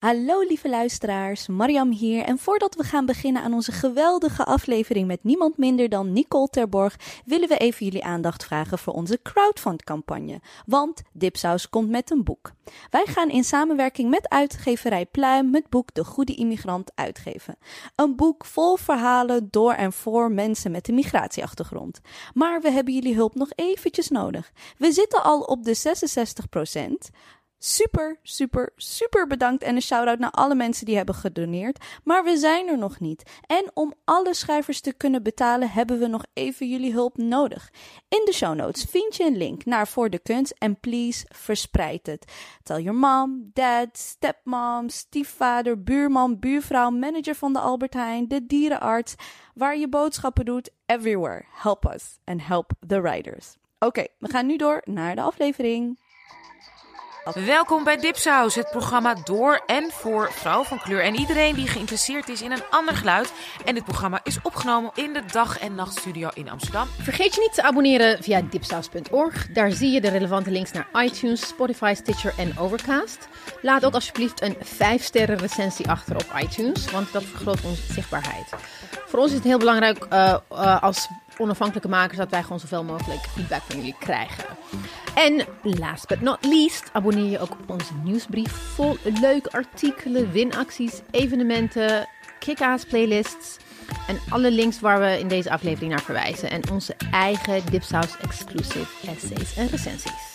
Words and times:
Hallo 0.00 0.40
lieve 0.40 0.68
luisteraars, 0.68 1.46
Mariam 1.46 1.90
hier. 1.90 2.24
En 2.24 2.38
voordat 2.38 2.74
we 2.74 2.82
gaan 2.82 3.06
beginnen 3.06 3.42
aan 3.42 3.54
onze 3.54 3.72
geweldige 3.72 4.44
aflevering 4.44 5.06
met 5.06 5.24
niemand 5.24 5.56
minder 5.56 5.88
dan 5.88 6.12
Nicole 6.12 6.48
Terborg, 6.48 6.96
willen 7.24 7.48
we 7.48 7.56
even 7.56 7.86
jullie 7.86 8.04
aandacht 8.04 8.44
vragen 8.44 8.78
voor 8.78 8.92
onze 8.92 9.20
crowdfund-campagne. 9.22 10.40
Want 10.66 11.02
Dipsaus 11.12 11.68
komt 11.68 11.88
met 11.88 12.10
een 12.10 12.24
boek. 12.24 12.52
Wij 12.90 13.06
gaan 13.06 13.30
in 13.30 13.44
samenwerking 13.44 14.10
met 14.10 14.28
uitgeverij 14.28 15.06
Pluim 15.06 15.54
het 15.54 15.68
boek 15.68 15.94
De 15.94 16.04
Goede 16.04 16.34
Immigrant 16.34 16.92
uitgeven. 16.94 17.58
Een 17.96 18.16
boek 18.16 18.44
vol 18.44 18.76
verhalen 18.76 19.48
door 19.50 19.72
en 19.72 19.92
voor 19.92 20.32
mensen 20.32 20.70
met 20.70 20.88
een 20.88 20.94
migratieachtergrond. 20.94 22.00
Maar 22.34 22.60
we 22.60 22.70
hebben 22.70 22.94
jullie 22.94 23.14
hulp 23.14 23.34
nog 23.34 23.48
eventjes 23.54 24.08
nodig. 24.08 24.52
We 24.78 24.92
zitten 24.92 25.22
al 25.22 25.40
op 25.40 25.64
de 25.64 25.74
66 25.74 26.48
Super, 27.62 28.18
super, 28.22 28.72
super 28.76 29.26
bedankt 29.26 29.62
en 29.62 29.74
een 29.74 29.82
shout-out 29.82 30.18
naar 30.18 30.30
alle 30.30 30.54
mensen 30.54 30.86
die 30.86 30.96
hebben 30.96 31.14
gedoneerd. 31.14 31.84
Maar 32.04 32.24
we 32.24 32.36
zijn 32.36 32.68
er 32.68 32.78
nog 32.78 33.00
niet. 33.00 33.40
En 33.46 33.70
om 33.74 33.94
alle 34.04 34.34
schrijvers 34.34 34.80
te 34.80 34.92
kunnen 34.92 35.22
betalen, 35.22 35.70
hebben 35.70 35.98
we 35.98 36.06
nog 36.06 36.24
even 36.32 36.68
jullie 36.68 36.92
hulp 36.92 37.16
nodig. 37.16 37.70
In 38.08 38.22
de 38.24 38.32
show 38.32 38.54
notes 38.54 38.84
vind 38.84 39.16
je 39.16 39.24
een 39.24 39.36
link 39.36 39.64
naar 39.64 39.88
Voor 39.88 40.10
de 40.10 40.18
Kunst 40.18 40.54
en 40.58 40.80
please 40.80 41.26
verspreid 41.28 42.06
het. 42.06 42.32
Tell 42.62 42.82
your 42.82 42.98
mom, 42.98 43.50
dad, 43.52 43.88
stepmom, 43.92 44.88
stiefvader, 44.88 45.82
buurman, 45.82 46.38
buurvrouw, 46.38 46.90
manager 46.90 47.34
van 47.34 47.52
de 47.52 47.58
Albert 47.58 47.94
Heijn, 47.94 48.28
de 48.28 48.46
dierenarts, 48.46 49.14
waar 49.54 49.78
je 49.78 49.88
boodschappen 49.88 50.44
doet, 50.44 50.70
everywhere. 50.86 51.44
Help 51.50 51.86
us 51.94 52.18
and 52.24 52.46
help 52.46 52.72
the 52.86 53.00
writers. 53.00 53.56
Oké, 53.78 54.06
we 54.18 54.28
gaan 54.28 54.46
nu 54.46 54.56
door 54.56 54.82
naar 54.84 55.14
de 55.14 55.22
aflevering. 55.22 55.98
Welkom 57.24 57.84
bij 57.84 57.96
Dipsaus, 57.96 58.54
het 58.54 58.70
programma 58.70 59.14
door 59.24 59.62
en 59.66 59.90
voor 59.90 60.32
vrouwen 60.32 60.66
van 60.66 60.78
kleur 60.78 61.02
en 61.02 61.14
iedereen 61.14 61.54
die 61.54 61.66
geïnteresseerd 61.66 62.28
is 62.28 62.42
in 62.42 62.52
een 62.52 62.62
ander 62.70 62.94
geluid. 62.94 63.32
En 63.64 63.74
dit 63.74 63.84
programma 63.84 64.20
is 64.22 64.38
opgenomen 64.42 64.90
in 64.94 65.12
de 65.12 65.22
dag- 65.32 65.58
en 65.58 65.74
nachtstudio 65.74 66.28
in 66.34 66.50
Amsterdam. 66.50 66.88
Vergeet 67.00 67.34
je 67.34 67.40
niet 67.40 67.54
te 67.54 67.62
abonneren 67.62 68.22
via 68.22 68.42
dipsaus.org. 68.50 69.46
Daar 69.52 69.70
zie 69.70 69.90
je 69.90 70.00
de 70.00 70.08
relevante 70.08 70.50
links 70.50 70.72
naar 70.72 70.88
iTunes, 70.92 71.46
Spotify, 71.46 71.94
Stitcher 71.96 72.34
en 72.36 72.58
Overcast. 72.58 73.28
Laat 73.62 73.84
ook 73.84 73.94
alsjeblieft 73.94 74.42
een 74.42 74.56
5-sterren 74.56 75.38
recensie 75.38 75.88
achter 75.88 76.14
op 76.14 76.26
iTunes, 76.42 76.90
want 76.90 77.12
dat 77.12 77.24
vergroot 77.24 77.64
onze 77.64 77.92
zichtbaarheid. 77.92 78.48
Voor 79.06 79.18
ons 79.18 79.28
is 79.28 79.36
het 79.36 79.44
heel 79.44 79.58
belangrijk 79.58 80.06
uh, 80.12 80.36
uh, 80.52 80.82
als 80.82 81.08
onafhankelijke 81.40 81.88
makers 81.88 82.18
dat 82.18 82.30
wij 82.30 82.42
gewoon 82.42 82.60
zoveel 82.60 82.84
mogelijk 82.84 83.20
feedback 83.20 83.62
van 83.62 83.76
jullie 83.76 83.96
krijgen. 83.98 84.44
En 85.14 85.46
last 85.62 86.08
but 86.08 86.20
not 86.20 86.44
least, 86.44 86.90
abonneer 86.92 87.30
je 87.30 87.38
ook 87.38 87.50
op 87.50 87.70
onze 87.70 87.94
nieuwsbrief 88.04 88.52
vol 88.52 88.96
leuke 89.20 89.52
artikelen, 89.52 90.30
winacties, 90.30 91.00
evenementen, 91.10 92.08
kick-ass 92.38 92.84
playlists 92.84 93.56
en 94.06 94.18
alle 94.28 94.50
links 94.50 94.80
waar 94.80 95.00
we 95.00 95.18
in 95.18 95.28
deze 95.28 95.50
aflevering 95.50 95.90
naar 95.90 96.02
verwijzen 96.02 96.50
en 96.50 96.70
onze 96.70 96.94
eigen 97.10 97.62
Dipsaus 97.70 98.16
exclusive 98.16 99.08
essays 99.08 99.56
en 99.56 99.68
recensies. 99.68 100.29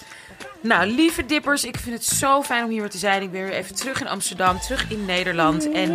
Nou, 0.66 0.88
lieve 0.88 1.26
dippers, 1.26 1.64
ik 1.64 1.78
vind 1.78 1.96
het 1.96 2.06
zo 2.06 2.44
fijn 2.44 2.64
om 2.64 2.70
hier 2.70 2.80
weer 2.80 2.90
te 2.90 2.98
zijn. 2.98 3.22
Ik 3.22 3.32
ben 3.32 3.44
weer 3.44 3.54
even 3.54 3.76
terug 3.76 4.02
in 4.02 4.08
Amsterdam, 4.08 4.60
terug 4.60 4.90
in 4.90 5.06
Nederland. 5.06 5.72
En, 5.72 5.92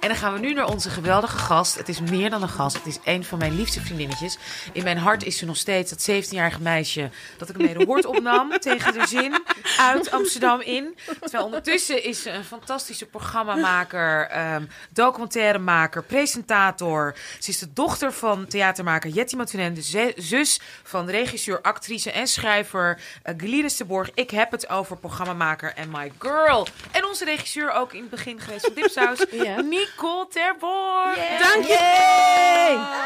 en 0.00 0.08
dan 0.08 0.16
gaan 0.16 0.32
we 0.32 0.38
nu 0.38 0.52
naar 0.52 0.68
onze 0.68 0.90
geweldige 0.90 1.38
gast. 1.38 1.78
Het 1.78 1.88
is 1.88 2.00
meer 2.00 2.30
dan 2.30 2.42
een 2.42 2.48
gast, 2.48 2.76
het 2.76 2.86
is 2.86 2.98
een 3.04 3.24
van 3.24 3.38
mijn 3.38 3.56
liefste 3.56 3.80
vriendinnetjes. 3.80 4.38
In 4.72 4.84
mijn 4.84 4.98
hart 4.98 5.24
is 5.24 5.38
ze 5.38 5.44
nog 5.44 5.56
steeds 5.56 5.90
dat 5.90 6.10
17-jarige 6.10 6.60
meisje 6.60 7.10
dat 7.38 7.48
ik 7.48 7.56
mee 7.56 7.78
de 7.78 7.84
hoort 7.84 8.04
opnam 8.04 8.50
tegen 8.58 8.92
de 8.92 9.06
zin 9.06 9.42
uit 9.78 10.10
Amsterdam 10.10 10.60
in. 10.60 10.96
Terwijl 11.20 11.44
ondertussen 11.44 12.04
is 12.04 12.22
ze 12.22 12.30
een 12.30 12.44
fantastische 12.44 13.06
programmamaker, 13.06 14.38
um, 14.54 14.68
documentairemaker, 14.90 16.02
presentator. 16.02 17.14
Ze 17.38 17.50
is 17.50 17.58
de 17.58 17.72
dochter 17.72 18.12
van 18.12 18.46
theatermaker 18.46 19.10
Jetty 19.10 19.36
Matunen, 19.36 19.74
de 19.74 20.12
zus 20.16 20.60
van 20.82 21.08
regisseur, 21.08 21.60
actrice 21.60 22.10
en 22.10 22.26
schrijver 22.26 23.00
uh, 23.24 23.34
Glynis 23.36 23.76
de 23.76 23.86
Ik 24.14 24.30
heb 24.30 24.50
het 24.50 24.68
over 24.68 24.96
programmamaker 24.96 25.72
en 25.74 25.90
my 25.90 26.12
girl. 26.18 26.66
En 26.90 27.06
onze 27.06 27.24
regisseur 27.24 27.72
ook 27.72 27.92
in 27.92 28.00
het 28.00 28.10
begin 28.10 28.40
geweest 28.40 28.64
van 28.64 28.74
Dipsaus, 28.74 29.24
ja. 29.46 29.60
Nicole 29.60 30.26
Terborg. 30.28 31.16
Yeah. 31.16 31.40
Dank 31.40 31.64
je. 31.64 31.78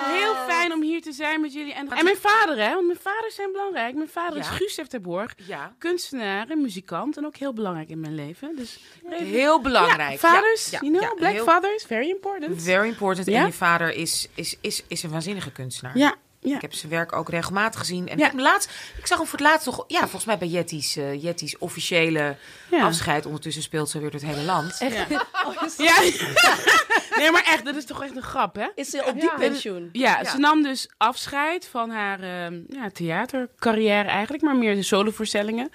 Heel 0.07 0.35
fijn 0.47 0.73
om 0.73 0.83
hier 0.83 1.03
te 1.03 1.13
zijn 1.13 1.41
met 1.41 1.53
jullie. 1.53 1.73
En, 1.73 1.89
en 1.91 2.05
mijn 2.05 2.17
vader, 2.17 2.59
hè? 2.59 2.75
Want 2.75 2.87
mijn 2.87 2.99
vaders 3.03 3.35
zijn 3.35 3.53
belangrijk. 3.53 3.95
Mijn 3.95 4.09
vader 4.09 4.39
ja. 4.39 4.43
is 4.43 4.49
Gustav 4.49 4.87
Terborg. 4.87 5.35
Ja. 5.37 5.75
Kunstenaar 5.79 6.49
en 6.49 6.61
muzikant. 6.61 7.17
En 7.17 7.27
ook 7.27 7.37
heel 7.37 7.53
belangrijk 7.53 7.89
in 7.89 8.01
mijn 8.01 8.15
leven. 8.15 8.57
Dus 8.57 8.81
heel 9.09 9.61
belangrijk. 9.61 10.21
Ja, 10.21 10.33
vaders, 10.33 10.71
you 10.71 10.91
know, 10.91 11.17
black 11.17 11.33
heel... 11.33 11.45
fathers, 11.45 11.85
very 11.85 12.09
important. 12.09 12.63
Very 12.63 12.89
important. 12.89 13.29
En 13.29 13.47
je 13.47 13.53
vader 13.53 13.95
is, 13.95 14.29
is, 14.35 14.57
is, 14.61 14.83
is 14.89 15.03
een 15.03 15.11
waanzinnige 15.11 15.53
kunstenaar. 15.53 15.99
Ja, 15.99 16.15
ja. 16.41 16.55
Ik 16.55 16.61
heb 16.61 16.75
zijn 16.75 16.93
werk 16.93 17.13
ook 17.13 17.29
regelmatig 17.29 17.81
gezien. 17.81 18.09
En 18.09 18.19
ja. 18.19 18.27
ik, 18.27 18.41
laatst, 18.41 18.71
ik 18.99 19.07
zag 19.07 19.19
hem 19.19 19.27
voor 19.27 19.39
het 19.39 19.49
laatst 19.49 19.67
nog, 19.67 19.85
ja, 19.87 20.01
volgens 20.01 20.25
mij 20.25 20.39
bij 20.39 20.49
Jetty's, 20.49 20.97
uh, 20.97 21.23
Jetty's 21.23 21.57
officiële 21.59 22.37
ja. 22.71 22.85
afscheid. 22.85 23.27
Ondertussen 23.27 23.63
speelt 23.63 23.91
ze 23.91 24.01
weer 24.01 24.11
door 24.11 24.21
het 24.21 24.31
hele 24.31 24.45
land. 24.45 24.77
Echt? 24.79 25.09
Ja. 25.09 25.27
ja. 25.77 26.01
nee, 27.19 27.31
maar 27.31 27.45
echt, 27.45 27.65
dat 27.65 27.77
is 27.77 27.85
toch 27.85 28.03
echt 28.03 28.17
een 28.17 28.23
grap, 28.23 28.55
hè? 28.55 28.67
Is 28.75 28.89
ze 28.89 29.05
op 29.07 29.21
die 29.21 29.35
pensioen? 29.35 29.89
Ja, 29.93 30.25
ze 30.25 30.39
nam 30.39 30.63
dus 30.63 30.89
afscheid 30.97 31.67
van 31.67 31.91
haar 31.91 32.21
uh, 32.21 32.59
ja, 32.69 32.91
theatercarrière 32.91 34.09
eigenlijk, 34.09 34.43
maar 34.43 34.57
meer 34.57 34.75
de 34.75 34.83
solovoorstellingen. 34.83 35.71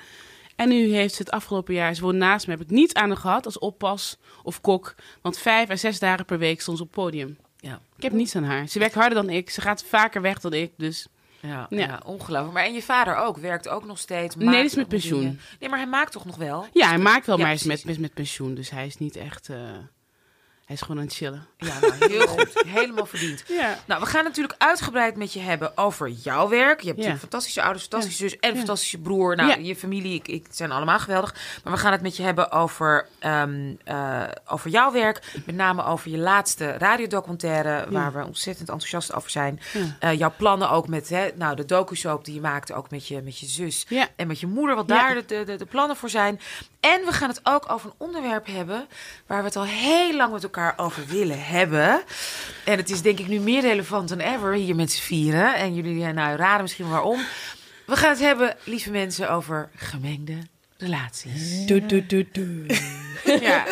En 0.56 0.70
nu 0.70 0.94
heeft 0.94 1.14
ze 1.14 1.22
het 1.22 1.32
afgelopen 1.32 1.74
jaar, 1.74 1.94
ze 1.94 2.02
woont 2.02 2.18
naast 2.18 2.48
me, 2.48 2.54
heb 2.54 2.62
ik 2.62 2.70
niets 2.70 2.94
aan 2.94 3.10
haar 3.10 3.18
gehad 3.18 3.46
als 3.46 3.60
oppas 3.60 4.18
of 4.44 4.62
kok. 4.62 4.96
Want 5.22 5.38
vijf 5.38 5.70
à 5.70 5.76
zes 5.76 6.00
dagen 6.00 6.26
per 6.26 6.38
week 6.38 6.62
stond 6.62 6.78
ze 6.78 6.84
op 6.84 6.90
het 6.96 7.04
podium. 7.04 7.38
Ja. 7.64 7.80
Ik 7.96 8.04
heb 8.04 8.12
niets 8.12 8.36
aan 8.36 8.44
haar. 8.44 8.68
Ze 8.68 8.80
werkt 8.80 8.94
harder 8.94 9.16
dan 9.16 9.30
ik. 9.30 9.50
Ze 9.50 9.62
gaat 9.62 9.84
vaker 9.84 10.22
weg 10.22 10.40
dan 10.40 10.54
ik. 10.54 10.72
Dus 10.78 11.08
ja, 11.40 11.68
ja. 11.70 11.78
ja, 11.78 12.02
ongelooflijk. 12.06 12.54
Maar 12.54 12.64
en 12.64 12.74
je 12.74 12.82
vader 12.82 13.16
ook, 13.16 13.38
werkt 13.38 13.68
ook 13.68 13.86
nog 13.86 14.00
steeds? 14.00 14.36
Nee, 14.36 14.48
hij 14.48 14.64
is 14.64 14.76
met 14.76 14.88
pensioen. 14.88 15.20
Dingen. 15.20 15.40
Nee, 15.60 15.70
maar 15.70 15.80
hij 15.80 15.88
maakt 15.88 16.12
toch 16.12 16.26
nog 16.26 16.36
wel? 16.36 16.68
Ja, 16.74 16.88
hij 16.88 16.98
maakt 16.98 17.26
wel, 17.26 17.36
ja, 17.36 17.42
maar 17.42 17.52
hij 17.52 17.60
is 17.60 17.68
met, 17.68 17.86
met, 17.86 18.00
met 18.00 18.14
pensioen. 18.14 18.54
Dus 18.54 18.70
hij 18.70 18.86
is 18.86 18.98
niet 18.98 19.16
echt... 19.16 19.50
Uh, 19.50 19.58
hij 20.66 20.76
is 20.76 20.82
gewoon 20.82 20.98
aan 20.98 21.04
het 21.04 21.16
chillen. 21.16 21.48
Ja, 21.58 21.80
nou, 21.80 21.94
heel 22.12 22.28
goed. 22.28 22.64
Helemaal 22.68 23.06
verdiend. 23.06 23.44
Ja. 23.48 23.78
Nou, 23.86 24.02
we 24.02 24.08
gaan 24.08 24.24
natuurlijk 24.24 24.56
uitgebreid 24.58 25.16
met 25.16 25.34
je 25.34 25.40
hebben 25.40 25.78
over 25.78 26.10
jouw 26.10 26.50
werk. 26.50 26.80
Je 26.80 26.86
hebt 26.86 26.98
natuurlijk 26.98 27.22
fantastische 27.22 27.62
ouders, 27.62 27.84
fantastische 27.84 28.30
zus 28.30 28.40
en 28.40 28.50
een 28.50 28.58
fantastische 28.58 28.98
broer. 28.98 29.36
Nou, 29.36 29.62
je 29.62 29.76
familie, 29.76 30.14
ik, 30.14 30.28
ik, 30.28 30.46
zijn 30.50 30.72
allemaal 30.72 31.00
geweldig. 31.00 31.36
Maar 31.64 31.74
we 31.74 31.80
gaan 31.80 31.92
het 31.92 32.02
met 32.02 32.18
je 32.18 32.24
hebben 32.24 32.52
over, 32.52 33.08
um, 33.26 33.78
uh, 33.88 34.24
over 34.48 34.70
jouw 34.70 34.92
werk. 34.92 35.22
Met 35.46 35.56
name 35.56 35.86
over 35.86 36.12
je 36.12 36.18
laatste 36.18 36.72
radiodocumentaire, 36.72 37.86
waar 37.90 38.14
we 38.14 38.26
ontzettend 38.26 38.70
enthousiast 38.70 39.14
over 39.14 39.30
zijn. 39.30 39.60
Uh, 40.04 40.14
jouw 40.14 40.34
plannen 40.38 40.70
ook 40.70 40.88
met 40.88 41.10
hè, 41.10 41.30
nou, 41.36 41.56
de 41.56 41.66
docu-soap 41.66 42.26
die 42.26 42.34
je 42.34 42.42
maakte, 42.42 42.74
ook 42.74 42.90
met 42.90 43.08
je, 43.08 43.22
met 43.22 43.40
je 43.40 43.46
zus 43.46 43.88
en 44.16 44.28
met 44.28 44.40
je 44.40 44.48
moeder. 44.48 44.76
Wat 44.76 44.88
daar 44.88 45.14
de, 45.28 45.44
de, 45.44 45.56
de 45.56 45.66
plannen 45.66 45.96
voor 45.96 46.10
zijn. 46.10 46.40
En 46.80 47.06
we 47.06 47.12
gaan 47.12 47.30
het 47.30 47.40
ook 47.44 47.72
over 47.72 47.90
een 47.90 48.08
onderwerp 48.08 48.46
hebben 48.46 48.88
waar 49.28 49.40
we 49.40 49.46
het 49.46 49.56
al 49.56 49.66
heel 49.66 50.16
lang 50.16 50.32
met 50.32 50.44
elkaar 50.44 50.63
over 50.78 51.06
willen 51.06 51.44
hebben. 51.44 52.04
En 52.66 52.78
het 52.78 52.90
is 52.90 53.02
denk 53.02 53.20
ik 53.20 53.28
nu 53.28 53.40
meer 53.40 53.62
relevant 53.62 54.10
dan 54.10 54.20
ever 54.20 54.54
hier 54.54 54.76
met 54.76 54.92
z'n 54.92 55.02
vieren. 55.02 55.56
En 55.56 55.74
jullie 55.74 56.14
nou, 56.14 56.36
raden 56.36 56.62
misschien 56.62 56.90
waarom. 56.90 57.20
We 57.86 57.96
gaan 57.96 58.10
het 58.10 58.20
hebben, 58.20 58.56
lieve 58.64 58.92
mensen, 58.92 59.30
over 59.30 59.70
gemengde 59.76 60.38
relaties. 60.78 61.66
Doe, 61.66 61.86
doe, 61.86 62.06
doe, 62.06 62.28
doe. 62.32 62.66
ja. 63.42 63.66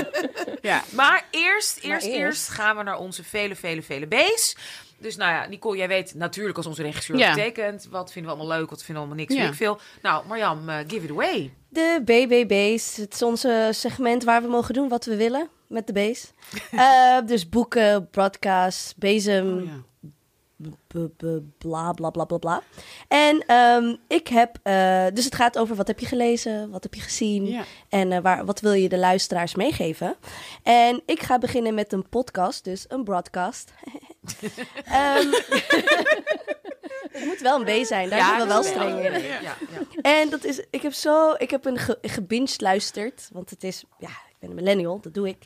ja. 0.61 0.83
Maar 0.89 1.25
eerst, 1.31 1.77
eerst, 1.77 1.85
maar 1.85 1.93
eerst, 1.93 2.07
eerst 2.07 2.49
gaan 2.49 2.77
we 2.77 2.83
naar 2.83 2.97
onze 2.97 3.23
vele, 3.23 3.55
vele, 3.55 3.81
vele 3.81 4.07
B's. 4.07 4.55
Dus 4.97 5.15
nou 5.15 5.31
ja, 5.31 5.47
Nicole, 5.47 5.77
jij 5.77 5.87
weet 5.87 6.13
natuurlijk 6.13 6.57
als 6.57 6.65
onze 6.65 6.81
regisseur 6.81 7.17
ja. 7.17 7.33
betekent. 7.33 7.87
Wat 7.89 8.11
vinden 8.11 8.31
we 8.31 8.37
allemaal 8.37 8.57
leuk, 8.57 8.69
wat 8.69 8.83
vinden 8.83 9.03
we 9.03 9.09
allemaal 9.09 9.25
niks, 9.27 9.41
ja. 9.41 9.47
ik 9.47 9.53
veel. 9.53 9.79
Nou, 10.01 10.27
Marjam, 10.27 10.69
uh, 10.69 10.75
give 10.87 11.03
it 11.03 11.11
away. 11.11 11.53
De 11.69 12.01
BBB's. 12.05 12.95
Het 12.95 13.13
is 13.13 13.21
onze 13.21 13.69
segment 13.71 14.23
waar 14.23 14.41
we 14.41 14.47
mogen 14.47 14.73
doen 14.73 14.89
wat 14.89 15.05
we 15.05 15.15
willen 15.15 15.49
met 15.71 15.87
de 15.87 15.93
B's. 15.93 16.31
uh, 16.73 17.17
dus 17.31 17.49
boeken, 17.49 18.09
broadcasts, 18.09 18.93
bezem, 18.95 19.57
oh, 19.57 19.65
ja. 19.65 21.07
bla 21.57 21.91
bla 21.91 22.09
bla 22.09 22.25
bla 22.25 22.37
bla. 22.37 22.61
En 23.07 23.55
um, 23.55 23.97
ik 24.07 24.27
heb, 24.27 24.57
uh, 24.63 25.05
dus 25.13 25.25
het 25.25 25.35
gaat 25.35 25.57
over 25.57 25.75
wat 25.75 25.87
heb 25.87 25.99
je 25.99 26.05
gelezen, 26.05 26.69
wat 26.69 26.83
heb 26.83 26.93
je 26.93 27.01
gezien 27.01 27.45
ja. 27.45 27.63
en 27.89 28.11
uh, 28.11 28.19
waar, 28.19 28.45
wat 28.45 28.59
wil 28.59 28.73
je 28.73 28.89
de 28.89 28.97
luisteraars 28.97 29.55
meegeven. 29.55 30.15
En 30.63 31.01
ik 31.05 31.21
ga 31.21 31.37
beginnen 31.37 31.73
met 31.73 31.93
een 31.93 32.09
podcast, 32.09 32.63
dus 32.63 32.85
een 32.87 33.03
broadcast. 33.03 33.73
um, 35.17 35.33
het 37.11 37.25
moet 37.25 37.39
wel 37.39 37.59
een 37.59 37.81
B 37.81 37.85
zijn, 37.85 38.09
daar 38.09 38.25
zijn 38.25 38.41
we 38.41 38.47
wel 38.47 38.63
streng 38.63 38.99
in. 38.99 39.21
Ja, 39.21 39.39
ja. 39.41 39.55
En 40.01 40.29
dat 40.29 40.43
is, 40.43 40.65
ik 40.69 40.81
heb 40.81 40.93
zo, 40.93 41.33
ik 41.37 41.51
heb 41.51 41.65
een 41.65 41.77
ge, 41.77 41.97
gebinged 42.01 42.61
luisterd, 42.61 43.29
want 43.31 43.49
het 43.49 43.63
is, 43.63 43.83
ja, 43.99 44.09
ben 44.41 44.49
een 44.49 44.55
millennial, 44.55 44.99
dat 45.01 45.13
doe 45.13 45.27
ik. 45.27 45.37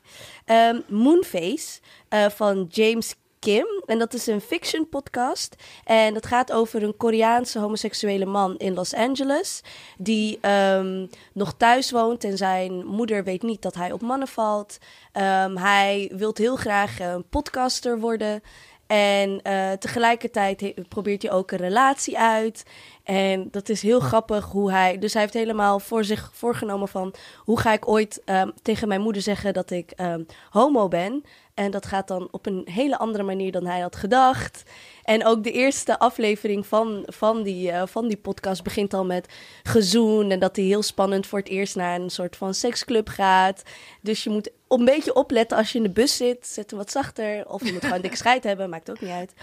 Um, 0.45 0.83
Moonface 0.87 1.79
uh, 2.09 2.29
van 2.29 2.67
James 2.69 3.15
Kim. 3.39 3.83
En 3.85 3.99
dat 3.99 4.13
is 4.13 4.27
een 4.27 4.41
fiction 4.41 4.89
podcast. 4.89 5.55
En 5.83 6.13
dat 6.13 6.25
gaat 6.25 6.51
over 6.51 6.83
een 6.83 6.97
Koreaanse 6.97 7.59
homoseksuele 7.59 8.25
man 8.25 8.57
in 8.57 8.73
Los 8.73 8.93
Angeles. 8.93 9.61
Die 9.97 10.37
ehm, 10.41 11.07
nog 11.33 11.53
thuis 11.57 11.91
woont 11.91 12.23
en 12.23 12.37
zijn 12.37 12.85
moeder 12.85 13.23
weet 13.23 13.41
niet 13.41 13.61
dat 13.61 13.75
hij 13.75 13.91
op 13.91 14.01
mannen 14.01 14.27
valt. 14.27 14.77
Um, 15.13 15.57
hij 15.57 16.11
wil 16.15 16.31
heel 16.33 16.55
graag 16.55 16.99
een 16.99 17.29
podcaster 17.29 17.99
worden. 17.99 18.41
En 18.87 19.39
uh, 19.43 19.71
tegelijkertijd 19.71 20.73
probeert 20.89 21.21
hij 21.21 21.31
ook 21.31 21.51
een 21.51 21.57
relatie 21.57 22.19
uit. 22.19 22.63
En 23.03 23.47
dat 23.51 23.69
is 23.69 23.81
heel 23.81 23.99
grappig 23.99 24.45
hoe 24.45 24.71
hij. 24.71 24.97
Dus 24.97 25.13
hij 25.13 25.21
heeft 25.21 25.33
helemaal 25.33 25.79
voor 25.79 26.03
zich 26.03 26.29
voorgenomen 26.33 26.87
van 26.87 27.13
hoe 27.37 27.59
ga 27.59 27.73
ik 27.73 27.87
ooit 27.87 28.21
um, 28.25 28.51
tegen 28.61 28.87
mijn 28.87 29.01
moeder 29.01 29.21
zeggen 29.21 29.53
dat 29.53 29.71
ik 29.71 29.93
um, 29.97 30.25
homo 30.49 30.87
ben. 30.87 31.23
En 31.55 31.71
dat 31.71 31.85
gaat 31.85 32.07
dan 32.07 32.27
op 32.31 32.45
een 32.45 32.67
hele 32.71 32.97
andere 32.97 33.23
manier 33.23 33.51
dan 33.51 33.65
hij 33.65 33.79
had 33.79 33.95
gedacht. 33.95 34.63
En 35.03 35.25
ook 35.25 35.43
de 35.43 35.51
eerste 35.51 35.99
aflevering 35.99 36.67
van, 36.67 37.03
van, 37.05 37.43
die, 37.43 37.71
uh, 37.71 37.83
van 37.85 38.07
die 38.07 38.17
podcast 38.17 38.63
begint 38.63 38.93
al 38.93 39.05
met 39.05 39.33
gezoen. 39.63 40.31
En 40.31 40.39
dat 40.39 40.55
hij 40.55 40.65
heel 40.65 40.83
spannend 40.83 41.27
voor 41.27 41.39
het 41.39 41.47
eerst 41.47 41.75
naar 41.75 41.99
een 41.99 42.09
soort 42.09 42.35
van 42.35 42.53
seksclub 42.53 43.07
gaat. 43.07 43.63
Dus 44.01 44.23
je 44.23 44.29
moet 44.29 44.51
een 44.67 44.85
beetje 44.85 45.13
opletten 45.13 45.57
als 45.57 45.71
je 45.71 45.77
in 45.77 45.83
de 45.83 45.89
bus 45.89 46.17
zit. 46.17 46.47
Zet 46.47 46.69
hem 46.69 46.79
wat 46.79 46.91
zachter. 46.91 47.47
Of 47.47 47.65
je 47.65 47.73
moet 47.73 47.85
gewoon 47.85 48.01
dikke 48.01 48.17
scheid 48.17 48.43
hebben, 48.43 48.69
maakt 48.69 48.89
ook 48.89 49.01
niet 49.01 49.11
uit. 49.11 49.33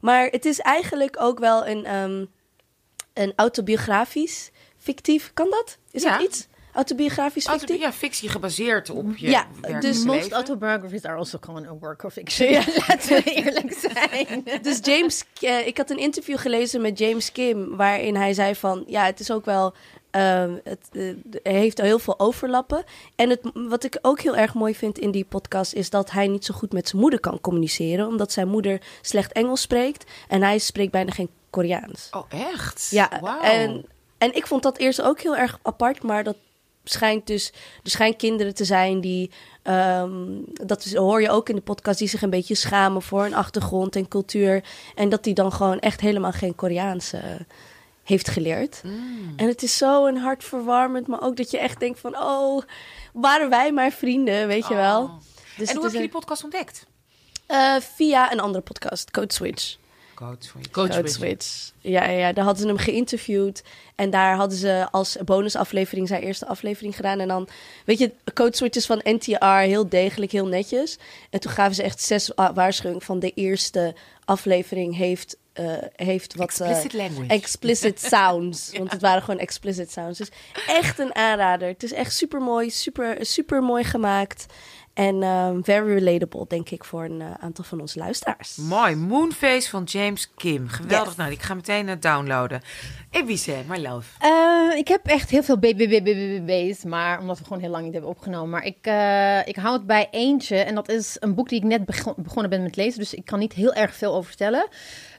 Maar 0.00 0.26
het 0.26 0.44
is 0.44 0.58
eigenlijk 0.58 1.20
ook 1.20 1.38
wel 1.38 1.66
een, 1.66 1.94
um, 1.94 2.30
een 3.12 3.32
autobiografisch, 3.36 4.50
fictief. 4.76 5.30
Kan 5.34 5.50
dat? 5.50 5.78
Is 5.90 6.02
ja. 6.02 6.18
dat 6.18 6.26
iets? 6.26 6.48
Autobiografisch 6.74 7.48
fictie? 7.48 7.78
Ja, 7.78 7.92
fictie 7.92 8.28
gebaseerd 8.28 8.90
op 8.90 9.16
je 9.16 9.30
Ja, 9.30 9.46
dus 9.80 10.04
most 10.04 10.32
autobiographies 10.32 11.04
are 11.04 11.16
also 11.16 11.38
gewoon 11.40 11.66
a 11.66 11.72
work 11.80 12.04
of 12.04 12.12
fiction. 12.12 12.50
Ja. 12.50 12.64
Laten 12.88 13.08
we 13.08 13.22
eerlijk 13.22 13.72
zijn. 13.72 14.44
dus 14.62 14.78
James, 14.82 15.24
uh, 15.40 15.66
ik 15.66 15.76
had 15.76 15.90
een 15.90 15.98
interview 15.98 16.38
gelezen 16.38 16.80
met 16.80 16.98
James 16.98 17.32
Kim, 17.32 17.76
waarin 17.76 18.16
hij 18.16 18.34
zei 18.34 18.54
van, 18.54 18.84
ja, 18.86 19.04
het 19.04 19.20
is 19.20 19.30
ook 19.30 19.44
wel, 19.44 19.74
uh, 20.16 20.52
het 20.64 20.88
uh, 20.92 21.14
heeft 21.42 21.80
heel 21.80 21.98
veel 21.98 22.18
overlappen. 22.18 22.84
En 23.16 23.30
het, 23.30 23.40
wat 23.52 23.84
ik 23.84 23.98
ook 24.02 24.20
heel 24.20 24.36
erg 24.36 24.54
mooi 24.54 24.74
vind 24.74 24.98
in 24.98 25.10
die 25.10 25.24
podcast 25.24 25.72
is 25.72 25.90
dat 25.90 26.10
hij 26.10 26.26
niet 26.26 26.44
zo 26.44 26.54
goed 26.54 26.72
met 26.72 26.88
zijn 26.88 27.02
moeder 27.02 27.20
kan 27.20 27.40
communiceren, 27.40 28.06
omdat 28.06 28.32
zijn 28.32 28.48
moeder 28.48 28.80
slecht 29.00 29.32
Engels 29.32 29.60
spreekt 29.60 30.10
en 30.28 30.42
hij 30.42 30.58
spreekt 30.58 30.92
bijna 30.92 31.12
geen 31.12 31.30
Koreaans. 31.50 32.08
Oh, 32.10 32.24
echt? 32.28 32.88
Ja, 32.90 33.10
wow. 33.20 33.44
en, 33.44 33.84
en 34.18 34.34
ik 34.34 34.46
vond 34.46 34.62
dat 34.62 34.78
eerst 34.78 35.02
ook 35.02 35.20
heel 35.20 35.36
erg 35.36 35.58
apart, 35.62 36.02
maar 36.02 36.24
dat 36.24 36.36
schijnt 36.84 37.26
dus, 37.26 37.52
er 37.82 37.90
schijnt 37.90 38.16
kinderen 38.16 38.54
te 38.54 38.64
zijn 38.64 39.00
die, 39.00 39.30
um, 39.62 40.44
dat 40.46 40.84
hoor 40.84 41.20
je 41.20 41.30
ook 41.30 41.48
in 41.48 41.54
de 41.54 41.60
podcast, 41.60 41.98
die 41.98 42.08
zich 42.08 42.22
een 42.22 42.30
beetje 42.30 42.54
schamen 42.54 43.02
voor 43.02 43.22
hun 43.22 43.34
achtergrond 43.34 43.96
en 43.96 44.08
cultuur. 44.08 44.64
En 44.94 45.08
dat 45.08 45.24
die 45.24 45.34
dan 45.34 45.52
gewoon 45.52 45.78
echt 45.78 46.00
helemaal 46.00 46.32
geen 46.32 46.54
Koreaans 46.54 47.14
uh, 47.14 47.20
heeft 48.04 48.28
geleerd. 48.28 48.80
Mm. 48.84 49.32
En 49.36 49.48
het 49.48 49.62
is 49.62 49.76
zo 49.76 50.06
een 50.06 50.16
hartverwarmend, 50.16 51.06
maar 51.06 51.22
ook 51.22 51.36
dat 51.36 51.50
je 51.50 51.58
echt 51.58 51.80
denkt 51.80 52.00
van, 52.00 52.16
oh, 52.18 52.62
waren 53.12 53.50
wij 53.50 53.72
maar 53.72 53.90
vrienden, 53.90 54.46
weet 54.46 54.68
je 54.68 54.74
wel. 54.74 55.02
Oh. 55.02 55.12
Dus 55.56 55.68
en 55.68 55.74
hoe 55.74 55.84
heb 55.84 55.92
je 55.92 55.98
die 55.98 56.08
podcast 56.08 56.42
ontdekt? 56.44 56.86
Uh, 57.48 57.76
via 57.80 58.32
een 58.32 58.40
andere 58.40 58.62
podcast, 58.62 59.10
Code 59.10 59.32
Switch. 59.32 59.76
Code 60.14 60.36
Switch. 60.38 60.70
Code. 60.70 61.36
Ja, 61.80 62.08
ja, 62.08 62.32
daar 62.32 62.44
hadden 62.44 62.62
ze 62.62 62.68
hem 62.68 62.78
geïnterviewd. 62.78 63.62
En 63.94 64.10
daar 64.10 64.36
hadden 64.36 64.58
ze 64.58 64.86
als 64.90 65.16
bonusaflevering 65.24 66.08
zijn 66.08 66.22
eerste 66.22 66.46
aflevering 66.46 66.96
gedaan. 66.96 67.20
En 67.20 67.28
dan, 67.28 67.48
weet 67.84 67.98
je, 67.98 68.12
Code 68.34 68.56
Switch 68.56 68.76
is 68.76 68.86
van 68.86 69.00
NTR 69.02 69.44
heel 69.44 69.88
degelijk, 69.88 70.32
heel 70.32 70.46
netjes. 70.46 70.98
En 71.30 71.40
toen 71.40 71.52
gaven 71.52 71.74
ze 71.74 71.82
echt 71.82 72.00
zes 72.00 72.30
waarschuwingen 72.54 73.02
van 73.02 73.18
de 73.18 73.32
eerste 73.34 73.94
aflevering 74.24 74.96
heeft 74.96 75.36
uh, 75.60 75.72
heeft 75.96 76.34
wat 76.34 76.46
explicit, 76.46 76.94
uh, 76.94 77.00
language. 77.00 77.28
explicit 77.28 78.00
sounds. 78.12 78.68
ja. 78.72 78.78
Want 78.78 78.92
het 78.92 79.00
waren 79.00 79.22
gewoon 79.22 79.40
explicit 79.40 79.90
sounds. 79.90 80.18
Dus 80.18 80.28
echt 80.66 80.98
een 80.98 81.14
aanrader. 81.14 81.68
Het 81.68 81.82
is 81.82 81.92
echt 81.92 82.12
super 82.12 82.40
mooi, 82.40 82.70
super, 82.70 83.16
super 83.20 83.62
mooi 83.62 83.84
gemaakt. 83.84 84.46
En 84.94 85.22
um, 85.22 85.64
very 85.64 85.94
relatable, 85.94 86.44
denk 86.48 86.70
ik, 86.70 86.84
voor 86.84 87.04
een 87.04 87.20
uh, 87.20 87.30
aantal 87.40 87.64
van 87.64 87.80
onze 87.80 87.98
luisteraars. 87.98 88.56
Mooi. 88.56 88.94
Moonface 88.94 89.68
van 89.68 89.82
James 89.84 90.30
Kim. 90.34 90.68
Geweldig. 90.68 91.08
Yes. 91.08 91.16
Nou, 91.16 91.32
ik 91.32 91.42
ga 91.42 91.54
meteen 91.54 91.88
uh, 91.88 91.94
downloaden. 92.00 92.62
Ebice, 93.10 93.56
my 93.68 93.78
love. 93.78 94.08
Uh, 94.24 94.78
ik 94.78 94.88
heb 94.88 95.06
echt 95.06 95.30
heel 95.30 95.42
veel 95.42 95.58
BBBBB's, 95.58 96.84
maar 96.84 97.20
omdat 97.20 97.38
we 97.38 97.44
gewoon 97.44 97.60
heel 97.60 97.70
lang 97.70 97.84
niet 97.84 97.92
hebben 97.92 98.10
opgenomen. 98.10 98.50
Maar 98.50 98.64
ik, 98.64 98.86
uh, 98.86 99.46
ik 99.46 99.56
hou 99.56 99.76
het 99.76 99.86
bij 99.86 100.08
eentje. 100.10 100.56
En 100.56 100.74
dat 100.74 100.88
is 100.88 101.16
een 101.20 101.34
boek 101.34 101.48
die 101.48 101.58
ik 101.58 101.64
net 101.64 101.84
begon, 101.84 102.14
begonnen 102.16 102.50
ben 102.50 102.62
met 102.62 102.76
lezen. 102.76 102.98
Dus 102.98 103.14
ik 103.14 103.24
kan 103.24 103.38
niet 103.38 103.52
heel 103.52 103.74
erg 103.74 103.94
veel 103.94 104.14
over 104.14 104.28
vertellen. 104.28 104.68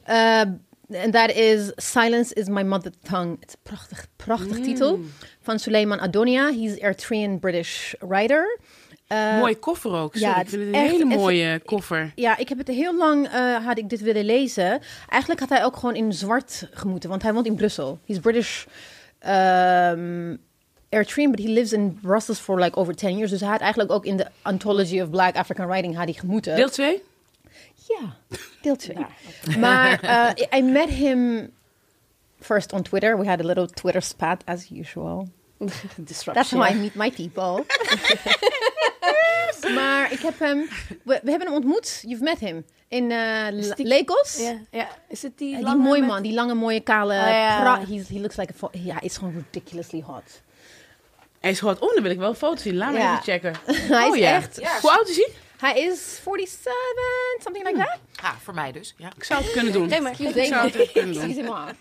Uh, 0.08 0.40
en 0.88 1.10
dat 1.10 1.30
is 1.30 1.72
Silence 1.76 2.34
is 2.34 2.48
My 2.48 2.62
Mother 2.62 2.92
Tongue. 3.02 3.36
Het 3.40 3.48
is 3.48 3.54
een 3.54 3.60
prachtig, 3.62 4.06
prachtig 4.16 4.58
mm. 4.58 4.62
titel. 4.62 5.00
Van 5.40 5.58
Suleiman 5.58 6.00
Adonia. 6.00 6.52
He's 6.52 6.70
an 6.70 6.78
Eritrean 6.78 7.38
British 7.38 7.92
writer. 7.98 8.58
Uh, 9.08 9.38
mooie 9.38 9.58
koffer 9.58 9.92
ook. 9.92 10.16
Sorry, 10.16 10.34
ja, 10.34 10.40
ik 10.40 10.48
vind 10.48 10.62
het 10.64 10.74
een 10.74 10.80
hele 10.80 11.04
mooie 11.04 11.60
koffer. 11.64 12.12
Ja, 12.14 12.36
ik 12.36 12.48
heb 12.48 12.58
het 12.58 12.68
heel 12.68 12.96
lang 12.96 13.32
uh, 13.32 13.64
had 13.66 13.78
ik 13.78 13.88
dit 13.88 14.00
willen 14.00 14.24
lezen. 14.24 14.80
Eigenlijk 15.08 15.40
had 15.40 15.48
hij 15.48 15.64
ook 15.64 15.76
gewoon 15.76 15.94
in 15.94 16.12
zwart 16.12 16.68
gemoeten, 16.70 17.10
want 17.10 17.22
hij 17.22 17.32
woont 17.32 17.46
in 17.46 17.54
Brussel. 17.54 17.98
He's 18.06 18.18
British 18.18 18.64
um, 19.26 20.38
Eritrean, 20.88 21.30
but 21.30 21.40
he 21.40 21.48
lives 21.48 21.72
in 21.72 21.98
Brussels 22.02 22.38
for 22.38 22.60
like 22.60 22.76
over 22.76 22.94
10 22.94 23.16
years. 23.16 23.30
Dus 23.30 23.40
hij 23.40 23.50
had 23.50 23.60
eigenlijk 23.60 23.90
ook 23.90 24.04
in 24.04 24.16
de 24.16 24.26
Anthology 24.42 25.00
of 25.00 25.10
Black 25.10 25.36
African 25.36 25.66
Writing 25.66 25.96
had 25.96 26.04
hij 26.04 26.12
gemoeten. 26.12 26.56
Deel 26.56 26.70
2? 26.70 27.02
Ja, 27.88 28.16
deel 28.62 28.76
2. 28.76 28.96
ja, 28.98 29.08
okay. 29.44 29.58
Maar 29.60 30.04
uh, 30.04 30.58
I 30.58 30.62
met 30.62 30.88
him 30.88 31.50
first 32.40 32.72
on 32.72 32.82
Twitter. 32.82 33.18
We 33.18 33.26
had 33.26 33.40
a 33.40 33.44
little 33.44 33.66
Twitter 33.66 34.02
spat 34.02 34.42
as 34.44 34.70
usual. 34.70 35.28
Disruption. 35.96 36.34
That's 36.34 36.50
how 36.50 36.62
I 36.62 36.74
meet 36.74 36.94
my 36.94 37.10
people. 37.10 37.64
maar 39.74 40.12
ik 40.12 40.18
heb 40.18 40.38
hem... 40.38 40.68
We, 40.88 41.20
we, 41.22 41.30
hebben 41.30 41.46
hem 41.46 41.56
ontmoet. 41.56 42.02
You've 42.06 42.22
met 42.22 42.38
him. 42.38 42.64
In 42.88 43.10
uh, 43.10 43.46
die, 43.76 43.86
Lagos. 43.86 44.36
Ja, 44.38 44.60
ja. 44.70 44.88
Is 45.08 45.22
het 45.22 45.38
die, 45.38 45.58
uh, 45.58 45.64
die 45.64 45.76
mooie 45.76 46.02
man. 46.02 46.22
Die 46.22 46.34
lange, 46.34 46.54
mooie, 46.54 46.80
kale... 46.80 47.14
Oh, 47.14 47.28
ja. 47.28 47.80
He's, 47.88 48.08
he 48.08 48.20
looks 48.20 48.36
like 48.36 48.52
a... 48.62 48.68
Ja, 48.72 48.94
hij 48.94 49.02
is 49.02 49.16
gewoon 49.16 49.34
ridiculously 49.34 50.02
hot. 50.06 50.42
Hij 51.40 51.50
is 51.50 51.58
hot. 51.58 51.78
Oh, 51.78 51.94
dan 51.94 52.02
wil 52.02 52.12
ik 52.12 52.18
wel 52.18 52.28
een 52.28 52.34
foto 52.34 52.60
zien. 52.60 52.76
Laat 52.76 52.92
me 52.92 52.98
even 52.98 53.22
checken. 53.22 53.54
hij 53.96 54.06
oh, 54.06 54.14
is 54.14 54.20
ja. 54.20 54.34
echt... 54.34 54.80
Hoe 54.80 54.90
oud 54.90 55.08
is 55.08 55.16
hij? 55.16 55.28
Hij 55.56 55.80
is 55.80 56.20
47, 56.24 56.72
something 57.42 57.66
like 57.66 57.78
that. 57.78 57.98
Ah, 58.22 58.36
voor 58.42 58.54
mij 58.54 58.72
dus. 58.72 58.94
Ja. 58.96 59.12
Ik 59.16 59.24
zou 59.24 59.42
het 59.42 59.52
kunnen 59.52 59.72
doen. 59.72 59.88
Nee, 59.88 60.00
maar 60.00 60.20
ik 60.20 60.44
zou 60.44 60.70
het 60.70 60.92
kunnen 60.92 61.14
doen. 61.14 61.22
Excuse 61.22 61.40
him 61.40 61.76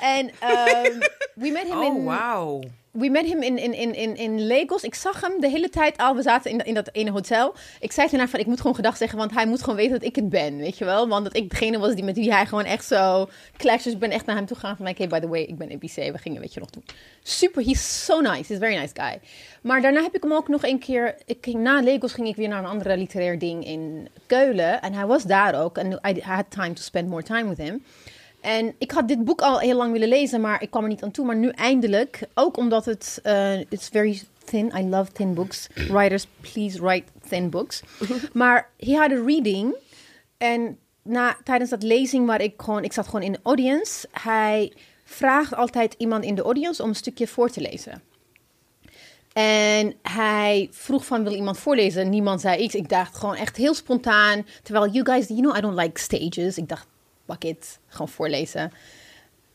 En 0.00 0.26
um, 0.26 0.98
we 1.34 1.50
met 1.50 1.62
him 1.62 1.78
oh, 1.78 1.84
in... 1.84 2.04
wow. 2.04 2.64
We 2.90 3.08
met 3.08 3.24
him 3.24 3.42
in, 3.42 3.58
in, 3.58 3.74
in, 3.74 3.94
in, 3.94 4.16
in 4.16 4.46
Lagos. 4.46 4.82
Ik 4.82 4.94
zag 4.94 5.20
hem 5.20 5.40
de 5.40 5.48
hele 5.48 5.68
tijd 5.68 5.96
al. 5.96 6.14
We 6.14 6.22
zaten 6.22 6.50
in, 6.50 6.58
in 6.58 6.74
dat 6.74 6.88
ene 6.92 7.10
hotel. 7.10 7.54
Ik 7.80 7.92
zei 7.92 8.06
tegen 8.06 8.18
haar 8.18 8.28
van, 8.28 8.40
ik 8.40 8.46
moet 8.46 8.60
gewoon 8.60 8.74
gedag 8.74 8.96
zeggen, 8.96 9.18
want 9.18 9.34
hij 9.34 9.46
moet 9.46 9.60
gewoon 9.60 9.76
weten 9.76 9.92
dat 9.92 10.08
ik 10.08 10.16
het 10.16 10.28
ben, 10.28 10.56
weet 10.56 10.78
je 10.78 10.84
wel? 10.84 11.08
Want 11.08 11.24
dat 11.24 11.36
ik 11.36 11.50
degene 11.50 11.78
was 11.78 11.94
die 11.94 12.04
met 12.04 12.16
wie 12.16 12.32
hij 12.32 12.46
gewoon 12.46 12.64
echt 12.64 12.84
zo 12.84 13.28
clashed. 13.56 13.84
Dus 13.84 13.92
ik 13.92 13.98
ben 13.98 14.10
echt 14.10 14.26
naar 14.26 14.36
hem 14.36 14.46
toe 14.46 14.56
gegaan 14.56 14.76
van, 14.76 14.86
like, 14.86 15.02
hey, 15.02 15.10
by 15.10 15.18
the 15.18 15.28
way, 15.28 15.42
ik 15.42 15.58
ben 15.58 15.68
EBC. 15.68 15.94
We 15.94 16.18
gingen, 16.18 16.40
weet 16.40 16.54
je 16.54 16.60
nog, 16.60 16.70
doen. 16.70 16.84
Super, 17.22 17.64
he's 17.64 18.04
so 18.04 18.20
nice. 18.20 18.36
He's 18.36 18.56
a 18.56 18.58
very 18.58 18.76
nice 18.76 18.94
guy. 18.94 19.20
Maar 19.62 19.80
daarna 19.80 20.02
heb 20.02 20.14
ik 20.14 20.22
hem 20.22 20.32
ook 20.32 20.48
nog 20.48 20.64
een 20.64 20.78
keer... 20.78 21.14
Ik 21.26 21.38
ging, 21.40 21.58
na 21.58 21.82
Lagos 21.82 22.12
ging 22.12 22.28
ik 22.28 22.36
weer 22.36 22.48
naar 22.48 22.58
een 22.58 22.70
andere 22.70 22.96
literair 22.96 23.38
ding 23.38 23.64
in 23.64 24.08
Keulen. 24.26 24.82
En 24.82 24.92
hij 24.92 25.06
was 25.06 25.22
daar 25.22 25.62
ook. 25.62 25.78
En 25.78 26.00
I 26.08 26.20
had 26.20 26.44
time 26.48 26.72
to 26.72 26.82
spend 26.82 27.08
more 27.08 27.22
time 27.22 27.48
with 27.48 27.58
him. 27.58 27.84
En 28.48 28.74
ik 28.78 28.90
had 28.90 29.08
dit 29.08 29.24
boek 29.24 29.40
al 29.40 29.58
heel 29.58 29.76
lang 29.76 29.92
willen 29.92 30.08
lezen, 30.08 30.40
maar 30.40 30.62
ik 30.62 30.70
kwam 30.70 30.82
er 30.82 30.88
niet 30.88 31.02
aan 31.02 31.10
toe. 31.10 31.26
Maar 31.26 31.36
nu 31.36 31.48
eindelijk, 31.48 32.28
ook 32.34 32.56
omdat 32.56 32.84
het 32.84 33.20
uh, 33.24 33.60
it's 33.60 33.88
very 33.88 34.22
thin. 34.44 34.72
I 34.76 34.88
love 34.88 35.12
thin 35.12 35.34
books. 35.34 35.66
Writers, 35.74 36.26
please 36.40 36.80
write 36.80 37.04
thin 37.28 37.50
books. 37.50 37.82
maar 38.32 38.70
he 38.76 38.96
had 38.96 39.10
a 39.10 39.22
reading. 39.24 39.74
En 40.36 40.78
na, 41.02 41.36
tijdens 41.44 41.70
dat 41.70 41.82
lezing 41.82 42.26
waar 42.26 42.40
ik 42.40 42.54
gewoon... 42.56 42.84
Ik 42.84 42.92
zat 42.92 43.04
gewoon 43.04 43.22
in 43.22 43.32
de 43.32 43.40
audience. 43.42 44.08
Hij 44.10 44.72
vraagt 45.04 45.54
altijd 45.54 45.94
iemand 45.98 46.24
in 46.24 46.34
de 46.34 46.42
audience 46.42 46.82
om 46.82 46.88
een 46.88 46.94
stukje 46.94 47.26
voor 47.26 47.50
te 47.50 47.60
lezen. 47.60 48.02
En 49.32 49.94
hij 50.02 50.68
vroeg 50.70 51.06
van, 51.06 51.22
wil 51.22 51.34
iemand 51.34 51.58
voorlezen? 51.58 52.08
Niemand 52.10 52.40
zei 52.40 52.62
iets. 52.62 52.74
Ik 52.74 52.88
dacht 52.88 53.16
gewoon 53.16 53.36
echt 53.36 53.56
heel 53.56 53.74
spontaan. 53.74 54.46
Terwijl, 54.62 54.90
you 54.90 55.04
guys, 55.04 55.28
you 55.28 55.40
know 55.40 55.56
I 55.56 55.60
don't 55.60 55.78
like 55.78 56.00
stages. 56.00 56.58
Ik 56.58 56.68
dacht, 56.68 56.86
fuck 57.28 57.44
it, 57.44 57.78
gewoon 57.98 58.14
voorlezen. 58.14 58.72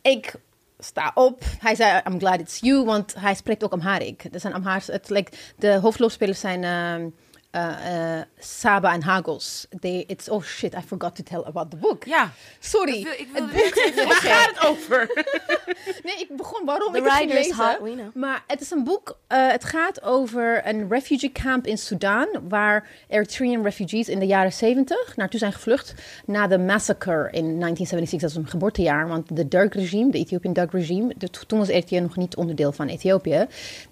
Ik 0.01 0.35
sta 0.79 1.11
op. 1.13 1.43
Hij 1.59 1.75
zei, 1.75 2.01
I'm 2.07 2.19
glad 2.19 2.39
it's 2.39 2.59
you, 2.59 2.85
want 2.85 3.15
hij 3.17 3.35
spreekt 3.35 3.63
ook 3.63 3.71
Amharic. 3.71 4.23
Er 4.31 4.39
zijn 4.39 4.53
Amhaars, 4.53 4.87
het, 4.87 5.09
like, 5.09 5.31
de 5.55 5.73
hoofdrolspelers 5.73 6.39
zijn 6.39 6.63
uh, 6.63 7.07
uh, 7.55 8.21
Saba 8.39 8.93
en 8.93 9.01
Hagos. 9.01 9.67
They, 9.81 10.05
it's, 10.07 10.29
oh 10.29 10.41
shit, 10.41 10.75
I 10.75 10.81
forgot 10.81 11.15
to 11.15 11.23
tell 11.23 11.43
about 11.45 11.71
the 11.71 11.77
book. 11.77 12.05
Ja. 12.05 12.31
Sorry. 12.59 12.97
Ik 12.97 13.27
wil, 13.33 13.43
ik 13.43 13.93
het 13.95 14.07
waar 14.07 14.15
gaat 14.15 14.49
het 14.49 14.67
over? 14.67 15.09
nee, 16.05 16.15
ik 16.15 16.27
begon 16.37 16.65
waarom 16.65 16.93
The 16.93 16.97
ik 16.97 17.05
het 17.05 17.33
lezen. 17.33 17.55
Heart, 17.55 17.81
we 17.81 17.91
know. 17.91 18.15
Maar 18.15 18.43
het 18.47 18.61
is 18.61 18.71
een 18.71 18.83
boek, 18.83 19.17
uh, 19.29 19.47
het 19.47 19.63
gaat 19.63 20.03
over 20.03 20.67
een 20.67 20.89
refugee 20.89 21.31
camp 21.31 21.67
in 21.67 21.77
Sudan, 21.77 22.27
waar 22.47 22.87
Eritrean 23.07 23.63
refugees 23.63 24.09
in 24.09 24.19
de 24.19 24.25
jaren 24.25 24.53
70 24.53 25.15
naartoe 25.15 25.39
zijn 25.39 25.53
gevlucht 25.53 25.93
na 26.25 26.47
de 26.47 26.57
massacre 26.57 27.27
in 27.31 27.59
1976, 27.59 28.21
dat 28.21 28.29
is 28.29 28.35
een 28.35 28.47
geboortejaar, 28.47 29.07
want 29.07 29.35
de 29.35 29.47
Derg-regime, 29.47 30.11
de 30.11 30.17
Ethiopian 30.17 30.53
Derg-regime, 30.53 31.15
toen 31.47 31.59
was 31.59 31.67
Eritrea 31.67 32.01
nog 32.01 32.15
niet 32.15 32.35
onderdeel 32.35 32.71
van 32.71 32.87
Ethiopië, 32.87 33.47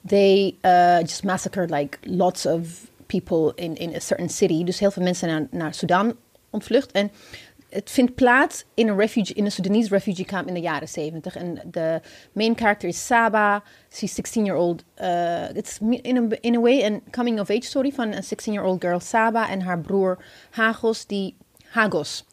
they 0.07 0.55
uh, 0.61 0.99
just 0.99 1.23
massacred 1.23 1.69
like 1.69 1.97
lots 2.01 2.45
of 2.45 2.89
people 3.19 3.63
in, 3.63 3.75
in 3.75 3.95
a 3.95 3.99
certain 3.99 4.29
city. 4.29 4.63
Dus 4.63 4.79
heel 4.79 4.91
veel 4.91 5.03
mensen 5.03 5.27
naar, 5.27 5.47
naar 5.51 5.73
Sudan 5.73 6.15
ontvlucht. 6.49 6.91
En 6.91 7.11
het 7.69 7.89
vindt 7.89 8.15
plaats 8.15 8.65
in 8.73 8.87
een, 8.87 8.97
refugee, 8.97 9.35
in 9.35 9.45
een 9.45 9.51
Sudanese 9.51 9.89
refugee 9.89 10.25
camp 10.25 10.47
in 10.47 10.53
de 10.53 10.59
jaren 10.59 10.87
70. 10.87 11.35
En 11.35 11.61
de 11.71 12.01
main 12.31 12.57
character 12.57 12.89
is 12.89 13.05
Saba. 13.05 13.63
She's 13.93 14.21
16-year-old. 14.21 14.83
Uh, 15.01 15.55
it's 15.55 15.77
in 16.01 16.17
a, 16.17 16.37
in 16.39 16.55
a 16.55 16.59
way 16.59 17.01
coming-of-age 17.09 17.63
story 17.63 17.91
van 17.91 18.13
een 18.13 18.23
16-year-old 18.23 18.81
girl 18.83 18.99
Saba 18.99 19.49
en 19.49 19.61
haar 19.61 19.79
broer 19.79 20.23
Hagos, 20.49 21.05
die 21.05 21.35
Hagos. 21.65 22.25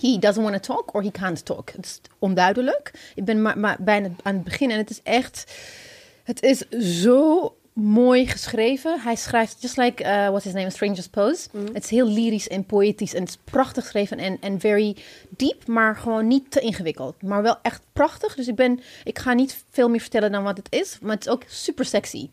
He 0.00 0.18
doesn't 0.18 0.42
want 0.42 0.62
to 0.62 0.74
talk 0.74 0.94
or 0.94 1.02
he 1.02 1.10
can't 1.10 1.44
talk. 1.44 1.70
Het 1.70 1.84
is 1.84 2.00
onduidelijk. 2.18 3.12
Ik 3.14 3.24
ben 3.24 3.42
maar, 3.42 3.58
maar 3.58 3.76
bijna 3.80 4.08
aan 4.22 4.34
het 4.34 4.44
begin 4.44 4.70
en 4.70 4.78
het 4.78 4.90
is 4.90 5.02
echt... 5.02 5.52
Het 6.24 6.42
is 6.42 6.68
zo 7.02 7.54
mooi 7.74 8.26
geschreven. 8.26 9.00
Hij 9.00 9.16
schrijft, 9.16 9.62
just 9.62 9.76
like, 9.76 10.02
uh, 10.02 10.28
what's 10.28 10.44
his 10.44 10.52
name, 10.52 10.70
Stranger's 10.70 11.08
Pose. 11.08 11.48
Het 11.72 11.84
is 11.84 11.90
heel 11.90 12.06
lyrisch 12.06 12.48
en 12.48 12.64
poëtisch 12.64 13.14
en 13.14 13.20
het 13.20 13.28
is 13.28 13.38
prachtig 13.44 13.82
geschreven 13.82 14.18
en, 14.18 14.36
en 14.40 14.60
very 14.60 14.96
deep, 15.28 15.66
maar 15.66 15.96
gewoon 15.96 16.26
niet 16.26 16.50
te 16.50 16.60
ingewikkeld. 16.60 17.22
Maar 17.22 17.42
wel 17.42 17.58
echt 17.62 17.82
prachtig. 17.92 18.34
Dus 18.34 18.48
ik 18.48 18.54
ben, 18.54 18.80
ik 19.04 19.18
ga 19.18 19.32
niet 19.32 19.64
veel 19.70 19.88
meer 19.88 20.00
vertellen 20.00 20.32
dan 20.32 20.42
wat 20.42 20.56
het 20.56 20.66
is, 20.70 20.98
maar 21.00 21.14
het 21.14 21.26
is 21.26 21.32
ook 21.32 21.42
super 21.46 21.84
sexy. 21.84 22.28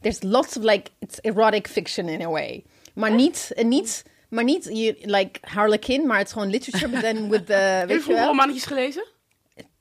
There's 0.00 0.22
lots 0.22 0.56
of 0.56 0.62
like, 0.62 0.90
it's 0.98 1.18
erotic 1.20 1.68
fiction 1.68 2.08
in 2.08 2.22
a 2.22 2.28
way. 2.28 2.64
Maar 2.94 3.14
niet, 3.14 3.52
en 3.54 3.68
niet, 3.68 4.04
maar 4.28 4.44
niet 4.44 4.64
you, 4.64 4.96
like 5.00 5.40
Harlequin, 5.42 6.06
maar 6.06 6.18
het 6.18 6.26
is 6.26 6.32
gewoon 6.32 6.50
literature, 6.50 6.90
but 6.90 7.00
then 7.00 7.28
with 7.28 7.46
the, 7.46 7.52
Heb 7.52 7.88
je 7.88 8.00
vroeger 8.00 8.26
romannetjes 8.26 8.64
gelezen? 8.66 9.04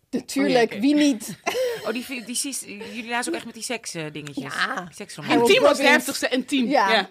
Natuurlijk, 0.09 0.71
oké. 0.71 0.79
wie 0.79 0.95
niet? 0.95 1.37
Oh, 1.85 1.91
die, 1.93 2.05
die, 2.07 2.25
die, 2.25 2.77
jullie 2.93 3.09
lazen 3.09 3.31
ook 3.31 3.35
echt 3.37 3.45
met 3.45 3.53
die 3.53 3.63
seks 3.63 3.93
eh, 3.93 4.03
dingetjes. 4.11 4.53
Ja. 4.53 4.87
Harold 5.15 5.47
Intiem 5.49 5.61
was 5.63 5.77
de 5.77 5.83
heftigste, 5.83 6.27
intiem. 6.29 6.67
Ja. 6.67 6.91
Ja. 6.91 7.09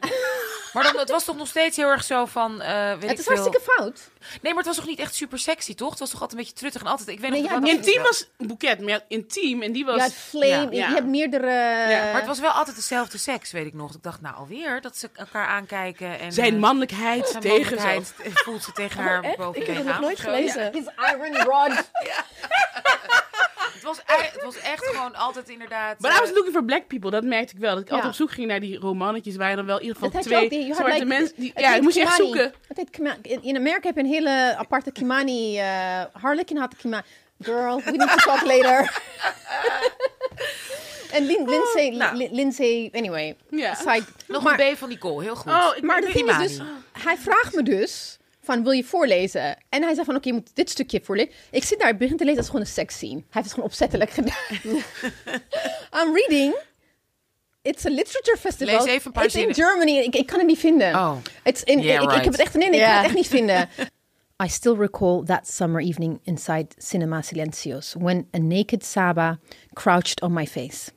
Maar 0.73 0.83
dan, 0.85 0.99
het 0.99 1.11
was 1.11 1.25
toch 1.25 1.37
nog 1.37 1.49
steeds 1.49 1.77
heel 1.77 1.89
erg 1.89 2.05
zo 2.05 2.25
van, 2.25 2.61
eh 2.61 2.93
weet 2.93 3.03
Het 3.03 3.11
ik 3.11 3.19
is 3.19 3.25
veel. 3.25 3.37
hartstikke 3.37 3.73
fout. 3.77 4.01
Nee, 4.43 4.55
maar 4.55 4.57
het 4.63 4.67
was 4.67 4.77
toch 4.77 4.87
niet 4.87 4.99
echt 4.99 5.15
super 5.15 5.39
sexy, 5.39 5.75
toch? 5.75 5.91
Het 5.91 5.99
was 5.99 6.11
toch 6.11 6.21
altijd 6.21 6.39
een 6.39 6.45
beetje 6.45 6.61
truttig 6.61 6.81
en 6.83 6.87
altijd. 6.87 7.09
Ik 7.09 7.21
weet 7.21 7.31
Nee, 7.31 7.43
nog 7.43 7.51
ja, 7.51 7.61
dat- 7.61 7.69
Intiem 7.69 8.03
was 8.03 8.29
een 8.39 8.47
boeket, 8.47 8.81
maar 8.81 8.89
ja, 8.89 9.01
intiem 9.09 9.63
en 9.63 9.73
die 9.73 9.85
was... 9.85 9.97
Ja, 9.97 10.11
flame, 10.11 10.47
ja, 10.49 10.61
je- 10.71 10.77
ja. 10.77 10.89
je 10.89 10.95
hebt 10.95 11.07
meerdere... 11.07 11.47
Maar 11.87 12.15
het 12.15 12.27
was 12.27 12.41
wel 12.41 12.51
altijd 12.51 12.77
dezelfde 12.77 13.19
seks, 13.19 13.53
weet 13.53 13.67
ik 13.67 13.75
nog. 13.75 13.95
Ik 13.95 14.03
dacht, 14.03 14.21
nou 14.21 14.37
alweer 14.37 14.81
dat 14.81 14.97
ze 14.97 15.11
elkaar 15.15 15.47
aankijken 15.47 16.19
en 16.19 16.33
zijn 16.33 16.55
eh, 16.55 16.61
mannelijkheid 16.61 17.29
zijn 17.29 17.43
tegen 17.43 17.55
mannelijkheid 17.77 18.13
zo. 18.25 18.31
voelt 18.35 18.63
ze 18.63 18.73
tegen 18.73 19.03
haar 19.03 19.23
echt? 19.23 19.37
boven 19.37 19.61
Ik 19.61 19.67
heb 19.67 19.77
het 19.77 19.85
nog 19.87 20.01
nooit 20.01 20.17
ja. 20.19 20.23
gelezen. 20.25 20.73
His 20.73 20.87
iron 21.13 21.37
rod. 21.37 21.73
Het 23.73 23.83
was, 23.83 23.99
het 24.07 24.43
was 24.45 24.59
echt 24.59 24.85
gewoon 24.87 25.15
altijd 25.15 25.49
inderdaad. 25.49 26.01
Maar 26.01 26.17
I 26.17 26.21
was 26.21 26.31
looking 26.33 26.53
for 26.55 26.65
black 26.65 26.87
people, 26.87 27.11
dat 27.11 27.25
merkte 27.25 27.55
ik 27.55 27.61
wel. 27.61 27.75
Dat 27.75 27.83
ik 27.83 27.89
Ja. 27.89 27.95
altijd 27.95 28.13
op 28.13 28.19
zoek 28.19 28.31
ging 28.31 28.47
naar 28.49 28.61
die 28.61 28.79
romannetjes 28.79 29.37
waar 29.37 29.51
je 29.51 29.57
dan 29.57 29.67
wel 29.67 29.77
in 29.79 29.87
ieder 29.87 30.03
geval 30.03 30.21
twee 30.23 30.49
die- 30.49 30.75
zwarte 30.75 30.93
like- 30.93 31.05
mensen... 31.05 31.35
Die, 31.37 31.53
ja, 31.57 31.81
moest 31.83 31.97
je 31.97 32.03
echt 32.03 32.17
zoeken. 32.17 32.53
Het 32.69 32.77
heet 32.77 32.91
Kima- 32.91 33.17
in, 33.23 33.57
Amerika 33.57 33.87
heb 33.87 33.95
je 33.97 34.03
een 34.03 34.09
hele 34.09 34.55
aparte 34.59 34.93
Kimani. 34.93 35.59
eh 35.59 36.03
Harlequin 36.13 36.57
had 36.57 36.77
Kimani. 36.77 37.03
Girl, 37.41 37.81
we 37.85 37.91
need 37.91 38.09
to 38.11 38.17
talk 38.17 38.43
later. 38.45 39.03
en 41.17 41.27
Lin, 41.27 41.49
Lindsay, 41.49 41.89
nou. 41.89 42.17
Lin- 42.17 42.35
Lindsay, 42.35 42.89
anyway. 42.93 43.37
Ja. 43.51 43.75
Side, 43.75 44.05
nog 44.27 44.43
maar, 44.43 44.61
een 44.61 44.75
B 44.75 44.79
van 44.79 44.89
Nicole, 44.89 45.23
heel 45.23 45.37
goed. 45.37 45.53
Oh, 45.53 45.77
ik 45.77 45.83
maar 45.83 46.01
ding 46.01 46.31
is 46.31 46.37
dus, 46.39 46.61
hij 47.03 47.17
vraagt 47.17 47.55
me 47.55 47.63
dus 47.63 48.19
van 48.45 48.63
wil 48.63 48.73
je 48.73 48.85
voorlezen? 48.85 49.57
En 49.69 49.83
hij 49.83 49.95
zei 49.95 50.07
van 50.07 50.17
oké, 50.17 50.29
je 50.29 50.35
moet 50.35 50.51
dit 50.55 50.71
stukje 50.71 51.01
voorlezen. 51.03 51.33
Ik 51.51 51.65
zit 51.65 51.79
daar, 51.79 51.89
ik 51.89 51.99
begin 51.99 52.17
te 52.17 52.25
lezen, 52.25 52.37
dat 52.37 52.45
is 52.45 52.51
gewoon 52.51 52.67
een 52.67 52.73
seksscene. 52.73 53.13
Hij 53.13 53.23
heeft 53.31 53.45
het 53.45 53.55
gewoon 53.55 53.69
opzettelijk 53.69 54.11
gedaan. 54.11 54.83
I'm 55.99 56.15
reading. 56.15 56.57
It's 57.63 57.87
a 57.87 57.91
literature 57.91 58.37
festival. 58.37 58.75
Lees 58.75 58.85
even 58.87 59.07
een 59.07 59.13
paar 59.13 59.25
It's 59.25 59.35
in. 59.35 59.55
Germany. 59.55 59.99
Ik, 59.99 60.15
ik 60.15 60.27
kan 60.27 60.39
het 60.39 60.47
niet 60.47 60.59
vinden. 60.59 60.95
Oh. 60.95 61.17
It's 61.43 61.63
in, 61.63 61.81
Yeah, 61.81 62.03
ik, 62.03 62.11
ik 62.11 62.25
heb 62.25 62.33
het 62.33 62.41
echt, 62.41 62.55
nee, 62.55 62.71
nee, 62.71 62.81
ik 62.81 62.87
kan 62.87 62.97
het 62.97 63.05
echt 63.05 63.15
niet 63.15 63.29
vinden. 63.29 63.69
I 64.45 64.49
still 64.49 64.77
recall 64.77 65.23
that 65.25 65.47
summer 65.47 65.81
evening 65.81 66.21
inside 66.25 66.67
Cinema 66.79 67.23
Silencios 67.23 67.95
when 67.99 68.27
a 68.35 68.39
naked 68.39 68.85
Saba 68.85 69.39
crouched 69.75 70.23
on 70.23 70.33
my 70.33 70.47
face. 70.47 70.91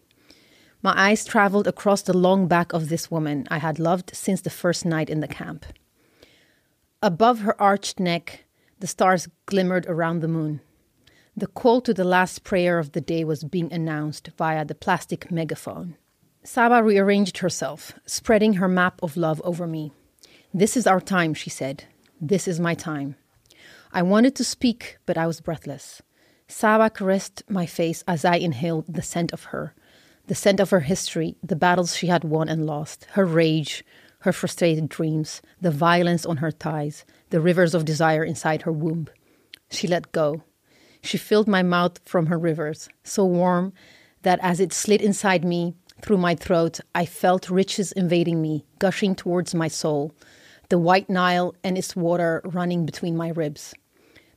My 0.82 0.94
eyes 0.96 1.24
traveled 1.24 1.68
across 1.68 2.02
the 2.02 2.18
long 2.18 2.48
back 2.48 2.74
of 2.74 2.88
this 2.88 3.10
woman 3.10 3.46
I 3.52 3.60
had 3.60 3.80
loved 3.80 4.16
since 4.16 4.42
the 4.42 4.50
first 4.50 4.86
night 4.86 5.10
in 5.10 5.20
the 5.20 5.28
camp. 5.28 5.66
Above 7.04 7.40
her 7.40 7.60
arched 7.62 8.00
neck, 8.00 8.46
the 8.80 8.88
stars 8.88 9.28
glimmered 9.46 9.86
around 9.86 10.20
the 10.20 10.28
moon. 10.28 10.62
The 11.36 11.46
call 11.46 11.80
to 11.82 11.94
the 11.94 12.04
last 12.04 12.44
prayer 12.44 12.80
of 12.80 12.94
the 12.94 13.02
day 13.02 13.24
was 13.24 13.44
being 13.44 13.72
announced 13.72 14.32
via 14.36 14.66
the 14.66 14.74
plastic 14.74 15.30
megaphone. 15.30 15.96
Saba 16.44 16.82
rearranged 16.82 17.38
herself, 17.40 17.94
spreading 18.08 18.54
her 18.54 18.68
map 18.68 19.00
of 19.04 19.16
love 19.16 19.40
over 19.46 19.68
me. 19.68 19.92
This 20.52 20.76
is 20.76 20.88
our 20.88 21.00
time, 21.00 21.36
she 21.36 21.52
said. 21.52 21.84
This 22.20 22.48
is 22.48 22.60
my 22.60 22.74
time. 22.74 23.16
I 23.92 24.02
wanted 24.02 24.36
to 24.38 24.44
speak, 24.44 24.98
but 25.06 25.20
I 25.20 25.28
was 25.28 25.40
breathless. 25.40 26.02
Saba 26.48 26.90
caressed 26.90 27.44
my 27.48 27.68
face 27.68 28.04
as 28.08 28.26
I 28.26 28.38
inhaled 28.38 28.86
the 28.88 29.04
scent 29.04 29.32
of 29.34 29.44
her, 29.46 29.76
the 30.26 30.36
scent 30.36 30.60
of 30.60 30.72
her 30.72 30.80
history, 30.80 31.36
the 31.44 31.56
battles 31.56 31.96
she 31.96 32.08
had 32.08 32.24
won 32.24 32.50
and 32.50 32.66
lost, 32.66 33.06
her 33.12 33.26
rage, 33.26 33.84
her 34.20 34.34
frustrated 34.34 34.90
dreams, 34.90 35.42
the 35.62 35.72
violence 35.72 36.26
on 36.26 36.38
her 36.38 36.52
thighs, 36.52 37.06
the 37.30 37.42
rivers 37.42 37.74
of 37.74 37.86
desire 37.86 38.24
inside 38.24 38.64
her 38.64 38.72
womb. 38.72 39.08
She 39.70 39.88
let 39.88 40.12
go. 40.12 40.44
She 41.02 41.18
filled 41.18 41.48
my 41.48 41.64
mouth 41.64 42.00
from 42.06 42.28
her 42.28 42.38
rivers, 42.38 42.90
so 43.04 43.26
warm 43.26 43.74
that 44.24 44.40
as 44.42 44.60
it 44.60 44.74
slid 44.74 45.02
inside 45.02 45.46
me 45.46 45.76
through 46.02 46.18
my 46.18 46.36
throat, 46.36 46.80
I 46.94 47.06
felt 47.06 47.50
riches 47.50 47.92
invading 47.92 48.42
me, 48.42 48.66
gushing 48.80 49.16
towards 49.16 49.56
my 49.56 49.68
soul, 49.68 50.14
the 50.70 50.78
white 50.78 51.10
Nile 51.10 51.56
and 51.64 51.78
its 51.78 51.96
water 51.96 52.42
running 52.44 52.86
between 52.86 53.16
my 53.16 53.30
ribs. 53.30 53.74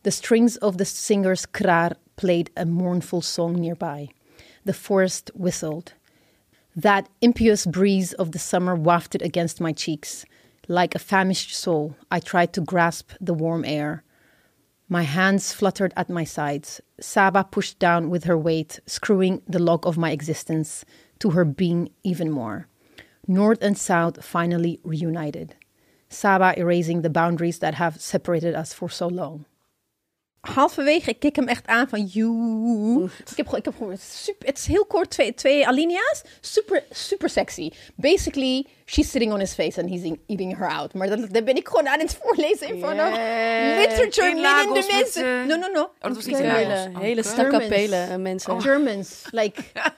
The 0.03 0.11
strings 0.11 0.57
of 0.57 0.79
the 0.79 0.85
singer's 0.85 1.45
krar 1.47 1.93
played 2.17 2.51
a 2.57 2.65
mournful 2.65 3.23
song 3.23 3.57
nearby. 3.57 4.09
The 4.65 4.73
forest 4.73 5.31
whistled. 5.35 5.95
That 6.83 7.11
impious 7.21 7.67
breeze 7.67 8.15
of 8.15 8.33
the 8.33 8.39
summer 8.39 8.75
wafted 8.75 9.21
against 9.21 9.61
my 9.61 9.71
cheeks. 9.71 10.25
Like 10.67 10.95
a 10.95 10.99
famished 10.99 11.55
soul, 11.55 11.95
I 12.11 12.21
tried 12.21 12.55
to 12.55 12.63
grasp 12.63 13.11
the 13.21 13.35
warm 13.35 13.67
air. 13.67 14.03
My 14.89 15.03
hands 15.03 15.53
fluttered 15.53 15.93
at 15.95 16.09
my 16.09 16.25
sides. 16.25 16.81
Saba 16.99 17.45
pushed 17.45 17.79
down 17.79 18.09
with 18.09 18.25
her 18.25 18.39
weight, 18.39 18.81
screwing 18.87 19.43
the 19.47 19.59
lock 19.59 19.85
of 19.85 19.99
my 19.99 20.11
existence 20.11 20.87
to 21.19 21.31
her 21.33 21.45
being 21.45 21.91
even 22.03 22.31
more. 22.31 22.67
North 23.29 23.59
and 23.61 23.77
South 23.77 24.25
finally 24.25 24.81
reunited. 24.83 25.57
Saba 26.09 26.59
erasing 26.59 27.03
the 27.03 27.11
boundaries 27.11 27.59
that 27.59 27.75
have 27.75 28.01
separated 28.01 28.55
us 28.55 28.73
for 28.73 28.89
so 28.89 29.07
long. 29.07 29.45
Halverwege, 30.41 31.11
ik 31.11 31.19
kik 31.19 31.37
hem 31.37 31.49
echt 31.49 31.67
aan 31.67 31.89
van 31.89 32.05
you. 32.05 33.05
Ik 33.05 33.37
heb, 33.37 33.47
gewoon- 33.47 33.59
ik 33.59 33.65
heb 33.65 33.77
gewoon 33.77 33.97
super, 33.99 34.47
het 34.47 34.59
is 34.59 34.67
heel 34.67 34.85
kort, 34.85 35.11
twee, 35.11 35.35
twee 35.35 35.67
alinea's. 35.67 36.23
Super, 36.41 36.85
super 36.91 37.29
sexy. 37.29 37.71
Basically, 37.95 38.67
she's 38.87 39.11
sitting 39.11 39.33
on 39.33 39.39
his 39.39 39.53
face 39.55 39.81
and 39.81 39.91
he's 39.91 40.03
in- 40.03 40.21
eating 40.27 40.57
her 40.59 40.69
out. 40.69 40.95
Maar 40.95 41.09
dat, 41.09 41.19
dat 41.35 41.45
ben 41.45 41.57
ik 41.57 41.69
gewoon 41.69 41.89
aan 41.89 41.99
het 41.99 42.19
voorlezen 42.23 42.69
in 42.69 42.79
front 42.83 43.01
of 43.01 43.09
literature, 43.79 44.29
In 44.29 44.37
de 44.37 44.71
met, 44.75 44.93
mensen. 44.93 45.47
no, 45.47 45.57
no, 45.57 45.67
no. 45.73 45.83
Oh, 45.83 45.91
dat 46.01 46.15
was 46.15 46.27
niet. 46.27 46.39
Hele, 46.39 46.91
Oh, 46.95 47.01
hele 47.01 47.21
oké. 47.21 47.29
stakkapelen 47.29 48.11
eh, 48.11 48.17
mensen. 48.17 48.61
Germans, 48.63 49.23
like... 49.31 49.63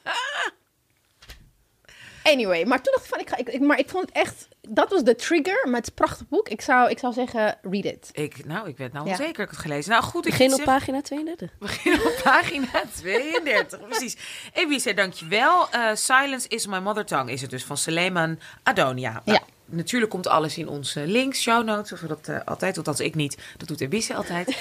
Anyway, 2.22 2.64
maar 2.64 2.82
toen 2.82 2.92
dacht 2.92 3.04
ik 3.04 3.10
van, 3.10 3.20
ik 3.20 3.28
ga, 3.28 3.36
ik, 3.36 3.48
ik- 3.48 3.60
maar 3.60 3.78
ik 3.78 3.88
vond 3.88 4.06
het 4.06 4.14
echt, 4.16 4.48
dat 4.68 4.90
was 4.90 5.02
de 5.04 5.14
trigger, 5.14 5.60
maar 5.64 5.74
het 5.74 5.82
is 5.82 5.88
een 5.88 5.94
prachtig 5.94 6.28
boek. 6.28 6.48
Ik 6.48 6.60
zou, 6.60 6.90
ik 6.90 6.98
zou 6.98 7.12
zeggen, 7.12 7.58
read 7.62 7.84
it. 7.84 8.08
Ik, 8.12 8.44
nou, 8.46 8.68
ik 8.68 8.76
weet 8.76 8.92
nou 8.92 9.04
Ja. 9.04 9.10
onzeker. 9.10 9.30
Ik 9.30 9.36
heb 9.36 9.48
het 9.50 9.58
gelezen. 9.58 9.90
Nou 9.90 10.02
goed, 10.02 10.24
ik 10.26 10.30
Begin 10.30 10.50
op 10.50 10.56
zeg- 10.56 10.64
pagina 10.66 11.00
32. 11.00 11.50
Begin 11.58 11.94
op 11.94 12.20
pagina 12.22 12.82
32, 13.00 13.80
precies. 13.88 14.16
Evise, 14.52 14.94
dankjewel. 14.94 15.68
Eh 15.70 15.88
Silence 15.94 16.48
is 16.48 16.66
my 16.66 16.78
mother 16.78 17.04
tongue 17.04 17.32
is 17.32 17.40
het 17.40 17.50
dus 17.50 17.64
van 17.64 17.76
Suleiman 17.76 18.38
Adonia. 18.62 19.10
Nou, 19.24 19.38
Ja. 19.38 19.40
Natuurlijk 19.64 20.10
komt 20.10 20.26
alles 20.26 20.58
in 20.58 20.68
onze 20.68 21.06
links, 21.06 21.40
show 21.40 21.64
notes, 21.64 21.88
zoals 21.88 22.02
we 22.02 22.08
dat 22.08 22.28
eh, 22.28 22.40
altijd, 22.44 22.76
althans 22.76 23.00
ik 23.00 23.14
niet. 23.14 23.38
Dat 23.56 23.68
doet 23.68 23.80
Evise 23.80 24.14
altijd. 24.14 24.48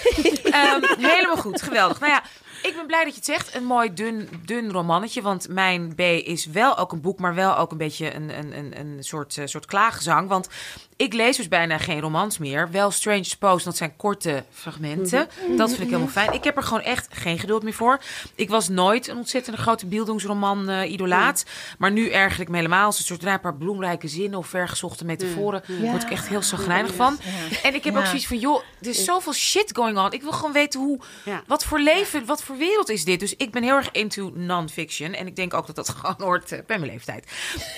Ehm, 0.52 0.82
helemaal 1.00 1.38
goed, 1.38 1.62
geweldig. 1.62 2.00
Nou 2.00 2.12
ja, 2.12 2.24
Ik 2.62 2.74
ben 2.76 2.86
blij 2.88 3.04
dat 3.04 3.14
je 3.14 3.20
het 3.20 3.26
zegt. 3.26 3.56
Een 3.56 3.66
mooi 3.66 3.94
dun, 3.94 4.30
dun 4.46 4.72
romannetje. 4.72 5.22
Want 5.22 5.48
mijn 5.50 5.96
B 5.96 6.00
is 6.00 6.46
wel 6.46 6.78
ook 6.78 6.92
een 6.92 7.02
boek, 7.02 7.20
maar 7.20 7.36
wel 7.36 7.58
ook 7.58 7.72
een 7.72 7.78
beetje 7.78 8.16
een, 8.16 8.38
een, 8.38 8.58
een, 8.58 8.80
een 8.80 9.04
soort, 9.04 9.38
uh, 9.38 9.46
soort 9.46 9.66
klaagzang. 9.66 10.30
Want 10.30 10.50
ik 10.96 11.14
lees 11.14 11.38
dus 11.38 11.48
bijna 11.48 11.78
geen 11.78 12.00
romans 12.00 12.38
meer. 12.38 12.72
Wel 12.72 12.92
Strange 12.92 13.30
Post, 13.40 13.66
dat 13.66 13.78
zijn 13.78 13.96
korte 13.96 14.44
fragmenten. 14.52 15.28
Mhm. 15.48 15.58
Dat 15.58 15.70
vind 15.70 15.82
ik 15.82 15.88
helemaal 15.88 16.08
fijn. 16.08 16.34
Ik 16.34 16.44
heb 16.44 16.58
er 16.58 16.64
gewoon 16.64 16.84
echt 16.84 17.08
geen 17.12 17.40
geduld 17.40 17.64
meer 17.64 17.74
voor. 17.74 18.00
Ik 18.36 18.50
was 18.50 18.70
nooit 18.70 19.08
een 19.08 19.18
ontzettende 19.18 19.60
grote 19.60 19.86
beeldingsroman 19.86 20.70
uh, 20.70 20.92
idolaat. 20.92 21.46
Maar 21.78 21.92
nu 21.92 22.10
erger 22.10 22.42
ik 22.42 22.50
me 22.50 22.56
helemaal. 22.56 22.86
Als 22.86 22.98
een 22.98 23.06
soort 23.06 23.26
een 23.26 23.40
paar 23.40 23.56
bloemrijke 23.56 24.08
zinnen 24.08 24.40
of 24.40 24.48
vergezochte 24.48 25.06
metaforen. 25.06 25.64
Ja. 25.68 25.90
Word 25.90 26.04
ik 26.04 26.10
echt 26.10 26.28
heel 26.28 26.42
zagrijnig 26.42 26.94
van. 26.94 27.20
En 27.64 27.76
ik 27.76 27.84
heb 27.84 27.96
ook 27.96 28.06
zoiets 28.06 28.28
van, 28.28 28.38
joh, 28.38 28.62
er 28.82 28.88
is 28.88 29.04
zoveel 29.04 29.34
shit 29.34 29.70
going 29.76 29.98
on. 29.98 30.12
Ik 30.12 30.22
wil 30.22 30.32
gewoon 30.32 30.54
weten 30.54 30.80
hoe, 30.80 31.00
wat 31.48 31.64
voor 31.64 31.80
leven, 31.80 32.26
wat 32.26 32.44
voor 32.44 32.58
wereld 32.58 32.90
is 32.90 33.06
dit? 33.06 33.20
Dus 33.20 33.36
ik 33.36 33.52
ben 33.52 33.64
heel 33.64 33.76
erg 33.76 33.92
into 33.92 34.32
non-fiction. 34.36 35.14
En 35.14 35.28
ik 35.28 35.36
denk 35.36 35.54
ook 35.54 35.68
dat 35.68 35.76
dat 35.76 35.90
gewoon 36.00 36.16
hoort 36.18 36.50
bij 36.50 36.80
mijn 36.80 36.92
leeftijd. 36.92 37.32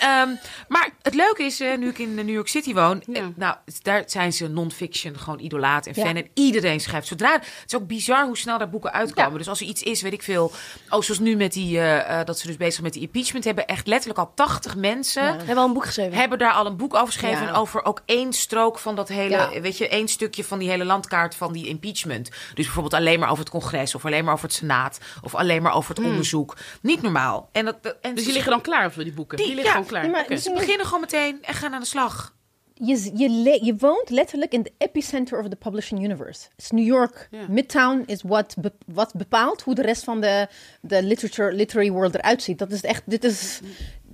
Um, 0.04 0.40
maar 0.68 0.90
het 1.02 1.14
leuke 1.14 1.44
is, 1.44 1.62
uh, 1.62 1.78
nu 1.78 1.90
ik 1.90 2.00
in 2.00 2.16
New 2.16 2.30
York 2.30 2.48
City 2.48 2.74
woon 2.74 3.04
nou, 3.36 3.56
daar 3.82 4.04
zijn 4.06 4.34
ze 4.34 4.48
non-fiction 4.48 5.20
gewoon 5.20 5.40
idolaat 5.40 5.86
en 5.86 5.96
fan. 5.96 6.16
En 6.16 6.28
iedereen 6.34 6.80
schrijft. 6.80 7.08
Zodra, 7.08 7.34
het 7.34 7.64
is 7.66 7.76
ook 7.76 7.88
bizar 7.88 8.26
hoe 8.26 8.38
snel 8.38 8.58
daar 8.58 8.70
boeken 8.70 8.94
uitkomen. 8.94 9.38
Dus 9.38 9.48
als 9.48 9.60
er 9.60 9.68
iets 9.68 9.84
is, 9.84 10.02
weet 10.02 10.14
ik 10.14 10.24
veel. 10.24 10.52
Oh, 10.90 11.02
zoals 11.02 11.20
nu 11.20 11.36
met 11.36 11.54
die, 11.54 11.78
uh, 11.78 12.20
dat 12.26 12.40
ze 12.40 12.48
dus 12.48 12.58
bezig 12.58 12.82
met 12.82 12.94
die 12.94 13.02
impeachment 13.02 13.44
hebben. 13.44 13.68
Echt 13.68 13.88
letterlijk 13.88 14.20
al 14.20 14.32
80 14.36 14.76
mensen. 14.76 15.24
Hebben 15.24 15.58
al 15.58 15.66
een 15.66 15.74
boek 15.74 15.86
geschreven. 15.86 16.18
Hebben 16.18 16.38
daar 16.38 16.54
al 16.54 16.66
een 16.66 16.78
boek 16.78 16.94
over 16.94 17.08
geschreven. 17.08 17.48
En 17.48 17.54
over 17.54 17.86
ook 17.86 18.02
één 18.06 18.34
strook 18.34 18.80
van 18.80 18.96
dat 18.96 19.08
hele, 19.08 19.62
weet 19.62 19.78
je, 19.78 19.88
één 19.88 20.08
stukje 20.08 20.44
van 20.44 20.60
die 20.60 20.70
hele 20.70 20.84
landkaart 20.94 21.36
van 21.36 21.54
die 21.54 21.68
impeachment. 21.68 22.30
Dus 22.30 22.66
bijvoorbeeld 22.66 22.94
alleen 22.94 23.20
maar 23.20 23.30
over 23.30 23.44
het 23.44 23.54
congres. 23.54 23.96
Of 23.96 24.06
alleen 24.06 24.24
maar 24.24 24.34
over 24.34 24.46
het 24.46 24.56
senaat. 24.56 25.00
Of 25.22 25.36
alleen 25.36 25.62
maar 25.62 25.74
over 25.74 25.90
het 25.90 26.00
hmm. 26.00 26.08
onderzoek. 26.08 26.58
Niet 26.82 27.02
normaal. 27.02 27.50
En 27.52 27.66
dat, 27.66 27.98
en 28.02 28.16
dus 28.16 28.24
die 28.24 28.34
liggen 28.34 28.52
dan 28.52 28.62
klaar 28.62 28.92
voor 28.92 29.04
die 29.04 29.14
boeken? 29.14 29.38
Die, 29.38 29.56
liggen 29.56 29.72
gewoon 29.72 29.88
klaar. 29.88 30.10
maar, 30.10 30.38
Ze 30.38 30.54
beginnen 30.54 30.86
gewoon 30.86 31.02
meteen 31.02 31.38
en 31.42 31.54
gaan 31.54 31.74
aan 31.74 31.80
de 31.80 31.86
slag 31.86 32.34
je, 32.74 33.12
je, 33.14 33.60
je 33.66 33.76
woont 33.76 34.10
letterlijk 34.10 34.52
in 34.52 34.64
de 34.64 34.72
epicenter 34.78 35.40
of 35.40 35.48
the 35.48 35.56
publishing 35.56 36.04
universe. 36.04 36.48
It's 36.56 36.72
New 36.72 36.86
York. 36.86 37.30
Midtown 37.50 38.04
is 38.06 38.22
wat, 38.22 38.56
wat 38.86 39.14
bepaalt 39.14 39.62
hoe 39.62 39.76
de 39.76 39.82
rest 39.82 40.04
van 40.04 40.22
de, 40.22 40.48
de 40.82 41.04
literature, 41.04 41.54
literary 41.54 41.92
world 41.92 42.16
eruit 42.16 42.44
ziet. 42.44 42.60
Dat 42.60 42.72
is 42.72 42.82
echt, 42.82 43.02
dit 43.06 43.24
is, 43.24 43.60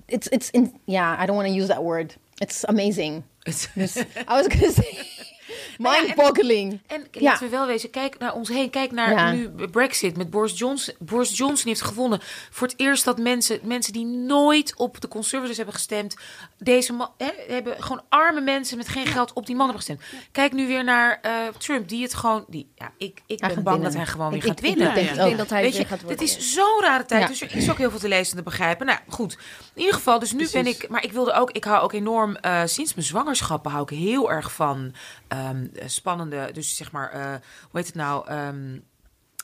it's, 0.05 0.27
it's 0.27 0.49
in, 0.49 0.79
yeah, 0.85 1.23
I 1.23 1.25
don't 1.25 1.37
want 1.37 1.47
to 1.49 1.59
use 1.61 1.67
that 1.67 1.81
word. 1.81 2.17
It's 2.35 2.65
amazing. 2.65 3.23
dus, 3.75 3.95
I 3.95 4.25
was 4.27 4.47
gonna 4.47 4.71
say... 4.71 4.97
Nou 5.77 6.01
Mind-boggling. 6.01 6.79
en, 6.87 7.07
en 7.11 7.21
laten 7.21 7.43
we 7.43 7.49
wel 7.49 7.67
wezen, 7.67 7.89
kijk 7.89 8.17
naar 8.19 8.33
ons 8.33 8.49
heen. 8.49 8.69
Kijk 8.69 8.91
naar 8.91 9.33
nu 9.33 9.49
Brexit 9.49 10.17
met 10.17 10.29
Boris 10.29 10.57
Johnson. 10.59 10.93
Boris 10.99 11.37
Johnson 11.37 11.67
heeft 11.67 11.81
gewonnen. 11.81 12.19
Voor 12.49 12.67
het 12.67 12.79
eerst 12.79 13.05
dat 13.05 13.17
mensen, 13.17 13.59
mensen 13.63 13.93
die 13.93 14.05
nooit 14.05 14.73
op 14.75 15.01
de 15.01 15.07
Conservatives 15.07 15.57
hebben 15.57 15.75
gestemd... 15.75 16.15
deze 16.57 16.93
man, 16.93 17.11
hè, 17.17 17.29
hebben 17.47 17.83
gewoon 17.83 18.01
arme 18.09 18.41
mensen 18.41 18.77
met 18.77 18.87
geen 18.87 19.05
geld 19.05 19.33
op 19.33 19.45
die 19.45 19.55
man 19.55 19.67
hebben 19.67 19.85
gestemd. 19.85 20.27
Kijk 20.31 20.53
nu 20.53 20.67
weer 20.67 20.83
naar 20.83 21.19
uh, 21.25 21.31
Trump, 21.57 21.89
die 21.89 22.03
het 22.03 22.13
gewoon... 22.13 22.45
Die, 22.47 22.71
ja, 22.75 22.91
ik 22.97 23.21
ik 23.25 23.39
ben 23.39 23.63
bang 23.63 23.83
dat 23.83 23.93
hij 23.93 24.05
gewoon 24.05 24.31
weer 24.31 24.41
gaat 24.41 24.59
winnen. 24.59 24.87
Ik 24.97 25.15
denk, 25.15 25.37
dat 25.37 25.49
hij 25.49 25.61
Weet 25.61 25.75
je, 25.75 25.85
gaat 25.85 26.01
worden. 26.01 26.19
Het 26.19 26.37
is 26.37 26.53
zo'n 26.53 26.81
rare 26.81 27.05
tijd, 27.05 27.27
dus 27.27 27.41
er 27.41 27.55
is 27.55 27.69
ook 27.69 27.77
heel 27.77 27.89
veel 27.89 27.99
te 27.99 28.07
lezen 28.07 28.31
en 28.31 28.37
te 28.37 28.49
begrijpen. 28.49 28.85
Nou 28.85 28.99
goed, 29.07 29.37
in 29.73 29.81
ieder 29.81 29.93
geval, 29.93 30.19
dus 30.19 30.31
nu 30.31 30.47
ben 30.51 30.67
ik... 30.67 30.89
Maar 30.89 31.03
ik 31.03 31.11
wilde 31.11 31.33
ook, 31.33 31.51
ik 31.51 31.63
hou 31.63 31.81
ook 31.83 31.93
enorm... 31.93 32.37
Uh, 32.45 32.61
sinds 32.65 32.93
mijn 32.93 33.07
zwangerschappen 33.07 33.71
hou 33.71 33.83
ik 33.83 33.97
heel 33.97 34.31
erg 34.31 34.51
van... 34.51 34.93
Um, 35.33 35.71
spannende, 35.85 36.49
dus 36.53 36.75
zeg 36.75 36.91
maar, 36.91 37.15
uh, 37.15 37.21
hoe 37.31 37.39
heet 37.71 37.85
het 37.85 37.95
nou? 37.95 38.31
Um, 38.31 38.83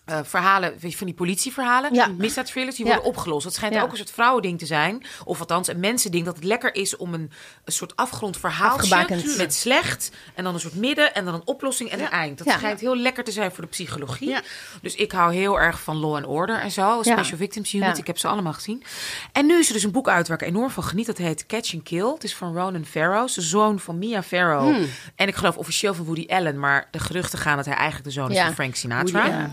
uh, 0.06 0.20
verhalen, 0.24 0.74
van 0.80 1.06
die 1.06 1.16
politieverhalen, 1.16 1.94
ja. 1.94 2.08
misdaadthrillers, 2.08 2.76
die 2.76 2.86
worden 2.86 3.04
opgelost. 3.04 3.44
Dat 3.44 3.54
schijnt 3.54 3.82
ook 3.82 3.92
een 3.92 3.98
soort 3.98 4.12
vrouwending 4.12 4.60
te 4.60 4.66
zijn. 4.66 5.06
Of 5.24 5.40
althans, 5.40 5.68
een 5.68 5.80
mensending, 5.80 6.26
dat 6.26 6.36
het 6.36 6.44
lekker 6.44 6.76
is 6.76 6.98
om 6.98 7.14
een, 7.14 7.32
een 7.64 7.74
soort 7.74 7.96
afgrondverhaaltje 7.96 9.36
met 9.38 9.54
slecht 9.54 10.12
en 10.34 10.44
dan 10.44 10.54
een 10.54 10.60
soort 10.60 10.76
midden 10.76 11.14
en 11.14 11.26
dan 11.26 11.34
een 11.34 11.48
oplossing 11.48 11.90
en 11.90 12.00
een 12.00 12.10
eind. 12.10 12.38
Dat 12.38 12.50
schijnt 12.50 12.80
heel 12.80 12.96
lekker 12.98 13.24
te 13.24 13.32
zijn 13.32 13.52
voor 13.52 13.64
de 13.64 13.70
psychologie. 13.70 14.36
Dus 14.82 14.96
ik 14.96 15.12
hou 15.12 15.34
heel 15.34 15.60
erg 15.60 15.82
van 15.82 15.98
Law 15.98 16.16
and 16.16 16.26
Order 16.26 16.60
en 16.60 16.72
zo, 16.72 17.02
Special 17.02 17.38
Victims 17.38 17.74
Unit. 17.74 17.98
Ik 17.98 18.08
heb 18.08 18.18
ze 18.18 18.28
allemaal 18.28 18.54
gezien. 18.54 18.84
En 19.32 19.46
nu 19.46 19.60
is 19.60 19.68
er 19.68 19.74
dus 19.74 19.84
een 19.84 19.92
boek 19.92 20.10
uit 20.10 20.28
waar 20.28 20.42
ik 20.42 20.48
enorm 20.48 20.70
van 20.70 20.84
geniet. 20.84 21.06
Dat 21.06 21.18
heet 21.18 21.46
Catch 21.46 21.74
and 21.74 21.84
Kill. 21.84 22.08
Het 22.08 22.24
is 22.24 22.36
van 22.36 22.56
Ronan 22.56 22.86
Farrow, 22.86 23.34
de 23.34 23.42
zoon 23.42 23.80
van 23.80 23.98
Mia 23.98 24.24
Farrow. 24.24 24.76
Hmm. 24.76 24.88
En 25.16 25.28
ik 25.28 25.36
geloof 25.36 25.58
officieel 25.58 25.94
van 25.94 26.06
Woody 26.06 26.26
Allen, 26.30 26.60
maar 26.60 26.88
de 26.92 27.00
geruchten 27.00 27.40
gaan 27.40 27.56
dat 27.56 27.66
hij 27.66 27.76
eigenlijk 27.76 28.06
de 28.06 28.12
zoon 28.12 28.32
is 28.32 28.40
van 28.40 28.54
Frank 28.54 28.76
Sinatra. 28.76 29.50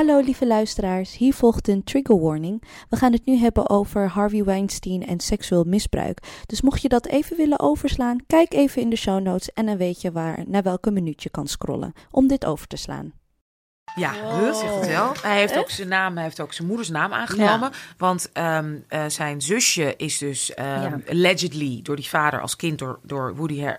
Hallo 0.00 0.20
lieve 0.20 0.46
luisteraars, 0.46 1.16
hier 1.16 1.34
volgt 1.34 1.68
een 1.68 1.84
trigger 1.84 2.20
warning. 2.20 2.62
We 2.88 2.96
gaan 2.96 3.12
het 3.12 3.26
nu 3.26 3.36
hebben 3.36 3.70
over 3.70 4.08
Harvey 4.08 4.44
Weinstein 4.44 5.06
en 5.06 5.20
seksueel 5.20 5.64
misbruik. 5.64 6.44
Dus 6.46 6.60
mocht 6.60 6.82
je 6.82 6.88
dat 6.88 7.06
even 7.06 7.36
willen 7.36 7.60
overslaan, 7.60 8.26
kijk 8.26 8.52
even 8.52 8.82
in 8.82 8.90
de 8.90 8.96
show 8.96 9.22
notes 9.22 9.52
en 9.52 9.66
dan 9.66 9.76
weet 9.76 10.00
je 10.00 10.12
waar 10.12 10.44
naar 10.46 10.62
welke 10.62 10.90
minuut 10.90 11.22
je 11.22 11.30
kan 11.30 11.46
scrollen 11.46 11.92
om 12.10 12.26
dit 12.26 12.46
over 12.46 12.66
te 12.66 12.76
slaan. 12.76 13.12
Ja, 13.94 14.12
wow. 14.22 14.54
zegt 14.54 14.74
het 14.74 14.86
wel. 14.86 15.12
Hij 15.22 15.38
heeft 15.38 15.58
ook 15.58 15.70
zijn 15.70 15.88
naam, 15.88 16.14
hij 16.14 16.24
heeft 16.24 16.40
ook 16.40 16.52
zijn 16.52 16.68
moeders 16.68 16.88
naam 16.88 17.12
aangenomen. 17.12 17.72
Want 17.96 18.30
um, 18.34 18.84
uh, 18.88 19.04
zijn 19.08 19.40
zusje 19.40 19.94
is 19.96 20.18
dus 20.18 20.52
um, 20.58 21.04
allegedly 21.08 21.80
door 21.82 21.96
die 21.96 22.08
vader 22.08 22.40
als 22.40 22.56
kind 22.56 22.78
door, 22.78 22.98
door 23.02 23.36
Woody 23.36 23.60
uh, 23.62 23.72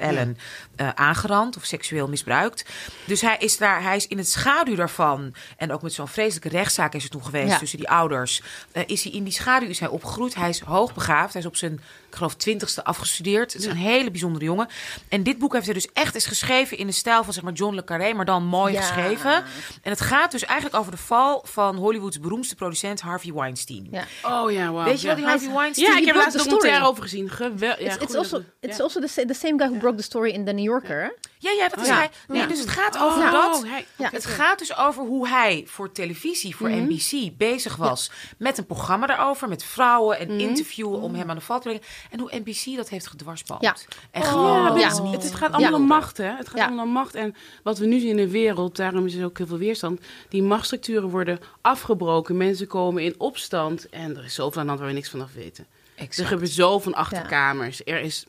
Allen 0.00 0.38
uh, 0.76 0.88
aangerand 0.94 1.56
of 1.56 1.64
seksueel 1.64 2.08
misbruikt. 2.08 2.64
Dus 3.04 3.20
hij 3.20 3.36
is 3.38 3.56
daar, 3.58 3.82
hij 3.82 3.96
is 3.96 4.06
in 4.06 4.18
het 4.18 4.28
schaduw 4.28 4.74
daarvan. 4.74 5.34
En 5.56 5.72
ook 5.72 5.82
met 5.82 5.92
zo'n 5.92 6.08
vreselijke 6.08 6.48
rechtszaak 6.48 6.94
is 6.94 7.04
er 7.04 7.10
toen 7.10 7.24
geweest 7.24 7.58
tussen 7.58 7.78
die 7.78 7.90
ouders. 7.90 8.42
is 8.86 9.02
hij 9.02 9.12
in 9.12 9.24
die 9.24 9.32
schaduw 9.32 9.68
is 9.68 9.80
hij 9.80 9.88
opgegroeid. 9.88 10.34
Hij 10.34 10.48
is 10.48 10.60
hoogbegaafd. 10.60 11.32
Hij 11.32 11.42
is 11.42 11.48
op 11.48 11.56
zijn 11.56 11.80
ik 12.08 12.14
geloof, 12.14 12.34
twintigste 12.34 12.84
afgestudeerd. 12.84 13.52
Het 13.52 13.62
is 13.62 13.68
een 13.68 13.76
hele 13.76 14.10
bijzondere 14.10 14.44
jongen. 14.44 14.68
En 15.08 15.22
dit 15.22 15.38
boek 15.38 15.52
heeft 15.52 15.64
hij 15.64 15.74
dus 15.74 15.92
echt 15.92 16.14
eens 16.14 16.26
geschreven 16.26 16.78
in 16.78 16.86
de 16.86 16.92
stijl 16.92 17.24
van 17.24 17.32
zeg 17.32 17.42
maar 17.42 17.52
John 17.52 17.74
le 17.74 17.84
Carré, 17.84 18.12
maar 18.12 18.24
dan 18.24 18.44
mooi 18.44 18.76
geschreven. 18.76 19.44
En 19.82 19.90
het 19.90 20.00
gaat 20.00 20.30
dus 20.30 20.44
eigenlijk 20.44 20.80
over 20.80 20.92
de 20.92 20.98
val 20.98 21.42
van 21.46 21.76
Hollywoods 21.76 22.20
beroemdste 22.20 22.54
producent 22.54 23.00
Harvey 23.00 23.32
Weinstein. 23.32 23.88
Ja. 23.90 24.04
Oh 24.22 24.52
ja, 24.52 24.70
wow. 24.70 24.84
Weet 24.84 25.00
je 25.00 25.06
wel 25.06 25.16
die 25.16 25.24
Harvey 25.24 25.52
Weinstein? 25.52 25.92
Ja, 25.92 25.98
ik 25.98 26.06
heb 26.06 26.14
laatst 26.14 26.34
een 26.34 26.42
documentaire 26.42 26.86
over 26.86 27.02
gezien. 27.02 27.30
Geweldig. 27.30 27.80
Ja, 27.80 28.00
it's, 28.00 28.14
also, 28.14 28.42
it's 28.60 28.80
also 28.80 29.00
the, 29.00 29.24
the 29.26 29.34
same 29.34 29.58
guy 29.58 29.68
who 29.68 29.78
broke 29.78 29.96
the 29.96 30.02
story 30.02 30.30
in 30.30 30.44
The 30.44 30.52
New 30.52 30.64
Yorker. 30.64 31.14
Ja, 31.38 31.50
ja, 31.50 31.68
dat 31.68 31.80
is 31.80 31.88
hij. 31.88 32.10
Nee, 32.28 32.46
dus 32.46 32.60
het 32.60 32.68
gaat 32.68 32.98
over 32.98 33.22
oh, 33.22 33.32
dat. 33.32 33.66
Ja. 33.96 34.10
Het 34.12 34.26
gaat 34.26 34.58
dus 34.58 34.76
over 34.76 35.04
hoe 35.04 35.28
hij 35.28 35.64
voor 35.66 35.92
televisie, 35.92 36.56
voor 36.56 36.68
mhm. 36.68 36.82
NBC, 36.82 37.36
bezig 37.36 37.76
was 37.76 38.10
met 38.38 38.58
een 38.58 38.66
programma 38.66 39.06
daarover, 39.06 39.48
met 39.48 39.64
vrouwen 39.64 40.18
en 40.18 40.32
mm 40.32 40.36
interviewen 40.38 41.00
om 41.00 41.14
hem 41.14 41.30
aan 41.30 41.36
de 41.36 41.42
val 41.42 41.60
te 41.60 41.62
brengen. 41.62 41.82
En 42.10 42.20
hoe 42.20 42.30
NBC 42.44 42.76
dat 42.76 42.88
heeft 42.88 43.06
gedwarsbalkt. 43.06 43.64
Ja. 43.64 43.74
En 44.10 44.22
oh. 44.22 44.28
gewoon, 44.28 44.78
ja, 44.78 45.10
het, 45.10 45.22
het, 45.22 45.34
gaat 45.34 45.52
allemaal 45.52 45.80
om 45.80 45.86
macht, 45.86 46.16
hè? 46.16 46.36
Het 46.36 46.48
gaat 46.48 46.60
allemaal 46.60 46.84
om 46.84 46.90
macht. 46.90 47.14
En 47.14 47.34
wat 47.62 47.78
we 47.78 47.86
nu 47.86 47.98
zien 47.98 48.10
in 48.10 48.16
de 48.16 48.30
wereld, 48.30 48.76
daarom 48.76 49.06
is 49.06 49.14
er 49.14 49.24
ook 49.24 49.38
heel 49.38 49.46
veel 49.46 49.58
weerstand. 49.58 50.00
Die 50.28 50.42
machtsstructuren 50.42 51.08
worden 51.08 51.40
afgebroken. 51.60 52.36
Mensen 52.36 52.66
komen 52.66 53.02
in 53.02 53.14
opstand. 53.18 53.88
En 53.88 54.16
er 54.16 54.24
is 54.24 54.34
zoveel 54.34 54.60
aan 54.60 54.62
de 54.62 54.68
hand 54.68 54.78
waar 54.78 54.88
we 54.88 54.94
niks 54.94 55.10
vanaf 55.10 55.32
weten. 55.32 55.66
Exact. 55.94 56.18
Er 56.18 56.26
gebeurt 56.26 56.50
zo 56.50 56.78
van 56.78 56.94
achterkamers. 56.94 57.84
Er 57.84 58.00
is 58.00 58.26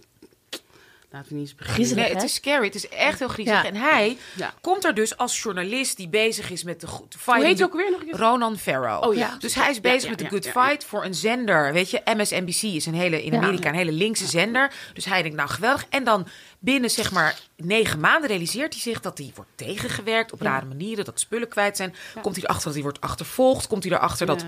Laten 1.12 1.30
we 1.30 1.36
niet 1.36 1.48
eens 1.48 1.56
beginnen. 1.56 1.96
nee, 1.96 2.14
het 2.14 2.24
is 2.24 2.34
scary. 2.34 2.66
Het 2.66 2.76
is 2.76 2.90
echt 2.90 3.20
heel 3.20 3.28
griezelig. 3.28 3.64
En 3.64 3.76
hij 3.76 4.18
komt 4.62 4.86
er 4.86 4.94
dus 4.94 5.18
als 5.18 5.42
journalist 5.42 5.98
die 5.98 6.10
bezig 6.10 6.52
is 6.52 6.64
met 6.64 6.82
de 6.82 6.88
good 6.88 7.16
fight. 7.18 7.38
Hoe 7.38 7.46
heet 7.46 7.64
ook 7.64 7.74
weer 7.74 7.92
nog? 7.92 8.20
Ronan 8.20 8.58
Farrow. 8.58 9.04
Oh, 9.04 9.16
ja. 9.16 9.36
Dus 9.40 9.56
hij 9.56 9.70
is 9.70 9.82
bezig 9.82 10.10
met 10.10 10.20
de 10.20 10.28
good 10.28 10.48
fight 10.48 10.84
voor 10.84 11.04
een 11.06 11.16
zender. 11.16 11.74
Weet 11.74 11.90
je, 11.90 12.02
MSNBC 12.06 12.62
is 12.62 12.86
een 12.86 12.94
hele, 12.94 13.24
in 13.24 13.36
Amerika 13.36 13.70
een 13.70 13.76
hele 13.76 13.92
linkse 13.92 14.28
zender. 14.28 14.74
Dus 14.94 15.06
hij 15.06 15.22
denkt, 15.22 15.38
nou 15.38 15.50
geweldig. 15.50 15.86
En 15.90 16.04
dan 16.04 16.28
binnen 16.60 16.90
zeg 16.90 17.12
maar 17.12 17.40
negen 17.56 18.00
maanden 18.00 18.30
realiseert 18.30 18.74
hij 18.74 18.82
zich 18.82 19.00
dat 19.00 19.18
hij 19.18 19.32
wordt 19.36 19.52
tegengewerkt 19.56 20.32
op 20.34 20.42
rare 20.42 20.66
manieren. 20.66 21.06
Dat 21.06 21.20
spullen 21.20 21.48
kwijt 21.48 21.78
zijn. 21.78 21.96
Komt 22.22 22.36
hij 22.36 22.44
erachter 22.44 22.66
dat 22.66 22.74
hij 22.74 22.84
wordt 22.84 23.02
achtervolgd. 23.02 23.68
Komt 23.68 23.84
hij 23.84 23.92
erachter 23.92 24.26
dat 24.26 24.46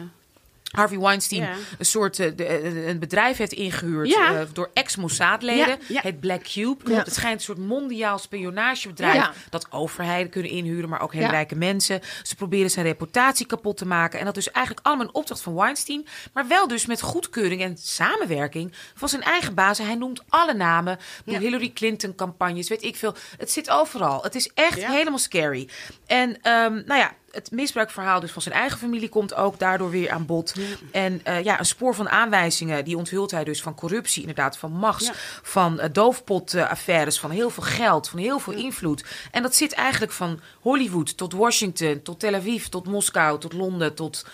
Harvey 0.72 1.00
Weinstein 1.00 1.50
een 1.78 1.86
soort 1.86 2.20
uh, 2.20 2.32
de, 2.36 2.46
eh, 2.46 2.88
een 2.88 3.00
bedrijf 3.00 3.38
heeft 3.38 3.54
ingehuurd 3.54 4.10
uh, 4.10 4.40
door 4.54 4.70
ex-Mossad-leden. 4.74 5.80
Het 5.94 6.20
Black 6.20 6.44
Cube. 6.44 6.94
Het 6.94 7.14
schijnt 7.14 7.36
een 7.36 7.46
soort 7.46 7.58
mondiaal 7.58 8.18
spionagebedrijf 8.18 9.30
dat 9.50 9.68
overheden 9.70 10.30
kunnen 10.30 10.52
inhuren, 10.52 10.90
maar 10.90 11.02
ook 11.02 11.14
hele 11.14 11.28
rijke 11.28 11.56
mensen. 11.56 12.02
Ze 12.24 12.36
proberen 12.36 12.70
zijn 12.70 12.86
reputatie 12.86 13.46
kapot 13.46 13.78
te 13.78 13.86
maken. 13.86 14.20
En 14.20 14.26
dat 14.26 14.38
is 14.38 14.52
eigenlijk 14.52 14.86
allemaal 14.86 15.06
een 15.06 15.14
opdracht 15.14 15.42
van 15.42 15.56
Weinstein, 15.56 16.08
maar 16.34 16.48
wel 16.48 16.68
dus 16.68 16.86
met 16.86 17.02
goedkeuring 17.02 17.62
en 17.62 17.78
samenwerking 17.78 18.74
van 18.96 19.10
zijn 19.10 19.22
eigen 19.22 19.54
bazen. 19.54 19.86
Hij 19.86 19.96
noemt 19.96 20.24
alle 20.30 20.54
namen, 20.54 21.00
de 21.26 21.38
Hillary 21.38 21.72
Clinton-campagnes, 21.74 22.70
weet 22.70 22.84
ik 22.84 22.96
veel. 22.96 23.16
Het 23.38 23.52
zit 23.52 23.70
overal. 23.70 24.24
Het 24.24 24.36
is 24.36 24.52
echt 24.54 24.86
helemaal 24.86 25.18
scary. 25.18 25.70
En 26.06 26.30
um, 26.30 26.84
nou 26.86 27.00
ja, 27.00 27.14
het 27.32 27.52
misbruikverhaal 27.52 28.20
dus 28.20 28.32
van 28.32 28.42
zijn 28.42 28.56
eigen 28.56 28.78
familie 28.78 29.10
komt 29.10 29.34
ook 29.34 29.60
daardoor 29.60 29.90
weer 29.90 30.12
aan 30.12 30.26
bod. 30.26 30.56
En 30.92 31.22
uh, 31.28 31.44
ja, 31.44 31.60
een 31.60 31.66
spoor 31.66 31.96
van 31.96 32.10
aanwijzingen, 32.10 32.86
die 32.86 32.98
onthult 32.98 33.32
hij 33.32 33.44
dus 33.44 33.62
van 33.62 33.76
corruptie, 33.76 34.22
inderdaad, 34.22 34.58
van 34.58 34.72
machts, 34.72 35.12
van 35.42 35.80
uh, 35.80 35.86
doofpotaffaires, 35.92 37.20
van 37.20 37.30
heel 37.30 37.50
veel 37.50 37.64
geld, 37.64 38.10
van 38.10 38.20
heel 38.20 38.40
veel 38.40 38.54
invloed. 38.54 39.04
En 39.32 39.42
dat 39.42 39.56
zit 39.56 39.74
eigenlijk 39.74 40.12
van 40.12 40.40
Hollywood 40.60 41.18
tot 41.18 41.34
Washington, 41.34 42.02
tot 42.02 42.20
Tel 42.20 42.34
Aviv, 42.34 42.66
tot 42.66 42.88
Moskou, 42.88 43.40
tot 43.40 43.54
Londen, 43.54 43.96
tot... 43.96 44.26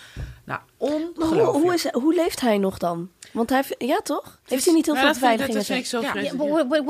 Nou, 0.43 0.59
ongelooflijk. 0.77 1.51
Hoe, 1.51 1.61
hoe, 1.61 1.73
is, 1.73 1.91
hoe 1.91 2.15
leeft 2.15 2.41
hij 2.41 2.57
nog 2.57 2.77
dan? 2.77 3.09
Want 3.31 3.49
hij, 3.49 3.63
ja 3.77 3.99
toch? 4.03 4.39
Heeft 4.45 4.65
hij 4.65 4.73
niet 4.73 4.85
heel 4.85 4.95
veel 4.95 5.07
beveiliging? 5.07 5.55
Dat 5.57 5.65
vind 5.65 5.79
ik 5.79 5.85
zo 5.85 6.01
ja. 6.01 6.13
wat, 6.35 6.83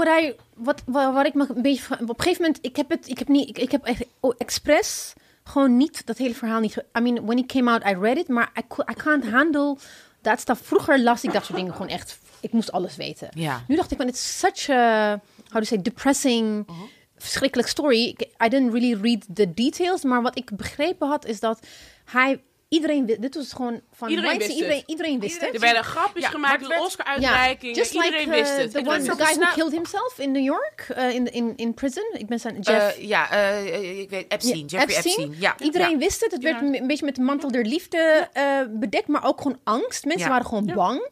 wat, 0.56 0.82
wat, 0.86 1.14
wat, 1.14 1.26
ik 1.26 1.34
me 1.34 1.46
een 1.56 1.62
beetje... 1.62 1.94
Op 1.94 2.00
een 2.00 2.16
gegeven 2.18 2.42
moment, 2.42 2.60
ik 2.62 2.76
heb 2.76 2.90
het, 2.90 3.08
ik 3.08 3.20
heb 3.20 3.28
niet, 3.28 3.50
ik, 3.50 3.58
ik 3.58 3.72
heb 3.72 3.84
echt 3.84 4.06
oh, 4.20 4.36
expres 4.38 5.14
gewoon 5.48 5.78
niet 5.78 6.06
dat 6.06 6.18
hele 6.18 6.34
verhaal 6.34 6.60
niet. 6.60 6.78
I 6.98 7.02
mean, 7.02 7.26
when 7.26 7.38
it 7.38 7.46
came 7.46 7.72
out, 7.72 7.86
I 7.86 7.94
read 7.94 8.18
it, 8.18 8.28
maar 8.28 8.52
I, 8.60 8.64
I 8.92 8.94
can't 8.94 9.30
handle 9.30 9.78
that 10.22 10.40
stuff. 10.40 10.62
Vroeger 10.64 11.00
las 11.00 11.24
ik 11.24 11.34
dat 11.34 11.46
soort 11.46 11.58
dingen 11.58 11.72
gewoon 11.72 11.88
echt. 11.88 12.20
Ik 12.40 12.52
moest 12.52 12.72
alles 12.72 12.96
weten. 12.96 13.30
Ja. 13.34 13.64
Nu 13.68 13.76
dacht 13.76 13.92
ik, 13.92 13.98
van, 13.98 14.08
it's 14.08 14.40
such 14.40 14.70
a, 14.70 15.10
how 15.50 15.62
to 15.62 15.64
say, 15.64 15.82
depressing, 15.82 16.70
uh 16.70 16.76
verschrikkelijk 17.18 17.70
story. 17.70 18.16
I 18.44 18.50
didn't 18.50 18.72
really 18.72 18.94
read 19.02 19.26
the 19.34 19.54
details, 19.54 20.04
maar 20.04 20.22
wat 20.22 20.38
ik 20.38 20.56
begrepen 20.56 21.08
had 21.08 21.26
is 21.26 21.40
dat 21.40 21.60
hij 22.06 22.42
Iedereen 22.70 23.06
dit 23.06 23.36
was 23.36 23.54
gewoon 23.54 23.82
van 23.92 24.10
iedereen 24.10 24.38
wist 24.38 24.50
iedereen, 24.50 24.84
iedereen 24.86 25.20
wist 25.20 25.42
het. 25.42 25.54
Er 25.54 25.60
werden 25.60 25.84
grapjes 25.84 26.24
ja, 26.24 26.30
gemaakt, 26.30 26.68
de 26.68 26.80
Oscar-uitreikingen. 26.80 27.76
Ja, 27.76 27.84
iedereen 27.84 28.30
like, 28.30 28.30
wist 28.30 28.52
uh, 28.52 28.58
het. 28.58 28.72
The, 28.72 28.80
one, 28.80 29.02
the 29.02 29.24
guy 29.24 29.36
who 29.36 29.54
killed 29.54 29.72
himself 29.72 30.20
in 30.20 30.32
New 30.32 30.44
York, 30.44 30.88
uh, 30.98 31.14
in, 31.14 31.32
in, 31.32 31.54
in 31.56 31.74
prison. 31.74 32.16
Ik 32.18 32.28
ben 32.28 32.40
zijn 32.40 32.60
Jeff. 32.60 32.98
Uh, 32.98 33.08
ja, 33.08 33.34
uh, 33.34 34.00
ik 34.00 34.10
weet 34.10 34.32
Epstein, 34.32 34.66
Jeffrey 34.66 34.96
Epstein. 34.96 35.16
Epstein. 35.16 35.36
Ja. 35.40 35.56
Iedereen 35.60 36.00
wist 36.00 36.22
het. 36.22 36.32
Het 36.32 36.44
werd 36.44 36.62
een 36.62 36.88
beetje 36.88 37.06
met 37.06 37.16
de 37.16 37.22
mantel 37.22 37.52
der 37.52 37.66
liefde 37.66 38.30
bedekt, 38.70 39.08
maar 39.08 39.26
ook 39.26 39.42
gewoon 39.42 39.60
angst. 39.64 40.06
Mensen 40.06 40.30
waren 40.30 40.46
gewoon 40.46 40.72
bang. 40.76 41.10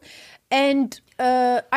En 0.48 0.88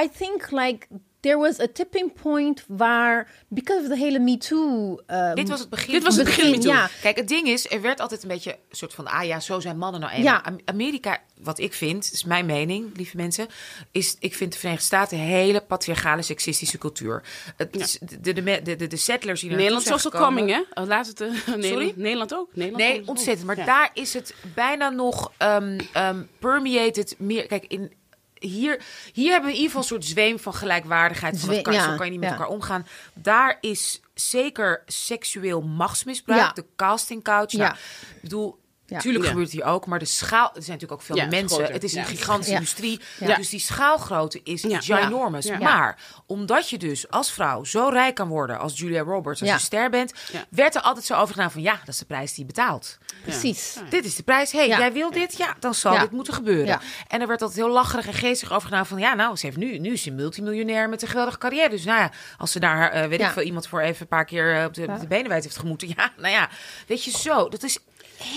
I 0.04 0.10
think 0.18 0.52
like 0.52 0.88
there 1.20 1.38
was 1.38 1.60
a 1.60 1.68
tipping 1.74 2.14
point 2.14 2.66
waar, 2.68 3.28
because 3.48 3.82
of 3.82 3.90
the 3.90 3.98
hele 3.98 4.20
Me 4.20 4.38
Too. 4.38 5.00
Um, 5.08 5.36
dit 5.36 5.50
was 5.50 5.60
het 5.60 5.70
begin. 5.70 5.94
Dit 5.94 6.04
was 6.04 6.16
het 6.16 6.26
begin. 6.26 6.52
begin 6.52 6.70
ja. 6.70 6.90
Kijk, 7.02 7.18
het 7.18 7.28
ding 7.28 7.48
is, 7.48 7.72
er 7.72 7.82
werd 7.82 8.00
altijd 8.00 8.24
een 8.24 8.28
beetje 8.28 8.52
een 8.52 8.76
soort 8.76 8.94
van, 8.94 9.08
ah 9.08 9.26
ja, 9.26 9.40
zo 9.40 9.60
zijn 9.60 9.78
mannen 9.78 10.02
nou 10.02 10.14
eenmaal. 10.14 10.34
Ja. 10.34 10.56
Amerika, 10.66 11.22
wat 11.42 11.60
ik 11.60 11.74
vind, 11.74 12.10
is 12.14 12.24
mijn 12.24 12.46
mening, 12.46 12.98
lieve 12.98 13.16
mensen, 13.16 13.48
is, 13.92 14.16
ik 14.20 14.36
vind 14.36 14.52
de 14.52 14.58
Verenigde 14.58 14.86
Staten 14.86 15.18
een 15.18 15.24
hele 15.24 15.62
patriarchale, 15.62 16.22
seksistische 16.22 16.78
cultuur. 16.78 17.24
Het, 17.58 17.98
ja. 18.00 18.08
de, 18.20 18.34
de, 18.34 18.62
de, 18.62 18.76
de, 18.76 18.88
de 18.88 18.98
settlers 18.98 19.42
die 19.42 19.50
Nederland 19.50 19.84
social 19.84 20.24
coming, 20.24 20.50
hè? 20.50 20.82
Oh, 20.82 20.88
laat 20.88 21.08
het. 21.08 21.18
Uh, 21.50 21.64
Sorry? 21.64 21.94
Nederland 21.96 22.34
ook. 22.34 22.50
Nederland 22.54 22.84
nee, 22.84 23.08
ontzettend. 23.08 23.48
Maar 23.48 23.66
daar 23.66 23.90
is 23.94 24.14
het 24.14 24.36
bijna 24.54 24.90
nog 24.90 25.32
um, 25.40 25.78
um, 25.98 26.30
permeated 26.40 27.16
meer. 27.18 27.48
Kijk, 27.48 27.66
in 27.68 27.92
hier, 28.40 28.82
hier 29.14 29.32
hebben 29.32 29.50
we 29.50 29.56
in 29.56 29.62
ieder 29.62 29.66
geval 29.66 29.82
een 29.82 29.88
soort 29.88 30.06
zweem 30.06 30.40
van 30.40 30.54
gelijkwaardigheid. 30.54 31.40
Van 31.40 31.62
kan, 31.62 31.74
zo 31.74 31.96
kan 31.96 32.06
je 32.06 32.12
niet 32.12 32.20
met 32.20 32.30
elkaar 32.30 32.48
omgaan. 32.48 32.88
Daar 33.14 33.58
is 33.62 34.02
zeker 34.14 34.84
seksueel 34.86 35.62
machtsmisbruik. 35.62 36.56
De 36.56 36.66
casting 36.76 37.24
couch. 37.24 37.52
Nou, 37.54 37.74
ik 38.16 38.22
bedoel, 38.22 38.60
Natuurlijk 38.90 39.26
gebeurt 39.26 39.46
het 39.46 39.56
hier 39.56 39.66
ook, 39.66 39.86
maar 39.86 40.00
de 40.00 40.06
schaal... 40.06 40.52
Er 40.56 40.64
zijn 40.64 40.78
natuurlijk 40.80 40.92
ook 40.92 41.02
veel 41.02 41.28
mensen. 41.28 41.72
Het 41.72 41.84
is 41.84 41.94
een 41.94 42.06
gigantische 42.06 42.54
industrie. 42.54 43.00
Dus 43.20 43.50
die 43.50 43.60
schaalgrootte 43.60 44.42
is 44.44 44.66
ginormous. 44.70 45.50
Maar 45.60 45.98
omdat 46.26 46.70
je 46.70 46.78
dus 46.78 47.10
als 47.10 47.32
vrouw 47.32 47.64
zo 47.64 47.88
rijk 47.88 48.16
kan 48.16 48.28
worden... 48.28 48.60
als 48.60 48.78
Julia 48.78 49.02
Roberts, 49.02 49.42
als 49.42 49.52
je 49.52 49.60
ster 49.60 49.90
bent... 49.90 50.14
werd 50.50 50.76
er 50.76 50.82
altijd 50.82 51.06
zo 51.06 51.14
over 51.14 51.34
gedaan 51.34 51.52
van... 51.52 51.62
ja, 51.62 51.72
dat 51.72 51.88
is 51.88 51.98
de 51.98 52.06
prijs 52.06 52.34
die 52.34 52.40
je 52.40 52.54
betaalt. 52.54 52.98
Precies. 53.22 53.78
Dit 53.90 54.06
is 54.06 54.16
de 54.16 54.24
prijs. 54.24 54.52
hey, 54.52 54.68
jij 54.68 54.94
wil 54.94 55.12
dit? 55.12 55.38
Ja, 55.38 55.56
dan 55.60 55.74
zal 55.74 56.00
dit 56.00 56.12
moeten 56.12 56.34
gebeuren. 56.34 56.80
En 57.08 57.22
er 57.22 57.28
werd 57.28 57.42
altijd 57.42 57.60
heel 57.60 57.74
lacherig 57.74 58.08
en 58.08 58.14
geestig 58.14 58.52
over 58.52 58.68
gedaan 58.68 58.86
van... 58.86 59.00
ja, 59.00 59.14
nou, 59.14 59.36
ze 59.36 59.46
heeft 59.46 59.58
nu, 59.58 59.78
nu 59.78 59.94
is 59.94 60.02
ze 60.02 60.12
multimiljonair 60.12 60.90
met 60.90 61.02
een 61.02 61.08
geweldige 61.08 61.38
carrière. 61.38 61.70
Dus 61.70 61.84
nou 61.86 62.00
ja, 62.00 62.12
als 62.38 62.52
ze 62.52 62.60
daar, 62.60 62.96
uh, 62.96 63.10
weet 63.10 63.22
ik 63.22 63.28
veel, 63.28 63.44
iemand 63.44 63.68
voor 63.68 63.80
even 63.80 64.02
een 64.02 64.08
paar 64.08 64.26
keer 64.26 64.58
uh, 64.58 64.66
op, 64.66 64.74
de, 64.74 64.88
op 64.88 65.00
de 65.00 65.08
benen 65.08 65.30
wijd 65.30 65.44
heeft 65.44 65.58
gemoeten... 65.58 65.88
ja, 65.88 66.12
nou 66.18 66.34
ja, 66.34 66.50
weet 66.88 67.04
je, 67.04 67.12
zo. 67.12 67.50
Dat 67.50 67.64
is 67.64 67.80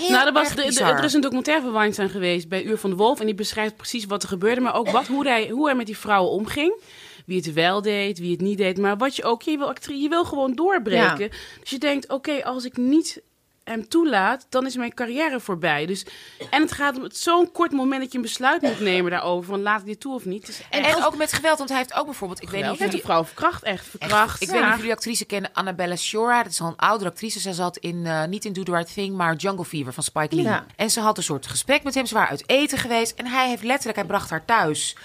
nou, 0.09 0.27
er, 0.27 0.33
was, 0.33 0.55
er 0.55 1.03
is 1.03 1.13
een 1.13 1.21
documentaire 1.21 1.63
van 1.63 1.73
Weinstein 1.73 2.09
geweest 2.09 2.49
bij 2.49 2.63
Uur 2.63 2.77
van 2.77 2.89
de 2.89 2.95
Wolf. 2.95 3.19
En 3.19 3.25
die 3.25 3.35
beschrijft 3.35 3.75
precies 3.75 4.05
wat 4.05 4.23
er 4.23 4.29
gebeurde. 4.29 4.61
Maar 4.61 4.75
ook 4.75 4.89
wat, 4.89 5.07
hoe, 5.07 5.27
hij, 5.27 5.49
hoe 5.49 5.65
hij 5.65 5.75
met 5.75 5.85
die 5.85 5.97
vrouwen 5.97 6.31
omging. 6.31 6.81
Wie 7.25 7.37
het 7.37 7.53
wel 7.53 7.81
deed, 7.81 8.19
wie 8.19 8.31
het 8.31 8.41
niet 8.41 8.57
deed. 8.57 8.77
Maar 8.77 8.97
wat 8.97 9.15
je 9.15 9.23
ook, 9.23 9.41
je 9.41 9.57
wil, 9.57 9.73
je 9.99 10.09
wil 10.09 10.25
gewoon 10.25 10.53
doorbreken. 10.55 11.29
Dus 11.59 11.69
je 11.69 11.77
denkt, 11.77 12.09
oké, 12.09 12.43
als 12.43 12.65
ik 12.65 12.77
niet 12.77 13.21
hem 13.63 13.87
toelaat, 13.87 14.45
dan 14.49 14.65
is 14.65 14.75
mijn 14.75 14.93
carrière 14.93 15.39
voorbij. 15.39 15.85
Dus, 15.85 16.05
en 16.49 16.61
het 16.61 16.71
gaat 16.71 16.97
om 16.97 17.05
zo'n 17.11 17.51
kort 17.51 17.71
moment 17.71 18.01
dat 18.01 18.11
je 18.11 18.17
een 18.17 18.23
besluit 18.23 18.61
moet 18.61 18.79
nemen 18.79 19.11
daarover. 19.11 19.49
Van 19.49 19.61
laat 19.61 19.79
ik 19.79 19.85
dit 19.85 19.99
toe 19.99 20.13
of 20.13 20.25
niet. 20.25 20.45
Dus 20.45 20.61
en, 20.69 20.83
en, 20.83 21.05
ook 21.05 21.15
met 21.15 21.33
geweld, 21.33 21.57
want 21.57 21.69
hij 21.69 21.77
heeft 21.77 21.93
ook 21.93 22.05
bijvoorbeeld... 22.05 22.41
Ik 22.41 22.49
weet 22.49 22.61
niet 22.61 22.71
of 22.71 22.79
jullie... 22.79 23.01
vrouw 23.01 23.25
verkracht, 23.25 23.63
echt 23.63 23.85
verkracht. 23.85 24.41
ik 24.41 24.49
weet 24.49 24.61
niet 24.61 24.69
of 24.69 24.77
jullie 24.77 24.91
actrice 24.91 25.25
kennen, 25.25 25.51
Annabella 25.53 25.95
Shora. 25.95 26.43
Dat 26.43 26.51
is 26.51 26.61
al 26.61 26.67
een 26.67 26.75
oudere 26.75 27.09
actrice. 27.09 27.39
Zij 27.39 27.53
zat 27.53 27.77
in, 27.77 27.95
uh, 27.95 28.25
niet 28.25 28.45
in 28.45 28.53
Do 28.53 28.63
The 28.63 28.71
Right 28.71 28.93
Thing, 28.93 29.15
maar 29.15 29.35
Jungle 29.35 29.65
Fever 29.65 29.93
van 29.93 30.03
Spike 30.03 30.35
Lee. 30.35 30.59
En 30.75 30.89
ze 30.89 30.99
had 30.99 31.17
een 31.17 31.23
soort 31.23 31.47
gesprek 31.47 31.83
met 31.83 31.93
hem. 31.93 32.05
Ze 32.05 32.13
waren 32.13 32.29
uit 32.29 32.49
eten 32.49 32.77
geweest. 32.77 33.17
En 33.17 33.25
hij 33.25 33.49
heeft 33.49 33.63
letterlijk, 33.63 33.97
hij 33.97 34.07
bracht 34.07 34.29
haar 34.29 34.45
thuis. 34.45 34.95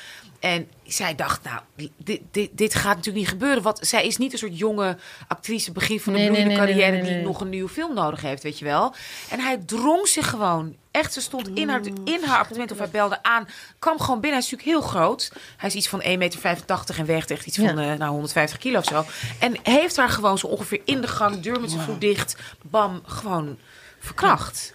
En 0.41 0.69
zij 0.85 1.15
dacht, 1.15 1.45
nou, 1.45 1.61
dit, 1.97 2.21
dit, 2.31 2.49
dit, 2.53 2.75
gaat 2.75 2.97
natuurlijk 2.97 3.17
niet 3.17 3.29
gebeuren. 3.29 3.63
Want 3.63 3.79
zij 3.83 4.07
is 4.07 4.17
niet 4.17 4.33
een 4.33 4.39
soort 4.39 4.59
jonge 4.59 4.97
actrice, 5.29 5.73
begin 5.73 6.01
van 6.01 6.15
een 6.15 6.33
nee, 6.33 6.57
carrière, 6.57 7.03
die 7.03 7.15
nog 7.15 7.41
een 7.41 7.49
nieuwe 7.49 7.69
film 7.69 7.95
nodig 7.95 8.21
heeft, 8.21 8.43
weet 8.43 8.59
je 8.59 8.65
wel. 8.65 8.95
En 9.31 9.41
hij 9.41 9.57
drong 9.67 10.09
zich 10.09 10.31
gewoon. 10.31 10.77
Echt, 10.91 11.13
ze 11.13 11.21
stond 11.21 11.49
in 11.49 11.69
haar, 11.69 11.81
in 12.05 12.25
haar 12.25 12.39
appartement 12.39 12.73
of 12.73 12.79
hij 12.79 12.89
belde 12.89 13.23
aan. 13.23 13.49
Kwam 13.79 14.01
gewoon 14.01 14.21
binnen. 14.21 14.39
Hij 14.39 14.49
is 14.49 14.51
natuurlijk 14.51 14.79
heel 14.79 14.91
groot. 14.91 15.33
Hij 15.57 15.69
is 15.69 15.75
iets 15.75 15.89
van 15.89 16.03
1,85 16.03 16.19
meter 16.19 16.99
en 16.99 17.05
weegt 17.05 17.31
echt 17.31 17.47
iets 17.47 17.57
van 17.57 17.81
uh, 17.81 17.95
nou, 17.95 18.11
150 18.11 18.59
kilo 18.59 18.79
of 18.79 18.85
zo. 18.85 19.05
En 19.39 19.57
heeft 19.63 19.97
haar 19.97 20.09
gewoon 20.09 20.39
zo 20.39 20.47
ongeveer 20.47 20.81
in 20.85 21.01
de 21.01 21.07
gang, 21.07 21.41
deur 21.41 21.61
met 21.61 21.71
zijn 21.71 21.83
voet 21.83 22.01
dicht, 22.01 22.37
bam, 22.63 23.03
gewoon 23.07 23.59
verkracht. 23.99 24.73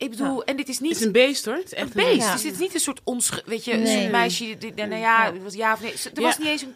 Ik 0.00 0.10
bedoel, 0.10 0.44
en 0.44 0.56
dit 0.56 0.68
is 0.68 0.78
niet... 0.78 0.90
Het 0.90 1.00
is 1.00 1.06
een 1.06 1.12
beest, 1.12 1.44
hoor. 1.44 1.54
Het 1.54 1.64
is 1.64 1.74
echt 1.74 1.94
een 1.94 2.04
beest. 2.04 2.26
Ja. 2.26 2.32
Dus 2.32 2.42
dit 2.42 2.52
is 2.52 2.58
niet 2.58 2.74
een 2.74 2.80
soort 2.80 3.00
ons, 3.04 3.42
weet 3.44 3.64
je, 3.64 3.74
nee. 3.74 4.04
een 4.04 4.10
meisje, 4.10 4.58
die, 4.58 4.74
nou 4.74 4.94
ja, 4.94 5.32
was 5.42 5.54
ja 5.54 5.72
of 5.72 5.80
nee. 5.80 5.94
Er 6.14 6.22
was 6.22 6.38
niet 6.38 6.48
eens 6.48 6.62
een... 6.62 6.74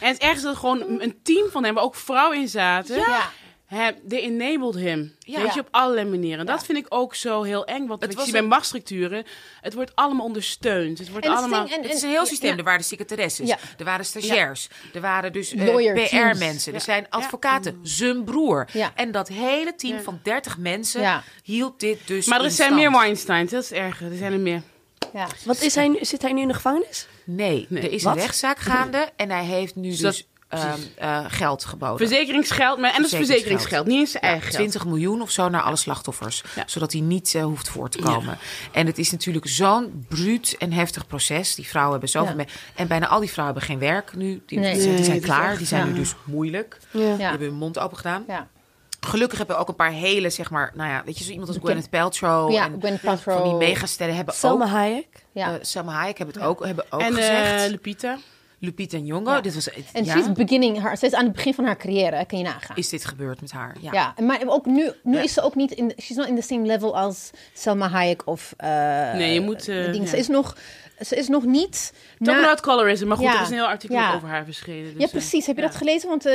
En 0.00 0.12
het 0.12 0.18
ergste 0.18 0.46
dat 0.46 0.56
gewoon 0.56 1.00
een 1.00 1.18
team 1.22 1.50
van 1.50 1.64
hem, 1.64 1.74
waar 1.74 1.84
ook 1.84 1.94
vrouwen 1.94 2.38
in 2.38 2.48
zaten. 2.48 2.96
Ja. 2.96 3.30
They 4.08 4.20
enabled 4.20 4.74
him. 4.74 5.14
Ja. 5.18 5.42
Weet 5.42 5.54
je, 5.54 5.60
op 5.60 5.68
allerlei 5.70 6.08
manieren. 6.08 6.46
Dat 6.46 6.64
vind 6.64 6.78
ik 6.78 6.86
ook 6.88 7.14
zo 7.14 7.42
heel 7.42 7.64
eng. 7.64 7.86
Want 7.86 8.02
het 8.02 8.14
was 8.14 8.30
bij 8.30 8.42
machtsstructuren, 8.42 9.24
het 9.60 9.74
wordt 9.74 9.92
allemaal 9.94 10.26
ondersteund. 10.26 10.98
Het, 10.98 11.10
wordt 11.10 11.26
allemaal... 11.26 11.68
het 11.68 11.84
is 11.84 12.02
een 12.02 12.08
heel 12.08 12.26
systeem. 12.26 12.58
Er 12.58 12.64
waren 12.64 12.84
secretaresses, 12.84 13.50
er 13.50 13.84
waren 13.84 14.04
stagiairs, 14.04 14.68
er 14.94 15.00
waren 15.00 15.32
dus 15.32 15.52
uh, 15.52 15.88
eh, 15.88 16.08
PR-mensen, 16.08 16.74
er 16.74 16.80
zijn 16.80 17.06
advocaten, 17.08 17.78
zijn 17.82 18.24
broer. 18.24 18.68
En 18.94 19.12
dat 19.12 19.28
hele 19.28 19.74
team 19.74 20.02
van 20.02 20.20
30 20.22 20.58
mensen 20.58 21.22
hield 21.42 21.80
dit 21.80 22.06
dus 22.06 22.26
Maar 22.26 22.44
er 22.44 22.50
zijn 22.50 22.74
meer 22.74 22.90
Weinstein, 22.90 23.46
dat 23.46 23.62
is 23.62 23.72
erger. 23.72 24.10
Er 24.10 24.16
zijn 24.16 24.32
er 24.32 24.40
meer. 24.40 24.62
Ja. 25.12 25.28
Wat 25.44 25.60
is 25.60 25.74
hij, 25.74 25.98
zit 26.00 26.22
hij 26.22 26.32
nu 26.32 26.40
in 26.40 26.48
de 26.48 26.54
gevangenis? 26.54 27.06
Nee, 27.24 27.66
er 27.70 27.92
is 27.92 28.04
een 28.04 28.14
rechtszaak 28.14 28.58
gaande 28.58 29.08
en 29.16 29.30
hij 29.30 29.44
heeft 29.44 29.74
nu 29.74 29.96
dus 29.96 30.26
uh, 31.02 31.24
geld 31.28 31.64
geboden. 31.64 32.08
Verzekeringsgeld, 32.08 32.78
maar, 32.78 32.90
en 32.94 33.02
dat 33.02 33.12
is 33.12 33.16
verzekeringsgeld, 33.16 33.86
niet 33.86 33.98
eens 33.98 34.10
zijn 34.10 34.22
eigen 34.22 34.50
20 34.50 34.84
miljoen 34.86 35.22
of 35.22 35.30
zo 35.30 35.48
naar 35.48 35.62
alle 35.62 35.76
slachtoffers. 35.76 36.42
Zodat 36.66 36.92
hij 36.92 37.00
niet 37.00 37.34
uh, 37.34 37.42
hoeft 37.42 37.68
voor 37.68 37.88
te 37.88 37.98
komen. 37.98 38.38
En 38.72 38.86
het 38.86 38.98
is 38.98 39.10
natuurlijk 39.10 39.48
zo'n 39.48 40.06
bruut 40.08 40.56
en 40.58 40.72
heftig 40.72 41.06
proces. 41.06 41.54
Die 41.54 41.66
vrouwen 41.66 41.92
hebben 41.92 42.10
zoveel 42.10 42.34
mee. 42.34 42.46
En 42.74 42.86
bijna 42.86 43.06
al 43.08 43.20
die 43.20 43.30
vrouwen 43.30 43.54
hebben 43.54 43.76
geen 43.76 43.88
werk 43.90 44.16
nu. 44.16 44.42
Die, 44.46 44.60
die 44.60 45.04
zijn 45.04 45.20
klaar, 45.20 45.56
die 45.58 45.66
zijn 45.66 45.86
nu 45.86 45.94
dus 45.94 46.14
moeilijk. 46.24 46.78
Die 46.90 47.02
hebben 47.02 47.46
hun 47.48 47.56
mond 47.56 47.78
open 47.78 47.96
gedaan. 47.96 48.24
Gelukkig 49.06 49.38
hebben 49.38 49.56
we 49.56 49.62
ook 49.62 49.68
een 49.68 49.76
paar 49.76 49.90
hele, 49.90 50.30
zeg 50.30 50.50
maar, 50.50 50.72
nou 50.74 50.90
ja, 50.90 51.02
weet 51.04 51.18
je, 51.18 51.24
zo 51.24 51.30
iemand 51.30 51.48
als 51.48 51.58
Gwyneth 51.58 51.90
Paltrow. 51.90 52.52
Ja, 52.52 52.64
en 52.64 52.76
Gwyneth 52.80 53.00
Paltrow. 53.00 53.38
Van 53.38 53.58
die 53.58 53.68
megasterren 53.68 54.16
hebben 54.16 54.34
Selma 54.34 54.64
ook... 54.64 54.70
Hayek. 54.70 55.24
Ja. 55.32 55.52
Uh, 55.52 55.54
Selma 55.60 55.92
Hayek 55.92 56.18
hebben 56.18 56.36
het 56.36 56.44
ook, 56.44 56.64
hebben 56.64 56.84
ook 56.90 57.00
en, 57.00 57.14
gezegd. 57.14 57.62
En 57.62 57.70
Lupita. 57.70 58.18
Lupita 58.64 58.98
Nyong'o. 58.98 59.40
Dit 59.40 59.54
was, 59.54 59.68
en 59.92 60.04
ja. 60.04 60.32
beginning 60.32 60.80
haar, 60.80 60.96
ze 60.96 61.06
is 61.06 61.14
aan 61.14 61.24
het 61.24 61.32
begin 61.32 61.54
van 61.54 61.64
haar 61.64 61.76
carrière, 61.76 62.26
kan 62.26 62.38
je 62.38 62.44
nagaan. 62.44 62.76
Is 62.76 62.88
dit 62.88 63.04
gebeurd 63.04 63.40
met 63.40 63.52
haar? 63.52 63.76
Ja, 63.80 63.92
ja 63.92 64.14
maar 64.24 64.40
ook 64.46 64.66
nu, 64.66 64.90
nu 65.02 65.18
is 65.18 65.32
ze 65.32 65.42
ook 65.42 65.54
niet 65.54 65.70
in, 65.70 65.92
she's 66.02 66.16
not 66.16 66.26
in 66.26 66.36
the 66.36 66.42
same 66.42 66.66
level 66.66 66.96
als 66.96 67.30
Selma 67.52 67.88
Hayek 67.88 68.26
of. 68.26 68.54
Uh, 68.64 68.68
nee, 69.12 69.32
je 69.32 69.40
moet. 69.40 69.68
Uh, 69.68 70.06
Ze 70.06 70.16
is 70.16 70.28
nog 70.28 70.56
ze 71.06 71.16
is 71.16 71.28
nog 71.28 71.44
niet... 71.44 71.92
Talk 72.18 72.36
about 72.38 72.60
colorism. 72.60 73.06
Maar 73.06 73.16
goed, 73.16 73.26
er 73.26 73.40
is 73.40 73.48
een 73.48 73.54
heel 73.54 73.66
artikel 73.66 74.12
over 74.14 74.28
haar 74.28 74.44
verschenen. 74.44 74.92
Dus 74.94 75.02
ja, 75.02 75.08
precies. 75.08 75.46
Heb 75.46 75.56
je 75.56 75.62
dat 75.62 75.74
gelezen? 75.74 76.08
Want 76.08 76.26
uh, 76.26 76.32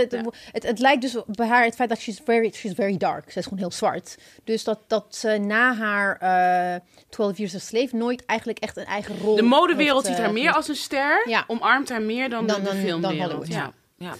het, 0.52 0.64
het, 0.64 0.80
lijkt 0.80 1.02
dus 1.02 1.16
bij 1.26 1.48
haar 1.48 1.64
het 1.64 1.76
feit 1.76 1.90
dat 1.90 2.00
she's 2.00 2.22
very, 2.26 2.52
she's 2.54 2.74
very 2.76 2.98
dark. 2.98 3.32
Ze 3.32 3.38
is 3.38 3.44
gewoon 3.44 3.60
heel 3.60 3.72
zwart. 3.72 4.18
Dus 4.44 4.64
dat, 4.64 4.80
dat 4.88 5.06
ze 5.10 5.38
na 5.38 5.76
haar 5.76 6.20
uh, 6.76 6.82
12 7.10 7.38
Years 7.38 7.56
a 7.56 7.60
Slave 7.60 7.96
nooit 7.96 8.26
eigenlijk 8.26 8.60
echt 8.60 8.78
een 8.78 8.86
eigen 8.86 9.20
rol 9.20 9.36
De 9.36 9.42
modewereld 9.42 10.06
ziet 10.06 10.18
haar 10.18 10.26
eh, 10.28 10.34
meer 10.34 10.54
als 10.54 10.68
een 10.68 10.76
ster. 10.76 11.44
Omarmt 11.48 11.90
haar 11.90 12.02
meer 12.02 12.30
dan, 12.30 12.48
dan 12.48 12.64
de, 12.64 12.70
de 12.70 12.76
filmwereld. 12.78 13.48
ja. 13.48 13.74
ja. 13.98 14.14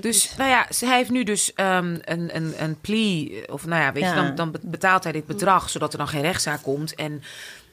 Dus 0.00 0.36
nou 0.36 0.50
ja, 0.50 0.66
ze- 0.70 0.86
hij 0.86 0.96
heeft 0.96 1.10
nu 1.10 1.24
dus 1.24 1.52
ehm, 1.54 1.98
een, 2.04 2.36
een, 2.36 2.54
een 2.58 2.80
plea, 2.80 3.42
of 3.46 3.66
nou 3.66 3.82
ja, 3.82 3.92
weet 3.92 4.02
Ja. 4.02 4.08
je, 4.08 4.14
dan, 4.14 4.34
dan 4.34 4.54
betaalt 4.62 5.02
hij 5.02 5.12
dit 5.12 5.26
bedrag, 5.26 5.70
zodat 5.70 5.92
er 5.92 5.98
dan 5.98 6.08
geen 6.08 6.22
rechtszaak 6.22 6.62
komt. 6.62 6.94
En 6.94 7.22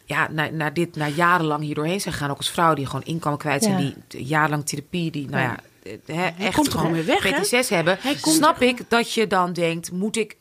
ja, 0.06 0.28
na, 0.32 0.50
na 0.50 0.70
dit, 0.70 0.96
na 0.96 1.08
jarenlang 1.08 1.64
hier 1.64 1.76
doorheen 1.76 2.02
zijn 2.02 2.14
gegaan, 2.14 2.30
ook 2.32 2.38
als 2.38 2.50
vrouw 2.50 2.74
die 2.74 2.86
gewoon 2.86 3.04
inkomen 3.04 3.40
kwijt 3.40 3.64
zijn, 3.64 3.84
Ja. 3.84 3.94
die 4.08 4.26
jarenlang 4.26 4.66
therapie, 4.66 5.12
die 5.12 5.30
nou 5.30 5.44
ja, 5.44 5.60
eh, 6.06 6.40
echt 6.40 6.56
komt 6.56 6.68
er 6.68 6.80
gewoon 6.80 6.92
weer 6.94 7.06
weg, 7.06 7.24
hè? 7.24 7.76
Hebben, 7.76 7.98
Hij 8.02 8.18
snap 8.22 8.62
ik 8.62 8.82
dat 8.88 9.14
je 9.14 9.28
dan 9.28 9.54
denkt, 9.54 9.92
moet 9.92 10.16
ik, 10.16 10.36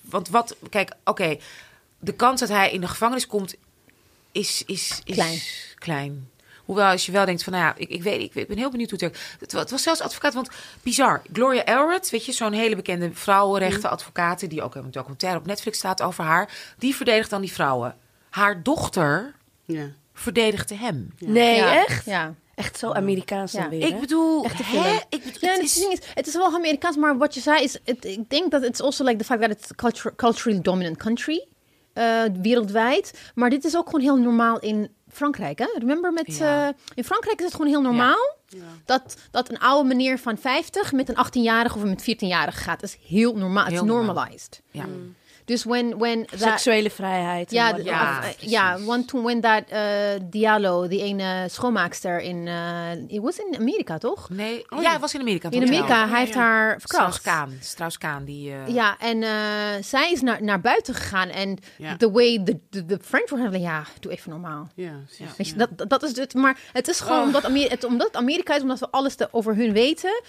want 0.00 0.28
wat, 0.28 0.56
kijk, 0.70 0.92
oké, 1.04 1.36
de 1.98 2.12
kans 2.12 2.40
dat 2.40 2.48
hij 2.48 2.70
in 2.72 2.80
de 2.80 2.88
gevangenis 2.88 3.26
komt 3.26 3.54
is, 4.32 4.62
is, 4.66 5.00
is 5.04 5.14
Klein. 5.14 5.38
klein. 5.78 6.30
Hoewel 6.64 6.90
als 6.90 7.06
je 7.06 7.12
wel 7.12 7.24
denkt 7.24 7.44
van, 7.44 7.52
nou 7.52 7.64
ja, 7.64 7.74
ik, 7.76 7.88
ik 7.88 8.02
weet, 8.02 8.20
ik, 8.20 8.34
ik 8.34 8.48
ben 8.48 8.56
heel 8.56 8.70
benieuwd 8.70 8.90
hoe 8.90 8.98
het 9.02 9.18
werkt. 9.40 9.62
Het 9.62 9.70
was 9.70 9.82
zelfs 9.82 10.00
advocaat, 10.00 10.34
want 10.34 10.48
bizar. 10.82 11.22
Gloria 11.32 11.64
Elred, 11.64 12.10
weet 12.10 12.24
je, 12.24 12.32
zo'n 12.32 12.52
hele 12.52 12.76
bekende 12.76 13.10
vrouwenrechtenadvocaat... 13.12 14.48
die 14.50 14.62
ook 14.62 14.74
een 14.74 14.90
documentaire 14.90 15.38
op 15.38 15.46
Netflix 15.46 15.78
staat 15.78 16.02
over 16.02 16.24
haar... 16.24 16.74
die 16.78 16.94
verdedigt 16.96 17.30
dan 17.30 17.40
die 17.40 17.52
vrouwen. 17.52 17.96
Haar 18.32 18.62
dochter 18.62 19.34
Ja. 19.64 19.86
verdedigde 20.14 20.74
hem. 20.74 21.08
Nee, 21.18 21.56
Ja. 21.56 21.74
echt? 21.84 22.04
Ja. 22.04 22.34
Echt 22.54 22.78
zo 22.78 22.92
Amerikaans 22.92 23.52
dan 23.52 23.62
Ja. 23.62 23.68
weer, 23.68 23.86
Ik 23.86 24.00
bedoel, 24.00 24.44
Echte 24.44 24.62
hè? 24.64 24.98
Ik 25.08 25.22
bedoel, 25.24 25.32
Ja, 25.40 25.50
het 25.54 25.62
is- 25.62 25.74
ding 25.74 25.92
is, 25.92 25.98
het 26.14 26.26
is 26.26 26.34
wel 26.34 26.54
Amerikaans, 26.54 26.96
maar 26.96 27.18
wat 27.18 27.34
je 27.34 27.40
zei 27.40 27.62
is, 27.62 27.78
het, 27.84 28.04
ik 28.04 28.30
denk 28.30 28.50
dat 28.50 28.62
het 28.62 28.80
also 28.80 29.04
like 29.04 29.16
the 29.18 29.24
fact 29.24 29.40
that 29.40 29.50
it's 29.50 29.68
culture, 29.76 30.14
culturally 30.14 30.60
dominant 30.60 30.96
country 30.96 31.46
eh, 31.92 32.22
wereldwijd. 32.42 33.30
Maar 33.34 33.50
dit 33.50 33.64
is 33.64 33.76
ook 33.76 33.84
gewoon 33.86 34.00
heel 34.00 34.16
normaal 34.16 34.58
in 34.58 34.90
Frankrijk. 35.08 35.58
Hè? 35.58 35.66
Remember 35.78 36.12
met 36.12 36.36
Ja. 36.36 36.68
eh, 36.68 36.74
in 36.94 37.04
Frankrijk 37.04 37.38
is 37.38 37.44
het 37.44 37.54
gewoon 37.54 37.70
heel 37.70 37.80
normaal 37.82 38.36
dat, 38.84 39.16
dat 39.30 39.50
een 39.50 39.58
oude 39.58 39.88
meneer 39.88 40.18
van 40.18 40.38
50 40.38 40.92
met 40.92 41.08
een 41.08 41.16
18-jarige 41.16 41.76
of 41.78 41.84
met 41.84 42.02
14-jarige 42.02 42.60
gaat. 42.60 42.80
Dat 42.80 42.88
is 42.90 42.98
heel 43.08 43.34
normaal. 43.36 43.64
Het 43.64 43.72
is 43.72 43.78
Heel 43.78 43.88
normaal. 43.88 44.04
normalized. 44.14 44.62
ja. 44.70 44.84
Dus 45.44 45.64
when 45.64 45.98
when 45.98 46.26
that, 46.26 46.38
Seksuele 46.40 46.90
vrijheid. 46.90 47.48
en 47.50 47.54
ja, 47.56 47.76
Ja, 47.84 48.22
eh, 48.22 48.28
ja, 48.48 48.80
want 48.80 49.08
toen 49.08 49.22
when 49.22 49.40
that 49.40 49.62
eh, 49.68 49.80
Diallo, 50.22 50.88
die 50.88 51.02
ene 51.02 51.46
schoonmaakster 51.50 52.20
in, 52.20 52.48
eh 52.48 52.92
it 53.08 53.20
was 53.22 53.38
in 53.38 53.56
Amerika 53.58 53.98
toch? 53.98 54.28
Nee, 54.30 54.64
ja, 54.80 54.90
hij 54.90 54.98
was 54.98 55.14
in 55.14 55.20
Amerika. 55.20 55.50
In 55.50 55.62
Amerika, 55.62 56.08
hij 56.08 56.18
heeft 56.20 56.34
haar 56.34 56.80
verkracht. 56.80 57.14
Strauss-Kaan. 57.14 57.56
Strauss-Kaan, 57.60 58.24
die... 58.24 58.52
eh, 58.52 58.74
Ja, 58.74 58.96
en 58.98 59.22
eh, 59.22 59.30
zij 59.80 60.12
is 60.12 60.20
naar, 60.20 60.42
naar 60.42 60.60
buiten 60.60 60.94
gegaan. 60.94 61.28
En 61.28 61.58
Ja. 61.76 61.96
the 61.96 62.10
way 62.10 62.42
the, 62.44 62.58
the, 62.70 62.86
the 62.86 62.98
French 63.04 63.30
were 63.30 63.42
having, 63.42 63.64
ja, 63.64 63.84
doe 64.00 64.12
even 64.12 64.30
normaal. 64.30 64.68
Ja, 64.74 64.92
precies. 65.06 65.36
Weet 65.36 65.48
je, 65.48 65.54
dat, 65.76 65.90
dat- 65.90 66.02
is 66.02 66.16
het. 66.16 66.34
Maar 66.34 66.58
het 66.72 66.88
is 66.88 67.00
gewoon 67.00 67.18
Oh. 67.20 67.24
omdat, 67.26 67.44
Amer 67.44 67.70
het, 67.70 67.84
omdat 67.84 68.06
het 68.06 68.16
Amerika 68.16 68.54
is, 68.54 68.62
omdat 68.62 68.78
we 68.78 68.90
alles 68.90 69.14
te, 69.14 69.28
over 69.30 69.56
hun 69.56 69.72
weten. 69.72 70.22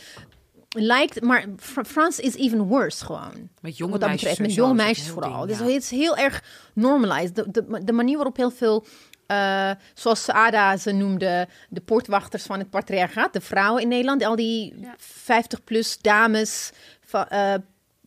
Lijkt, 0.73 1.21
maar 1.21 1.45
Fr- 1.59 1.83
Frans 1.83 2.19
is 2.19 2.35
even 2.35 2.61
worse 2.61 3.05
gewoon. 3.05 3.49
Met 3.61 3.77
jonge 3.77 3.91
wat 3.91 3.99
dat 3.99 4.09
meisjes 4.09 4.29
betreft, 4.29 4.49
met 4.49 4.53
jonge 4.53 4.73
meisjes 4.73 5.09
vooral. 5.09 5.45
ding, 5.45 5.57
dus 5.57 5.67
ja. 5.67 5.73
het 5.73 5.83
is 5.83 5.89
heel 5.89 6.17
erg 6.17 6.43
normalized. 6.73 7.35
De, 7.35 7.51
de, 7.51 7.83
de 7.83 7.91
manier 7.91 8.15
waarop 8.15 8.37
heel 8.37 8.51
veel, 8.51 8.85
eh, 9.27 9.71
zoals 9.93 10.29
Ada 10.29 10.77
ze 10.77 10.91
noemde, 10.91 11.47
de 11.69 11.81
poortwachters 11.81 12.43
van 12.43 12.59
het 12.59 12.69
patriarchaat, 12.69 13.33
de 13.33 13.41
vrouwen 13.41 13.81
in 13.81 13.87
Nederland, 13.87 14.23
al 14.23 14.35
die 14.35 14.73
50-plus 14.99 15.97
dames, 16.01 16.71
eh, 17.11 17.53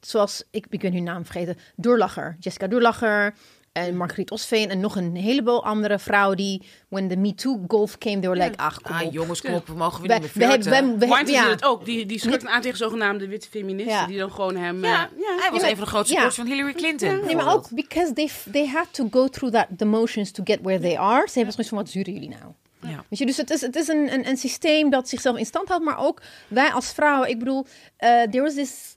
zoals, 0.00 0.42
ik, 0.50 0.66
ik 0.70 0.80
ben 0.80 0.92
hun 0.92 1.02
naam 1.02 1.24
vergeten, 1.24 1.56
Doorlacher, 1.76 2.36
Jessica 2.40 2.66
Doorlacher. 2.66 3.34
En 3.76 3.96
Margriet 3.96 4.30
Osveen 4.30 4.70
en 4.70 4.80
nog 4.80 4.96
een 4.96 5.16
heleboel 5.16 5.64
andere 5.64 5.98
vrouwen 5.98 6.36
die, 6.36 6.62
when 6.88 7.08
the 7.08 7.16
Me 7.16 7.34
Too 7.34 7.64
golf 7.68 7.98
came, 7.98 8.18
they 8.20 8.28
were 8.30 8.42
like, 8.44 8.56
ach, 8.56 8.80
kom 8.80 8.96
Ah, 8.96 9.02
op. 9.06 9.12
jongens, 9.12 9.40
kom 9.40 9.54
op, 9.54 9.66
we 9.66 9.74
mogen 9.74 10.02
weer 10.02 10.16
We, 10.16 10.22
niet 10.22 10.32
we 10.32 10.38
meer 10.38 10.48
hebben, 10.48 10.66
flirten. 10.68 10.98
we, 10.98 11.06
we, 11.06 11.14
Wines 11.14 11.30
ja. 11.30 11.48
het 11.48 11.64
ook. 11.64 11.84
Die, 11.84 12.06
die 12.06 12.18
schurkt 12.18 12.46
aan 12.46 12.60
tegen 12.60 12.78
zogenaamde 12.78 13.28
witte 13.28 13.48
feministen. 13.48 13.94
Ja. 13.94 14.06
Die 14.06 14.18
dan 14.18 14.30
gewoon 14.32 14.56
hem... 14.56 14.84
Ja, 14.84 15.08
eh, 15.10 15.18
ja. 15.18 15.36
hij 15.38 15.50
was 15.50 15.60
maar- 15.60 15.70
een 15.70 15.76
van 15.76 15.84
de 15.84 15.90
grootste 15.90 16.14
ja. 16.14 16.20
supporters 16.20 16.34
van 16.36 16.46
Hillary 16.46 16.72
Clinton. 16.72 17.26
Nee, 17.26 17.36
maar 17.36 17.52
ook 17.54 17.70
because 17.70 18.12
they, 18.12 18.30
they 18.52 18.66
had 18.66 18.86
to 18.90 19.08
go 19.10 19.28
through 19.28 19.54
that, 19.56 19.66
the 19.76 19.84
motions 19.84 20.30
to 20.30 20.42
get 20.44 20.58
where 20.62 20.80
they 20.80 20.98
are. 20.98 21.26
Ze 21.28 21.32
hebben 21.34 21.52
zoiets 21.52 21.68
van, 21.68 21.78
wat 21.78 21.90
zuren 21.90 22.12
jullie 22.12 22.28
nou? 22.28 22.52
Ja. 22.80 23.04
Weet 23.08 23.18
je, 23.18 23.26
dus 23.26 23.36
het 23.36 23.50
is, 23.50 23.60
het 23.60 23.76
is 23.76 23.88
een, 23.88 24.12
een, 24.12 24.28
een 24.28 24.36
systeem 24.36 24.90
dat 24.90 25.08
zichzelf 25.08 25.36
in 25.36 25.46
stand 25.46 25.68
houdt, 25.68 25.84
maar 25.84 25.98
ook 25.98 26.22
wij 26.48 26.72
als 26.72 26.92
vrouwen. 26.92 27.28
Ik 27.28 27.38
bedoel, 27.38 27.66
eh 27.96 28.22
there 28.22 28.42
was 28.42 28.54
this 28.54 28.96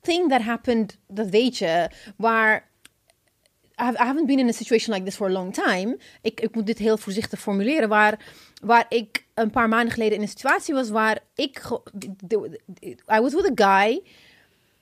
thing 0.00 0.28
that 0.30 0.42
happened, 0.42 0.98
dat 1.08 1.28
weet 1.28 1.58
je, 1.58 1.90
waar... 2.16 2.70
I 3.80 3.84
have- 3.84 3.98
I 4.02 4.06
haven't 4.06 4.26
been 4.26 4.38
in 4.38 4.48
a 4.48 4.52
situation 4.52 4.92
like 4.94 5.04
this 5.06 5.16
for 5.16 5.26
a 5.28 5.32
long 5.32 5.54
time. 5.54 5.98
Ik, 6.22 6.40
ik 6.40 6.54
moet 6.54 6.66
dit 6.66 6.78
heel 6.78 6.96
voorzichtig 6.98 7.40
formuleren. 7.40 7.88
Waar, 7.88 8.18
waar 8.62 8.86
ik 8.88 9.24
een 9.34 9.50
paar 9.50 9.68
maanden 9.68 9.92
geleden 9.92 10.16
in 10.16 10.22
een 10.22 10.28
situatie 10.28 10.74
was 10.74 10.90
waar 10.90 11.18
ik... 11.34 11.62
I 12.82 13.20
was 13.20 13.34
with 13.34 13.60
a 13.60 13.82
guy... 13.84 14.02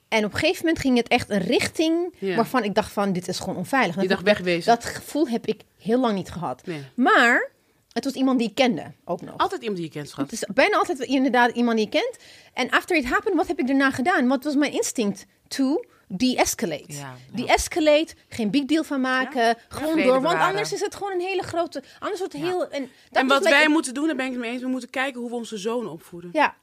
En 0.07 0.25
op 0.25 0.33
een 0.33 0.39
gegeven 0.39 0.59
moment 0.65 0.79
ging 0.81 0.97
het 0.97 1.07
echt 1.07 1.29
een 1.29 1.39
richting 1.41 2.13
Ja. 2.19 2.35
waarvan 2.35 2.63
ik 2.63 2.75
dacht 2.75 2.91
van, 2.91 3.13
dit 3.13 3.27
is 3.27 3.39
gewoon 3.39 3.55
onveilig. 3.55 3.95
Je 3.95 4.01
Dat- 4.01 4.09
dacht 4.09 4.23
wegwezen. 4.23 4.73
Dat 4.75 4.85
gevoel 4.85 5.27
heb 5.27 5.45
ik 5.47 5.61
heel 5.77 5.99
lang 5.99 6.13
niet 6.15 6.29
gehad. 6.31 6.65
Nee. 6.65 6.81
Maar 6.95 7.51
het 7.91 8.03
was 8.03 8.13
iemand 8.13 8.39
die 8.39 8.47
ik 8.49 8.55
kende, 8.55 8.91
ook 9.05 9.21
nog. 9.21 9.37
Altijd 9.37 9.61
iemand 9.61 9.79
die 9.79 9.87
je 9.87 9.93
kent, 9.93 10.09
schat. 10.09 10.23
Het 10.31 10.33
is 10.33 10.45
bijna 10.53 10.77
altijd 10.77 10.99
inderdaad 10.99 11.55
iemand 11.55 11.77
die 11.77 11.85
je 11.85 11.91
kent. 11.91 12.17
En 12.53 12.69
after 12.69 12.97
it 12.97 13.05
happened, 13.05 13.35
wat 13.37 13.47
heb 13.47 13.59
ik 13.59 13.67
daarna 13.67 13.91
gedaan? 13.91 14.27
Wat 14.27 14.43
was 14.43 14.55
mijn 14.55 14.71
instinct? 14.71 15.25
To 15.47 15.83
de-escalate. 16.17 16.83
Ja, 16.93 16.97
ja. 16.99 17.15
De-escalate, 17.43 18.13
geen 18.29 18.51
big 18.51 18.65
deal 18.65 18.83
van 18.83 19.01
maken. 19.01 19.57
Gewoon 19.69 19.95
door, 19.97 20.05
want 20.07 20.21
bewaren. 20.21 20.45
anders 20.47 20.73
is 20.73 20.79
het 20.81 20.95
gewoon 20.95 21.13
een 21.13 21.19
hele 21.19 21.41
grote... 21.43 21.83
Anders 21.99 22.19
wordt 22.19 22.33
het 22.33 22.43
heel... 22.43 22.69
En, 22.69 22.89
dat 23.09 23.21
En 23.21 23.27
wat 23.27 23.43
wij 23.43 23.67
moeten 23.69 23.93
doen, 23.93 24.07
daar 24.07 24.15
ben 24.15 24.25
ik 24.25 24.31
het 24.31 24.41
mee 24.41 24.51
eens. 24.51 24.61
We 24.61 24.67
moeten 24.67 24.89
kijken 24.89 25.21
hoe 25.21 25.29
we 25.29 25.35
onze 25.35 25.57
zonen 25.57 25.91
opvoeden. 25.91 26.29
Ja. 26.33 26.55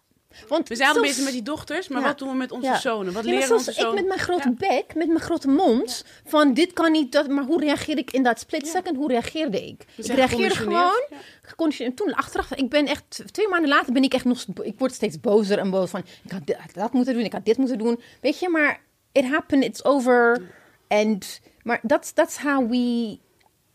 Want 0.48 0.68
We 0.68 0.74
zijn 0.76 0.88
al 0.88 0.94
zelfs- 0.94 1.08
bezig 1.10 1.24
met 1.24 1.32
die 1.32 1.42
dochters, 1.42 1.88
maar 1.88 2.00
Ja. 2.00 2.06
wat 2.06 2.18
doen 2.18 2.28
we 2.28 2.34
met 2.34 2.52
onze 2.52 2.66
Ja. 2.66 2.78
zonen? 2.78 3.12
Wat 3.12 3.24
Ja, 3.24 3.30
leren 3.30 3.52
onze 3.56 3.70
ik 3.70 3.76
zonen? 3.76 3.94
met 3.94 4.06
mijn 4.06 4.18
grote 4.20 4.50
bek, 4.58 4.94
met 4.94 5.06
mijn 5.06 5.20
grote 5.20 5.48
mond, 5.48 6.04
van 6.26 6.54
dit 6.54 6.72
kan 6.72 6.92
niet, 6.92 7.12
dat, 7.12 7.28
maar 7.28 7.44
hoe 7.44 7.60
reageer 7.60 7.98
ik 7.98 8.10
in 8.10 8.22
dat 8.22 8.38
split 8.40 8.66
second? 8.66 8.96
Hoe 8.96 9.08
reageerde 9.08 9.66
ik? 9.66 9.84
Ik 9.96 10.06
reageerde 10.06 10.54
gewoon, 10.54 11.02
geconditioneerd. 11.42 11.96
Toen 11.96 12.14
achteraf, 12.14 12.54
ik 12.54 12.68
ben 12.68 12.86
echt, 12.86 13.22
twee 13.32 13.48
maanden 13.48 13.68
later 13.68 13.92
ben 13.92 14.02
ik 14.02 14.14
echt 14.14 14.24
nog, 14.24 14.44
ik 14.62 14.78
word 14.78 14.92
steeds 14.94 15.20
bozer 15.20 15.58
en 15.58 15.70
boos 15.70 15.90
van, 15.90 16.02
ik 16.24 16.30
had 16.30 16.46
dit, 16.46 16.56
had 16.56 16.74
dat 16.74 16.92
moeten 16.92 17.14
doen, 17.14 17.22
ik 17.24 17.32
had 17.32 17.44
dit 17.44 17.56
moeten 17.56 17.78
doen. 17.78 18.00
Weet 18.20 18.38
je, 18.38 18.48
maar 18.48 18.80
it 19.14 19.24
happened, 19.24 19.64
it's 19.64 19.82
over. 19.84 20.48
And, 20.90 21.40
that's, 21.84 22.12
that's 22.12 22.38
how 22.38 22.60
we, 22.60 23.20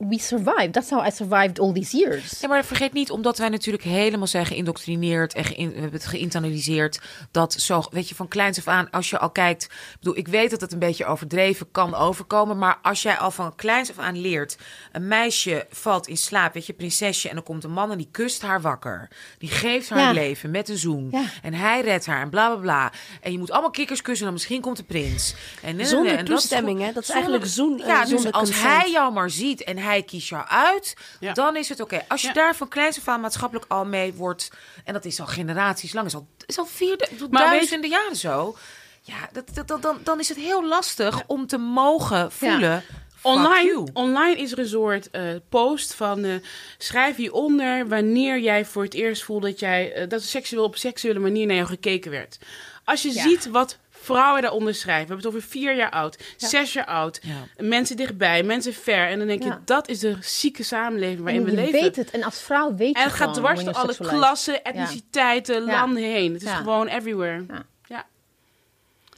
we 0.08 0.20
survived. 0.20 0.74
That's 0.74 0.90
how 0.90 1.06
I 1.08 1.12
survived 1.12 1.60
all 1.60 1.74
these 1.74 1.98
years. 1.98 2.40
Ja, 2.42 2.48
maar 2.48 2.66
vergeet 2.66 2.94
niet, 2.94 3.12
omdat 3.12 3.38
wij 3.38 3.50
natuurlijk 3.50 3.84
helemaal 3.84 4.28
zijn 4.28 4.46
geïndoctrineerd 4.46 5.34
en 5.34 5.44
geïn- 5.44 5.68
we 5.74 5.80
hebben 5.80 6.00
het 6.00 6.06
geïnternaliseerd. 6.10 7.00
Dat 7.32 7.54
zo, 7.54 7.84
weet 7.90 8.10
je, 8.10 8.16
van 8.16 8.28
kleins 8.28 8.58
af 8.58 8.68
aan, 8.68 8.90
als 8.90 9.10
je 9.10 9.20
al 9.20 9.30
kijkt. 9.30 9.64
Ik 9.64 9.98
bedoel, 10.00 10.18
ik 10.18 10.28
weet 10.28 10.50
dat 10.50 10.62
het 10.62 10.72
een 10.74 10.80
beetje 10.80 11.06
overdreven 11.06 11.72
kan 11.72 11.96
overkomen. 11.96 12.58
Maar 12.58 12.80
als 12.82 13.02
jij 13.02 13.18
al 13.18 13.32
van 13.32 13.56
kleins 13.56 13.90
af 13.90 13.98
aan 13.98 14.22
leert. 14.22 14.58
Een 14.92 15.08
meisje 15.08 15.66
valt 15.70 16.08
in 16.08 16.18
slaap, 16.18 16.54
weet 16.54 16.66
je, 16.66 16.74
prinsesje. 16.74 17.30
En 17.30 17.36
dan 17.36 17.44
komt 17.44 17.64
een 17.64 17.72
man 17.72 17.92
en 17.92 17.98
die 17.98 18.08
kust 18.12 18.42
haar 18.42 18.62
wakker. 18.62 19.10
Die 19.38 19.50
geeft 19.50 19.90
haar 19.90 20.00
Ja. 20.00 20.12
leven 20.12 20.52
met 20.52 20.70
een 20.70 20.78
zoen. 20.78 21.08
Ja. 21.12 21.24
En 21.42 21.54
hij 21.54 21.82
redt 21.82 22.06
haar 22.06 22.22
en 22.22 22.30
bla 22.30 22.48
bla 22.50 22.60
bla. 22.62 22.92
En 23.22 23.32
je 23.32 23.38
moet 23.38 23.52
allemaal 23.52 23.70
kikkers 23.72 24.02
kussen 24.02 24.20
en 24.20 24.32
dan 24.32 24.34
misschien 24.34 24.62
komt 24.62 24.78
de 24.78 24.84
prins. 24.84 25.36
En, 25.62 25.80
en, 25.80 25.86
Zonder 25.86 26.12
en 26.12 26.18
dat 26.18 26.28
is 26.28 26.34
toestemming, 26.34 26.80
hè? 26.80 26.92
Dat 26.94 27.02
is 27.04 27.08
zonder- 27.10 27.14
eigenlijk 27.24 27.46
zoen- 27.54 27.82
eh, 27.82 27.88
Ja, 27.88 28.00
dus 28.02 28.10
zonder 28.10 28.32
als 28.32 28.50
consent. 28.50 28.68
hij 28.82 28.92
jou 28.92 29.14
maar 29.14 29.30
ziet 29.30 29.64
en 29.64 29.78
hij 29.78 29.93
kiest 30.02 30.30
jou 30.30 30.48
uit, 30.48 30.96
Ja. 31.20 31.34
dan 31.34 31.56
is 31.56 31.70
het 31.70 31.80
oké. 31.80 32.06
Als 32.08 32.22
je 32.22 32.28
Ja. 32.28 32.34
daar 32.34 32.56
van 32.56 32.68
kleins 32.68 32.98
af 32.98 33.08
aan 33.08 33.22
maatschappelijk 33.22 33.66
al 33.72 33.86
mee 33.86 34.14
wordt, 34.14 34.52
en 34.84 34.94
dat 34.94 35.06
is 35.06 35.20
al 35.20 35.26
generaties 35.28 35.94
lang, 35.94 36.08
is 36.08 36.16
al, 36.16 36.28
is 36.46 36.58
al 36.58 36.66
vier, 36.66 36.98
Maar 37.10 37.10
weet- 37.30 37.30
duizenden 37.32 37.90
jaren 37.90 38.16
zo. 38.16 38.56
Ja, 39.02 39.30
dat, 39.32 39.50
dat, 39.54 39.68
dat- 39.68 39.82
dan, 39.82 40.00
dan 40.04 40.20
is 40.20 40.30
het 40.30 40.38
heel 40.38 40.66
lastig 40.68 41.24
om 41.28 41.48
te 41.48 41.58
mogen 41.58 42.32
voelen. 42.32 42.84
Online, 43.22 43.88
online 43.94 44.36
is 44.38 44.52
er 44.52 44.60
een 44.60 44.68
soort 44.68 45.10
eh, 45.10 45.22
post 45.50 45.94
van 45.94 46.24
eh, 46.24 46.34
schrijf 46.78 47.16
hieronder 47.16 47.88
wanneer 47.88 48.40
jij 48.40 48.66
voor 48.66 48.84
het 48.84 48.94
eerst 48.94 49.24
voelt 49.24 49.42
dat 49.42 49.60
jij 49.60 49.94
eh, 49.94 50.10
dat 50.10 50.22
seksueel 50.24 50.64
op 50.64 50.76
seksuele 50.78 51.20
manier 51.20 51.46
naar 51.46 51.56
jou 51.56 51.68
gekeken 51.68 52.12
werd. 52.12 52.38
Als 52.84 53.02
je 53.02 53.14
Ja. 53.14 53.22
ziet 53.22 53.50
wat 53.50 53.78
vrouwen 54.04 54.42
daaronder 54.42 54.76
schrijven, 54.76 55.08
we 55.08 55.14
hebben 55.14 55.26
het 55.32 55.36
over 55.36 55.50
vier 55.50 55.76
jaar 55.76 55.90
oud, 55.92 56.18
zes 56.38 56.74
jaar 56.74 56.86
oud, 56.86 57.20
Ja. 57.22 57.64
mensen 57.66 57.96
dichtbij, 57.98 58.44
mensen 58.44 58.74
ver, 58.74 59.08
en 59.08 59.18
dan 59.18 59.28
denk 59.28 59.44
je 59.44 59.50
Ja. 59.50 59.62
dat 59.66 59.88
is 59.90 60.00
de 60.00 60.18
zieke 60.22 60.64
samenleving 60.64 61.20
waarin 61.22 61.40
En 61.40 61.46
we 61.46 61.52
je 61.52 61.58
leven. 61.58 61.82
weet 61.82 61.96
het. 61.96 62.12
En 62.12 62.24
als 62.24 62.42
vrouw 62.42 62.76
weet 62.76 62.88
je 62.90 62.96
En 62.96 63.04
het 63.04 63.14
gaat 63.14 63.34
dwars 63.34 63.64
door 63.64 63.74
alle 63.74 63.96
klassen, 63.98 64.64
etniciteiten, 64.64 65.66
Ja. 65.66 65.72
landen 65.72 66.04
heen. 66.04 66.34
Het 66.34 66.42
is 66.42 66.48
Ja. 66.50 66.56
gewoon 66.56 66.88
everywhere. 66.88 67.46
Ja. 67.48 67.64
Ja. 67.88 68.06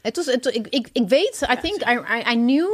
Het 0.02 0.16
was, 0.16 0.26
het, 0.26 0.46
ik, 0.56 0.68
ik, 0.68 0.88
ik 0.92 1.08
weet, 1.10 1.48
I 1.52 1.56
think, 1.62 1.82
I, 1.82 1.92
I, 2.18 2.32
I 2.32 2.36
knew, 2.36 2.70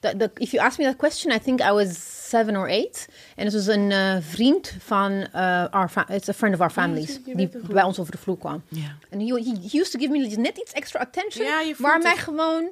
that 0.00 0.18
the, 0.18 0.30
if 0.34 0.50
you 0.50 0.64
asked 0.66 0.78
me 0.78 0.84
that 0.84 0.96
question, 0.96 1.34
I 1.34 1.38
think 1.38 1.60
I 1.60 1.70
was 1.70 1.88
seven 2.30 2.56
or 2.56 2.68
eight. 2.68 3.08
En 3.36 3.44
het 3.44 3.54
was 3.54 3.66
een 3.66 3.90
eh, 3.92 4.16
vriend 4.20 4.74
van, 4.78 5.12
uh, 5.12 5.64
our 5.70 5.90
it's 6.08 6.28
a 6.28 6.32
friend 6.32 6.54
of 6.54 6.60
our 6.60 6.70
families, 6.70 7.20
je 7.24 7.34
die 7.36 7.48
het 7.52 7.62
bij 7.66 7.82
ons 7.82 7.98
over 7.98 8.12
de 8.12 8.18
vloer 8.18 8.38
kwam. 8.38 8.62
Ja. 8.68 8.96
En 9.10 9.20
he, 9.20 9.26
he 9.26 9.78
used 9.78 9.90
to 9.90 9.98
give 9.98 10.10
me 10.10 10.18
net 10.36 10.56
iets 10.58 10.72
extra 10.72 11.00
attention, 11.00 11.44
Ja, 11.46 11.60
je 11.60 11.74
waar 11.78 11.98
mij 11.98 12.10
het. 12.10 12.20
gewoon... 12.20 12.70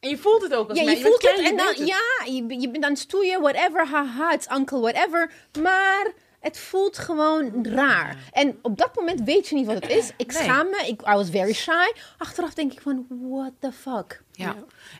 En 0.00 0.08
je 0.08 0.18
voelt 0.18 0.42
het 0.42 0.54
ook 0.54 0.68
als 0.68 0.78
Ja, 0.78 0.84
mij. 0.84 0.96
je 0.96 1.00
voelt 1.02 1.22
het 1.22 1.32
klein, 1.32 1.44
en 1.44 1.50
je 1.50 1.56
dan, 1.56 1.66
het. 1.66 1.78
ja, 1.88 2.32
je, 2.32 2.60
je 2.60 2.70
bent 2.70 2.84
aan 2.84 2.90
het 2.90 2.98
stoeien, 2.98 3.40
whatever, 3.40 3.86
haha, 3.86 4.32
it's 4.32 4.46
uncle, 4.56 4.80
whatever. 4.80 5.30
Maar 5.62 6.12
Het 6.46 6.58
voelt 6.58 6.98
gewoon 6.98 7.66
raar. 7.66 8.16
En 8.32 8.58
op 8.62 8.78
dat 8.78 8.94
moment 8.94 9.20
weet 9.24 9.48
je 9.48 9.54
niet 9.54 9.66
wat 9.66 9.74
het 9.74 9.88
is. 9.88 10.12
Ik 10.16 10.32
Nee. 10.32 10.42
schaam 10.42 10.66
me. 10.66 10.84
Ik 10.86 11.00
I 11.00 11.12
was 11.12 11.30
very 11.30 11.52
shy. 11.52 11.92
Achteraf 12.18 12.54
denk 12.54 12.72
ik 12.72 12.80
van, 12.80 13.06
what 13.08 13.52
the 13.58 13.72
fuck? 13.72 14.22
Ja. 14.32 14.54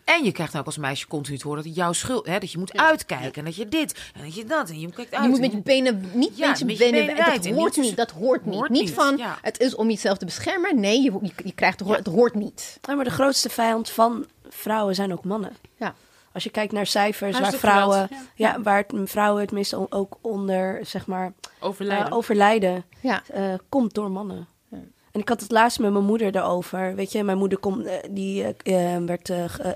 En 0.04 0.24
je 0.24 0.32
krijgt 0.32 0.56
ook 0.56 0.66
als 0.66 0.76
meisje 0.76 1.06
continu 1.06 1.38
te 1.38 1.42
horen 1.46 1.62
dat 1.62 1.72
het 1.72 1.78
jouw 1.80 1.92
schuld 1.92 2.26
hè, 2.26 2.38
dat 2.38 2.52
je 2.52 2.58
moet 2.58 2.76
uitkijken 2.78 3.34
en 3.34 3.44
dat 3.44 3.56
je 3.56 3.68
dit 3.68 4.10
en 4.14 4.22
dat 4.24 4.34
je 4.34 4.44
dat 4.44 4.68
en 4.68 4.80
je 4.80 4.92
kijkt 4.92 5.14
uit. 5.14 5.22
Je 5.24 5.28
moet 5.28 5.40
met 5.40 5.52
je 5.52 5.62
benen 5.62 6.10
niet 6.12 6.36
Ja, 6.36 6.48
met 6.48 6.58
je 6.58 6.64
met 6.64 6.78
je 6.78 6.90
benen, 6.90 7.16
dat 7.16 7.46
hoort 7.46 7.76
niet. 7.76 7.96
Dat 7.96 8.10
hoort 8.10 8.44
niet. 8.44 8.54
Hoort 8.54 8.70
niet 8.70 8.82
niet, 8.82 8.90
van 8.92 9.16
ja. 9.16 9.38
het 9.42 9.60
is 9.60 9.74
om 9.74 9.88
jezelf 9.90 10.18
te 10.18 10.24
beschermen. 10.24 10.80
Nee, 10.80 11.02
je, 11.02 11.12
je, 11.22 11.32
je 11.44 11.52
krijgt 11.52 11.78
het, 11.80 11.88
het 11.88 12.06
hoort 12.06 12.34
niet. 12.34 12.78
Ja, 12.82 12.94
maar 12.94 13.04
de 13.04 13.10
grootste 13.10 13.48
vijand 13.48 13.90
van 13.90 14.26
vrouwen 14.48 14.94
zijn 14.94 15.12
ook 15.12 15.24
mannen. 15.24 15.56
Ja. 15.76 15.94
Als 16.36 16.44
je 16.44 16.50
kijkt 16.50 16.72
naar 16.72 16.86
cijfers 16.86 17.40
waar 17.40 17.52
vrouwen, 17.52 18.08
ja. 18.34 18.60
waar 18.62 18.84
het, 18.88 19.10
vrouwen 19.10 19.40
het 19.42 19.52
meest 19.52 19.74
o- 19.74 19.86
ook 19.90 20.16
onder 20.20 20.80
zeg 20.86 21.06
maar 21.06 21.32
Overlijden. 21.60 22.06
eh, 22.06 22.16
overlijden, 22.16 22.84
Ja. 23.00 23.22
eh, 23.32 23.54
komt 23.68 23.94
door 23.94 24.10
mannen. 24.10 24.46
En 25.12 25.22
ik 25.22 25.28
had 25.28 25.40
het 25.40 25.50
laatst 25.50 25.78
met 25.78 25.92
mijn 25.92 26.04
moeder 26.04 26.36
erover. 26.36 26.94
Weet 26.94 27.12
je, 27.12 27.22
mijn 27.22 27.38
moeder 27.38 27.58
komt, 27.58 27.84
eh, 27.86 27.94
die 28.10 28.42
werd 29.06 29.30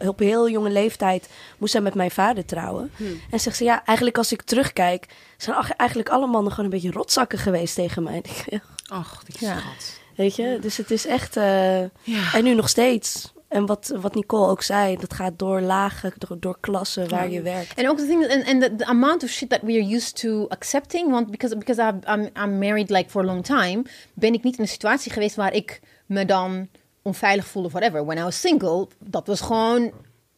op 0.09 0.21
een 0.21 0.27
heel 0.27 0.49
jonge 0.51 0.71
leeftijd 0.71 1.29
moest 1.59 1.73
zij 1.73 1.81
met 1.81 1.95
mijn 1.95 2.11
vader 2.11 2.45
trouwen. 2.45 2.91
En 3.31 3.41
zegt 3.41 3.57
ze 3.57 3.65
ja, 3.65 3.85
eigenlijk 3.85 4.19
als 4.19 4.33
ik 4.33 4.43
terugkijk, 4.43 5.07
zijn 5.37 5.57
eigenlijk 5.77 6.09
alle 6.09 6.27
mannen 6.27 6.51
gewoon 6.53 6.65
een 6.65 6.71
beetje 6.81 6.91
rotzakken 6.99 7.39
geweest 7.39 7.75
tegen 7.75 8.03
mij. 8.03 8.23
Ach, 8.89 9.23
die 9.25 9.37
Ja. 9.47 9.59
schat. 9.59 9.99
Weet 10.17 10.37
je, 10.37 10.59
dus 10.61 10.77
het 10.77 10.91
is 10.91 11.07
echt. 11.07 11.37
eh, 11.37 11.81
Ja. 12.03 12.33
En 12.35 12.45
nu 12.45 12.55
nog 12.55 12.69
steeds. 12.69 13.33
En 13.51 13.67
wat, 13.67 13.93
wat 14.01 14.15
Nicole 14.15 14.49
ook 14.51 14.63
zei, 14.63 14.97
dat 14.97 15.15
gaat 15.15 15.39
door 15.39 15.61
lagen, 15.61 16.13
door, 16.19 16.37
door 16.41 16.57
klassen 16.61 17.09
waar 17.09 17.31
je 17.31 17.43
werkt. 17.43 17.75
En 17.75 17.89
ook 17.89 17.97
de 17.97 18.07
thing, 18.07 18.31
and, 18.31 18.47
and 18.47 18.61
the, 18.63 18.75
the 18.77 18.85
amount 18.87 19.23
of 19.23 19.29
shit 19.31 19.49
that 19.49 19.61
we 19.63 19.73
are 19.73 19.95
used 19.95 20.17
to 20.21 20.47
accepting, 20.49 21.11
want 21.11 21.31
because, 21.31 21.57
because 21.59 21.93
I'm, 22.07 22.31
I'm 22.43 22.59
married 22.59 22.91
like 22.91 23.11
for 23.11 23.23
a 23.23 23.25
long 23.27 23.45
time, 23.45 23.83
ben 24.15 24.33
ik 24.35 24.43
niet 24.43 24.57
in 24.57 24.63
een 24.63 24.69
situatie 24.69 25.13
geweest 25.13 25.37
waar 25.37 25.53
ik 25.53 25.81
me 26.07 26.25
dan 26.25 26.69
onveilig 27.03 27.47
voelde 27.47 27.69
of 27.69 27.75
whatever. 27.75 28.05
When 28.05 28.19
I 28.19 28.23
was 28.23 28.41
single, 28.41 28.89
dat 28.99 29.27
was 29.27 29.41
gewoon 29.41 29.93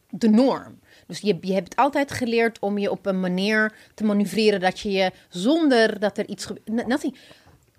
de 0.09 0.29
norm. 0.29 0.79
Dus 1.07 1.19
je, 1.19 1.37
je 1.41 1.53
hebt 1.53 1.75
altijd 1.75 2.11
geleerd 2.11 2.59
om 2.59 2.77
je 2.77 2.91
op 2.91 3.05
een 3.05 3.19
manier 3.19 3.73
te 3.93 4.03
manoeuvreren 4.03 4.59
dat 4.59 4.79
je 4.79 4.91
je 4.91 5.11
zonder 5.29 5.99
dat 5.99 6.17
er 6.17 6.27
iets 6.27 6.45
gebeurt. 6.45 6.87
Nothing. 6.87 7.17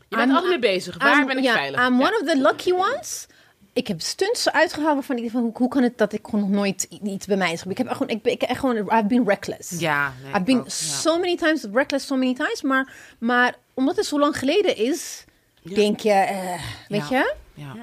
Je 0.08 0.16
bent 0.16 0.22
I'm- 0.28 0.34
altijd 0.34 0.60
mee 0.60 0.72
bezig. 0.74 0.98
Waar 1.02 1.18
I'm- 1.18 1.26
ben 1.26 1.38
ik 1.38 1.50
veilig? 1.50 1.86
I'm 1.86 1.98
Ja. 2.00 2.06
one 2.06 2.18
of 2.20 2.28
the 2.28 2.38
lucky 2.38 2.72
ones. 2.72 3.26
Ik 3.74 3.86
heb 3.88 4.00
stunts 4.00 4.50
uitgehaald 4.50 4.94
waarvan 4.94 5.16
ik 5.16 5.30
van 5.30 5.50
hoe, 5.54 5.68
kan 5.68 5.82
het 5.82 5.98
dat 5.98 6.12
ik 6.12 6.20
gewoon 6.24 6.40
nog 6.40 6.50
nooit 6.50 6.82
iets 7.02 7.26
bij 7.26 7.36
mij 7.36 7.52
is 7.52 7.58
gebeurd. 7.62 7.78
Ik 7.78 7.84
heb 7.86 7.96
gewoon, 7.96 8.12
ik 8.16 8.22
ben 8.22 8.32
ik, 8.32 8.42
echt 8.42 8.60
gewoon, 8.60 8.76
I've 8.76 9.04
been 9.06 9.24
reckless. 9.28 9.70
Ja, 9.78 10.12
nee, 10.22 10.28
I've 10.28 10.38
ik 10.38 10.44
been 10.44 10.58
ook, 10.58 10.64
ja. 10.64 10.70
so 10.70 11.18
many 11.18 11.36
times 11.36 11.66
reckless, 11.72 12.06
so 12.06 12.16
many 12.16 12.34
times. 12.34 12.62
Maar, 12.62 12.92
maar 13.18 13.54
omdat 13.74 13.96
het 13.96 14.06
zo 14.06 14.18
lang 14.18 14.38
geleden 14.38 14.76
is, 14.76 15.24
denk 15.62 16.00
je, 16.00 16.10
eh, 16.12 16.62
weet 16.88 17.08
Ja. 17.08 17.18
je? 17.18 17.34
Ja. 17.54 17.74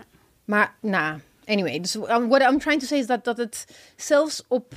Maar, 0.46 0.76
nou, 0.80 1.20
anyway. 1.46 1.80
Dus 1.80 1.96
um, 1.96 2.28
what 2.30 2.42
I'm 2.42 2.60
trying 2.60 2.80
to 2.82 2.86
say 2.88 2.98
is 2.98 3.08
dat, 3.08 3.24
dat 3.24 3.38
het 3.38 3.66
zelfs 3.96 4.44
op 4.48 4.74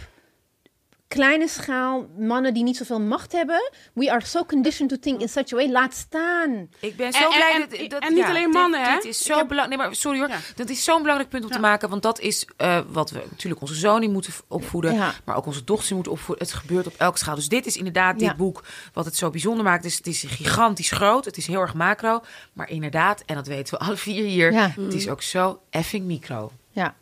kleine 1.14 1.48
schaal, 1.48 2.06
mannen 2.18 2.54
die 2.54 2.62
niet 2.62 2.76
zoveel 2.76 3.00
macht 3.00 3.32
hebben, 3.32 3.70
we 3.92 4.10
are 4.10 4.24
so 4.24 4.44
conditioned 4.44 4.90
to 4.90 4.96
think 5.00 5.20
in 5.20 5.28
such 5.28 5.52
a 5.52 5.56
way. 5.56 5.70
Laat 5.70 5.94
staan. 5.94 6.68
Ik 6.80 6.96
ben 6.96 7.06
En- 7.06 7.12
zo 7.12 7.24
en- 7.24 7.30
blij 7.36 7.52
en- 7.54 7.60
dat, 7.60 7.90
dat 7.90 8.02
en 8.02 8.08
niet 8.14 8.18
ja, 8.22 8.28
alleen 8.28 8.44
dit- 8.44 8.52
mannen, 8.52 8.82
hè? 8.82 8.94
Dit 8.94 9.04
is 9.04 9.22
zo 9.22 9.36
heb- 9.36 9.48
belangrijk. 9.48 9.78
Nee, 9.80 9.88
maar 9.88 9.96
sorry 9.96 10.18
hoor. 10.18 10.28
Ja. 10.28 10.38
Dat 10.56 10.68
is 10.68 10.84
zo'n 10.84 10.98
belangrijk 11.00 11.30
punt 11.30 11.44
om 11.44 11.50
te 11.50 11.58
maken. 11.58 11.88
Want 11.88 12.02
dat 12.02 12.20
is 12.20 12.48
eh, 12.56 12.80
wat 12.88 13.10
we 13.10 13.22
natuurlijk 13.30 13.60
onze 13.60 13.74
zoon 13.74 14.00
niet 14.00 14.10
moeten 14.10 14.32
opvoeden. 14.48 14.94
Ja. 14.94 15.14
Maar 15.24 15.36
ook 15.36 15.46
onze 15.46 15.64
dochters 15.64 15.90
moeten 15.92 16.12
opvoeden. 16.12 16.46
Het 16.46 16.54
gebeurt 16.54 16.86
op 16.86 16.94
elke 16.98 17.18
schaal. 17.18 17.34
Dus 17.34 17.48
dit 17.48 17.66
is 17.66 17.76
inderdaad 17.76 18.18
dit 18.18 18.28
Ja. 18.28 18.34
boek 18.34 18.64
wat 18.92 19.04
het 19.04 19.16
zo 19.16 19.30
bijzonder 19.30 19.64
maakt. 19.64 19.82
Dus 19.82 19.96
het 19.96 20.06
is 20.06 20.22
gigantisch 20.26 20.90
groot. 20.90 21.24
Het 21.24 21.36
is 21.36 21.46
heel 21.46 21.60
erg 21.60 21.74
macro. 21.74 22.22
Maar 22.52 22.68
inderdaad, 22.70 23.22
en 23.26 23.34
dat 23.34 23.46
weten 23.46 23.78
we 23.78 23.84
alle 23.84 23.96
vier 23.96 24.24
hier. 24.24 24.52
Ja. 24.52 24.72
Het 24.80 24.94
is 24.94 25.08
ook 25.08 25.22
zo 25.22 25.60
effing 25.70 26.04
micro. 26.04 26.52
Ja. 26.70 26.94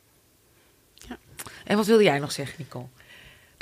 En 1.64 1.76
wat 1.76 1.86
wilde 1.86 2.02
jij 2.02 2.18
nog 2.18 2.32
zeggen, 2.32 2.54
Nicole? 2.58 2.84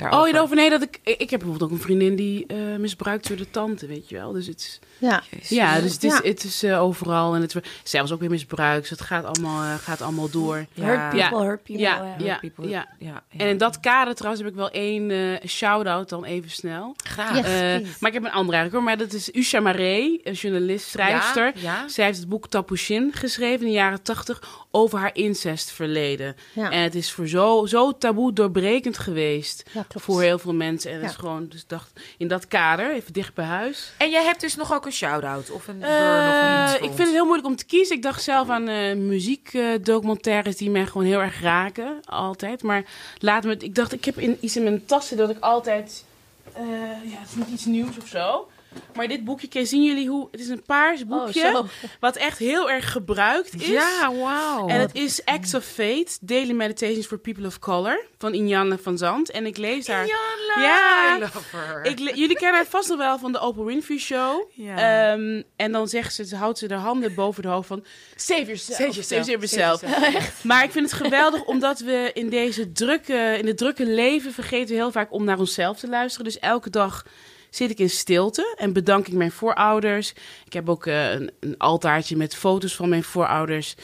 Oh, 0.09 0.27
je 0.27 0.39
over 0.39 0.55
nee, 0.55 0.69
dat 0.69 0.81
ik. 0.81 0.99
Ik 1.03 1.29
heb 1.29 1.39
bijvoorbeeld 1.39 1.71
ook 1.71 1.77
een 1.77 1.83
vriendin 1.83 2.15
die 2.15 2.45
eh, 2.45 2.57
misbruikt 2.77 3.27
door 3.27 3.37
de 3.37 3.49
tante, 3.49 3.87
weet 3.87 4.09
je 4.09 4.15
wel. 4.15 4.31
Dus 4.31 4.47
het 4.47 4.59
is. 4.59 4.79
Ja. 5.01 5.23
Ja, 5.47 5.79
dus 5.79 5.93
het 5.93 6.03
is, 6.03 6.11
Ja. 6.13 6.21
het 6.23 6.43
is 6.43 6.63
eh, 6.63 6.81
overal. 6.81 7.35
En 7.35 7.41
het, 7.41 7.55
zij 7.83 8.01
was 8.01 8.11
ook 8.11 8.19
weer 8.19 8.29
misbruikt. 8.29 8.81
Dus 8.81 8.89
het 8.89 9.01
gaat 9.01 9.25
allemaal, 9.25 9.63
eh, 9.63 9.73
gaat 9.75 10.01
allemaal 10.01 10.29
door. 10.29 10.65
Ja. 10.73 10.85
Hurt 10.85 11.09
people, 11.09 11.17
Ja. 11.39 11.45
hurt 11.45 11.63
people. 11.63 11.83
Ja, 11.83 12.15
ja. 12.17 12.25
ja, 12.25 12.37
people. 12.37 12.67
ja. 12.69 12.87
Ja, 12.99 13.23
ja. 13.29 13.39
En 13.39 13.47
in 13.47 13.57
dat 13.57 13.79
kader 13.79 14.15
trouwens 14.15 14.43
heb 14.43 14.51
ik 14.51 14.57
wel 14.57 14.69
één 14.69 15.11
eh 15.11 15.47
shout-out 15.47 16.09
dan 16.09 16.23
even 16.25 16.49
snel. 16.49 16.95
Graag. 17.03 17.35
Yes. 17.35 17.99
Maar 17.99 18.09
ik 18.09 18.15
heb 18.15 18.23
een 18.23 18.31
andere 18.31 18.57
eigenlijk 18.57 18.71
hoor. 18.71 18.83
Maar 18.83 18.97
dat 18.97 19.13
is 19.13 19.33
Usha 19.33 19.59
Maré, 19.59 20.17
een 20.23 20.33
journalist, 20.33 20.89
schrijfster. 20.89 21.45
Ja, 21.55 21.61
ja. 21.61 21.87
Zij 21.87 22.05
heeft 22.05 22.17
het 22.19 22.29
boek 22.29 22.47
Tapushin 22.47 23.11
geschreven 23.13 23.59
in 23.59 23.65
de 23.71 23.77
jaren 23.77 24.01
tachtig 24.01 24.59
over 24.71 24.99
haar 24.99 25.15
incestverleden. 25.15 26.35
Ja. 26.53 26.71
En 26.71 26.81
het 26.81 26.95
is 26.95 27.11
voor 27.11 27.27
zo, 27.27 27.65
zo 27.65 27.97
taboe 27.97 28.33
doorbrekend 28.33 28.97
geweest 28.97 29.63
voor 29.95 30.21
heel 30.21 30.39
veel 30.39 30.53
mensen. 30.53 30.91
En 30.91 30.99
het 31.01 31.09
is 31.09 31.15
gewoon, 31.15 31.47
dus 31.47 31.61
ik 31.61 31.69
dacht, 31.69 31.91
in 32.17 32.27
dat 32.27 32.47
kader, 32.47 32.91
even 32.93 33.13
dicht 33.13 33.33
bij 33.33 33.45
huis. 33.45 33.91
En 33.97 34.09
jij 34.09 34.23
hebt 34.23 34.41
dus 34.41 34.55
nog 34.55 34.73
ook 34.73 34.85
een 34.85 34.90
shout-out 34.91 35.51
of 35.51 35.67
een 35.67 35.79
burn 35.79 35.91
Eh, 35.91 36.63
of 36.65 36.73
een 36.73 36.83
ik 36.83 36.91
vind 36.95 36.97
het 36.97 37.11
heel 37.11 37.23
moeilijk 37.25 37.47
om 37.47 37.55
te 37.55 37.65
kiezen. 37.65 37.95
Ik 37.95 38.01
dacht 38.01 38.23
zelf 38.23 38.49
aan 38.49 38.67
eh 38.67 38.95
muziekdocumentaires 38.95 40.57
die 40.57 40.69
mij 40.69 40.85
gewoon 40.85 41.07
heel 41.07 41.19
erg 41.21 41.41
raken. 41.41 41.99
Altijd. 42.05 42.63
Maar 42.63 42.83
laat 43.19 43.43
me, 43.43 43.55
ik 43.57 43.75
dacht, 43.75 43.93
ik 43.93 44.05
heb 44.05 44.17
in, 44.17 44.37
iets 44.39 44.55
in 44.55 44.63
mijn 44.63 44.85
tassen 44.85 45.17
dat 45.17 45.29
ik 45.29 45.39
altijd... 45.39 46.05
eh, 46.53 46.63
ja, 47.11 47.17
het 47.19 47.29
is 47.29 47.35
niet 47.35 47.47
iets 47.47 47.65
nieuws 47.65 47.97
of 47.97 48.07
zo. 48.07 48.47
Maar 48.95 49.07
dit 49.07 49.23
boekje, 49.23 49.47
kijk, 49.47 49.67
zien 49.67 49.83
jullie 49.83 50.09
hoe... 50.09 50.27
Het 50.31 50.39
is 50.39 50.47
een 50.47 50.61
paars 50.65 51.05
boekje, 51.05 51.39
zo. 51.39 51.65
wat 51.99 52.15
echt 52.15 52.37
heel 52.37 52.69
erg 52.71 52.91
gebruikt 52.91 53.61
is. 53.61 53.67
Ja, 53.67 54.13
wauw. 54.15 54.67
En 54.67 54.79
het 54.79 54.93
is 54.95 55.25
Acts 55.25 55.53
of 55.53 55.65
Fate, 55.65 56.17
Daily 56.21 56.51
Meditations 56.51 57.05
for 57.05 57.17
People 57.17 57.47
of 57.47 57.59
Color, 57.59 58.05
van 58.17 58.33
Injanne 58.33 58.77
van 58.77 58.97
Zand. 58.97 59.31
En 59.31 59.45
ik 59.45 59.57
lees 59.57 59.85
daar... 59.85 60.05
Janne, 60.07 60.67
Ja. 60.67 61.15
I 61.15 61.19
love 61.19 61.55
her. 61.55 61.85
Ik, 61.85 61.99
le- 61.99 62.13
jullie 62.13 62.35
kennen 62.35 62.55
haar 62.55 62.65
vast 62.65 62.89
nog 62.89 62.97
wel 62.97 63.19
van 63.19 63.31
de 63.31 63.41
Oprah 63.41 63.65
Winfrey 63.65 63.97
Show. 63.97 64.49
Ja. 64.53 65.11
Ehm, 65.11 65.41
en 65.55 65.71
dan 65.71 65.87
zegt 65.87 66.13
ze, 66.13 66.25
ze 66.25 66.35
houdt 66.35 66.57
ze 66.57 66.67
de 66.67 66.73
handen 66.73 67.13
boven 67.15 67.41
de 67.43 67.49
hoofd 67.49 67.67
van... 67.67 67.85
Save 68.15 68.41
yourself, 68.43 68.77
Save 68.77 68.91
yourself, 68.91 69.25
save 69.25 69.31
yourself. 69.47 69.79
save 69.79 70.47
Maar 70.47 70.63
ik 70.63 70.71
vind 70.71 70.91
het 70.91 71.01
geweldig 71.01 71.43
omdat 71.43 71.79
we 71.79 72.11
in 72.13 72.29
deze 72.29 72.71
drukke, 72.71 73.35
in 73.37 73.47
het 73.47 73.57
drukke 73.57 73.85
leven 73.85 74.33
vergeten 74.33 74.67
we 74.67 74.73
heel 74.75 74.91
vaak 74.91 75.11
om 75.13 75.23
naar 75.23 75.39
onszelf 75.39 75.79
te 75.79 75.87
luisteren. 75.87 76.25
Dus 76.25 76.39
elke 76.39 76.69
dag 76.69 77.05
zit 77.51 77.69
ik 77.69 77.79
in 77.79 77.89
stilte 77.89 78.55
en 78.57 78.73
bedank 78.73 79.07
ik 79.07 79.13
mijn 79.13 79.31
voorouders. 79.31 80.13
Ik 80.45 80.53
heb 80.53 80.69
ook 80.69 80.85
eh, 80.85 81.11
een, 81.11 81.57
altaartje 81.57 82.17
met 82.17 82.35
foto's 82.35 82.75
van 82.75 82.89
mijn 82.89 83.03
voorouders. 83.03 83.75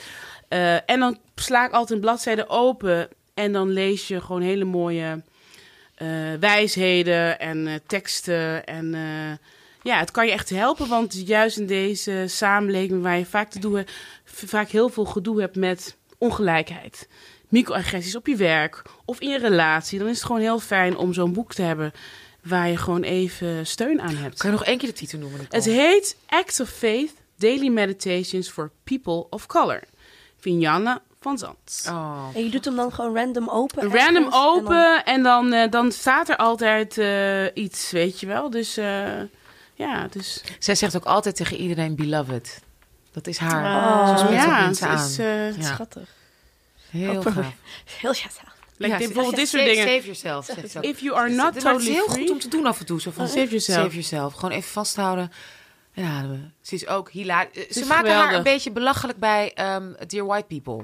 Eh, 0.47 0.89
en 0.89 0.99
dan 0.99 1.17
sla 1.35 1.65
ik 1.65 1.71
altijd 1.71 1.91
een 1.91 2.05
bladzijde 2.05 2.49
open 2.49 3.09
en 3.33 3.51
dan 3.51 3.69
lees 3.69 4.07
je 4.07 4.21
gewoon 4.21 4.41
hele 4.41 4.65
mooie 4.65 5.21
eh, 5.95 6.07
wijsheden 6.39 7.39
en 7.39 7.81
teksten. 7.87 8.65
En 8.65 8.95
ja, 9.83 9.99
het 9.99 10.11
kan 10.11 10.25
je 10.25 10.31
echt 10.31 10.49
helpen, 10.49 10.87
want 10.87 11.27
juist 11.27 11.57
in 11.57 11.65
deze 11.65 12.23
samenleving 12.27 13.01
waar 13.01 13.17
je 13.17 13.25
vaak, 13.25 13.49
te 13.49 13.59
doen, 13.59 13.85
vaak 14.25 14.69
heel 14.69 14.89
veel 14.89 15.05
gedoe 15.05 15.39
hebt 15.39 15.55
met 15.55 15.97
ongelijkheid, 16.17 17.07
microagressies 17.49 18.15
op 18.15 18.27
je 18.27 18.35
werk 18.35 18.81
of 19.05 19.19
in 19.19 19.29
je 19.29 19.37
relatie, 19.37 19.99
dan 19.99 20.07
is 20.07 20.15
het 20.15 20.25
gewoon 20.25 20.41
heel 20.41 20.59
fijn 20.59 20.97
om 20.97 21.13
zo'n 21.13 21.33
boek 21.33 21.53
te 21.53 21.61
hebben 21.61 21.93
waar 22.47 22.69
je 22.69 22.77
gewoon 22.77 23.01
even 23.03 23.67
steun 23.67 24.01
aan 24.01 24.15
hebt. 24.15 24.37
Kan 24.39 24.51
je 24.51 24.55
nog 24.57 24.65
één 24.65 24.77
keer 24.77 24.87
de 24.89 24.95
titel 24.95 25.19
noemen, 25.19 25.39
Nicole? 25.39 25.61
Het 25.61 25.71
heet 25.71 26.17
Acts 26.27 26.59
of 26.59 26.69
Faith, 26.69 27.11
Daily 27.37 27.67
Meditations 27.67 28.49
for 28.49 28.71
People 28.83 29.25
of 29.29 29.45
Color. 29.45 29.79
Vianne 30.39 31.01
van 31.21 31.37
Zand. 31.37 31.85
Oh. 31.89 32.27
En 32.33 32.43
je 32.43 32.49
doet 32.49 32.65
hem 32.65 32.75
dan 32.75 32.93
gewoon 32.93 33.15
random 33.15 33.49
open? 33.49 33.81
Random 33.81 33.95
ergens, 33.99 34.15
en 34.25 34.31
dan- 34.31 34.33
open 34.55 35.05
en 35.05 35.23
dan, 35.23 35.53
eh, 35.53 35.71
dan 35.71 35.91
staat 35.91 36.29
er 36.29 36.35
altijd 36.35 36.97
eh, 36.97 37.63
iets, 37.63 37.91
weet 37.91 38.19
je 38.19 38.25
wel. 38.27 38.49
Dus 38.49 38.77
eh, 38.77 39.07
ja, 39.73 40.07
dus... 40.11 40.43
Zij 40.59 40.75
zegt 40.75 40.95
ook 40.95 41.05
altijd 41.05 41.35
tegen 41.35 41.57
iedereen 41.57 41.95
beloved. 41.95 42.61
Dat 43.11 43.27
is 43.27 43.37
haar. 43.37 43.63
Oh. 44.09 44.17
Ze 44.27 44.33
ja, 44.33 44.61
mensen 44.65 44.89
het 44.89 44.99
aan. 44.99 45.07
is... 45.07 45.17
eh, 45.17 45.57
Ja. 45.57 45.63
Schattig. 45.63 46.09
Heel 46.89 47.21
gaaf. 47.21 47.35
Heel 48.01 48.13
ja. 48.13 48.46
Like 48.77 48.91
Ja, 48.91 48.97
dit- 48.97 49.07
ze- 49.07 49.13
bijvoorbeeld 49.13 49.35
dit 49.35 49.47
soort 49.47 49.61
save- 49.63 49.73
dingen. 49.75 49.87
Save 49.93 50.03
yourself, 50.03 50.45
zegt 50.45 50.71
ze 50.71 50.77
ook. 50.77 50.83
If 50.83 50.99
you 50.99 51.15
are 51.17 51.27
not 51.29 51.37
Maar 51.37 51.45
het 51.53 51.61
totally 51.63 51.81
is 51.89 51.93
heel 51.95 52.09
free... 52.09 52.19
goed 52.21 52.29
om 52.31 52.39
te 52.39 52.47
doen 52.47 52.65
af 52.65 52.79
en 52.79 52.85
toe. 52.85 53.01
Zo 53.01 53.11
van, 53.11 53.27
Save 53.27 53.39
yourself. 53.47 53.77
Save 53.77 53.89
yourself. 53.89 54.33
Gewoon 54.33 54.51
even 54.51 54.69
vasthouden. 54.71 55.31
Ja, 55.93 56.25
ze 56.61 56.75
is 56.75 56.87
ook 56.87 57.11
hilarisch. 57.11 57.53
Ze 57.53 57.79
is 57.79 57.83
maken 57.87 58.11
haar 58.13 58.33
een 58.33 58.43
beetje 58.43 58.71
belachelijk 58.71 59.19
bij 59.19 59.51
ehm, 59.55 59.91
Dear 60.07 60.25
White 60.25 60.45
People. 60.47 60.83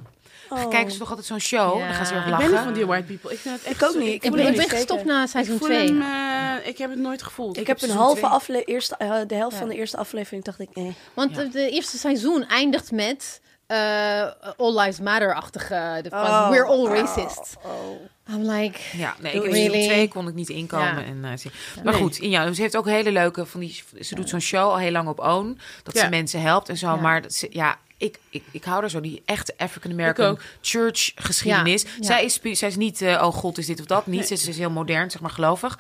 Oh. 0.50 0.70
Kijken 0.70 0.92
ze 0.92 0.98
toch 0.98 1.10
altijd 1.10 1.28
zo'n 1.28 1.40
show? 1.40 1.78
Ja. 1.80 1.86
Dan 1.86 1.96
gaan 1.96 2.06
ze 2.06 2.14
heel 2.14 2.22
erg 2.22 2.26
Ik 2.26 2.32
lachen. 2.32 2.46
ben 2.48 2.56
niet 2.56 2.64
van 2.66 2.74
die 2.74 2.86
white 2.86 3.06
people. 3.06 3.32
Ik, 3.32 3.38
vind 3.40 3.56
het 3.56 3.64
echt 3.64 3.76
Ik 3.76 3.84
ook 3.88 3.92
zo- 3.94 4.00
niet. 4.00 4.14
Ik, 4.14 4.22
ben, 4.32 4.40
heb 4.46 4.50
ik 4.54 4.56
ben 4.60 4.70
gestopt 4.70 5.04
na 5.06 5.26
seizoen 5.28 5.54
ik 5.54 5.60
voel 5.60 5.70
2. 5.70 5.86
hem... 5.88 6.02
eh, 6.02 6.68
ik 6.68 6.78
heb 6.78 6.90
het 6.90 7.00
nooit 7.00 7.24
gevoeld. 7.24 7.58
Ik 7.58 7.68
heb 7.68 7.82
een 7.82 7.90
halve 7.90 8.28
afle 8.28 8.64
eerste, 8.64 8.96
eh, 8.96 9.16
de 9.28 9.36
helft 9.36 9.54
Ja. 9.54 9.60
van 9.60 9.70
de 9.70 9.76
eerste 9.76 9.98
aflevering 9.98 10.44
dacht 10.44 10.60
ik, 10.60 10.70
eh. 10.74 10.84
Want 11.14 11.36
Ja. 11.36 11.42
de, 11.44 11.50
de 11.50 11.70
eerste 11.70 11.98
seizoen 11.98 12.48
eindigt 12.48 12.92
met 12.92 13.42
eh, 13.74 14.52
All 14.58 14.80
Lives 14.80 15.00
Matter-achtige... 15.00 16.00
de 16.02 16.10
van 16.10 16.20
Oh. 16.20 16.50
We're 16.50 16.66
all 16.66 16.86
racist. 16.88 17.56
Oh. 17.66 18.00
I'm 18.30 18.50
like, 18.50 18.80
Ja, 18.98 19.16
nee, 19.20 19.34
ik 19.34 19.42
Really? 19.42 19.56
seizoen 19.70 19.88
2 19.88 20.08
kon 20.08 20.28
ik 20.28 20.34
niet 20.34 20.50
inkomen. 20.50 20.88
Ja. 21.00 21.04
En, 21.04 21.24
eh, 21.24 21.84
maar 21.84 21.94
goed, 21.94 22.18
ja, 22.22 22.54
ze 22.54 22.62
heeft 22.62 22.78
ook 22.78 22.86
hele 22.86 23.12
leuke 23.12 23.46
van 23.46 23.60
die. 23.60 23.84
Ze 24.02 24.16
doet 24.16 24.30
zo'n 24.30 24.40
show 24.40 24.70
al 24.70 24.78
heel 24.78 24.92
lang 24.92 25.08
op 25.08 25.20
Own. 25.20 25.60
Dat 25.84 25.98
ze 25.98 26.10
mensen 26.10 26.42
helpt 26.42 26.70
en 26.70 26.78
zo. 26.78 26.98
Maar 26.98 27.22
dat 27.22 27.34
ze, 27.34 27.48
ja, 27.52 27.78
ik, 27.98 28.20
ik, 28.30 28.44
ik 28.52 28.64
hou 28.64 28.84
er 28.84 28.90
zo 28.90 29.00
die 29.02 29.22
echte 29.26 29.54
African 29.58 29.92
American 29.92 30.26
ook. 30.26 30.42
church 30.62 31.12
geschiedenis. 31.16 31.82
Ja, 31.82 31.90
ja. 32.00 32.06
Zij, 32.06 32.24
is, 32.26 32.40
zij 32.60 32.68
is 32.68 32.76
niet, 32.76 33.02
eh, 33.02 33.22
oh 33.26 33.34
god, 33.34 33.58
is 33.58 33.66
dit 33.66 33.80
of 33.80 33.86
dat. 33.86 34.06
Niet. 34.08 34.28
Ze, 34.28 34.34
is, 34.34 34.44
ze 34.44 34.50
is 34.50 34.58
heel 34.58 34.70
modern, 34.70 35.12
zeg 35.12 35.22
maar, 35.22 35.30
gelovig. 35.32 35.80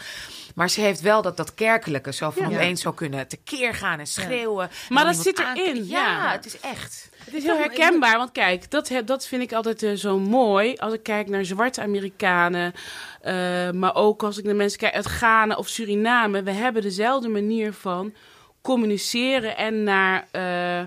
Maar 0.55 0.69
ze 0.69 0.81
heeft 0.81 1.01
wel 1.01 1.21
dat, 1.21 1.37
dat 1.37 1.53
kerkelijke. 1.53 2.13
Zo 2.13 2.29
van 2.29 2.49
Ja. 2.49 2.55
opeens 2.55 2.81
zo 2.81 2.91
kunnen 2.91 3.27
tekeer 3.27 3.73
gaan 3.73 3.99
en 3.99 4.07
schreeuwen. 4.07 4.69
En 4.69 4.93
Maar 4.93 5.05
dat 5.05 5.15
zit 5.15 5.39
erin. 5.39 5.85
Ja, 5.87 6.31
het 6.31 6.45
is 6.45 6.59
echt. 6.59 7.09
Het 7.25 7.33
is 7.33 7.43
heel 7.43 7.57
herkenbaar, 7.57 8.17
want 8.17 8.31
kijk, 8.31 8.71
dat, 8.71 8.91
dat 9.05 9.27
vind 9.27 9.41
ik 9.41 9.53
altijd 9.53 9.83
eh, 9.83 9.93
zo 9.93 10.19
mooi. 10.19 10.75
Als 10.75 10.93
ik 10.93 11.03
kijk 11.03 11.29
naar 11.29 11.45
zwarte 11.45 11.81
Amerikanen, 11.81 12.73
eh, 13.21 13.71
maar 13.71 13.95
ook 13.95 14.23
als 14.23 14.37
ik 14.37 14.43
naar 14.43 14.55
mensen 14.55 14.79
kijk 14.79 14.93
uit 14.93 15.05
Ghana 15.05 15.55
of 15.55 15.67
Suriname. 15.67 16.43
We 16.43 16.51
hebben 16.51 16.81
dezelfde 16.81 17.29
manier 17.29 17.73
van 17.73 18.13
communiceren 18.61 19.57
en 19.57 19.83
naar 19.83 20.27
eh, 20.31 20.81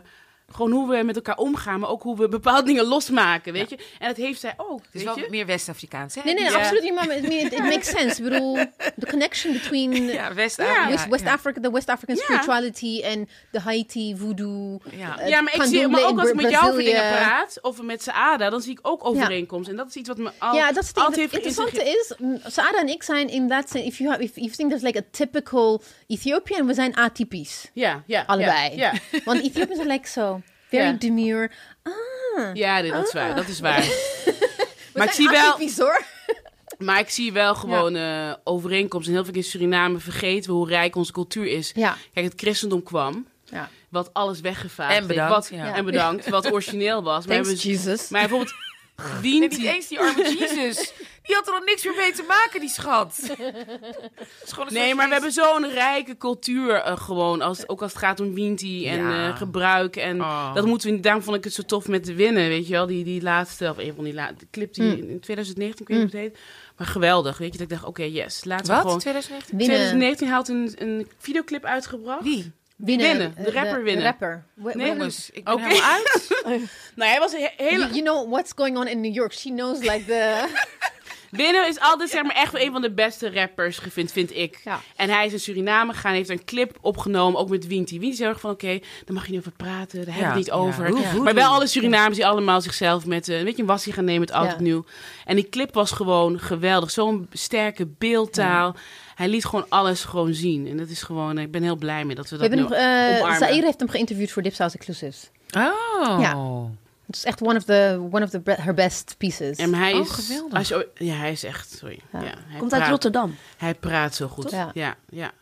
gewoon 0.53 0.71
hoe 0.71 0.89
we 0.97 1.03
met 1.03 1.17
elkaar 1.17 1.37
omgaan, 1.37 1.81
maar 1.81 1.91
ook 1.91 2.03
hoe 2.03 2.17
we 2.17 2.29
bepaalde 2.29 2.63
dingen 2.63 2.85
losmaken, 2.85 3.53
weet 3.53 3.71
je. 3.71 3.77
En 3.99 4.07
dat 4.09 4.17
heeft 4.17 4.41
zij 4.41 4.55
ook, 4.57 4.79
Het 4.79 4.89
is 4.95 5.03
weet 5.05 5.15
wel 5.15 5.25
je. 5.25 5.31
meer 5.31 5.47
West-Afrikaans, 5.47 6.15
hè? 6.15 6.21
nee, 6.25 6.35
nee, 6.35 6.45
Ja. 6.45 6.53
absoluut 6.59 6.83
niet, 6.83 6.95
maar 6.95 7.17
it, 7.17 7.25
it, 7.53 7.59
makes 7.59 7.89
sense. 7.89 8.23
Ik 8.23 8.29
bedoel, 8.31 8.55
the 8.99 9.07
connection 9.11 9.53
between 9.53 9.93
Ja, 10.13 10.35
West-Afrika. 10.35 10.89
West, 10.89 11.09
West 11.09 11.25
ja. 11.25 11.33
Africa, 11.33 11.61
the 11.61 11.71
West 11.73 11.89
African 11.89 12.15
Ja. 12.17 12.23
spirituality 12.23 13.01
en 13.05 13.29
de 13.51 13.61
Haiti 13.61 14.17
voodoo. 14.17 14.79
Ja. 14.97 15.19
eh, 15.19 15.29
Ja, 15.29 15.41
maar 15.41 15.55
ik 15.55 15.63
zie, 15.63 15.89
maar 15.89 16.05
ook 16.05 16.19
als 16.21 16.29
ik 16.29 16.35
met 16.35 16.51
jou 16.51 16.69
over 16.71 16.83
dingen 16.85 17.11
praat, 17.11 17.59
of 17.63 17.83
met 17.83 18.03
Saada, 18.03 18.51
dan 18.51 18.61
zie 18.61 18.73
ik 18.73 18.79
ook 18.83 19.05
overeenkomsten. 19.07 19.71
En 19.73 19.79
dat 19.79 19.89
is 19.89 19.95
iets 19.95 20.09
wat 20.09 20.19
me 20.19 20.31
al, 20.39 20.55
Ja, 20.55 20.73
dat 20.73 20.83
is 20.83 20.89
het, 20.89 20.99
altijd 20.99 21.33
het 21.33 21.43
heeft 21.45 21.47
interessante 21.59 21.99
is, 22.45 22.53
Saada 22.55 22.79
en 22.81 22.89
ik 22.89 23.03
zijn 23.03 23.29
in 23.29 23.49
that 23.49 23.69
sense, 23.71 23.87
if 23.87 23.99
you, 23.99 24.11
have, 24.11 24.23
if 24.23 24.35
you 24.35 24.51
think 24.51 24.69
there's 24.69 24.83
like 24.85 24.99
a 24.99 25.03
typical 25.11 25.83
Ethiopian, 26.07 26.67
we 26.67 26.75
zijn 26.75 26.97
atypisch. 26.97 27.71
Ja, 27.73 28.03
ja. 28.07 28.25
Allebei. 28.27 28.77
Ja, 28.77 28.93
ja. 29.11 29.21
Want 29.25 29.43
Ethiopians 29.43 29.81
are 29.81 29.89
like 29.89 30.09
so, 30.09 30.36
very 30.77 30.93
Ja. 30.93 30.99
demure. 30.99 31.51
Ja, 32.55 32.81
nee, 32.81 32.91
dat 32.91 33.07
is 33.07 33.13
waar. 33.13 33.35
Dat 33.35 33.49
is 33.49 33.61
waar. 33.61 33.81
We 34.93 35.03
maar 35.03 35.07
ik 35.07 35.13
zie 35.15 35.29
wel, 35.29 35.59
hoor. 35.77 36.03
maar 36.79 36.99
ik 36.99 37.11
zie 37.11 37.33
wel 37.33 37.55
gewoon 37.55 37.97
eh, 37.97 38.33
overeenkomsten. 38.45 39.13
En 39.13 39.19
heel 39.19 39.29
veel 39.33 39.43
in 39.43 39.49
Suriname 39.49 39.99
vergeten 39.99 40.51
we 40.51 40.57
hoe 40.57 40.69
rijk 40.69 40.97
onze 40.97 41.13
cultuur 41.13 41.47
is. 41.47 41.73
Ja. 41.75 41.97
Kijk, 42.15 42.27
het 42.27 42.41
christendom 42.41 42.83
kwam, 42.83 43.27
ja. 43.45 43.69
wat 43.89 44.11
alles 44.15 44.41
weggevaagd 44.41 44.91
En 44.91 44.97
heeft. 44.97 45.09
bedankt, 45.09 45.35
Wat, 45.35 45.49
ja. 45.59 45.75
En 45.75 45.85
bedankt, 45.85 46.29
wat 46.29 46.53
origineel 46.53 47.03
was. 47.03 47.27
Maar, 47.27 47.35
hebben, 47.37 47.55
Jesus. 47.55 48.09
maar 48.09 48.21
bijvoorbeeld 48.21 48.55
Nee, 48.97 49.39
Winti... 49.41 49.57
niet 49.57 49.67
eens 49.67 49.89
die 49.89 50.01
arme 50.01 50.37
Jezus. 50.39 50.93
Die 51.27 51.35
had 51.35 51.47
er 51.47 51.53
nog 51.53 51.65
niks 51.65 51.85
meer 51.85 51.95
mee 51.97 52.13
te 52.13 52.23
maken, 52.29 52.61
die 52.61 52.69
schat. 52.69 53.17
Het 53.27 54.43
is 54.45 54.53
gewoon 54.53 54.67
een 54.69 54.73
Nee, 54.75 54.95
maar 54.95 55.07
we 55.07 55.13
hebben 55.13 55.33
zo'n 55.33 55.71
rijke 55.73 56.17
cultuur 56.17 56.75
eh, 56.75 56.97
gewoon. 56.97 57.41
Als, 57.43 57.69
ook 57.69 57.83
als 57.83 57.93
het 57.93 58.01
gaat 58.03 58.21
om 58.21 58.35
Winti 58.35 58.89
en 58.89 58.99
Ja. 59.09 59.29
eh, 59.29 59.37
gebruik. 59.37 59.97
En 59.97 60.21
Oh. 60.21 60.55
dat 60.55 60.67
moeten 60.67 60.91
we, 60.91 61.01
daarom 61.01 61.23
vond 61.23 61.37
ik 61.37 61.45
het 61.45 61.53
zo 61.53 61.63
tof 61.63 61.89
met 61.89 62.05
de 62.05 62.15
winnen, 62.15 62.49
weet 62.49 62.67
je 62.67 62.73
wel. 62.73 62.87
Die, 62.87 63.05
die 63.05 63.23
laatste, 63.23 63.71
of 63.71 63.79
een 63.79 63.95
van 63.95 64.05
die 64.05 64.15
laatste, 64.15 64.47
clip 64.51 64.75
die 64.75 64.85
Mm. 65.03 65.09
in 65.11 65.21
2019, 65.21 65.81
ik 65.83 65.89
weet 65.89 66.03
niet 66.03 66.13
hoe 66.13 66.21
het 66.21 66.31
heet. 66.33 66.39
Maar 66.77 66.87
geweldig, 66.87 67.39
weet 67.39 67.53
je. 67.53 67.59
Dat 67.59 67.71
ik 67.71 67.73
dacht, 67.73 67.85
oké, 67.89 68.03
yes, 68.03 68.45
laten 68.45 68.67
we 68.67 68.73
Wat? 68.73 68.81
gewoon... 68.83 68.99
2019? 68.99 69.59
Winnen. 69.59 69.77
2019 69.77 70.29
had 70.29 70.49
een, 70.49 70.75
een 70.89 71.09
videoclip 71.19 71.65
uitgebracht. 71.65 72.23
Wie? 72.23 72.53
Winnen. 72.77 73.07
Winnen, 73.09 73.35
de 73.37 73.51
eh, 73.51 73.55
rapper 73.63 73.83
winnen. 73.83 74.05
rapper. 74.05 74.45
Wh- 74.55 74.65
Nee, 74.65 74.75
wh- 74.75 74.87
Jongens, 74.87 75.31
ik 75.33 75.45
ben 75.45 75.53
Oké. 75.55 75.63
helemaal 75.63 75.91
uit. 75.91 76.29
Nou, 76.97 77.11
hij 77.11 77.19
was 77.19 77.33
een 77.33 77.41
he- 77.41 77.65
hele... 77.65 77.79
You, 77.79 77.91
you 77.93 78.01
know 78.03 78.31
what's 78.31 78.53
going 78.57 78.77
on 78.79 78.87
in 78.87 79.01
New 79.01 79.15
York. 79.15 79.33
She 79.33 79.49
knows 79.51 79.79
like 79.79 80.05
the... 80.05 80.45
Winnen 81.31 81.69
is 81.69 81.81
altijd 81.81 82.11
zeg 82.11 82.23
maar 82.23 82.35
echt 82.37 82.53
wel 82.53 82.61
een 82.63 82.73
van 82.73 82.83
de 82.83 82.91
beste 82.91 83.33
rappers, 83.33 83.79
vind, 83.89 84.13
vind 84.13 84.37
ik. 84.37 84.61
Ja. 84.65 84.81
En 84.97 85.09
hij 85.11 85.27
is 85.27 85.33
in 85.33 85.41
Suriname 85.41 85.93
gegaan, 85.93 86.13
heeft 86.13 86.29
een 86.29 86.45
clip 86.45 86.79
opgenomen, 86.81 87.41
ook 87.41 87.49
met 87.49 87.67
Winti. 87.67 87.99
Winti 87.99 88.13
is 88.15 88.19
heel 88.19 88.29
erg 88.29 88.41
van, 88.41 88.51
oké, 88.51 88.79
daar 88.79 89.15
mag 89.15 89.25
je 89.25 89.31
niet 89.31 89.41
over 89.41 89.53
praten, 89.53 90.05
daar 90.05 90.15
hebben 90.15 90.23
we 90.23 90.27
het 90.29 90.37
niet 90.37 90.47
ja. 90.47 90.53
over. 90.53 90.89
Hoe- 90.89 91.07
hoe 91.07 91.23
maar 91.23 91.35
wel 91.35 91.49
we 91.51 91.55
alle 91.57 91.67
Surinamers 91.67 92.17
die 92.17 92.27
allemaal 92.27 92.61
zichzelf 92.61 93.07
met, 93.07 93.29
eh, 93.29 93.43
weet 93.43 93.57
je, 93.57 93.63
een 93.63 93.69
wassie 93.69 93.93
gaan 93.93 94.05
nemen 94.05 94.21
met 94.21 94.31
oud 94.31 94.51
Ja. 94.51 94.57
en 94.57 94.63
nieuw. 94.63 94.85
En 95.25 95.37
die 95.37 95.49
clip 95.49 95.75
was 95.75 95.91
gewoon 95.93 96.39
geweldig. 96.41 96.91
Zo'n 96.91 97.27
sterke 97.33 97.87
beeldtaal. 97.99 98.75
Hij 99.15 99.29
liet 99.29 99.45
gewoon 99.45 99.67
alles 99.69 100.05
gewoon 100.05 100.35
zien. 100.35 100.67
En 100.69 100.77
dat 100.77 100.89
is 100.89 101.03
gewoon, 101.03 101.39
ik 101.39 101.51
ben 101.51 101.63
heel 101.63 101.77
blij 101.77 102.05
mee 102.05 102.15
dat 102.17 102.29
we 102.31 102.37
We 102.37 102.43
dat 102.49 102.51
hebben 102.59 102.69
nu 102.71 102.77
hem, 102.85 103.25
eh. 103.27 103.37
Zaire 103.39 103.65
heeft 103.65 103.79
hem 103.81 103.89
geïnterviewd 103.89 104.31
voor 104.31 104.43
Dipsaus 104.43 104.75
Exclusives. 104.75 105.31
Oh. 105.57 106.17
Ja. 106.21 106.35
Het 107.07 107.17
is 107.17 107.25
echt 107.25 107.43
one 107.43 107.57
of 107.57 107.65
the, 107.65 108.09
one 108.13 108.25
of 108.25 108.31
the 108.31 108.41
be- 108.41 108.57
her 108.61 108.75
best 108.75 109.15
pieces. 109.19 109.57
En 109.59 109.75
hij 109.75 109.93
Oh, 109.93 110.01
is, 110.01 110.11
geweldig. 110.11 110.59
Als 110.59 110.69
je, 110.69 110.89
ja, 110.95 111.15
hij 111.15 111.33
is 111.33 111.45
echt, 111.45 111.73
sorry. 111.79 112.01
Ja. 112.13 112.21
Ja. 112.23 112.35
hij 112.47 112.59
Komt 112.59 112.73
uit 112.73 112.89
Rotterdam. 112.89 113.37
Hij 113.57 113.75
praat 113.75 114.15
zo 114.15 114.29
goed. 114.29 114.51
Ja. 114.51 114.97
ja. 115.11 115.33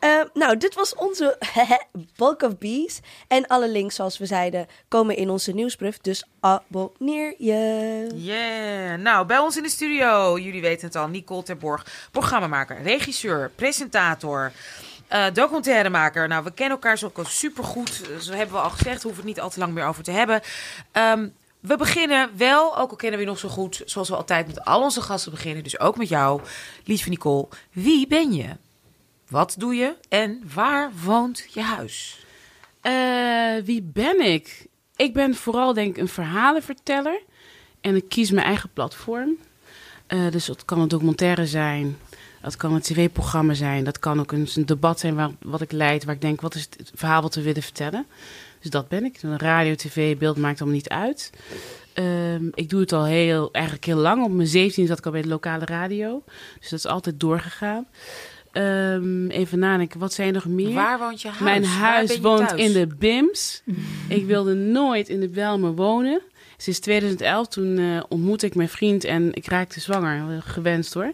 Eh, 0.00 0.20
nou, 0.34 0.56
dit 0.56 0.74
was 0.74 0.94
onze 0.94 1.38
Bulk 2.16 2.42
of 2.42 2.58
Bees. 2.58 3.00
En 3.28 3.46
alle 3.46 3.70
links, 3.70 3.94
zoals 3.94 4.18
we 4.18 4.26
zeiden, 4.26 4.66
komen 4.88 5.16
in 5.16 5.30
onze 5.30 5.52
nieuwsbrief. 5.52 5.98
Dus 5.98 6.24
abonneer 6.40 7.34
je. 7.38 8.06
Yeah. 8.14 8.98
Nou, 8.98 9.26
bij 9.26 9.38
ons 9.38 9.56
in 9.56 9.62
de 9.62 9.68
studio, 9.68 10.38
jullie 10.38 10.60
weten 10.60 10.86
het 10.86 10.96
al, 10.96 11.08
Nicole 11.08 11.42
Terborg, 11.42 11.86
programmamaker, 12.10 12.82
regisseur, 12.82 13.50
presentator, 13.54 14.52
eh, 15.10 15.24
documentairemaker. 15.32 16.28
Nou, 16.28 16.44
we 16.44 16.52
kennen 16.52 16.76
elkaar 16.76 16.98
zo 16.98 17.12
supergoed. 17.22 18.02
Eh, 18.02 18.16
Zo 18.18 18.32
hebben 18.32 18.54
we 18.54 18.62
al 18.62 18.70
gezegd, 18.70 19.02
hoeven 19.02 19.20
het 19.20 19.28
niet 19.30 19.40
al 19.40 19.50
te 19.50 19.58
lang 19.58 19.72
meer 19.72 19.86
over 19.86 20.02
te 20.02 20.10
hebben. 20.10 20.40
Ehm, 20.92 21.28
we 21.60 21.76
beginnen 21.76 22.30
wel, 22.36 22.78
ook 22.78 22.90
al 22.90 22.96
kennen 22.96 23.18
we 23.18 23.24
je 23.24 23.30
nog 23.30 23.40
zo 23.40 23.48
goed, 23.48 23.82
zoals 23.84 24.08
we 24.08 24.16
altijd 24.16 24.46
met 24.46 24.64
al 24.64 24.82
onze 24.82 25.00
gasten 25.00 25.30
beginnen. 25.30 25.62
Dus 25.62 25.78
ook 25.80 25.96
met 25.96 26.08
jou, 26.08 26.40
lieve 26.84 27.08
Nicole. 27.08 27.48
Wie 27.72 28.06
ben 28.06 28.32
je? 28.32 28.48
Wat 29.28 29.54
doe 29.58 29.74
je? 29.74 29.96
En 30.08 30.42
waar 30.54 30.90
woont 31.04 31.46
je 31.50 31.60
huis? 31.62 32.24
Eh, 32.80 33.64
wie 33.64 33.82
ben 33.82 34.20
ik? 34.20 34.66
Ik 34.96 35.12
ben 35.12 35.34
vooral 35.34 35.74
denk 35.74 35.96
een 35.96 36.08
verhalenverteller. 36.08 37.22
En 37.80 37.96
ik 37.96 38.08
kies 38.08 38.30
mijn 38.30 38.46
eigen 38.46 38.70
platform. 38.72 39.36
Dus 40.30 40.44
dat 40.44 40.64
kan 40.64 40.80
een 40.80 40.88
documentaire 40.88 41.46
zijn. 41.46 41.98
Dat 42.42 42.56
kan 42.56 42.74
een 42.74 42.80
tv-programma 42.80 43.54
zijn. 43.54 43.84
Dat 43.84 43.98
kan 43.98 44.20
ook 44.20 44.32
een, 44.32 44.48
een 44.54 44.66
debat 44.66 45.00
zijn 45.00 45.14
waar, 45.14 45.30
wat 45.42 45.60
ik 45.60 45.72
leid. 45.72 46.04
Waar 46.04 46.14
ik 46.14 46.20
denk, 46.20 46.40
wat 46.40 46.54
is 46.54 46.68
het 46.76 46.90
verhaal 46.94 47.22
wat 47.22 47.34
we 47.34 47.42
willen 47.42 47.62
vertellen? 47.62 48.06
Dus 48.60 48.70
dat 48.70 48.88
ben 48.88 49.04
ik. 49.04 49.22
Een 49.22 49.38
radio, 49.38 49.74
tv, 49.74 50.16
beeld 50.16 50.36
maakt 50.36 50.60
allemaal 50.60 50.78
niet 50.78 50.88
uit. 50.88 51.30
Ehm, 51.92 52.44
ik 52.54 52.68
doe 52.68 52.80
het 52.80 52.92
al 52.92 53.04
heel, 53.04 53.48
eigenlijk 53.52 53.84
heel 53.84 53.96
lang. 53.96 54.24
Op 54.24 54.32
mijn 54.32 54.48
17 54.48 54.86
zat 54.86 54.98
ik 54.98 55.06
al 55.06 55.12
bij 55.12 55.22
de 55.22 55.28
lokale 55.28 55.64
radio. 55.64 56.22
Dus 56.60 56.70
dat 56.70 56.78
is 56.78 56.86
altijd 56.86 57.20
doorgegaan. 57.20 57.86
Ehm, 58.52 59.26
even 59.26 59.58
nadenken, 59.58 60.00
wat 60.00 60.12
zijn 60.12 60.28
er 60.28 60.34
nog 60.34 60.46
meer? 60.46 60.74
Waar 60.74 60.98
woont 60.98 61.22
je 61.22 61.28
huis? 61.28 61.40
Mijn 61.40 61.64
huis 61.64 62.20
woont 62.20 62.48
thuis? 62.48 62.60
in 62.62 62.72
de 62.72 62.86
BIMS. 62.98 63.62
ik 64.08 64.26
wilde 64.26 64.54
nooit 64.54 65.08
in 65.08 65.20
de 65.20 65.28
Belmer 65.28 65.74
wonen. 65.74 66.20
Sinds 66.56 66.78
2011, 66.78 67.48
toen 67.48 67.78
eh, 67.78 68.02
ontmoette 68.08 68.46
ik 68.46 68.54
mijn 68.54 68.68
vriend 68.68 69.04
en 69.04 69.34
ik 69.34 69.46
raakte 69.46 69.80
zwanger. 69.80 70.26
Wel 70.26 70.40
Gewenst 70.40 70.94
hoor. 70.94 71.12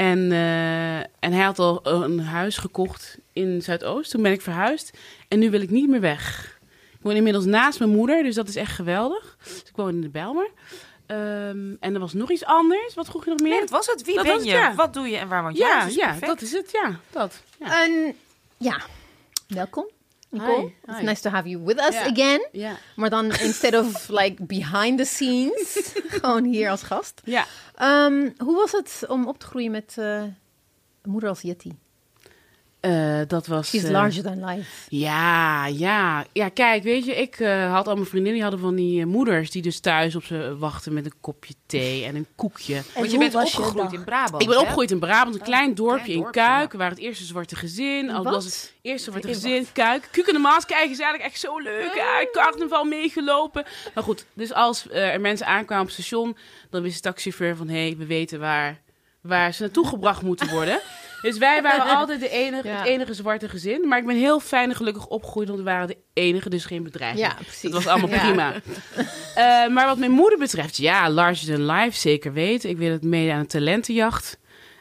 En, 0.00 0.32
eh, 0.32 0.98
en 0.98 1.32
hij 1.32 1.42
had 1.44 1.58
al 1.58 1.80
een 1.86 2.20
huis 2.20 2.56
gekocht 2.56 3.18
in 3.32 3.62
Zuidoost. 3.62 4.10
Toen 4.10 4.22
ben 4.22 4.32
ik 4.32 4.40
verhuisd. 4.40 4.96
En 5.28 5.38
nu 5.38 5.50
wil 5.50 5.60
ik 5.60 5.70
niet 5.70 5.88
meer 5.88 6.00
weg. 6.00 6.58
Ik 6.92 6.98
woon 7.00 7.14
inmiddels 7.14 7.44
naast 7.44 7.78
mijn 7.78 7.90
moeder, 7.90 8.22
dus 8.22 8.34
dat 8.34 8.48
is 8.48 8.56
echt 8.56 8.74
geweldig. 8.74 9.36
Dus 9.42 9.62
ik 9.68 9.76
woon 9.76 9.88
in 9.88 10.00
de 10.00 10.08
Belmer. 10.08 10.50
Ehm, 11.06 11.74
en 11.80 11.94
er 11.94 11.98
was 11.98 12.12
nog 12.12 12.30
iets 12.30 12.44
anders. 12.44 12.94
Wat 12.94 13.06
vroeg 13.06 13.24
je 13.24 13.30
nog 13.30 13.40
meer? 13.40 13.50
Nee, 13.50 13.60
dat 13.60 13.70
was 13.70 13.86
het. 13.86 14.02
Wie 14.04 14.14
Dat 14.14 14.24
ben 14.24 14.34
was 14.34 14.44
je? 14.44 14.50
het, 14.50 14.60
ja. 14.60 14.74
Wat 14.74 14.94
doe 14.94 15.08
je 15.08 15.16
en 15.16 15.28
waar 15.28 15.42
woont 15.42 15.56
je 15.56 15.62
ja, 15.62 15.86
ja, 15.86 16.16
dat 16.20 16.40
is 16.40 16.52
het. 16.52 16.70
Ja, 16.72 16.98
dat. 17.10 17.42
Ja. 17.58 17.84
En 17.84 18.14
ja, 18.56 18.80
welkom. 19.48 19.88
Nicole, 20.30 20.60
Hi, 20.86 20.92
it's 20.92 21.02
nice 21.02 21.20
to 21.20 21.30
have 21.30 21.48
you 21.48 21.64
with 21.64 21.78
us 21.78 21.96
again. 21.96 22.48
ja. 22.52 22.76
Maar 22.96 23.10
dan 23.10 23.24
instead 23.48 23.74
of 23.74 24.08
like 24.08 24.44
behind 24.44 24.98
the 24.98 25.04
scenes, 25.04 25.92
gewoon 26.20 26.44
hier 26.44 26.70
als 26.70 26.82
gast. 26.82 27.20
ja. 27.24 27.46
Ehm, 27.74 28.30
hoe 28.38 28.54
was 28.56 28.72
het 28.72 29.04
om 29.08 29.28
op 29.28 29.38
te 29.38 29.46
groeien 29.46 29.70
met 29.70 29.94
een 29.96 30.36
moeder 31.02 31.28
als 31.28 31.40
Yeti? 31.40 31.78
Eh, 32.80 33.20
dat 33.26 33.46
was. 33.46 33.68
She's 33.68 33.84
eh, 33.84 33.90
larger 33.90 34.22
than 34.22 34.44
life. 34.44 34.70
Ja, 34.88 35.66
ja. 35.66 36.24
Ja, 36.32 36.48
kijk, 36.48 36.82
weet 36.82 37.04
je, 37.04 37.16
ik 37.16 37.40
eh, 37.40 37.72
had 37.72 37.86
al 37.86 37.94
mijn 37.94 38.06
vriendinnen, 38.06 38.32
die 38.32 38.42
hadden 38.42 38.60
van 38.60 38.74
die 38.74 39.06
moeders 39.06 39.50
die 39.50 39.62
dus 39.62 39.80
thuis 39.80 40.16
op 40.16 40.24
ze 40.24 40.56
wachten 40.58 40.92
met 40.92 41.04
een 41.04 41.12
kopje 41.20 41.54
thee 41.66 42.04
en 42.04 42.14
een 42.14 42.26
koekje. 42.34 42.74
En 42.76 42.84
Want 42.94 43.04
je 43.06 43.10
hoe 43.10 43.18
bent 43.18 43.32
was 43.32 43.52
je 43.52 43.58
opgegroeid 43.58 43.92
in 43.92 44.04
Brabant. 44.04 44.42
Ik 44.42 44.48
ben 44.48 44.56
hè? 44.56 44.62
opgegroeid 44.62 44.90
in 44.90 44.98
Brabant, 44.98 45.34
een 45.34 45.42
klein 45.42 45.74
dorpje 45.74 46.04
klein 46.04 46.24
in 46.24 46.30
Kuik, 46.30 46.72
ja. 46.72 46.78
waar 46.78 46.90
het 46.90 46.98
eerste 46.98 47.24
zwarte 47.24 47.56
gezin. 47.56 48.10
Al 48.10 48.24
Wat? 48.24 48.32
was 48.32 48.44
het 48.44 48.72
eerste 48.82 49.10
zwarte 49.10 49.28
In 49.28 49.34
gezin, 49.34 49.66
Kuik. 49.72 50.08
Kuuk 50.10 50.26
en 50.26 50.34
de 50.34 50.38
Maas, 50.38 50.66
kijk, 50.66 50.90
is 50.90 50.98
eigenlijk 50.98 51.30
echt 51.30 51.40
zo 51.40 51.58
leuk. 51.58 51.94
Ja, 51.94 52.26
carnaval 52.32 52.84
meegelopen. 52.84 53.64
Maar 53.94 54.04
goed, 54.04 54.24
dus 54.32 54.52
als 54.52 54.86
er 54.90 55.20
mensen 55.20 55.46
aankwamen 55.46 55.84
op 55.84 55.90
het 55.90 56.04
station, 56.06 56.36
dan 56.70 56.82
wist 56.82 56.94
de 56.94 57.02
taxichauffeur 57.02 57.56
van, 57.56 57.68
hé, 57.68 57.86
hey, 57.86 57.96
we 57.96 58.06
weten 58.06 58.40
waar, 58.40 58.80
waar 59.20 59.54
ze 59.54 59.62
naartoe 59.62 59.86
gebracht 59.86 60.22
moeten 60.22 60.48
worden. 60.48 60.80
Dus 61.22 61.38
wij 61.38 61.62
waren 61.62 61.96
altijd 61.98 62.20
de 62.20 62.28
enige, 62.28 62.68
het 62.68 62.86
enige 62.86 63.14
zwarte 63.14 63.48
gezin. 63.48 63.88
Maar 63.88 63.98
ik 63.98 64.06
ben 64.06 64.16
heel 64.16 64.40
fijn 64.40 64.68
en 64.68 64.76
gelukkig 64.76 65.06
opgegroeid, 65.06 65.48
want 65.48 65.60
we 65.60 65.64
waren 65.64 65.86
de 65.86 65.96
enige, 66.12 66.50
dus 66.50 66.64
geen 66.64 66.82
bedrijf. 66.82 67.18
Ja, 67.18 67.34
precies. 67.34 67.62
Dat 67.62 67.72
was 67.72 67.86
allemaal 67.86 68.18
prima. 68.18 68.54
Uh, 68.54 69.74
maar 69.74 69.86
wat 69.86 69.98
mijn 69.98 70.10
moeder 70.10 70.38
betreft, 70.38 70.76
ja, 70.76 71.10
larger 71.10 71.54
than 71.54 71.66
life, 71.66 71.98
zeker 71.98 72.32
weten. 72.32 72.70
Ik 72.70 72.78
wil 72.78 72.92
het 72.92 73.04
mee 73.04 73.32
aan 73.32 73.38
een 73.38 73.46
talentenjacht. 73.46 74.38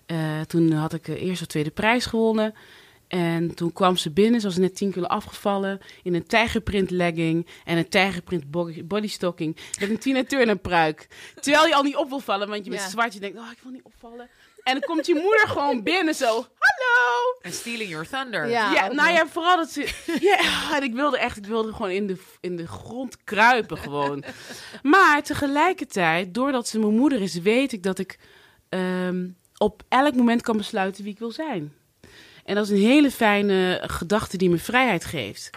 Uh, 0.07 0.41
toen 0.41 0.71
had 0.71 0.93
ik 0.93 1.05
de 1.05 1.19
eerste 1.19 1.43
of 1.43 1.49
tweede 1.49 1.69
prijs 1.71 2.05
gewonnen. 2.05 2.53
En 3.09 3.55
toen 3.55 3.73
kwam 3.73 3.97
ze 3.97 4.11
binnen, 4.11 4.41
ze 4.41 4.47
was 4.47 4.57
net 4.57 4.75
10 4.75 4.91
kilo 4.91 5.05
afgevallen, 5.05 5.79
in 6.03 6.13
een 6.13 6.27
tijgerprint 6.27 6.91
legging 6.91 7.47
en 7.65 7.77
een 7.77 7.89
tijgerprint 7.89 8.51
bodystocking 8.87 9.57
met 9.79 9.89
een 9.89 9.97
Tina 9.97 10.23
Turner 10.23 10.57
pruik. 10.57 11.07
Terwijl 11.39 11.67
je 11.67 11.75
al 11.75 11.83
niet 11.83 11.95
op 11.95 12.09
wil 12.09 12.19
vallen, 12.19 12.47
want 12.47 12.65
je 12.65 12.69
bent 12.69 12.81
zwart, 12.81 13.13
je 13.13 13.19
denkt, 13.19 13.37
oh, 13.37 13.51
ik 13.51 13.57
wil 13.63 13.71
niet 13.71 13.83
opvallen. 13.83 14.29
En 14.64 14.74
dan 14.74 14.82
komt 14.82 15.05
je 15.05 15.14
moeder 15.14 15.47
gewoon 15.47 15.84
binnen 15.84 16.16
zo, 16.16 16.28
hallo! 16.28 17.38
En 17.41 17.51
stealing 17.51 17.89
your 17.89 18.07
thunder. 18.07 18.49
Ja, 18.49 18.74
ja 18.74 18.91
nou 18.91 19.12
ja, 19.12 19.28
vooral 19.28 19.57
dat 19.57 19.70
ze, 19.70 19.82
ja, 20.22 20.76
en 20.76 20.84
ik 20.84 20.93
wilde 20.93 21.20
echt, 21.20 21.38
ik 21.38 21.45
wilde 21.45 21.74
gewoon 21.74 21.91
in 21.91 22.07
de, 22.07 22.18
in 22.39 22.55
de 22.55 22.68
grond 22.68 23.24
kruipen 23.24 23.78
gewoon. 23.78 24.24
Maar 24.82 25.24
tegelijkertijd, 25.24 26.34
doordat 26.34 26.68
ze 26.68 26.80
mijn 26.80 26.95
moeder 26.95 27.22
is, 27.22 27.36
weet 27.36 27.72
ik 27.72 27.84
dat 27.84 27.99
ik 27.99 28.20
um, 28.70 29.38
op 29.57 29.84
elk 29.89 30.16
moment 30.16 30.41
kan 30.41 30.57
besluiten 30.57 31.03
wie 31.03 31.14
ik 31.14 31.20
wil 31.20 31.32
zijn. 31.32 31.74
En 32.45 32.55
dat 32.55 32.64
is 32.64 32.72
een 32.72 32.88
hele 32.88 33.12
fijne 33.12 33.84
gedachte 33.86 34.38
die 34.38 34.49
me 34.49 34.57
vrijheid 34.57 35.05
geeft. 35.05 35.49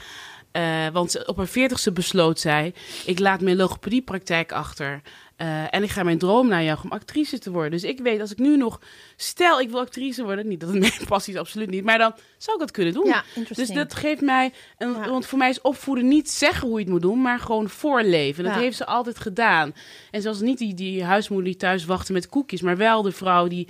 Uh, 0.53 0.87
want 0.93 1.27
op 1.27 1.37
haar 1.37 1.47
veertigste 1.47 1.93
besloot 1.93 2.41
zij: 2.41 2.75
ik 3.07 3.19
laat 3.19 3.41
mijn 3.41 3.57
logopediepraktijk 3.57 4.53
achter. 4.53 5.03
Uh, 5.43 5.75
en 5.75 5.83
ik 5.83 5.91
ga 5.91 6.03
mijn 6.03 6.19
droom 6.19 6.49
najagen 6.49 6.85
om 6.85 6.91
actrice 6.91 7.39
te 7.39 7.51
worden. 7.51 7.71
Dus 7.71 7.85
ik 7.85 8.01
weet, 8.01 8.21
als 8.21 8.33
ik 8.33 8.39
nu 8.39 8.57
nog... 8.57 8.81
Stel, 9.17 9.61
ik 9.61 9.71
wil 9.71 9.81
actrice 9.81 10.25
worden. 10.25 10.49
Niet 10.49 10.61
dat 10.61 10.69
het 10.69 10.79
mijn 10.89 10.93
passie 11.09 11.35
is, 11.35 11.41
absoluut 11.41 11.71
niet. 11.71 11.85
Maar 11.85 11.99
dan 11.99 12.15
zou 12.39 12.57
ik 12.57 12.63
dat 12.63 12.71
kunnen 12.71 12.95
doen. 12.95 13.07
Ja, 13.07 13.25
dus 13.55 13.69
dat 13.69 13.95
geeft 13.95 14.21
mij... 14.21 14.53
Een, 14.79 14.93
Want 14.93 15.27
voor 15.27 15.39
mij 15.39 15.49
is 15.49 15.61
opvoeden 15.61 16.09
niet 16.09 16.31
zeggen 16.31 16.69
hoe 16.69 16.79
je 16.79 16.85
het 16.85 16.93
moet 16.93 17.03
doen... 17.03 17.23
maar 17.23 17.39
gewoon 17.39 17.69
voorleven. 17.69 18.45
Dat 18.45 18.55
heeft 18.55 18.77
ze 18.77 18.87
altijd 18.87 19.19
gedaan. 19.19 19.75
En 20.11 20.23
zelfs 20.23 20.41
niet 20.41 20.59
die, 20.59 20.75
die 20.75 21.05
huismoeder 21.05 21.49
die 21.49 21.57
thuis 21.57 21.85
wachtte 21.85 22.13
met 22.13 22.29
koekjes... 22.29 22.61
maar 22.61 22.77
wel 22.77 23.03
de 23.03 23.13
vrouw 23.13 23.49
die 23.49 23.69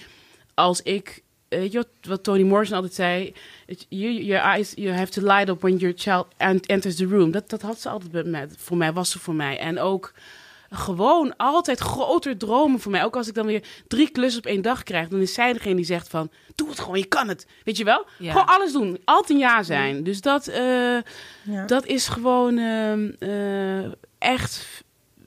als 0.54 0.82
ik 0.82 1.22
weet 1.58 1.72
je 1.72 1.86
wat, 2.00 2.22
Tony 2.22 2.42
Morrison 2.42 2.76
altijd 2.76 2.94
zei? 2.94 3.34
You, 3.88 4.12
your 4.12 4.44
eyes, 4.44 4.72
you 4.74 4.94
have 4.94 5.12
to 5.12 5.22
light 5.22 5.48
up 5.48 5.60
when 5.60 5.76
your 5.76 5.94
child 5.98 6.26
enters 6.66 6.96
the 6.96 7.06
room. 7.06 7.30
Dat, 7.30 7.50
dat 7.50 7.62
had 7.62 7.80
ze 7.80 7.88
altijd 7.88 8.26
met, 8.26 8.54
voor 8.58 8.76
mij, 8.76 8.92
was 8.92 9.10
ze 9.10 9.18
voor 9.18 9.34
mij. 9.34 9.58
En 9.58 9.78
ook 9.78 10.12
gewoon 10.70 11.36
altijd 11.36 11.78
groter 11.78 12.36
dromen 12.36 12.80
voor 12.80 12.90
mij. 12.90 13.04
Ook 13.04 13.16
als 13.16 13.28
ik 13.28 13.34
dan 13.34 13.46
weer 13.46 13.62
drie 13.86 14.10
klussen 14.10 14.40
op 14.40 14.46
één 14.46 14.62
dag 14.62 14.82
krijg, 14.82 15.08
dan 15.08 15.20
is 15.20 15.34
zij 15.34 15.52
degene 15.52 15.74
die 15.74 15.84
zegt 15.84 16.08
van, 16.08 16.30
doe 16.54 16.68
het 16.68 16.80
gewoon, 16.80 16.98
je 16.98 17.04
kan 17.04 17.28
het. 17.28 17.46
Weet 17.64 17.76
je 17.76 17.84
wel? 17.84 18.06
Gewoon 18.18 18.46
alles 18.46 18.72
doen. 18.72 19.00
Altijd 19.04 19.38
ja 19.38 19.62
zijn. 19.62 20.02
Dus 20.02 20.20
dat, 20.20 20.48
uh, 20.48 20.56
ja. 21.42 21.66
dat 21.66 21.86
is 21.86 22.08
gewoon 22.08 22.58
uh, 22.58 23.84
echt, 24.18 24.82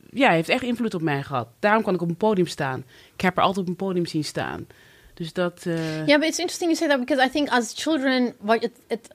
ja, 0.09 0.30
heeft 0.32 0.49
echt 0.49 0.63
invloed 0.63 0.93
op 0.93 1.01
mij 1.01 1.23
gehad. 1.23 1.47
Daarom 1.59 1.84
kan 1.84 1.93
ik 1.93 2.01
op 2.01 2.09
een 2.09 2.15
podium 2.15 2.47
staan. 2.47 2.84
Ik 3.13 3.21
heb 3.21 3.38
er 3.38 3.43
altijd 3.43 3.65
op 3.65 3.67
een 3.67 3.76
podium 3.76 4.05
zien 4.05 4.23
staan. 4.23 4.67
Dus 5.16 5.34
dat. 5.34 5.63
Uh... 5.66 6.07
Yeah, 6.07 6.20
but 6.20 6.28
it's 6.28 6.39
interesting 6.39 6.72
you 6.72 6.76
say 6.76 6.88
that 6.88 6.99
because 6.99 7.26
I 7.26 7.30
think 7.30 7.49
as 7.49 7.74
children, 7.74 8.34
what 8.39 8.63
it, 8.63 8.72
it 8.88 9.07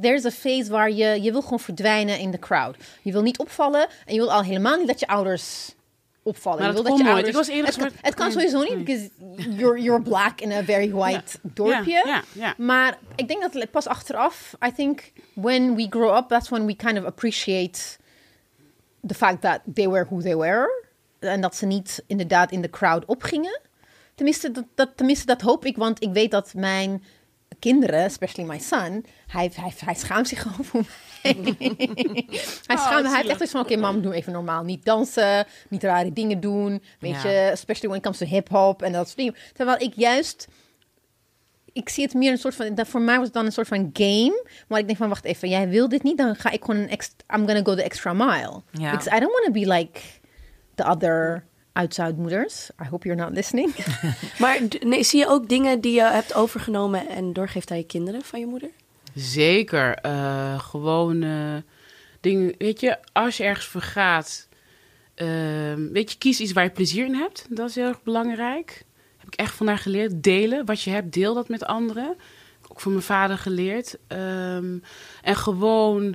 there's 0.00 0.24
a 0.24 0.30
phase 0.30 0.70
waar 0.70 0.90
je 0.90 1.22
je 1.22 1.32
wil 1.32 1.42
gewoon 1.42 1.60
verdwijnen 1.60 2.18
in 2.18 2.30
de 2.30 2.38
crowd. 2.38 2.76
Je 3.02 3.12
wil 3.12 3.22
niet 3.22 3.38
opvallen 3.38 3.88
en 4.06 4.14
je 4.14 4.20
wil 4.20 4.32
al 4.32 4.42
helemaal 4.42 4.76
niet 4.76 4.86
dat 4.86 5.00
je 5.00 5.06
ouders 5.06 5.74
opvallen. 6.22 6.58
Maar 6.58 6.68
je 6.68 6.74
wil 6.74 6.82
dat, 6.82 6.98
je 6.98 7.04
ouders. 7.04 7.28
Ik 7.28 7.34
was 7.34 7.48
eerlijk 7.48 7.76
het, 7.76 7.92
het 8.00 8.14
kan 8.14 8.32
sowieso 8.32 8.62
niet, 8.62 8.84
because 8.84 9.10
you're 9.56 9.82
you're 9.82 10.02
black 10.02 10.40
in 10.40 10.52
a 10.52 10.62
very 10.62 10.90
white 10.90 11.38
ja. 11.42 11.50
dorpje. 11.54 12.22
Ja. 12.32 12.54
Maar 12.56 12.98
ik 13.16 13.28
denk 13.28 13.42
dat 13.42 13.54
het 13.54 13.70
pas 13.70 13.86
achteraf. 13.86 14.56
I 14.66 14.72
think 14.72 15.12
when 15.34 15.74
we 15.74 15.86
grow 15.90 16.16
up, 16.16 16.28
that's 16.28 16.48
when 16.48 16.66
we 16.66 16.74
kind 16.76 16.98
of 16.98 17.04
appreciate 17.04 17.80
the 19.06 19.14
fact 19.14 19.40
that 19.40 19.60
they 19.74 19.88
were 19.88 20.04
who 20.04 20.20
they 20.20 20.36
were. 20.36 20.88
En 21.18 21.40
dat 21.40 21.56
ze 21.56 21.66
niet 21.66 22.02
inderdaad 22.06 22.50
in 22.52 22.60
de 22.60 22.70
crowd 22.70 23.04
opgingen. 23.04 23.60
Tenminste 24.20 24.50
dat, 24.50 24.64
dat, 24.74 24.96
tenminste, 24.96 25.26
dat 25.26 25.40
hoop 25.40 25.64
ik, 25.64 25.76
want 25.76 26.02
ik 26.02 26.12
weet 26.12 26.30
dat 26.30 26.54
mijn 26.54 27.02
kinderen, 27.58 28.04
especially 28.04 28.50
my 28.50 28.58
son, 28.58 29.04
hij, 29.26 29.50
hij, 29.54 29.72
hij 29.84 29.94
schaamt 29.94 30.28
zich 30.28 30.42
gewoon 30.42 30.64
voor 30.64 30.84
mij. 31.22 31.36
hij, 31.42 32.76
oh, 32.76 32.86
schaamt, 32.86 33.06
hij 33.06 33.16
heeft 33.16 33.28
echt 33.28 33.40
iets 33.40 33.50
van, 33.50 33.60
oké 33.60 33.72
okay, 33.72 33.82
mam, 33.82 34.02
doe 34.02 34.14
even 34.14 34.32
normaal. 34.32 34.64
Niet 34.64 34.84
dansen, 34.84 35.46
niet 35.68 35.82
rare 35.82 36.12
dingen 36.12 36.40
doen. 36.40 36.82
Weet 36.98 37.22
je, 37.22 37.48
especially 37.52 37.88
when 37.88 37.96
it 37.96 38.02
comes 38.02 38.18
to 38.18 38.26
hip-hop 38.26 38.82
en 38.82 38.92
dat 38.92 39.06
soort 39.06 39.18
dingen. 39.18 39.34
Terwijl 39.52 39.78
ik 39.80 39.92
juist 39.94 40.46
ik 41.72 41.88
zie 41.88 42.04
het 42.04 42.14
meer 42.14 42.30
een 42.32 42.38
soort 42.38 42.54
van. 42.54 42.74
Dat 42.74 42.88
voor 42.88 43.00
mij 43.00 43.16
was 43.16 43.24
het 43.24 43.34
dan 43.34 43.46
een 43.46 43.52
soort 43.52 43.68
van 43.68 43.90
game. 43.92 44.44
Maar 44.68 44.78
ik 44.78 44.86
denk 44.86 44.98
van 44.98 45.08
wacht 45.08 45.24
even, 45.24 45.48
jij 45.48 45.68
wil 45.68 45.88
dit 45.88 46.02
niet, 46.02 46.18
dan 46.18 46.34
ga 46.36 46.50
ik 46.50 46.64
gewoon 46.64 46.80
een 46.80 46.88
extra. 46.88 47.36
I'm 47.36 47.46
gonna 47.46 47.62
go 47.62 47.74
the 47.74 47.82
extra 47.82 48.12
mile. 48.12 48.62
Yeah. 48.70 48.90
Because 48.90 49.16
I 49.16 49.20
don't 49.20 49.32
want 49.32 49.44
to 49.44 49.52
be 49.52 49.66
like 49.66 50.00
the 50.74 50.84
other 50.84 51.44
uitzuidmoeders. 51.72 52.70
I 52.82 52.88
hope 52.88 53.06
you're 53.08 53.22
not 53.22 53.32
listening. 53.32 53.74
maar 54.38 54.60
nee, 54.80 55.02
zie 55.02 55.18
je 55.18 55.28
ook 55.28 55.48
dingen 55.48 55.80
die 55.80 55.92
je 55.92 56.02
hebt 56.02 56.34
overgenomen 56.34 57.08
en 57.08 57.32
doorgeeft 57.32 57.70
aan 57.70 57.76
je 57.76 57.86
kinderen 57.86 58.22
van 58.22 58.40
je 58.40 58.46
moeder? 58.46 58.70
Zeker. 59.14 59.98
Uh, 60.06 60.58
gewoon 60.58 61.22
uh, 61.22 61.56
dingen. 62.20 62.54
Weet 62.58 62.80
je, 62.80 62.98
als 63.12 63.36
je 63.36 63.44
ergens 63.44 63.66
vergaat, 63.66 64.48
uh, 65.16 65.74
weet 65.92 66.12
je, 66.12 66.18
kies 66.18 66.40
iets 66.40 66.52
waar 66.52 66.64
je 66.64 66.70
plezier 66.70 67.04
in 67.04 67.14
hebt. 67.14 67.46
Dat 67.50 67.68
is 67.68 67.74
heel 67.74 67.86
erg 67.86 68.02
belangrijk. 68.02 68.84
Heb 69.16 69.26
ik 69.26 69.34
echt 69.34 69.54
van 69.54 69.66
haar 69.66 69.78
geleerd. 69.78 70.22
Delen 70.22 70.66
wat 70.66 70.82
je 70.82 70.90
hebt, 70.90 71.12
deel 71.12 71.34
dat 71.34 71.48
met 71.48 71.64
anderen. 71.64 72.16
Ook 72.68 72.80
van 72.80 72.92
mijn 72.92 73.04
vader 73.04 73.38
geleerd. 73.38 73.98
Um, 74.08 74.82
en 75.22 75.36
gewoon, 75.36 76.14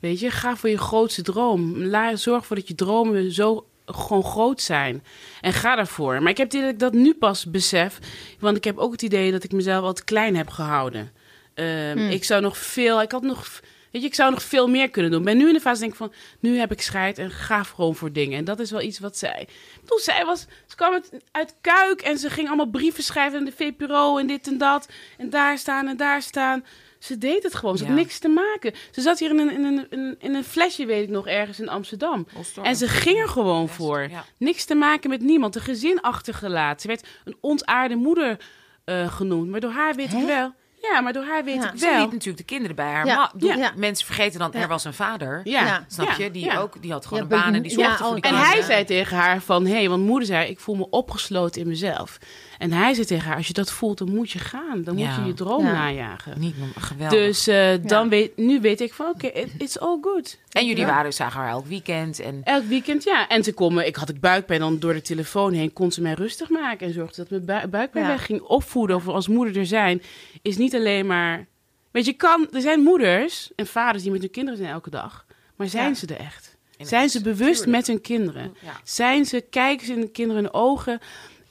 weet 0.00 0.20
je, 0.20 0.30
ga 0.30 0.56
voor 0.56 0.68
je 0.68 0.78
grootste 0.78 1.22
droom. 1.22 1.82
Laat, 1.84 2.20
zorg 2.20 2.40
ervoor 2.40 2.56
dat 2.56 2.68
je 2.68 2.74
dromen 2.74 3.32
zo 3.32 3.66
gewoon 3.86 4.24
groot 4.24 4.60
zijn. 4.60 5.04
En 5.40 5.52
ga 5.52 5.76
daarvoor. 5.76 6.22
Maar 6.22 6.30
ik 6.30 6.36
heb 6.36 6.50
dat 6.50 6.62
ik 6.62 6.78
dat 6.78 6.92
nu 6.92 7.14
pas 7.14 7.50
besef. 7.50 7.98
Want 8.38 8.56
ik 8.56 8.64
heb 8.64 8.78
ook 8.78 8.92
het 8.92 9.02
idee 9.02 9.32
dat 9.32 9.44
ik 9.44 9.52
mezelf 9.52 9.84
altijd 9.84 10.04
klein 10.04 10.36
heb 10.36 10.48
gehouden. 10.48 11.12
Um, 11.54 11.98
Ik 11.98 12.24
zou 12.24 12.42
nog 12.42 12.58
veel... 12.58 13.02
Ik 13.02 13.12
had 13.12 13.22
nog... 13.22 13.60
Weet 13.90 14.02
je, 14.02 14.08
ik 14.08 14.14
zou 14.14 14.30
nog 14.30 14.42
veel 14.42 14.68
meer 14.68 14.90
kunnen 14.90 15.10
doen. 15.10 15.20
Ik 15.20 15.26
ben 15.26 15.36
nu 15.36 15.46
in 15.48 15.54
de 15.54 15.60
fase 15.60 15.80
denk 15.80 15.92
ik 15.92 15.98
van... 15.98 16.12
Nu 16.40 16.58
heb 16.58 16.72
ik 16.72 16.82
scheid 16.82 17.18
en 17.18 17.30
ga 17.30 17.62
gewoon 17.62 17.94
voor 17.94 18.12
dingen. 18.12 18.38
En 18.38 18.44
dat 18.44 18.60
is 18.60 18.70
wel 18.70 18.80
iets 18.80 18.98
wat 18.98 19.16
zij... 19.16 19.48
Toen 19.84 19.98
zij 19.98 20.24
was... 20.24 20.46
Ze 20.66 20.76
kwam 20.76 21.02
uit 21.30 21.54
Kuik 21.60 22.00
en 22.00 22.18
ze 22.18 22.30
ging 22.30 22.46
allemaal 22.46 22.70
brieven 22.70 23.02
schrijven... 23.02 23.38
in 23.38 23.44
de 23.44 23.52
VPRO 23.52 24.18
en 24.18 24.26
dit 24.26 24.46
en 24.46 24.58
dat. 24.58 24.88
En 25.18 25.30
daar 25.30 25.58
staan 25.58 25.88
en 25.88 25.96
daar 25.96 26.22
staan... 26.22 26.64
Ze 26.98 27.18
deed 27.18 27.42
het 27.42 27.54
gewoon. 27.54 27.78
Ze 27.78 27.86
had 27.86 27.94
niks 27.94 28.18
te 28.18 28.28
maken. 28.28 28.72
Ze 28.90 29.00
zat 29.00 29.18
hier 29.18 29.30
in 29.30 29.38
een, 29.38 29.50
in 29.50 29.86
een, 29.90 30.16
in 30.18 30.34
een 30.34 30.44
flesje, 30.44 30.86
weet 30.86 31.02
ik 31.02 31.08
nog, 31.08 31.26
ergens 31.26 31.60
in 31.60 31.68
Amsterdam. 31.68 32.26
En 32.62 32.76
ze 32.76 32.88
ging 32.88 33.18
er 33.18 33.28
gewoon 33.28 33.68
voor. 33.68 34.10
Niks 34.38 34.64
te 34.64 34.74
maken 34.74 35.10
met 35.10 35.20
niemand. 35.20 35.56
Een 35.56 35.62
gezin 35.62 36.00
achtergelaten. 36.00 36.80
Ze 36.80 36.86
werd 36.86 37.06
een 37.24 37.36
ontaarde 37.40 37.96
moeder 37.96 38.38
uh, 38.84 39.12
genoemd. 39.12 39.50
Maar 39.50 39.60
door 39.60 39.70
haar 39.70 39.94
weet 39.94 40.12
ik 40.12 40.26
wel... 40.26 40.54
Ja, 40.92 41.00
maar 41.00 41.12
door 41.12 41.24
haar 41.24 41.44
weet 41.44 41.64
ik 41.64 41.70
wel. 41.70 41.78
Ze 41.78 41.98
liet 41.98 42.12
natuurlijk 42.12 42.36
de 42.36 42.44
kinderen 42.44 42.76
bij 42.76 42.86
haar. 42.90 43.06
Ja. 43.06 43.32
ja. 43.36 43.72
Mensen 43.76 44.06
vergeten 44.06 44.38
dan, 44.38 44.52
er 44.52 44.68
was 44.68 44.84
een 44.84 44.94
vader. 44.94 45.40
Ja. 45.44 45.84
Snap 45.88 46.10
je? 46.10 46.30
Die, 46.30 46.58
ook, 46.58 46.82
die 46.82 46.92
had 46.92 47.06
gewoon 47.06 47.22
een 47.22 47.28
baan 47.28 47.54
en 47.54 47.62
die 47.62 47.70
zorgde 47.70 48.04
voor 48.04 48.14
die 48.14 48.24
En 48.24 48.38
hij 48.38 48.62
zei 48.62 48.84
tegen 48.84 49.16
haar 49.16 49.40
van... 49.40 49.66
Hé, 49.66 49.72
hey, 49.72 49.88
want 49.88 50.02
moeder 50.02 50.26
zei, 50.26 50.48
ik 50.48 50.60
voel 50.60 50.74
me 50.74 50.86
opgesloten 50.90 51.60
in 51.60 51.68
mezelf. 51.68 52.18
En 52.58 52.72
hij 52.72 52.94
zei 52.94 53.06
tegen 53.06 53.26
haar, 53.26 53.36
als 53.36 53.46
je 53.46 53.52
dat 53.52 53.72
voelt, 53.72 53.98
dan 53.98 54.14
moet 54.14 54.30
je 54.30 54.38
gaan. 54.38 54.82
Dan 54.82 54.96
moet 54.96 55.14
je 55.14 55.24
je 55.24 55.34
droom 55.34 55.64
najagen. 55.64 56.40
Niet 56.40 56.54
geweldig. 56.78 57.18
Dus 57.18 57.48
uh, 57.48 57.72
dan 57.82 58.08
weet, 58.08 58.36
nu 58.36 58.60
weet 58.60 58.80
ik 58.80 58.94
van, 58.94 59.06
oké, 59.06 59.26
okay, 59.26 59.48
it's 59.58 59.78
all 59.78 59.98
good. 60.00 60.38
En 60.50 60.66
jullie 60.66 60.86
waren, 60.86 61.12
zagen 61.12 61.40
haar 61.40 61.50
elk 61.50 61.66
weekend. 61.66 62.20
En... 62.20 62.40
Elk 62.44 62.64
weekend, 62.64 63.04
ja. 63.04 63.28
En 63.28 63.44
ze 63.44 63.52
komen, 63.52 63.86
ik 63.86 63.96
had 63.96 64.08
ik 64.08 64.20
buikpijn, 64.20 64.60
dan 64.60 64.78
door 64.78 64.92
de 64.92 65.02
telefoon 65.02 65.52
heen 65.52 65.72
kon 65.72 65.92
ze 65.92 66.02
mij 66.02 66.14
rustig 66.14 66.48
maken. 66.48 66.86
En 66.86 66.92
zorgde 66.92 67.26
dat 67.28 67.30
mijn 67.30 67.60
bu 67.62 67.68
buikpijn 67.68 68.06
weg 68.06 68.26
ging. 68.26 68.40
Opvoeden 68.40 68.96
of 68.96 69.08
als 69.08 69.28
moeder 69.28 69.58
er 69.58 69.66
zijn, 69.66 70.02
is 70.42 70.56
niet 70.56 70.74
alleen 70.74 71.06
maar... 71.06 71.46
Weet 71.90 72.04
je, 72.04 72.12
kan, 72.12 72.48
er 72.52 72.60
zijn 72.60 72.80
moeders 72.80 73.50
en 73.56 73.66
vaders 73.66 74.02
die 74.02 74.12
met 74.12 74.20
hun 74.20 74.30
kinderen 74.30 74.58
zijn 74.58 74.70
elke 74.70 74.90
dag. 74.90 75.26
Maar 75.56 75.68
zijn 75.68 75.96
ze 75.96 76.06
er 76.06 76.16
echt? 76.16 76.56
Zijn 76.78 77.08
ze 77.08 77.22
bewust 77.22 77.66
met 77.66 77.86
hun 77.86 78.00
kinderen? 78.00 78.54
Zijn 78.84 79.24
ze, 79.24 79.40
kijken 79.50 79.86
ze 79.86 79.92
in 79.92 80.00
de 80.00 80.10
kinderen 80.10 80.42
hun 80.42 80.52
ogen 80.52 81.00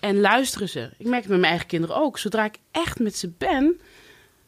en 0.06 0.20
luisteren 0.20 0.70
ze? 0.70 0.90
Ik 0.98 1.06
merk 1.06 1.22
het 1.22 1.30
met 1.32 1.40
mijn 1.40 1.52
eigen 1.52 1.68
kinderen 1.68 1.96
ook. 1.96 2.18
Zodra 2.18 2.46
ik 2.46 2.58
echt 2.72 3.00
met 3.00 3.16
ze 3.18 3.32
ben, 3.38 3.80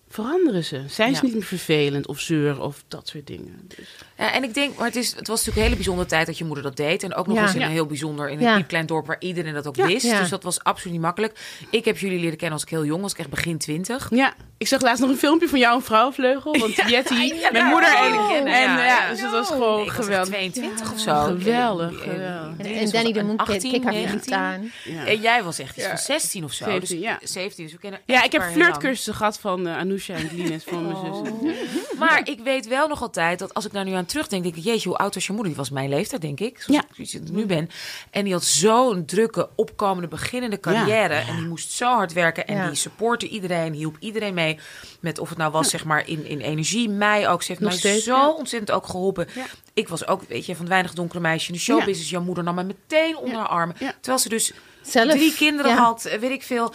veranderen 0.08 0.64
ze. 0.64 0.84
Zijn 0.88 1.16
ze 1.16 1.24
niet 1.24 1.34
meer 1.34 1.44
vervelend 1.44 2.08
of 2.08 2.20
zeur 2.20 2.62
of 2.62 2.84
dat 2.88 3.08
soort 3.08 3.28
dingen. 3.28 3.66
Dus. 3.68 3.96
Ja, 4.18 4.32
en 4.34 4.44
ik 4.44 4.54
denk, 4.54 4.78
maar 4.78 4.86
het, 4.86 4.96
is, 4.96 5.08
het 5.16 5.28
was 5.28 5.38
natuurlijk 5.38 5.58
een 5.58 5.64
hele 5.64 5.76
bijzondere 5.76 6.08
tijd 6.08 6.26
dat 6.26 6.38
je 6.38 6.46
moeder 6.46 6.64
dat 6.64 6.76
deed. 6.76 7.04
En 7.04 7.16
ook 7.16 7.28
nog 7.28 7.38
eens 7.38 7.56
in 7.56 7.62
een 7.62 7.70
heel 7.70 7.86
bijzonder, 7.86 8.30
in 8.30 8.46
een 8.46 8.66
klein 8.66 8.86
dorp 8.86 9.06
waar 9.08 9.16
iedereen 9.20 9.54
dat 9.54 9.68
ook 9.68 9.76
wist. 9.76 10.10
Dus 10.20 10.30
dat 10.30 10.44
was 10.44 10.64
absoluut 10.64 10.94
niet 10.94 11.02
makkelijk. 11.02 11.40
Ik 11.70 11.86
heb 11.86 11.98
jullie 11.98 12.20
leren 12.20 12.38
kennen 12.38 12.54
als 12.54 12.64
ik 12.64 12.70
heel 12.70 12.86
jong 12.86 13.02
was, 13.02 13.12
ik 13.12 13.18
echt 13.20 13.30
begin 13.30 13.58
twintig. 13.58 14.08
Ja. 14.10 14.34
Ik 14.58 14.68
zag 14.68 14.82
laatst 14.82 15.02
nog 15.02 15.10
een 15.10 15.18
filmpje 15.18 15.48
van 15.48 15.60
jou 15.60 15.76
en 15.76 15.84
vrouwenvleugel. 15.84 16.58
Want 16.58 16.76
Jetty, 16.76 17.34
mijn 17.52 17.66
moeder 17.66 17.96
en, 17.96 18.14
en, 18.14 18.46
en 18.46 18.86
ja, 18.86 19.10
dus 19.10 19.22
het 19.22 19.32
was 19.32 19.48
gewoon 19.48 19.82
Ik 19.86 19.92
was 19.92 20.06
geweldig. 20.06 20.28
22 20.30 20.94
of 20.94 21.00
zo. 21.00 21.24
Geweldig, 21.24 22.06
En- 22.06 22.90
Danny 22.92 23.12
de 23.12 23.20
een 23.20 23.26
Moon 23.26 23.38
18, 23.38 23.72
keek 23.72 23.84
haar 23.84 23.94
19. 23.94 24.20
niet 24.20 24.32
aan. 24.32 24.72
Ja. 24.84 25.06
En 25.06 25.22
jij 25.22 25.44
was 25.44 25.60
echt 25.60 25.78
iets 25.78 25.88
van 25.88 25.98
16 25.98 26.44
of 26.44 26.54
zo. 26.54 26.66
17, 26.66 26.98
dus, 26.98 27.08
ja. 27.08 27.20
17, 27.24 27.64
dus 27.64 27.74
we 27.74 27.80
kennen 27.80 28.00
Ja, 28.06 28.24
ik 28.24 28.32
heb 28.32 28.44
flirtcursussen 28.44 29.14
gehad 29.14 29.40
van 29.40 29.68
uh, 29.68 29.78
Anousha 29.78 30.14
en 30.14 30.30
Glines 30.30 30.64
van 30.64 30.86
mijn 30.86 30.98
zussen. 31.06 31.56
Maar 32.00 32.22
ik 32.30 32.40
weet 32.40 32.68
wel 32.68 32.88
nog 32.88 33.02
altijd 33.02 33.40
dat 33.40 33.54
als 33.54 33.66
ik 33.66 33.74
daar 33.74 33.86
nu 33.86 33.92
aan 33.94 34.06
terugdenk, 34.08 34.44
denk 34.44 34.56
ik, 34.56 34.64
jeetje, 34.64 34.90
hoe 34.90 34.98
oud 34.98 35.14
was 35.14 35.26
je 35.26 35.32
moeder? 35.34 35.52
Die 35.52 35.62
was 35.62 35.70
mijn 35.70 35.90
leeftijd, 35.90 36.22
denk 36.22 36.40
ik, 36.40 36.62
zoals 36.62 36.82
Ja. 36.98 37.20
ik 37.20 37.30
nu 37.30 37.46
ben. 37.46 37.70
En 38.12 38.24
die 38.24 38.34
had 38.34 38.44
zo'n 38.44 39.06
drukke, 39.06 39.50
opkomende, 39.56 40.08
beginnende 40.08 40.60
carrière. 40.60 41.14
En 41.14 41.36
die 41.36 41.48
moest 41.48 41.72
zo 41.72 41.94
hard 41.96 42.14
werken. 42.14 42.48
En 42.48 42.56
Ja. 42.56 42.68
die 42.68 42.76
supportte 42.76 43.28
iedereen, 43.28 43.74
hielp 43.74 43.96
iedereen 44.00 44.34
mee. 44.34 44.60
Met 45.00 45.20
of 45.20 45.30
het 45.30 45.38
nou 45.38 45.52
was, 45.52 45.70
zeg 45.70 45.86
maar, 45.86 46.08
in, 46.08 46.26
in 46.26 46.40
energie. 46.40 46.90
Mij 46.90 47.30
ook. 47.30 47.42
Ze 47.42 47.48
heeft 47.48 47.60
Nog 47.62 47.70
mij 47.70 47.80
steeds, 47.80 48.04
zo 48.06 48.30
ontzettend 48.30 48.72
ook 48.72 48.88
geholpen. 48.88 49.28
Ik 49.74 49.88
was 49.88 50.08
ook, 50.08 50.22
weet 50.28 50.46
je, 50.46 50.52
van 50.52 50.62
het 50.62 50.70
weinig 50.74 50.94
donkere 50.94 51.20
meisje 51.20 51.48
in 51.48 51.54
de 51.54 51.60
showbusiness. 51.60 52.10
Jouw 52.10 52.22
moeder 52.22 52.44
nam 52.44 52.56
me 52.56 52.64
meteen 52.64 53.18
onder 53.18 53.38
haar 53.38 53.48
armen. 53.48 53.76
Ja. 53.80 53.92
Terwijl 53.94 54.20
ze 54.20 54.30
dus 54.30 54.54
Zelf, 54.82 55.12
drie 55.12 55.34
kinderen 55.36 55.76
had, 55.76 56.04
weet 56.20 56.32
ik 56.32 56.44
veel. 56.44 56.74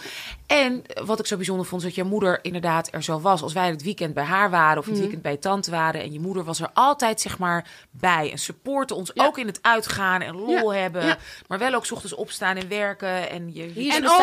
En 0.53 0.83
wat 1.05 1.19
ik 1.19 1.25
zo 1.25 1.35
bijzonder 1.35 1.65
vond, 1.65 1.81
is 1.81 1.87
dat 1.87 1.95
je 1.95 2.03
moeder 2.03 2.39
inderdaad 2.41 2.89
er 2.93 3.03
zo 3.03 3.19
was. 3.19 3.41
Als 3.41 3.53
wij 3.53 3.69
het 3.69 3.83
weekend 3.83 4.13
bij 4.13 4.23
haar 4.23 4.49
waren 4.49 4.77
of 4.77 4.83
het 4.83 4.93
Mhm. 4.93 5.01
weekend 5.03 5.21
bij 5.21 5.37
tante 5.37 5.71
waren. 5.71 6.01
En 6.01 6.11
je 6.13 6.19
moeder 6.19 6.43
was 6.43 6.59
er 6.59 6.69
altijd, 6.73 7.21
zeg 7.21 7.37
maar, 7.37 7.67
bij. 7.91 8.31
En 8.31 8.37
supportte 8.37 8.93
ons 8.93 9.11
Ja. 9.13 9.25
ook 9.25 9.37
in 9.37 9.47
het 9.47 9.59
uitgaan 9.61 10.21
en 10.21 10.35
lol 10.35 10.73
Ja. 10.73 10.79
hebben. 10.79 11.05
Ja. 11.05 11.17
Maar 11.47 11.59
wel 11.59 11.73
ook 11.73 11.91
ochtends 11.91 12.15
opstaan 12.15 12.55
en 12.55 12.67
werken. 12.67 13.29
En 13.29 13.53
je, 13.53 13.61
Hier 13.63 13.93
En 13.93 14.09
ook- 14.09 14.15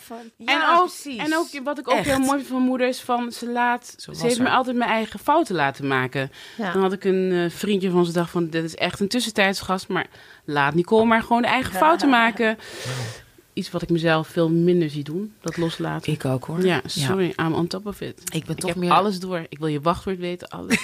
fun. 0.00 0.32
Ja, 0.36 0.70
en, 0.70 0.76
ook, 0.78 0.86
precies. 0.86 1.18
en 1.18 1.36
ook 1.36 1.48
wat 1.64 1.78
ik 1.78 1.90
ook 1.90 1.96
Echt. 1.96 2.06
heel 2.06 2.18
mooi 2.18 2.36
vind 2.38 2.46
van 2.46 2.62
moeder 2.62 2.88
is 2.88 3.00
van 3.00 3.32
ze 3.32 3.48
laat, 3.50 3.94
ze 3.96 4.10
heeft 4.26 4.38
me 4.40 4.48
altijd 4.50 4.76
mijn 4.76 4.90
eigen 4.90 5.18
fouten 5.18 5.54
laten 5.54 5.86
maken. 5.86 6.30
Dan 6.56 6.80
had 6.82 6.92
ik 6.92 7.04
een 7.04 7.32
eh, 7.32 7.50
vriendje 7.50 7.90
van 7.90 8.04
ze 8.04 8.12
dacht 8.12 8.30
van 8.30 8.48
dit 8.50 8.64
is 8.64 8.74
echt 8.74 9.00
een 9.00 9.08
tussentijds 9.08 9.60
gast, 9.60 9.88
maar 9.88 10.06
laat 10.44 10.74
Nicole 10.74 11.04
maar 11.04 11.22
gewoon 11.22 11.42
de 11.42 11.48
eigen 11.48 11.74
fouten 11.74 12.08
maken. 12.08 12.58
Iets 13.58 13.70
wat 13.70 13.82
ik 13.82 13.88
mezelf 13.90 14.28
veel 14.28 14.48
minder 14.50 14.90
zie 14.90 15.04
doen, 15.04 15.34
dat 15.40 15.56
loslaten. 15.56 16.12
Ik 16.12 16.24
ook 16.24 16.44
hoor. 16.44 16.64
ja, 16.64 16.80
sorry, 16.86 17.32
I'm 17.36 17.54
on 17.54 17.66
top 17.66 17.86
of 17.86 18.00
it. 18.00 18.20
Ik 18.32 18.44
ben 18.44 18.54
Ik 18.54 18.60
toch 18.60 18.68
heb 18.70 18.78
meer... 18.78 18.90
alles 18.92 19.18
door. 19.20 19.46
Ik 19.48 19.58
wil 19.58 19.66
je 19.68 19.80
wachtwoord 19.80 20.18
weten, 20.18 20.48
alles. 20.48 20.76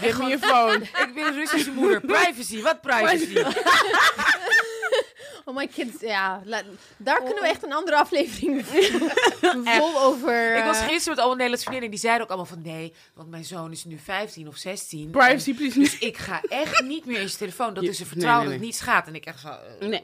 Geef 0.00 0.18
me 0.18 0.28
je 0.28 0.38
phone. 0.38 0.74
Ik 0.82 1.10
ben 1.14 1.26
een 1.26 1.34
Russische 1.40 1.70
moeder. 1.70 2.00
Privacy, 2.00 2.62
wat 2.62 2.80
privacy? 2.80 3.42
Oh 5.44 5.56
my 5.56 5.66
kids, 5.66 6.00
ja. 6.00 6.42
la- 6.44 6.62
daar 6.96 7.22
kunnen 7.22 7.42
we 7.42 7.48
echt 7.48 7.62
een 7.62 7.72
andere 7.72 7.96
aflevering 7.96 8.64
vol 9.64 10.00
over... 10.00 10.56
Ik 10.56 10.64
was 10.64 10.78
eh, 10.80 10.86
gisteren 10.86 11.08
met 11.08 11.18
allemaal 11.18 11.28
Nederlandse 11.36 11.64
vriendinnen. 11.66 11.90
Die 11.90 11.98
zeiden 12.00 12.22
ook 12.22 12.28
allemaal 12.28 12.46
van 12.46 12.62
nee, 12.62 12.92
want 13.14 13.30
mijn 13.30 13.44
zoon 13.44 13.72
is 13.72 13.84
nu 13.84 13.98
15 14.04 14.48
of 14.48 14.56
16. 14.56 15.10
Privacy, 15.10 15.50
En- 15.50 15.56
please. 15.56 15.78
Dus 15.78 15.98
ik 15.98 16.16
ga 16.16 16.40
echt 16.48 16.82
niet 16.82 17.04
meer 17.04 17.16
in 17.16 17.22
je 17.22 17.36
telefoon. 17.36 17.74
Dat 17.74 17.84
Je- 17.84 17.90
is 17.90 18.00
een 18.00 18.06
vertrouwen 18.06 18.48
nee, 18.48 18.58
nee, 18.58 18.68
dat 18.68 18.76
het 18.76 18.84
niet 18.86 18.94
gaat. 18.94 19.06
En 19.06 19.14
ik 19.14 19.24
echt 19.24 19.40
zo... 19.40 19.48
eh, 19.80 19.88
Nee. 19.88 20.02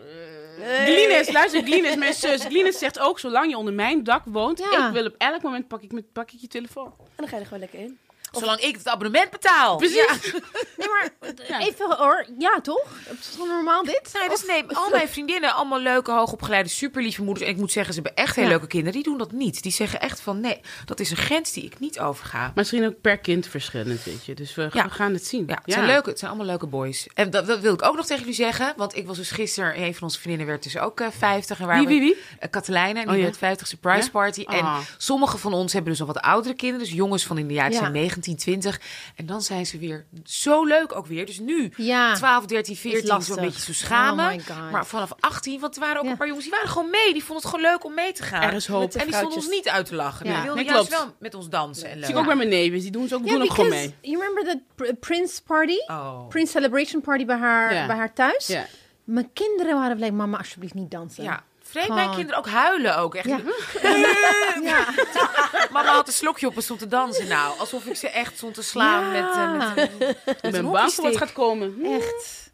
Glines, 0.85 1.33
luister, 1.33 1.63
Glines, 1.63 1.97
mijn 1.97 2.15
zus. 2.15 2.45
Glines 2.45 2.79
zegt 2.79 2.99
ook, 2.99 3.19
zolang 3.19 3.51
je 3.51 3.57
onder 3.57 3.75
mijn 3.75 4.05
dak 4.05 4.23
woont, 4.25 4.59
Ja. 4.59 4.87
ik 4.87 4.93
wil 4.93 5.07
op 5.07 5.15
elk 5.19 5.43
moment 5.43 5.69
pak 5.69 5.83
ik, 5.83 5.93
met, 5.93 6.13
pak 6.13 6.31
ik 6.31 6.41
je 6.41 6.47
telefoon. 6.47 6.87
En 6.99 7.07
dan 7.17 7.29
ga 7.29 7.35
je 7.35 7.41
er 7.41 7.47
gewoon 7.47 7.61
lekker 7.61 7.79
in. 7.79 7.99
Zolang 8.33 8.61
ik 8.61 8.77
het 8.77 8.89
abonnement 8.89 9.31
betaal. 9.31 9.77
Precies. 9.77 9.97
Ja. 9.97 10.15
Nee, 10.77 10.89
maar 10.89 11.11
even 11.67 11.97
hoor. 11.97 12.27
Ja, 12.39 12.61
toch? 12.63 12.85
Het 13.05 13.19
is 13.21 13.37
toch 13.37 13.47
normaal 13.47 13.85
dit? 13.85 14.11
Nee, 14.19 14.29
dus 14.29 14.45
nee, 14.47 14.65
al 14.77 14.91
mijn 14.91 15.09
vriendinnen, 15.09 15.55
allemaal 15.55 15.81
leuke, 15.81 16.11
hoogopgeleide, 16.13 16.69
superlieve 16.69 17.23
moeders. 17.23 17.47
En 17.47 17.53
ik 17.53 17.59
moet 17.59 17.73
zeggen, 17.73 17.95
ze 17.95 18.01
hebben 18.03 18.25
echt 18.25 18.35
heel 18.37 18.45
Ja. 18.45 18.51
leuke 18.51 18.67
kinderen. 18.67 18.93
Die 18.93 19.03
doen 19.03 19.19
dat 19.19 19.33
niet. 19.33 19.63
Die 19.63 19.73
zeggen 19.73 20.01
echt 20.01 20.21
van, 20.21 20.41
nee, 20.41 20.61
dat 20.85 21.01
is 21.01 21.11
een 21.11 21.17
grens 21.17 21.53
die 21.53 21.65
ik 21.65 21.79
niet 21.79 22.01
overga. 22.01 22.53
Misschien 22.55 22.87
ook 22.87 23.01
per 23.01 23.19
kind 23.19 23.47
verschillend, 23.47 24.05
weet 24.05 24.25
je. 24.25 24.35
Dus 24.35 24.55
we, 24.55 24.69
Ja. 24.73 24.85
we 24.85 24.91
gaan 24.91 25.13
het 25.13 25.27
zien. 25.27 25.45
Ja, 25.47 25.55
het, 25.65 25.73
Zijn 25.73 25.87
leuke, 25.87 26.09
het 26.09 26.19
zijn 26.19 26.31
allemaal 26.31 26.49
leuke 26.49 26.67
boys. 26.67 27.07
En 27.15 27.31
dat, 27.31 27.47
dat 27.47 27.61
wil 27.61 27.73
ik 27.75 27.83
ook 27.83 27.97
nog 27.97 28.07
tegen 28.07 28.21
jullie 28.21 28.35
zeggen. 28.37 28.73
Want 28.77 28.97
ik 28.97 29.07
was 29.07 29.17
dus 29.17 29.31
gisteren, 29.31 29.83
een 29.83 29.95
van 29.95 30.03
onze 30.03 30.19
vriendinnen 30.19 30.47
werd 30.49 30.63
dus 30.63 30.79
ook 30.79 31.01
eh 31.01 31.07
50. 31.19 31.61
En 31.61 31.67
waar 31.67 31.79
Wie, 31.79 31.87
wie, 31.87 32.01
wie? 32.01 32.15
Uh, 32.15 32.51
Katelijne, 32.51 32.99
en 33.01 33.05
die 33.07 33.09
Oh, 33.15 33.17
ja. 33.17 33.23
werd 33.23 33.39
50 33.39 33.67
surprise 33.67 34.05
Ja? 34.05 34.11
party. 34.11 34.45
En 34.49 34.61
Ah. 34.65 34.79
sommige 34.99 35.39
van 35.39 35.53
ons 35.53 35.73
hebben 35.73 35.91
dus 35.91 36.01
al 36.01 36.07
wat 36.07 36.21
oudere 36.21 36.55
kinderen. 36.55 36.85
Dus 36.87 36.95
jongens 36.95 37.25
van 37.27 37.39
in 37.39 37.47
de 37.49 37.55
jaren 37.55 37.73
Ja. 37.73 37.79
zijn 37.79 37.93
19, 37.93 38.26
20. 38.35 38.81
En 39.17 39.27
dan 39.27 39.43
zijn 39.43 39.67
ze 39.67 39.79
weer 39.79 40.07
zo 40.25 40.65
leuk 40.65 40.97
ook 40.97 41.07
weer. 41.07 41.27
Dus 41.27 41.39
nu, 41.39 41.73
Ja. 41.77 42.15
12, 42.15 42.47
13, 42.47 42.77
14, 42.77 43.07
lastig. 43.09 43.35
zo'n 43.35 43.45
beetje 43.45 43.61
zo 43.61 43.73
schamen. 43.73 44.41
Oh 44.49 44.71
maar 44.73 44.87
vanaf 44.87 45.11
18, 45.21 45.61
want 45.61 45.75
er 45.75 45.81
waren 45.81 45.97
ook 45.99 46.05
Ja. 46.05 46.11
een 46.11 46.17
paar 46.17 46.27
jongens 46.27 46.45
die 46.47 46.55
waren 46.55 46.71
gewoon 46.71 46.91
mee. 46.91 47.13
Die 47.13 47.25
vonden 47.25 47.45
het 47.47 47.55
gewoon 47.55 47.71
leuk 47.73 47.85
om 47.85 47.95
mee 47.95 48.13
te 48.13 48.23
gaan. 48.23 48.43
Er 48.43 48.53
is 48.53 48.67
hoop. 48.67 48.95
En 48.95 49.07
die 49.07 49.15
stonden 49.15 49.37
ons 49.39 49.49
niet 49.49 49.69
uit 49.69 49.87
te 49.87 49.95
lachen. 49.95 50.27
Ja. 50.27 50.33
Die 50.33 50.43
wilden 50.43 50.65
Nee, 50.65 50.73
juist 50.75 50.91
wel 50.91 51.15
met 51.19 51.35
ons 51.35 51.49
dansen. 51.49 51.89
En 51.91 51.99
zie 52.05 52.13
ik 52.15 52.19
ook 52.19 52.27
bij 52.27 52.37
mijn 52.37 52.49
neven. 52.49 52.81
Die 52.81 52.91
doen, 52.91 53.09
ze 53.09 53.15
ook, 53.15 53.25
Ja, 53.25 53.33
doen 53.33 53.43
ook 53.43 53.51
gewoon 53.51 53.71
because 53.71 53.93
mee. 54.01 54.13
you 54.13 54.25
remember 54.27 54.45
that 54.55 54.59
pr- 54.75 54.95
Prince 55.07 55.43
party? 55.43 55.77
Oh. 55.87 56.29
Prince 56.29 56.51
celebration 56.53 57.01
party 57.01 57.25
bij 57.25 57.37
haar, 57.37 57.75
Ja. 57.75 57.87
bij 57.87 57.97
haar 57.97 58.13
thuis? 58.13 58.47
Ja. 58.47 58.67
Mijn 59.05 59.33
kinderen 59.33 59.75
waren 59.75 59.99
like, 59.99 60.13
mama, 60.13 60.39
alsjeblieft 60.39 60.75
niet 60.75 60.91
dansen. 60.91 61.25
Ja. 61.25 61.45
Vreemd, 61.83 61.95
mijn 61.95 62.15
kinderen 62.15 62.39
ook 62.39 62.49
huilen 62.49 62.97
ook. 62.97 63.15
Echt. 63.15 63.27
Ja. 63.27 63.39
ja. 64.71 64.87
Mama 65.73 65.93
had 65.93 66.07
een 66.07 66.13
slokje 66.13 66.47
op 66.47 66.57
en 66.57 66.63
stond 66.63 66.79
te 66.79 66.89
dansen. 66.89 67.29
Nou, 67.29 67.59
alsof 67.59 67.87
ik 67.87 67.97
ze 67.97 68.09
echt 68.09 68.37
stond 68.37 68.55
te 68.55 68.63
slaan 68.63 69.15
Ja. 69.15 69.23
met, 69.23 69.31
eh, 69.35 69.75
met, 69.75 69.99
met 69.99 70.37
Ik 70.37 70.43
een 70.43 70.51
ben 70.51 70.71
bang 70.71 70.93
voor 70.93 71.05
wat 71.05 71.17
gaat 71.17 71.33
komen. 71.33 71.79
Echt. 71.85 72.47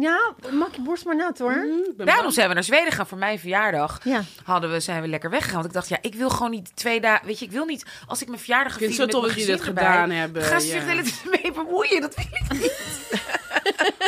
Ja, 0.00 0.34
maak 0.52 0.74
je 0.74 0.82
borst 0.82 1.04
maar 1.04 1.16
nat 1.16 1.38
hoor. 1.38 1.66
Ben 1.96 2.06
Daarom 2.06 2.30
zijn 2.30 2.48
we 2.48 2.54
naar 2.54 2.64
Zweden 2.64 2.92
gaan 2.92 3.06
voor 3.06 3.18
mijn 3.18 3.38
verjaardag. 3.38 4.00
Ja. 4.04 4.22
Hadden 4.44 4.72
we, 4.72 4.80
zijn 4.80 5.02
we 5.02 5.08
lekker 5.08 5.30
weggegaan. 5.30 5.54
Want 5.54 5.66
ik 5.66 5.72
dacht, 5.72 5.88
ja, 5.88 5.98
ik 6.00 6.14
wil 6.14 6.30
gewoon 6.30 6.50
niet 6.50 6.76
twee 6.76 7.00
dagen... 7.00 7.26
Weet 7.26 7.38
je, 7.38 7.44
ik 7.44 7.50
wil 7.50 7.64
niet... 7.64 7.84
Als 8.06 8.22
ik 8.22 8.28
mijn 8.28 8.40
verjaardag 8.40 8.72
ga 8.72 8.78
Ik 8.78 8.84
vind 8.84 8.98
het 8.98 9.10
vieren 9.10 9.20
zo 9.20 9.20
met 9.20 9.34
tof 9.34 9.36
dat 9.36 9.46
jullie 9.46 9.58
dat 9.58 9.66
erbij, 9.66 9.92
gedaan 9.92 10.10
hebben, 10.10 10.42
gaan 10.42 10.60
ze 10.60 10.66
ja. 10.66 10.72
zich 10.72 10.82
de 10.82 10.88
hele 10.88 11.02
tijd 11.02 11.24
mee 11.42 11.52
bemoeien. 11.52 12.00
Dat 12.00 12.14
wil 12.14 12.24
ik 12.32 12.52
niet. 12.52 12.74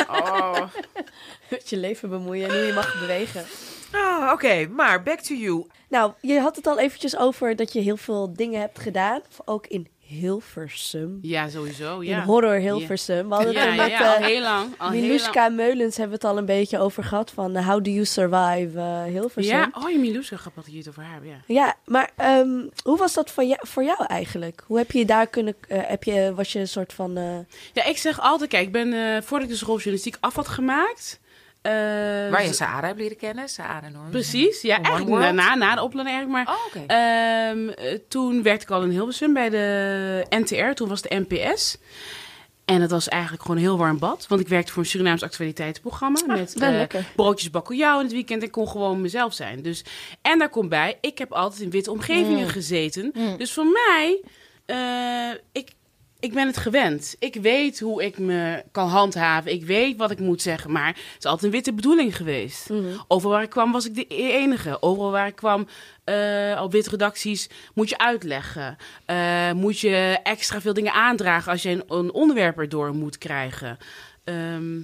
Oh. 0.07 0.61
Met 1.51 1.69
je 1.69 1.77
leven 1.77 2.09
bemoeien 2.09 2.49
en 2.49 2.55
hoe 2.55 2.65
je 2.65 2.73
mag 2.73 2.99
bewegen. 2.99 3.45
Oh, 3.95 4.29
Oké, 4.33 4.67
maar 4.67 5.03
back 5.03 5.19
to 5.19 5.33
you. 5.35 5.65
Nou, 5.89 6.11
je 6.21 6.39
had 6.39 6.55
het 6.55 6.67
al 6.67 6.79
eventjes 6.79 7.17
over 7.17 7.55
dat 7.55 7.73
je 7.73 7.79
heel 7.79 7.97
veel 7.97 8.33
dingen 8.33 8.59
hebt 8.59 8.79
gedaan. 8.79 9.21
Ook 9.45 9.67
in 9.67 9.87
Hilversum. 9.99 11.19
Ja, 11.21 11.49
sowieso. 11.49 12.03
Ja. 12.03 12.17
In 12.17 12.23
horror 12.23 12.53
Hilversum. 12.55 13.27
We 13.29 13.35
hadden 13.35 13.53
Ja, 13.53 13.59
het 13.59 13.69
er 13.69 13.75
ja, 13.75 13.81
met 13.81 13.91
ja, 13.91 14.07
al 14.09 14.15
eh, 14.15 14.25
heel 14.25 14.41
lang. 14.41 14.73
Al 14.77 14.89
heel 14.89 14.99
lang. 14.99 15.09
Miluska 15.11 15.49
Meulens 15.49 15.97
hebben 15.97 16.19
we 16.19 16.25
het 16.27 16.33
al 16.33 16.37
een 16.39 16.45
beetje 16.45 16.79
over 16.79 17.03
gehad. 17.03 17.31
Van 17.31 17.55
eh, 17.55 17.67
How 17.67 17.83
do 17.83 17.89
you 17.91 18.05
survive 18.05 18.79
eh, 18.79 19.03
Hilversum. 19.03 19.57
Ja, 19.57 19.71
oh, 19.73 19.89
je 19.89 19.97
Miluska 19.97 20.37
grappig 20.37 20.63
dat 20.63 20.71
je 20.71 20.77
het 20.79 20.87
over 20.89 21.03
haar 21.03 21.13
hebt, 21.13 21.25
ja. 21.25 21.37
Ja, 21.47 21.75
maar 21.85 22.11
ehm, 22.15 22.67
hoe 22.83 22.97
was 22.97 23.13
dat 23.13 23.31
voor 23.31 23.43
jou, 23.43 23.59
voor 23.67 23.83
jou 23.83 24.05
eigenlijk? 24.05 24.63
Hoe 24.67 24.77
heb 24.77 24.91
je 24.91 25.05
daar 25.05 25.27
kunnen... 25.27 25.55
heb 25.67 26.03
je, 26.03 26.33
was 26.35 26.53
je 26.53 26.59
een 26.59 26.67
soort 26.67 26.93
van... 26.93 27.17
eh, 27.17 27.37
Ja, 27.73 27.83
ik 27.85 27.97
zeg 27.97 28.19
altijd, 28.21 28.49
kijk, 28.49 28.65
ik 28.65 28.71
ben, 28.71 28.93
eh 28.93 29.21
voordat 29.21 29.47
ik 29.47 29.53
de 29.53 29.59
school 29.59 29.75
journalistiek 29.75 30.17
af 30.19 30.35
had 30.35 30.47
gemaakt... 30.47 31.19
eh, 31.61 31.71
Waar 32.31 32.43
je 32.45 32.53
Saara 32.53 32.87
hebt 32.87 32.99
leren 32.99 33.17
kennen. 33.17 33.49
Saara 33.49 33.89
Norm. 33.89 34.09
Precies, 34.09 34.61
ja, 34.61 34.81
eigenlijk 34.81 35.21
daarna, 35.21 35.55
na 35.55 35.75
de 35.75 35.81
opleiding 35.81 36.17
eigenlijk. 36.17 36.47
Maar 36.47 36.55
Oh. 36.55 36.83
Ehm, 36.97 37.69
eh, 37.69 37.99
toen 38.07 38.43
werkte 38.43 38.63
ik 38.65 38.71
al 38.71 38.83
in 38.83 38.89
Hilversum 38.89 39.33
bij 39.33 39.49
de 39.49 40.25
NTR. 40.29 40.73
Toen 40.73 40.87
was 40.89 41.01
het 41.01 41.27
NPS. 41.27 41.77
En 42.65 42.81
het 42.81 42.91
was 42.91 43.07
eigenlijk 43.07 43.41
gewoon 43.41 43.57
een 43.57 43.63
heel 43.63 43.77
warm 43.77 43.99
bad. 43.99 44.25
Want 44.27 44.41
ik 44.41 44.47
werkte 44.47 44.71
voor 44.71 44.81
een 44.83 44.89
Surinaams 44.89 45.23
actualiteitsprogramma. 45.23 46.19
met 46.25 46.53
wel 46.53 46.69
eh, 46.71 46.75
lekker. 46.77 47.05
broodjes 47.15 47.49
bakkeljauw 47.49 47.97
in 47.97 48.03
het 48.03 48.13
weekend. 48.13 48.43
En 48.43 48.49
kon 48.49 48.67
gewoon 48.67 49.01
mezelf 49.01 49.33
zijn. 49.33 49.61
Dus, 49.61 49.83
en 50.21 50.39
daar 50.39 50.49
komt 50.49 50.69
bij, 50.69 50.97
ik 51.01 51.17
heb 51.17 51.31
altijd 51.33 51.61
in 51.61 51.69
witte 51.69 51.91
omgevingen 51.91 52.39
Mm. 52.43 52.47
gezeten. 52.49 53.13
Dus 53.37 53.53
voor 53.53 53.65
mij, 53.65 54.21
eh, 54.65 55.39
ik, 55.51 55.69
ik 56.19 56.33
ben 56.33 56.47
het 56.47 56.57
gewend. 56.57 57.15
Ik 57.19 57.35
weet 57.35 57.79
hoe 57.79 58.03
ik 58.03 58.17
me 58.17 58.63
kan 58.71 58.87
handhaven. 58.87 59.51
Ik 59.51 59.65
weet 59.65 59.97
wat 59.97 60.11
ik 60.11 60.19
moet 60.19 60.41
zeggen. 60.41 60.71
Maar 60.71 60.87
het 60.87 61.15
is 61.19 61.25
altijd 61.25 61.43
een 61.43 61.51
witte 61.51 61.73
bedoeling 61.73 62.15
geweest. 62.15 62.69
Overal 63.07 63.33
waar 63.33 63.43
ik 63.43 63.49
kwam 63.49 63.71
was 63.71 63.85
ik 63.85 63.95
de 63.95 64.05
e- 64.07 64.31
enige. 64.31 64.81
Overal 64.81 65.11
waar 65.11 65.27
ik 65.27 65.35
kwam 65.35 65.67
eh 66.03 66.59
op 66.63 66.71
witte 66.71 66.89
redacties 66.89 67.49
moet 67.73 67.89
je 67.89 67.97
uitleggen. 67.97 68.77
Eh, 69.05 69.51
moet 69.51 69.79
je 69.79 70.19
extra 70.23 70.61
veel 70.61 70.73
dingen 70.73 70.93
aandragen 70.93 71.51
als 71.51 71.61
je 71.61 71.69
een, 71.69 71.83
een 71.87 72.13
onderwerp 72.13 72.57
erdoor 72.57 72.95
moet 72.95 73.17
krijgen. 73.17 73.77
Ehm, 74.23 74.79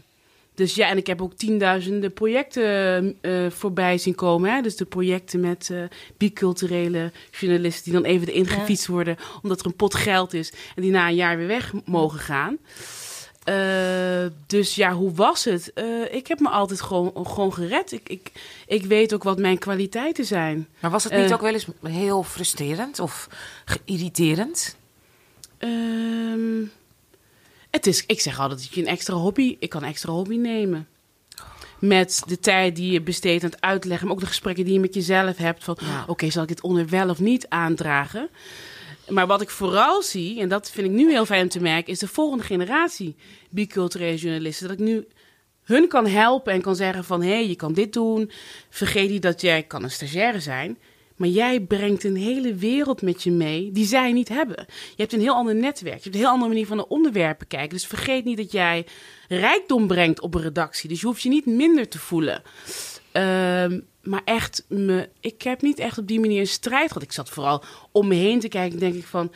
dus 0.56 0.76
ja, 0.76 0.90
en 0.90 0.98
ik 0.98 1.08
heb 1.08 1.22
ook 1.22 1.34
tienduizenden 1.34 2.14
projecten 2.14 3.18
eh, 3.22 3.50
voorbij 3.50 3.98
zien 3.98 4.16
komen. 4.16 4.54
Hè? 4.54 4.62
Dus 4.62 4.76
de 4.76 4.86
projecten 4.86 5.40
met 5.40 5.70
eh 5.72 5.84
biculturele 6.18 7.12
journalisten 7.32 7.84
die 7.84 8.02
dan 8.02 8.12
even 8.12 8.28
erin 8.28 8.48
gefietst 8.48 8.88
worden... 8.88 9.18
omdat 9.42 9.60
er 9.60 9.66
een 9.66 9.76
pot 9.76 9.96
geld 9.96 10.34
is 10.34 10.54
en 10.76 10.82
die 10.82 10.92
na 10.92 11.08
een 11.08 11.16
jaar 11.16 11.38
weer 11.38 11.48
weg 11.48 11.74
mogen 11.86 12.20
gaan. 12.20 12.58
Eh, 13.44 14.26
dus 14.48 14.76
ja, 14.76 14.94
hoe 14.94 15.14
was 15.14 15.44
het? 15.44 15.74
Ik 16.12 16.28
heb 16.28 16.40
me 16.40 16.50
altijd 16.50 16.82
gewoon, 16.82 17.12
gewoon 17.28 17.54
gered. 17.54 17.92
Ik, 17.92 18.10
ik, 18.10 18.32
ik 18.68 18.86
weet 18.86 19.14
ook 19.14 19.24
wat 19.24 19.40
mijn 19.40 19.58
kwaliteiten 19.58 20.26
zijn. 20.26 20.68
Maar 20.80 20.92
was 20.92 21.04
het 21.04 21.14
niet 21.14 21.34
ook 21.34 21.42
wel 21.42 21.54
eens 21.54 21.68
heel 21.82 22.24
frustrerend 22.24 23.00
of 23.00 23.30
geïrriterend? 23.66 24.78
Ehm, 25.58 26.64
het 27.76 27.88
is, 27.88 28.06
ik 28.06 28.20
zeg 28.20 28.40
altijd 28.40 28.60
dat 28.60 28.74
je 28.74 28.82
een 28.82 28.88
extra 28.88 29.14
hobby, 29.14 29.56
ik 29.60 29.70
kan 29.70 29.84
een 29.84 29.90
extra 29.90 30.12
hobby 30.12 30.36
nemen. 30.36 30.88
met 31.80 32.24
de 32.26 32.40
tijd 32.40 32.76
die 32.76 32.92
je 32.92 33.02
besteedt 33.02 33.44
aan 33.44 33.50
het 33.50 33.62
uitleggen, 33.62 34.08
maar 34.08 34.16
ook 34.16 34.22
de 34.22 34.28
gesprekken 34.28 34.64
die 34.64 34.74
je 34.74 34.80
met 34.80 34.94
jezelf 34.94 35.38
hebt 35.38 35.64
van, 35.64 35.78
oké, 36.08 36.30
zal 36.30 36.42
ik 36.42 36.48
dit 36.48 36.62
onder 36.62 36.90
wel 36.90 37.10
of 37.10 37.20
niet 37.20 37.50
aandragen? 37.50 38.30
Maar 39.10 39.28
wat 39.28 39.42
ik 39.42 39.50
vooral 39.50 40.02
zie, 40.02 40.40
en 40.40 40.50
dat 40.50 40.72
vind 40.72 40.88
ik 40.88 40.94
nu 40.94 41.12
heel 41.12 41.26
fijn 41.26 41.44
om 41.44 41.50
te 41.50 41.62
merken, 41.62 41.94
is 41.94 42.00
de 42.00 42.08
volgende 42.08 42.44
generatie 42.44 43.16
biculturele 43.50 44.18
journalisten. 44.18 44.68
Dat 44.68 44.80
ik 44.80 44.86
nu 44.86 45.08
hun 45.64 45.88
kan 45.88 46.08
helpen 46.08 46.54
en 46.54 46.62
kan 46.62 46.76
zeggen 46.76 47.04
van... 47.04 47.22
hé, 47.22 47.30
hey, 47.30 47.48
je 47.48 47.56
kan 47.56 47.74
dit 47.74 47.94
doen. 47.94 48.32
Vergeet 48.70 49.10
niet 49.10 49.22
dat 49.22 49.42
jij 49.42 49.64
kan 49.64 49.84
een 49.84 49.92
stagiaire 49.92 50.40
zijn... 50.40 50.78
Maar 51.16 51.30
jij 51.30 51.60
brengt 51.60 52.04
een 52.04 52.16
hele 52.16 52.56
wereld 52.56 53.02
met 53.02 53.24
je 53.24 53.32
mee 53.32 53.72
die 53.72 53.86
zij 53.86 54.12
niet 54.12 54.30
hebben. 54.30 54.66
Je 54.68 55.02
hebt 55.02 55.14
een 55.14 55.20
heel 55.20 55.34
ander 55.34 55.56
netwerk. 55.56 55.98
Je 55.98 56.04
hebt 56.04 56.16
een 56.16 56.22
heel 56.22 56.32
andere 56.32 56.50
manier 56.50 56.68
van 56.68 56.78
de 56.78 56.88
onderwerpen 56.88 57.48
kijken. 57.48 57.70
Dus 57.70 57.88
vergeet 57.88 58.26
niet 58.26 58.38
dat 58.38 58.52
jij 58.52 58.86
rijkdom 59.28 59.88
brengt 59.88 60.22
op 60.22 60.36
een 60.36 60.42
redactie. 60.42 60.90
Dus 60.90 61.02
je 61.02 61.08
hoeft 61.08 61.22
je 61.22 61.30
niet 61.30 61.46
minder 61.46 61.88
te 61.88 62.00
voelen. 62.00 62.42
Ehm, 63.12 63.80
maar 64.02 64.22
echt, 64.26 64.66
me, 64.68 65.10
ik 65.20 65.42
heb 65.42 65.62
niet 65.62 65.80
echt 65.80 65.98
op 65.98 66.08
die 66.08 66.20
manier 66.20 66.40
een 66.40 66.48
strijd 66.48 66.88
gehad. 66.88 67.04
Ik 67.04 67.12
zat 67.12 67.30
vooral 67.30 67.64
om 67.92 68.08
me 68.08 68.16
heen 68.16 68.40
te 68.40 68.48
kijken. 68.48 68.80
Denk 68.80 68.96
ik 68.96 69.06
van, 69.06 69.32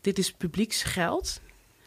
dit 0.00 0.18
is 0.18 0.32
publieksgeld. 0.32 1.40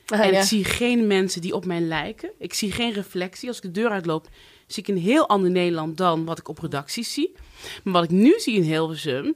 Ah, 0.05 0.19
en 0.19 0.33
ik 0.33 0.41
zie 0.41 0.65
geen 0.65 1.07
mensen 1.07 1.41
die 1.41 1.55
op 1.55 1.65
mij 1.65 1.79
lijken. 1.79 2.31
Ik 2.37 2.53
zie 2.53 2.71
geen 2.71 2.93
reflectie. 2.93 3.47
Als 3.47 3.57
ik 3.57 3.63
de 3.63 3.71
deur 3.71 3.89
uitloop, 3.89 4.27
zie 4.73 4.83
ik 4.83 4.89
een 4.89 5.01
heel 5.01 5.27
ander 5.27 5.51
Nederland 5.51 5.97
dan 5.97 6.25
wat 6.25 6.39
ik 6.39 6.47
op 6.47 6.59
redacties 6.59 7.13
zie. 7.13 7.35
Maar 7.83 7.93
wat 7.93 8.03
ik 8.03 8.09
nu 8.09 8.39
zie 8.39 8.55
in 8.55 8.61
Hilversum, 8.61 9.35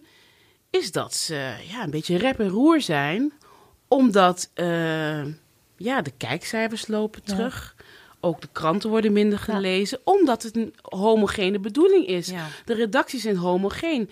is 0.69 0.91
dat 0.91 1.13
ze 1.13 1.53
ja, 1.69 1.83
een 1.83 1.89
beetje 1.89 2.17
rep 2.17 2.39
en 2.39 2.49
roer 2.49 2.81
zijn. 2.81 3.33
Omdat 3.88 4.49
uh, 4.55 5.25
ja, 5.77 6.01
de 6.01 6.11
kijkcijfers 6.17 6.88
lopen 6.88 7.23
terug. 7.23 7.75
Ook 8.19 8.41
de 8.41 8.49
kranten 8.51 8.89
worden 8.89 9.13
minder 9.13 9.39
gelezen, 9.39 9.99
omdat 10.03 10.43
het 10.43 10.55
een 10.55 10.73
homogene 10.81 11.59
bedoeling 11.59 12.07
is. 12.07 12.31
De 12.65 12.73
redacties 12.73 13.21
zijn 13.21 13.38
homogeen. 13.38 14.09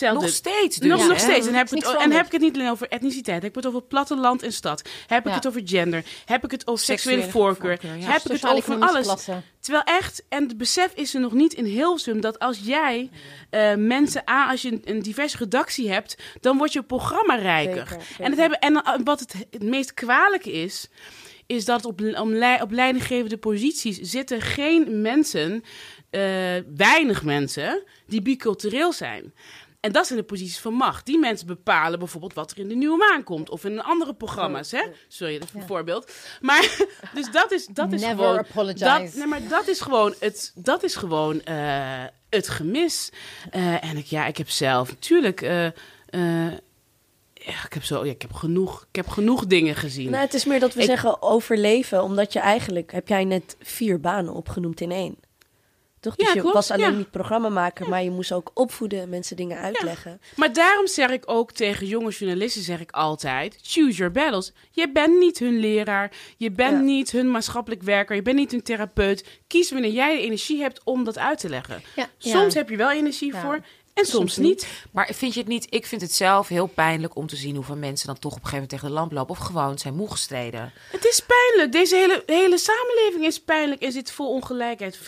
Nog 0.00 0.28
steeds 0.28 0.76
dus, 0.76 0.88
Nog, 0.88 1.08
nog 1.08 1.18
steeds. 1.18 1.46
En 1.46 1.54
heb, 1.54 1.70
het, 1.70 1.96
en 1.96 2.12
heb 2.12 2.26
ik 2.26 2.32
het 2.32 2.40
niet 2.40 2.54
alleen 2.54 2.70
over 2.70 2.88
etniciteit. 2.88 3.42
Heb 3.42 3.50
ik 3.50 3.56
het 3.56 3.66
over 3.66 3.82
platteland 3.82 4.42
en 4.42 4.52
stad. 4.52 4.82
Heb 5.06 5.26
ik 5.26 5.34
het 5.34 5.46
over 5.46 5.60
gender. 5.64 6.04
Heb 6.24 6.44
ik 6.44 6.50
het 6.50 6.66
over 6.66 6.84
seksuele, 6.84 7.30
voorkeur. 7.30 7.78
Heb 7.82 8.22
ik 8.22 8.32
het 8.32 8.46
over 8.46 8.62
van 8.62 8.82
alles. 8.82 9.26
Terwijl 9.60 9.84
echt, 9.84 10.24
en 10.28 10.42
het 10.42 10.56
besef 10.56 10.92
is 10.94 11.14
er 11.14 11.20
nog 11.20 11.32
niet 11.32 11.52
in 11.52 11.64
Hilversum... 11.64 12.20
dat 12.20 12.38
als 12.38 12.58
jij 12.62 13.10
uh, 13.50 13.74
mensen 13.74 14.26
aan, 14.26 14.50
als 14.50 14.62
je 14.62 14.80
een, 14.84 15.02
diverse 15.02 15.36
redactie 15.36 15.90
hebt... 15.90 16.16
dan 16.40 16.58
wordt 16.58 16.72
je 16.72 16.82
programma 16.82 17.34
rijker. 17.34 17.96
En, 18.18 18.30
het 18.30 18.40
hebben, 18.40 18.58
en 18.58 19.04
wat 19.04 19.20
het, 19.20 19.34
het 19.50 19.62
meest 19.62 19.94
kwalijke 19.94 20.52
is 20.52 20.88
is 21.46 21.64
dat 21.64 21.84
op, 21.84 22.00
op 22.60 22.70
leidinggevende 22.70 23.36
posities 23.36 23.98
zitten 23.98 24.40
geen 24.40 25.00
mensen, 25.00 25.52
uh, 25.52 26.20
weinig 26.76 27.22
mensen, 27.22 27.82
die 28.06 28.22
bicultureel 28.22 28.92
zijn. 28.92 29.32
En 29.80 29.92
dat 29.92 30.06
zijn 30.06 30.18
de 30.18 30.24
posities 30.24 30.58
van 30.58 30.72
macht. 30.72 31.06
Die 31.06 31.18
mensen 31.18 31.46
bepalen 31.46 31.98
bijvoorbeeld 31.98 32.34
wat 32.34 32.50
er 32.50 32.58
in 32.58 32.68
de 32.68 32.74
nieuwe 32.74 32.96
maan 32.96 33.22
komt. 33.22 33.50
Of 33.50 33.64
in 33.64 33.82
andere 33.82 34.14
programma's, 34.14 34.70
hè? 34.70 34.82
Sorry, 35.08 35.38
dat 35.38 35.48
is 35.48 35.54
een 35.60 35.66
voorbeeld. 35.66 36.12
Maar, 36.40 36.76
dus 37.14 37.30
dat 37.30 37.52
is, 37.52 37.66
dat 37.66 37.92
is 37.92 38.00
Never 38.00 38.16
gewoon... 38.16 38.38
apologize. 38.38 38.84
Dat, 38.84 39.14
nee, 39.14 39.26
maar 39.26 39.48
dat 39.48 39.68
is 39.68 39.80
gewoon 39.80 40.14
het, 40.18 40.52
dat 40.54 40.82
is 40.82 40.96
gewoon, 40.96 41.40
uh, 41.48 42.04
het 42.30 42.48
gemis. 42.48 43.10
Uh, 43.54 43.84
en 43.84 43.96
ik, 43.96 44.06
ja, 44.06 44.26
ik 44.26 44.36
heb 44.36 44.50
zelf 44.50 44.88
natuurlijk... 44.88 45.40
Uh, 45.40 45.68
ja, 47.46 47.64
ik 47.64 47.72
heb 47.72 47.84
zo, 47.84 48.04
ja, 48.04 48.10
ik 48.10 48.22
heb 48.22 48.32
genoeg, 48.32 48.86
ik 48.88 48.96
heb 48.96 49.08
genoeg 49.08 49.46
dingen 49.46 49.74
gezien. 49.74 50.10
Nou, 50.10 50.24
het 50.24 50.34
is 50.34 50.44
meer 50.44 50.60
dat 50.60 50.74
we 50.74 50.82
zeggen 50.82 51.22
overleven, 51.22 52.02
omdat 52.02 52.32
je 52.32 52.38
eigenlijk 52.38 52.92
heb 52.92 53.08
jij 53.08 53.24
net 53.24 53.56
vier 53.60 54.00
banen 54.00 54.34
opgenoemd 54.34 54.80
in 54.80 54.90
één. 54.90 55.16
Toch? 56.06 56.16
Dus 56.16 56.26
ja, 56.26 56.34
je 56.34 56.40
klopt, 56.40 56.54
was 56.54 56.70
alleen 56.70 56.96
niet 56.96 57.10
programmamaker, 57.10 57.88
maar 57.88 58.02
je 58.02 58.10
moest 58.10 58.32
ook 58.32 58.50
opvoeden, 58.54 59.08
mensen 59.08 59.36
dingen 59.36 59.58
uitleggen. 59.58 60.20
Maar 60.36 60.52
daarom 60.52 60.86
zeg 60.86 61.10
ik 61.10 61.22
ook 61.26 61.52
tegen 61.52 61.86
jonge 61.86 62.10
journalisten, 62.10 62.62
zeg 62.62 62.80
ik 62.80 62.90
altijd, 62.90 63.58
choose 63.62 63.96
your 63.96 64.12
battles. 64.12 64.52
Je 64.70 64.92
bent 64.92 65.18
niet 65.18 65.38
hun 65.38 65.58
leraar, 65.58 66.12
je 66.36 66.50
bent 66.50 66.82
niet 66.82 67.10
hun 67.10 67.30
maatschappelijk 67.30 67.82
werker, 67.82 68.16
je 68.16 68.22
bent 68.22 68.36
niet 68.36 68.50
hun 68.50 68.62
therapeut. 68.62 69.40
Kies 69.46 69.70
wanneer 69.70 69.90
jij 69.90 70.16
de 70.16 70.22
energie 70.22 70.60
hebt 70.60 70.80
om 70.84 71.04
dat 71.04 71.18
uit 71.18 71.38
te 71.38 71.48
leggen. 71.48 71.82
Soms 72.18 72.54
heb 72.54 72.68
je 72.68 72.76
wel 72.76 72.90
energie 72.90 73.34
voor 73.34 73.60
en 73.96 74.06
soms, 74.06 74.36
niet. 74.36 74.68
Maar 74.90 75.10
vind 75.14 75.34
je 75.34 75.40
het 75.40 75.48
niet? 75.48 75.66
Ik 75.70 75.86
vind 75.86 76.00
het 76.00 76.12
zelf 76.12 76.48
heel 76.48 76.66
pijnlijk 76.66 77.16
om 77.16 77.26
te 77.26 77.36
zien 77.36 77.54
hoeveel 77.54 77.76
mensen 77.76 78.06
dan 78.06 78.18
toch 78.18 78.32
op 78.32 78.38
een 78.38 78.44
gegeven 78.44 78.66
moment 78.68 78.70
tegen 78.70 78.88
de 78.88 79.00
lamp 79.00 79.12
lopen 79.12 79.36
of 79.36 79.46
gewoon 79.46 79.78
zijn 79.78 79.94
moe 79.94 80.10
gestreden. 80.10 80.72
Het 80.90 81.04
is 81.04 81.20
pijnlijk. 81.26 81.72
Deze 81.72 81.96
hele, 81.96 82.22
hele 82.26 82.58
samenleving 82.58 83.24
is 83.24 83.40
pijnlijk 83.40 83.82
en 83.82 83.92
zit 83.92 84.12
vol 84.12 84.32
ongelijkheid. 84.32 84.98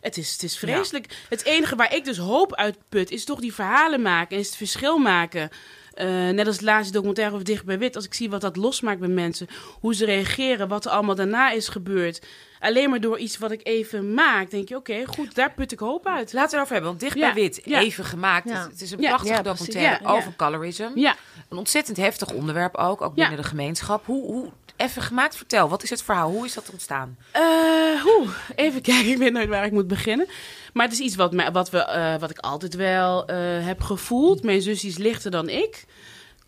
het, 0.00 0.16
is, 0.16 0.32
het 0.32 0.42
is 0.42 0.58
vreselijk. 0.58 1.16
Het 1.28 1.44
enige 1.44 1.76
waar 1.76 1.94
ik 1.94 2.04
dus 2.04 2.18
hoop 2.18 2.54
uitput 2.54 3.10
is 3.10 3.24
toch 3.24 3.40
die 3.40 3.54
verhalen 3.54 4.02
maken 4.02 4.36
en 4.36 4.42
is 4.42 4.46
het 4.46 4.56
verschil 4.56 4.98
maken. 4.98 5.50
Uh, 5.94 6.06
net 6.28 6.46
als 6.46 6.56
het 6.56 6.64
laatste 6.64 6.92
documentaire 6.92 7.34
over 7.34 7.46
Dicht 7.46 7.64
bij 7.64 7.78
Wit. 7.78 7.96
Als 7.96 8.04
ik 8.04 8.14
zie 8.14 8.30
wat 8.30 8.40
dat 8.40 8.56
losmaakt 8.56 9.00
bij 9.00 9.08
mensen. 9.08 9.48
Hoe 9.80 9.94
ze 9.94 10.04
reageren. 10.04 10.68
Wat 10.68 10.84
er 10.84 10.90
allemaal 10.90 11.14
daarna 11.14 11.50
is 11.50 11.68
gebeurd. 11.68 12.20
Alleen 12.60 12.90
maar 12.90 13.00
door 13.00 13.18
iets 13.18 13.38
wat 13.38 13.50
ik 13.50 13.60
even 13.62 14.14
maak. 14.14 14.50
Denk 14.50 14.68
je, 14.68 14.76
oké, 14.76 15.04
goed, 15.06 15.34
daar 15.34 15.52
put 15.52 15.72
ik 15.72 15.78
hoop 15.78 16.06
uit. 16.06 16.32
Laten 16.32 16.50
we 16.50 16.56
erover 16.56 16.72
hebben. 16.72 16.90
Want 16.90 17.00
Dicht 17.00 17.18
bij 17.18 17.34
Wit, 17.34 17.66
even 17.66 18.04
gemaakt. 18.04 18.50
Het, 18.50 18.80
is 18.80 18.90
een 18.90 18.98
prachtige 18.98 19.42
documentaire 19.42 20.06
over 20.06 20.36
colorism. 20.36 20.88
Ja. 20.94 21.16
Een 21.48 21.58
ontzettend 21.58 21.96
heftig 21.96 22.32
onderwerp 22.32 22.76
ook. 22.76 23.02
Ook 23.02 23.14
binnen 23.14 23.36
de 23.36 23.42
gemeenschap. 23.42 24.06
Hoe, 24.06 24.24
hoe, 24.24 24.50
even 24.76 25.02
gemaakt, 25.02 25.36
vertel. 25.36 25.68
Wat 25.68 25.82
is 25.82 25.90
het 25.90 26.02
verhaal? 26.02 26.30
Hoe 26.30 26.44
is 26.44 26.54
dat 26.54 26.70
ontstaan? 26.70 27.16
Uh, 27.36 28.02
hoe? 28.02 28.26
Even 28.54 28.82
kijken. 28.92 29.10
Ik 29.10 29.18
weet 29.18 29.32
nooit 29.32 29.48
waar 29.48 29.64
ik 29.64 29.72
moet 29.72 29.88
beginnen. 29.88 30.26
Maar 30.72 30.84
het 30.84 30.92
is 30.92 31.00
iets 31.00 31.16
wat, 31.16 31.34
wat, 31.52 31.70
we, 31.70 31.78
uh, 31.78 32.20
wat 32.20 32.30
ik 32.30 32.38
altijd 32.38 32.74
wel 32.74 33.30
uh, 33.30 33.36
heb 33.66 33.80
gevoeld. 33.80 34.42
Mijn 34.42 34.62
zus 34.62 34.84
is 34.84 34.98
lichter 34.98 35.30
dan 35.30 35.48
ik. 35.48 35.84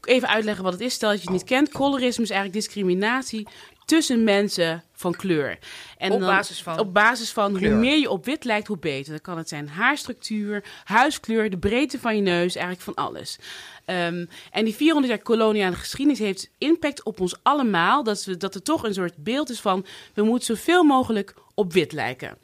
Even 0.05 0.29
uitleggen 0.29 0.65
wat 0.65 0.73
het 0.73 0.83
is, 0.83 0.95
stel 0.95 1.11
dat 1.11 1.19
je 1.19 1.25
het 1.25 1.35
niet 1.37 1.45
kent. 1.45 1.73
Colorisme 1.73 2.25
is 2.25 2.31
eigenlijk 2.31 2.65
discriminatie 2.65 3.49
tussen 3.91 4.25
mensen 4.25 4.83
van 4.93 5.15
kleur. 5.15 5.59
En 5.99 6.13
op 6.13 6.21
basis 6.21 6.63
van? 6.63 6.79
Op 6.79 6.95
basis 6.95 7.31
van 7.31 7.59
hoe 7.59 7.69
meer 7.69 7.99
je 7.99 8.11
op 8.11 8.25
wit 8.25 8.45
lijkt, 8.45 8.67
hoe 8.67 8.79
beter. 8.79 9.11
Dan 9.11 9.21
kan 9.21 9.39
het 9.39 9.49
zijn 9.49 9.69
haarstructuur, 9.69 10.65
huiskleur, 10.85 11.51
de 11.51 11.59
breedte 11.59 11.99
van 11.99 12.17
je 12.17 12.23
neus, 12.23 12.55
eigenlijk 12.55 12.85
van 12.85 12.95
alles. 12.95 13.39
Um, 13.87 14.29
en 14.51 14.65
die 14.65 14.75
400 14.75 15.13
jaar 15.13 15.23
koloniale 15.23 15.77
geschiedenis 15.77 16.19
heeft 16.19 16.51
impact 16.59 17.03
op 17.03 17.21
ons 17.21 17.37
allemaal. 17.43 18.03
Dat, 18.03 18.25
we, 18.25 18.37
dat 18.37 18.55
er 18.55 18.63
toch 18.63 18.85
een 18.85 18.95
soort 18.95 19.17
beeld 19.17 19.51
is 19.51 19.61
van... 19.61 19.87
we 20.15 20.23
moeten 20.23 20.57
zoveel 20.57 20.85
mogelijk 20.85 21.35
op 21.55 21.73
wit 21.73 21.93
lijken. 21.93 22.39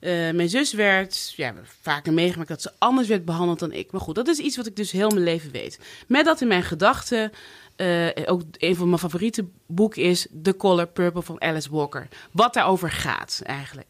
Uh, 0.00 0.10
mijn 0.30 0.48
zus 0.48 0.72
werd 0.72 1.32
ja, 1.36 1.54
vaker 1.80 2.12
meegemaakt 2.12 2.48
dat 2.48 2.62
ze 2.62 2.70
anders 2.78 3.08
werd 3.08 3.24
behandeld 3.24 3.58
dan 3.58 3.72
ik. 3.72 3.92
Maar 3.92 4.00
goed, 4.00 4.14
dat 4.14 4.28
is 4.28 4.38
iets 4.38 4.56
wat 4.56 4.66
ik 4.66 4.76
dus 4.76 4.90
heel 4.90 5.10
mijn 5.10 5.24
leven 5.24 5.50
weet. 5.50 5.78
Met 6.06 6.24
dat 6.24 6.40
in 6.40 6.48
mijn 6.48 6.62
gedachten, 6.62 7.32
uh, 7.76 8.08
ook 8.26 8.42
een 8.52 8.76
van 8.76 8.86
mijn 8.86 8.98
favoriete 8.98 9.44
boeken 9.66 10.02
is 10.02 10.26
The 10.42 10.56
Color 10.56 10.86
Purple 10.86 11.22
van 11.22 11.40
Alice 11.40 11.70
Walker. 11.70 12.08
Wat 12.32 12.54
daarover 12.54 12.90
gaat 12.90 13.40
eigenlijk. 13.44 13.88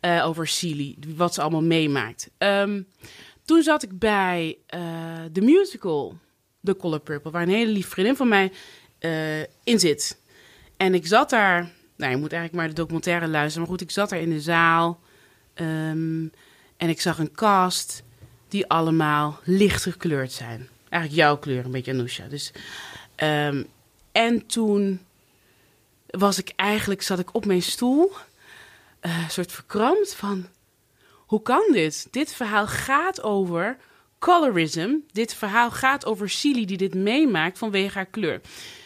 Uh, 0.00 0.26
over 0.26 0.46
Celie, 0.46 0.98
wat 1.16 1.34
ze 1.34 1.40
allemaal 1.40 1.62
meemaakt. 1.62 2.30
Um, 2.38 2.86
toen 3.44 3.62
zat 3.62 3.82
ik 3.82 3.98
bij 3.98 4.58
de 5.32 5.40
musical 5.40 6.18
The 6.62 6.76
Color 6.76 7.00
Purple, 7.00 7.30
waar 7.30 7.42
een 7.42 7.48
hele 7.48 7.72
lieve 7.72 7.90
vriendin 7.90 8.16
van 8.16 8.28
mij 8.28 8.52
in 9.64 9.78
zit. 9.78 10.20
En 10.76 10.94
ik 10.94 11.06
zat 11.06 11.30
daar, 11.30 11.72
nou 11.96 12.10
je 12.10 12.18
moet 12.18 12.32
eigenlijk 12.32 12.52
maar 12.52 12.68
de 12.68 12.80
documentaire 12.80 13.28
luisteren, 13.28 13.60
maar 13.60 13.70
goed, 13.70 13.88
ik 13.88 13.90
zat 13.90 14.08
daar 14.08 14.20
in 14.20 14.30
de 14.30 14.40
zaal... 14.40 15.00
Um, 15.60 16.30
en 16.76 16.88
ik 16.88 17.00
zag 17.00 17.18
een 17.18 17.32
cast 17.32 18.02
die 18.48 18.66
allemaal 18.66 19.38
licht 19.44 19.82
gekleurd 19.82 20.32
zijn. 20.32 20.68
Eigenlijk 20.88 21.22
jouw 21.22 21.36
kleur, 21.36 21.64
een 21.64 21.70
beetje 21.70 21.92
Anousha. 21.92 22.26
Dus, 22.28 22.52
um, 23.16 23.66
en 24.12 24.46
toen 24.46 25.06
was 26.06 26.38
ik 26.38 26.52
eigenlijk, 26.56 27.02
zat 27.02 27.18
ik 27.18 27.34
op 27.34 27.44
mijn 27.44 27.62
stoel, 27.62 28.12
uh, 29.00 29.22
een 29.22 29.30
soort 29.30 29.52
verkrampt 29.52 30.14
van... 30.14 30.46
Hoe 31.26 31.42
kan 31.42 31.68
dit? 31.72 32.08
Dit 32.10 32.32
verhaal 32.32 32.66
gaat 32.66 33.22
over 33.22 33.76
colorism. 34.18 34.94
Dit 35.12 35.34
verhaal 35.34 35.70
gaat 35.70 36.04
over 36.04 36.30
Silly 36.30 36.64
die 36.64 36.76
dit 36.76 36.94
meemaakt 36.94 37.58
vanwege 37.58 37.94
haar 37.94 38.06
kleur. 38.06 38.40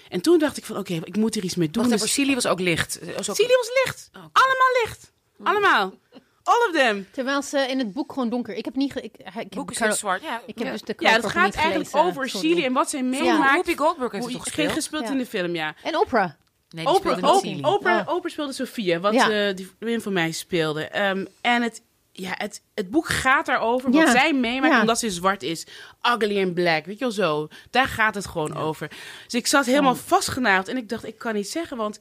En 0.08 0.20
toen 0.20 0.38
dacht 0.38 0.56
ik 0.56 0.64
van, 0.64 0.76
oké, 0.76 0.92
okay, 0.92 1.06
ik 1.06 1.16
moet 1.16 1.36
er 1.36 1.44
iets 1.44 1.54
mee 1.54 1.70
doen. 1.70 1.88
Wacht 1.88 2.02
dus... 2.02 2.12
Silly 2.12 2.34
was 2.34 2.46
ook 2.46 2.60
licht? 2.60 2.98
Was 3.16 3.30
ook... 3.30 3.36
Silly 3.36 3.56
was 3.56 3.70
licht. 3.84 4.10
Allemaal 4.12 4.82
licht. 4.82 5.12
Allemaal. 5.42 5.94
All 6.42 6.68
of 6.68 6.72
them. 6.72 7.06
Terwijl 7.10 7.42
ze 7.42 7.58
in 7.58 7.78
het 7.78 7.92
boek 7.92 8.12
gewoon 8.12 8.28
donker. 8.28 8.54
Ik 8.54 8.64
heb 8.64 8.74
niet. 8.74 8.92
Ge 8.92 9.02
ik, 9.02 9.14
ik 9.38 9.48
boek 9.48 9.70
is 9.70 9.98
zwart. 9.98 10.22
Ja. 10.22 10.40
Ik 10.46 10.58
heb 10.58 10.66
ja. 10.66 10.72
dus 10.72 10.82
de. 10.82 10.94
Ja, 10.98 11.10
het 11.10 11.26
gaat 11.26 11.54
eigenlijk 11.54 11.96
over 11.96 12.28
Chili 12.28 12.64
en 12.64 12.72
wat 12.72 12.90
zij 12.90 13.02
meemaakt. 13.02 13.52
Whoopi 13.52 13.76
Goldberg 13.76 14.12
heeft 14.12 14.24
het 14.24 14.34
toch 14.34 14.42
gespeeld? 14.42 14.72
gespeeld 14.72 15.08
in 15.08 15.18
de 15.18 15.26
film, 15.26 15.54
ja. 15.54 15.74
En 15.82 15.96
Oprah. 15.96 16.30
Nee, 16.70 16.84
die 16.84 16.94
Oprah, 16.94 17.16
Oprah, 17.16 17.34
Oprah, 17.34 17.72
Oprah, 17.72 18.08
Oprah 18.08 18.32
speelde 18.32 18.52
Sophia, 18.52 19.00
wat 19.00 19.14
ja. 19.14 19.48
uh, 19.48 19.56
die 19.56 19.70
vriendin 19.78 20.00
van 20.00 20.12
mij 20.12 20.32
speelde. 20.32 21.08
Um, 21.08 21.28
en 21.40 21.62
het, 21.62 21.82
ja, 22.12 22.34
het, 22.36 22.62
het 22.74 22.90
boek 22.90 23.08
gaat 23.08 23.46
daarover 23.46 23.90
wat 23.90 24.08
zij 24.08 24.32
meemaakt 24.32 24.80
omdat 24.80 24.98
ze 24.98 25.10
zwart 25.10 25.42
is. 25.42 25.66
Ugly 26.02 26.42
and 26.42 26.54
black, 26.54 26.84
weet 26.84 26.98
je 26.98 27.04
wel 27.04 27.12
zo. 27.12 27.48
Daar 27.70 27.86
gaat 27.86 28.14
het 28.14 28.26
gewoon 28.26 28.56
over. 28.56 28.88
Dus 29.24 29.34
ik 29.34 29.46
zat 29.46 29.66
helemaal 29.66 29.94
vastgenaaid 29.94 30.68
en 30.68 30.76
ik 30.76 30.88
dacht, 30.88 31.04
ik 31.04 31.18
kan 31.18 31.34
niet 31.34 31.48
zeggen, 31.48 31.76
want 31.76 32.00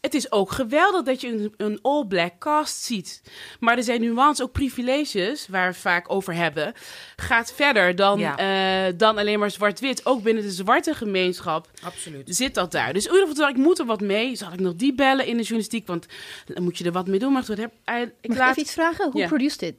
het 0.00 0.14
is 0.14 0.32
ook 0.32 0.50
geweldig 0.50 1.02
dat 1.02 1.20
je 1.20 1.28
een, 1.28 1.54
een 1.56 1.78
all-black 1.82 2.38
cast 2.38 2.82
ziet. 2.82 3.22
Maar 3.60 3.76
er 3.76 3.82
zijn 3.82 4.00
nuances, 4.00 4.44
ook 4.44 4.52
privileges, 4.52 5.48
waar 5.48 5.66
we 5.66 5.72
het 5.72 5.76
vaak 5.76 6.12
over 6.12 6.34
hebben, 6.34 6.72
gaat 7.16 7.52
verder 7.52 7.96
dan, 7.96 8.20
eh, 8.20 8.86
dan 8.96 9.18
alleen 9.18 9.38
maar 9.38 9.50
zwart-wit. 9.50 10.06
Ook 10.06 10.22
binnen 10.22 10.42
de 10.42 10.50
zwarte 10.50 10.94
gemeenschap 10.94 11.70
Absoluut. 11.82 12.36
zit 12.36 12.54
dat 12.54 12.72
daar. 12.72 12.92
Dus 12.92 13.06
in 13.06 13.12
ieder 13.12 13.28
geval, 13.28 13.48
ik 13.48 13.56
moet 13.56 13.78
er 13.78 13.86
wat 13.86 14.00
mee. 14.00 14.36
Zal 14.36 14.52
ik 14.52 14.60
nog 14.60 14.74
die 14.74 14.94
bellen 14.94 15.26
in 15.26 15.36
de 15.36 15.42
journalistiek? 15.42 15.86
Want 15.86 16.06
dan 16.44 16.62
moet 16.62 16.78
je 16.78 16.84
er 16.84 16.92
wat 16.92 17.06
mee 17.06 17.18
doen. 17.18 17.32
Maar 17.32 17.44
heb, 17.46 17.72
ik 18.20 18.28
Mag 18.28 18.38
laat... 18.38 18.46
ik 18.46 18.50
even 18.50 18.62
iets 18.62 18.72
vragen? 18.72 19.10
Hoe 19.10 19.20
ja. 19.20 19.26
produced 19.26 19.58
dit? 19.58 19.74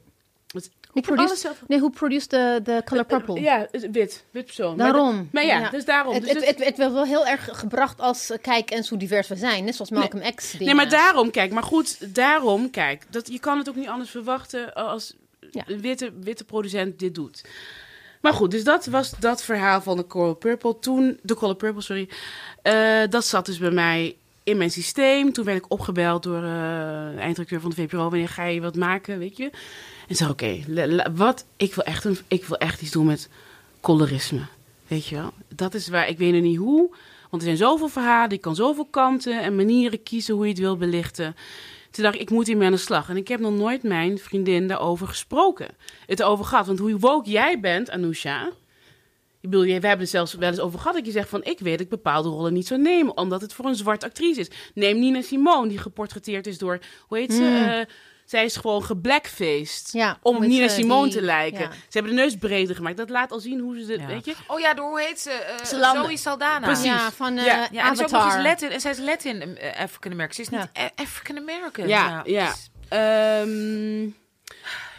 Hoe 0.91 1.01
produce, 1.01 1.51
nee, 1.67 1.79
hoe 1.79 1.89
produce 1.89 2.27
de, 2.27 2.59
de 2.63 2.81
color 2.85 3.05
purple? 3.05 3.39
Ja, 3.39 3.67
wit. 3.71 4.23
Wit 4.31 4.45
persoon. 4.45 4.77
Daarom. 4.77 5.29
Maar, 5.31 5.45
ja, 5.45 5.69
dus 5.69 5.85
daarom. 5.85 6.13
Het, 6.13 6.23
dus 6.23 6.31
het, 6.31 6.45
het, 6.45 6.65
het, 6.65 6.77
werd 6.77 6.93
wel 6.93 7.05
heel 7.05 7.27
erg 7.27 7.49
gebracht 7.51 7.99
als, 7.99 8.29
eh, 8.29 8.37
kijk 8.41 8.71
eens 8.71 8.89
hoe 8.89 8.97
divers 8.97 9.27
we 9.27 9.35
zijn. 9.35 9.63
Net 9.63 9.75
zoals 9.75 9.91
Malcolm 9.91 10.21
nee. 10.21 10.33
X. 10.33 10.57
Nee, 10.59 10.75
maar 10.75 10.89
daarom, 10.89 11.31
kijk. 11.31 11.51
Maar 11.51 11.63
goed, 11.63 12.15
daarom, 12.15 12.69
kijk. 12.69 13.03
Dat, 13.09 13.27
je 13.27 13.39
kan 13.39 13.57
het 13.57 13.69
ook 13.69 13.75
niet 13.75 13.87
anders 13.87 14.09
verwachten 14.09 14.73
als 14.73 15.13
een 15.51 15.81
witte, 15.81 16.11
witte 16.19 16.43
producent 16.43 16.99
dit 16.99 17.15
doet. 17.15 17.43
Maar 18.21 18.33
goed, 18.33 18.51
dus 18.51 18.63
dat 18.63 18.85
was 18.85 19.11
dat 19.19 19.43
verhaal 19.43 19.81
van 19.81 19.97
de 19.97 20.07
Color 20.07 20.35
Purple. 20.35 20.79
Toen, 20.79 21.19
de 21.21 21.35
Color 21.35 21.55
Purple, 21.55 21.81
sorry. 21.81 22.09
Uh, 22.63 23.01
dat 23.09 23.25
zat 23.25 23.45
dus 23.45 23.57
bij 23.57 23.71
mij 23.71 24.15
in 24.43 24.57
mijn 24.57 24.71
systeem. 24.71 25.33
Toen 25.33 25.45
werd 25.45 25.57
ik 25.57 25.71
opgebeld 25.71 26.23
door 26.23 26.43
uh, 26.43 26.49
de 27.11 27.15
eindredacteur 27.17 27.61
van 27.61 27.69
de 27.69 27.75
VPRO. 27.75 28.09
Wanneer 28.09 28.29
ga 28.29 28.43
je 28.43 28.61
wat 28.61 28.75
maken, 28.75 29.19
weet 29.19 29.37
je? 29.37 29.49
En 30.07 30.15
zei, 30.15 30.29
oké, 30.29 30.59
wat? 31.15 31.45
Ik 31.57 31.73
wil, 31.73 31.83
echt 31.83 32.07
ik 32.27 32.45
wil 32.45 32.57
echt 32.57 32.81
iets 32.81 32.91
doen 32.91 33.05
met 33.05 33.29
colorisme. 33.81 34.41
Weet 34.87 35.07
je 35.07 35.15
wel? 35.15 35.33
Dat 35.55 35.73
is 35.73 35.87
waar, 35.87 36.07
ik 36.07 36.17
weet 36.17 36.33
nog 36.33 36.41
niet 36.41 36.57
hoe. 36.57 36.95
Want 37.29 37.41
er 37.41 37.47
zijn 37.47 37.57
zoveel 37.57 37.87
verhalen, 37.87 38.31
ik 38.31 38.41
kan 38.41 38.55
zoveel 38.55 38.85
kanten 38.85 39.41
en 39.41 39.55
manieren 39.55 40.03
kiezen 40.03 40.35
hoe 40.35 40.43
je 40.43 40.49
het 40.49 40.59
wil 40.59 40.77
belichten. 40.77 41.35
Toen 41.91 42.03
dacht 42.03 42.15
ik, 42.15 42.21
ik 42.21 42.29
moet 42.29 42.47
hiermee 42.47 42.65
aan 42.65 42.71
de 42.71 42.77
slag. 42.77 43.09
En 43.09 43.17
ik 43.17 43.27
heb 43.27 43.39
nog 43.39 43.53
nooit 43.53 43.83
mijn 43.83 44.17
vriendin 44.17 44.67
daarover 44.67 45.07
gesproken. 45.07 45.67
Het 46.05 46.23
over 46.23 46.45
gehad. 46.45 46.67
Want 46.67 46.79
hoe 46.79 46.99
woke 46.99 47.29
jij 47.29 47.59
bent, 47.59 47.89
Anousha... 47.89 48.49
Ik 49.41 49.49
bedoel, 49.49 49.65
we 49.65 49.71
hebben 49.71 49.99
het 49.99 50.09
zelfs 50.09 50.33
wel 50.33 50.49
eens 50.49 50.59
over 50.59 50.79
gehad 50.79 50.95
dat 50.95 51.05
je 51.05 51.11
zegt 51.11 51.29
van... 51.29 51.43
ik 51.43 51.59
weet 51.59 51.71
dat 51.71 51.81
ik 51.81 51.89
bepaalde 51.89 52.29
rollen 52.29 52.53
niet 52.53 52.67
zou 52.67 52.81
nemen... 52.81 53.17
omdat 53.17 53.41
het 53.41 53.53
voor 53.53 53.65
een 53.65 53.75
zwart 53.75 54.03
actrice 54.03 54.39
is. 54.39 54.49
Neem 54.73 54.99
Nina 54.99 55.21
Simone, 55.21 55.67
die 55.67 55.77
geportretteerd 55.77 56.47
is 56.47 56.57
door... 56.57 56.79
hoe 57.07 57.17
heet 57.17 57.33
ze? 57.33 57.41
Mm. 57.41 57.69
Uh, 57.69 57.79
zij 58.25 58.45
is 58.45 58.55
gewoon 58.55 58.83
geblackfaced 58.83 59.89
ja, 59.91 60.17
om 60.21 60.35
op 60.35 60.41
Nina 60.41 60.67
Simone 60.67 61.09
te 61.09 61.21
lijken. 61.21 61.61
Ja. 61.61 61.71
Ze 61.71 61.77
hebben 61.89 62.15
de 62.15 62.21
neus 62.21 62.35
breder 62.35 62.75
gemaakt. 62.75 62.97
Dat 62.97 63.09
laat 63.09 63.31
al 63.31 63.39
zien 63.39 63.59
hoe 63.59 63.83
ze... 63.83 63.85
De, 63.85 64.05
weet 64.05 64.25
je? 64.25 64.33
Oh 64.47 64.59
ja, 64.59 64.73
door 64.73 64.89
hoe 64.89 65.01
heet 65.01 65.19
ze? 65.19 65.55
Uh, 65.73 66.03
Zoe 66.03 66.17
Saldana. 66.17 66.65
Precies. 66.65 66.85
Ja, 66.85 67.11
van 67.11 67.37
uh, 67.37 67.45
ja. 67.45 67.67
ja, 67.71 67.85
en 67.85 67.91
is 67.91 68.01
ook 68.01 68.11
nog 68.11 68.33
eens 68.33 68.43
Latin. 68.43 68.69
En 68.69 68.81
zij 68.81 68.91
is 68.91 68.99
Latin 68.99 69.57
African 69.77 70.11
American. 70.11 70.33
Ze 70.33 70.41
is 70.41 70.49
niet 70.49 70.91
African 70.95 71.37
American. 71.37 71.87
Ja, 71.87 72.23
ja. 72.25 72.53
ja. 72.89 73.41
Um, 73.41 74.15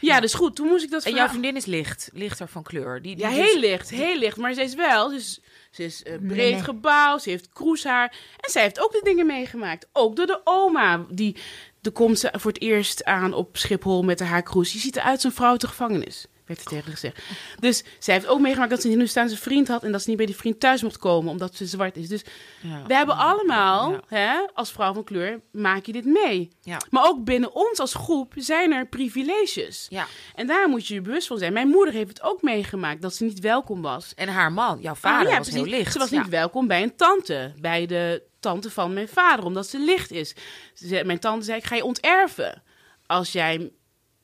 ja, 0.07 0.21
dus 0.21 0.35
goed, 0.35 0.57
toen 0.57 0.67
moest 0.67 0.85
ik 0.85 0.91
dat 0.91 1.05
En 1.05 1.15
jouw 1.15 1.29
vriendin 1.29 1.57
is 1.57 1.65
licht, 1.65 2.11
lichter 2.13 2.49
van 2.49 2.63
kleur. 2.63 3.03
Die, 3.03 3.17
die 3.17 3.25
ja, 3.25 3.31
heel 3.31 3.59
licht, 3.59 3.91
heel 3.91 4.19
licht. 4.19 4.37
Maar 4.37 4.55
ze 4.55 4.63
is 4.63 4.75
wel, 4.75 5.09
dus 5.09 5.41
ze 5.71 5.85
is 5.85 6.03
uh, 6.07 6.13
breed 6.27 6.53
nee. 6.53 6.63
gebouwd, 6.63 7.23
ze 7.23 7.31
heeft 7.31 7.49
kroeshaar. 7.53 8.17
En 8.41 8.51
zij 8.51 8.63
heeft 8.63 8.81
ook 8.81 8.93
de 8.93 9.01
dingen 9.05 9.27
meegemaakt. 9.27 9.89
Ook 9.93 10.17
door 10.17 10.27
de 10.27 10.41
oma, 10.45 11.07
die 11.11 11.37
de 11.81 11.91
komt 11.91 12.19
ze 12.19 12.33
voor 12.33 12.53
het 12.53 12.63
eerst 12.63 13.05
aan 13.05 13.35
op 13.35 13.57
Schiphol 13.57 14.03
met 14.03 14.21
haar 14.21 14.43
kroes. 14.43 14.73
Je 14.73 14.79
ziet 14.79 14.97
eruit 14.97 15.15
als 15.15 15.25
een 15.25 15.33
vrouw 15.33 15.51
uit 15.51 15.61
de 15.61 15.69
gevangenis 15.69 16.27
tegen 16.57 16.93
gezegd. 16.93 17.23
Dus 17.61 17.85
zij 17.99 18.15
heeft 18.15 18.27
ook 18.27 18.41
meegemaakt 18.41 18.71
dat 18.71 18.81
ze 18.81 18.85
een 18.85 18.93
Hindoestaanse 18.93 19.37
vriend 19.37 19.69
had... 19.69 19.83
en 19.83 19.93
dat 19.93 20.03
ze 20.03 20.09
niet 20.09 20.17
bij 20.17 20.27
die 20.27 20.37
vriend 20.37 20.61
thuis 20.61 20.83
mocht 20.83 20.99
komen 20.99 21.31
omdat 21.31 21.55
ze 21.55 21.67
zwart 21.67 21.97
is. 21.97 22.09
Dus 22.09 22.23
ja. 22.61 22.83
we 22.87 22.95
hebben 22.95 23.17
allemaal, 23.17 23.91
ja. 23.91 24.01
hè, 24.07 24.47
als 24.55 24.73
vrouw 24.73 24.95
van 24.95 25.05
kleur, 25.05 25.41
maak 25.53 25.87
je 25.87 25.93
dit 25.93 26.05
mee. 26.05 26.51
Ja. 26.61 26.81
Maar 26.91 27.07
ook 27.07 27.25
binnen 27.25 27.55
ons 27.55 27.79
als 27.79 27.95
groep 27.95 28.33
zijn 28.37 28.73
er 28.73 28.87
privileges. 28.87 29.87
Ja. 29.89 30.07
En 30.35 30.47
daar 30.47 30.69
moet 30.69 30.87
je 30.87 30.95
je 30.95 31.01
bewust 31.01 31.27
van 31.27 31.39
zijn. 31.39 31.53
Mijn 31.53 31.69
moeder 31.69 31.95
heeft 31.95 32.09
het 32.09 32.23
ook 32.23 32.43
meegemaakt 32.43 33.03
dat 33.03 33.15
ze 33.15 33.25
niet 33.25 33.41
welkom 33.41 33.83
was. 33.83 34.13
En 34.15 34.29
haar 34.29 34.53
man, 34.53 34.81
jouw 34.81 34.95
vader, 34.95 35.33
ah, 35.33 35.39
was 35.39 35.49
heel 35.49 35.65
licht. 35.65 35.93
Ze 35.93 35.99
was 35.99 36.11
niet 36.11 36.29
welkom 36.29 36.67
bij 36.67 36.83
een 36.83 36.97
tante, 36.97 37.53
bij 37.61 37.87
de 37.87 38.23
tante 38.41 38.71
van 38.71 38.93
mijn 38.93 39.09
vader, 39.09 39.45
omdat 39.45 39.67
ze 39.67 39.79
licht 39.79 40.11
is. 40.11 40.35
Ze, 40.75 41.03
mijn 41.05 41.19
tante 41.19 41.45
zei, 41.45 41.59
ik 41.59 41.65
ga 41.65 41.77
je 41.77 41.85
onterven 41.85 42.63
als 43.07 43.33
jij 43.33 43.71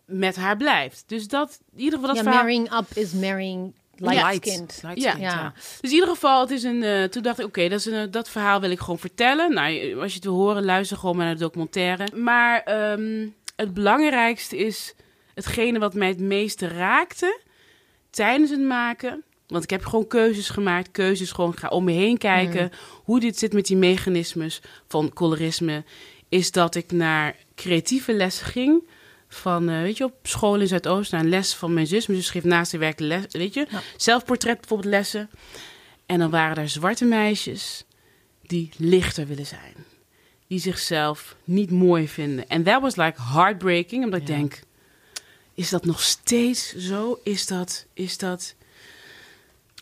met 0.09 0.36
haar 0.36 0.56
blijft. 0.56 1.04
Dus 1.06 1.28
dat, 1.28 1.61
in 1.76 1.82
ieder 1.82 1.98
geval 1.98 2.14
dat 2.14 2.24
ja, 2.24 2.30
marrying 2.30 2.72
up 2.72 2.86
is 2.94 3.12
marrying 3.12 3.74
light-skinned. 3.96 4.80
Light 4.82 5.02
ja. 5.02 5.16
ja. 5.16 5.52
Dus 5.80 5.90
in 5.90 5.96
ieder 5.96 6.09
geval, 6.09 6.40
het 6.40 6.50
is 6.50 6.62
een, 6.62 6.82
uh, 6.82 7.04
toen 7.04 7.22
dacht 7.22 7.38
ik, 7.38 7.46
oké, 7.46 7.59
okay, 7.59 7.68
dat, 7.68 7.78
is 7.78 7.86
een, 7.86 8.11
dat 8.11 8.28
verhaal 8.28 8.61
wil 8.61 8.70
ik 8.70 8.78
gewoon 8.78 8.98
vertellen. 8.98 9.54
Nou, 9.54 10.00
als 10.00 10.11
je 10.11 10.14
het 10.14 10.24
wil 10.24 10.34
horen, 10.34 10.64
luister 10.64 10.96
gewoon 10.96 11.16
naar 11.16 11.32
de 11.32 11.40
documentaire. 11.40 12.16
Maar 12.16 12.90
um, 12.92 13.34
het 13.56 13.74
belangrijkste 13.74 14.56
is 14.56 14.94
hetgene 15.34 15.78
wat 15.78 15.94
mij 15.94 16.09
het 16.09 16.20
meeste 16.20 16.68
raakte 16.68 17.40
tijdens 18.11 18.50
het 18.50 18.61
maken. 18.61 19.22
Want 19.46 19.64
ik 19.64 19.70
heb 19.70 19.84
gewoon 19.84 20.06
keuzes 20.06 20.48
gemaakt, 20.48 20.90
keuzes 20.90 21.32
gewoon, 21.32 21.56
ga 21.56 21.68
om 21.68 21.84
me 21.84 21.92
heen 21.92 22.18
kijken. 22.18 22.62
Mm. 22.62 22.78
Hoe 23.04 23.20
dit 23.20 23.38
zit 23.38 23.52
met 23.52 23.66
die 23.66 23.76
mechanismes 23.76 24.61
van 24.88 25.12
colorisme. 25.12 25.84
Is 26.28 26.52
dat 26.52 26.74
ik 26.74 26.92
naar 26.92 27.36
creatieve 27.54 28.12
lessen 28.12 28.46
ging 28.46 28.82
van, 29.29 29.70
uh, 29.70 29.81
weet 29.81 29.97
je, 29.97 30.05
op 30.05 30.14
school 30.22 30.61
in 30.61 30.66
Zuidoost 30.66 31.12
naar 31.12 31.20
een 31.20 31.29
les 31.29 31.55
van 31.55 31.74
mijn 31.74 31.87
zus. 31.87 32.07
Mijn 32.07 32.20
zus 32.20 32.31
geeft 32.31 32.45
naast 32.45 32.70
de 32.70 32.79
werk 32.79 33.01
les, 33.01 33.24
weet 33.29 33.55
je, 33.55 33.66
ja. 33.70 33.83
zelfportret 33.97 34.59
bijvoorbeeld 34.59 34.91
lessen. 34.91 35.31
En 36.07 36.18
dan 36.18 36.31
waren 36.31 36.57
er 36.57 36.68
zwarte 36.68 37.05
meisjes 37.05 37.85
die 38.43 38.70
lichter 38.76 39.26
willen 39.26 39.47
zijn. 39.47 39.74
Die 40.47 40.59
zichzelf 40.59 41.37
niet 41.45 41.70
mooi 41.70 42.09
vinden. 42.09 42.49
En 42.49 42.62
that 42.62 42.81
was 42.81 42.97
like 42.97 43.22
heartbreaking, 43.22 44.05
omdat 44.05 44.29
ja. 44.29 44.35
ik 44.35 44.41
denk, 44.41 44.61
is 45.55 45.68
dat 45.68 45.85
nog 45.85 46.03
steeds 46.03 46.76
zo? 46.76 47.20
Is 47.22 47.47
dat, 47.47 47.87
is 47.95 48.18
dat... 48.18 48.55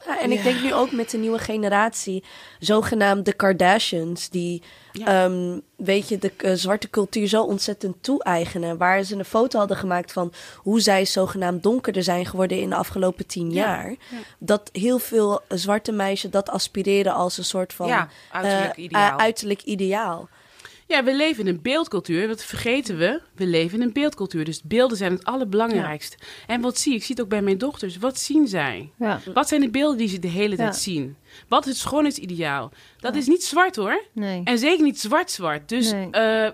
Ja, 0.06 0.20
en 0.20 0.32
ik 0.32 0.42
denk 0.42 0.62
nu 0.62 0.74
ook 0.74 0.92
met 0.92 1.10
de 1.10 1.18
nieuwe 1.18 1.38
generatie, 1.38 2.24
zogenaamd 2.58 3.24
de 3.24 3.32
Kardashians, 3.32 4.28
die, 4.28 4.62
ja. 4.92 5.24
um, 5.24 5.62
weet 5.76 6.08
je, 6.08 6.18
de 6.18 6.32
uh, 6.44 6.52
zwarte 6.54 6.90
cultuur 6.90 7.26
zo 7.26 7.42
ontzettend 7.42 8.02
toe-eigenen. 8.02 8.76
Waar 8.76 9.02
ze 9.02 9.16
een 9.16 9.24
foto 9.24 9.58
hadden 9.58 9.76
gemaakt 9.76 10.12
van 10.12 10.32
hoe 10.56 10.80
zij 10.80 11.04
zogenaamd 11.04 11.62
donkerder 11.62 12.02
zijn 12.02 12.26
geworden 12.26 12.60
in 12.60 12.70
de 12.70 12.76
afgelopen 12.76 13.26
tien 13.26 13.52
ja. 13.52 13.64
jaar. 13.64 13.96
Dat 14.38 14.68
heel 14.72 14.98
veel 14.98 15.40
zwarte 15.48 15.92
meisjes 15.92 16.30
dat 16.30 16.50
aspireren 16.50 17.14
als 17.14 17.38
een 17.38 17.44
soort 17.44 17.72
van 17.72 18.08
uiterlijk, 18.30 18.78
uh, 18.78 18.84
ideaal. 18.84 19.10
Uh, 19.10 19.16
uiterlijk 19.16 19.62
ideaal. 19.62 20.28
Ja, 20.88 21.04
we 21.04 21.14
leven 21.14 21.46
in 21.46 21.54
een 21.54 21.62
beeldcultuur. 21.62 22.28
Wat 22.28 22.44
vergeten 22.44 22.96
we? 22.98 23.20
We 23.34 23.46
leven 23.46 23.80
in 23.80 23.86
een 23.86 23.92
beeldcultuur. 23.92 24.44
Dus 24.44 24.62
beelden 24.62 24.96
zijn 24.96 25.12
het 25.12 25.24
allerbelangrijkste. 25.24 26.16
Ja. 26.20 26.54
En 26.54 26.60
wat 26.60 26.78
zie 26.78 26.92
ik? 26.92 26.98
Ik 26.98 27.04
zie 27.04 27.14
het 27.14 27.24
ook 27.24 27.30
bij 27.30 27.42
mijn 27.42 27.58
dochters. 27.58 27.96
Wat 27.96 28.18
zien 28.18 28.48
zij? 28.48 28.90
Ja. 28.98 29.20
Wat 29.34 29.48
zijn 29.48 29.60
de 29.60 29.70
beelden 29.70 29.98
die 29.98 30.08
ze 30.08 30.18
de 30.18 30.28
hele 30.28 30.56
tijd 30.56 30.74
ja. 30.74 30.80
zien? 30.80 31.16
Wat 31.48 31.62
is 31.66 31.68
het 31.68 31.80
schoonheidsideaal? 31.80 32.72
Dat 32.98 33.14
is 33.14 33.26
niet 33.26 33.44
zwart 33.44 33.76
hoor. 33.76 34.02
Nee. 34.12 34.40
En 34.44 34.58
zeker 34.58 34.84
niet 34.84 35.00
zwart-zwart. 35.00 35.68
Dus 35.68 35.92
nee. 35.92 36.08
uh, 36.12 36.50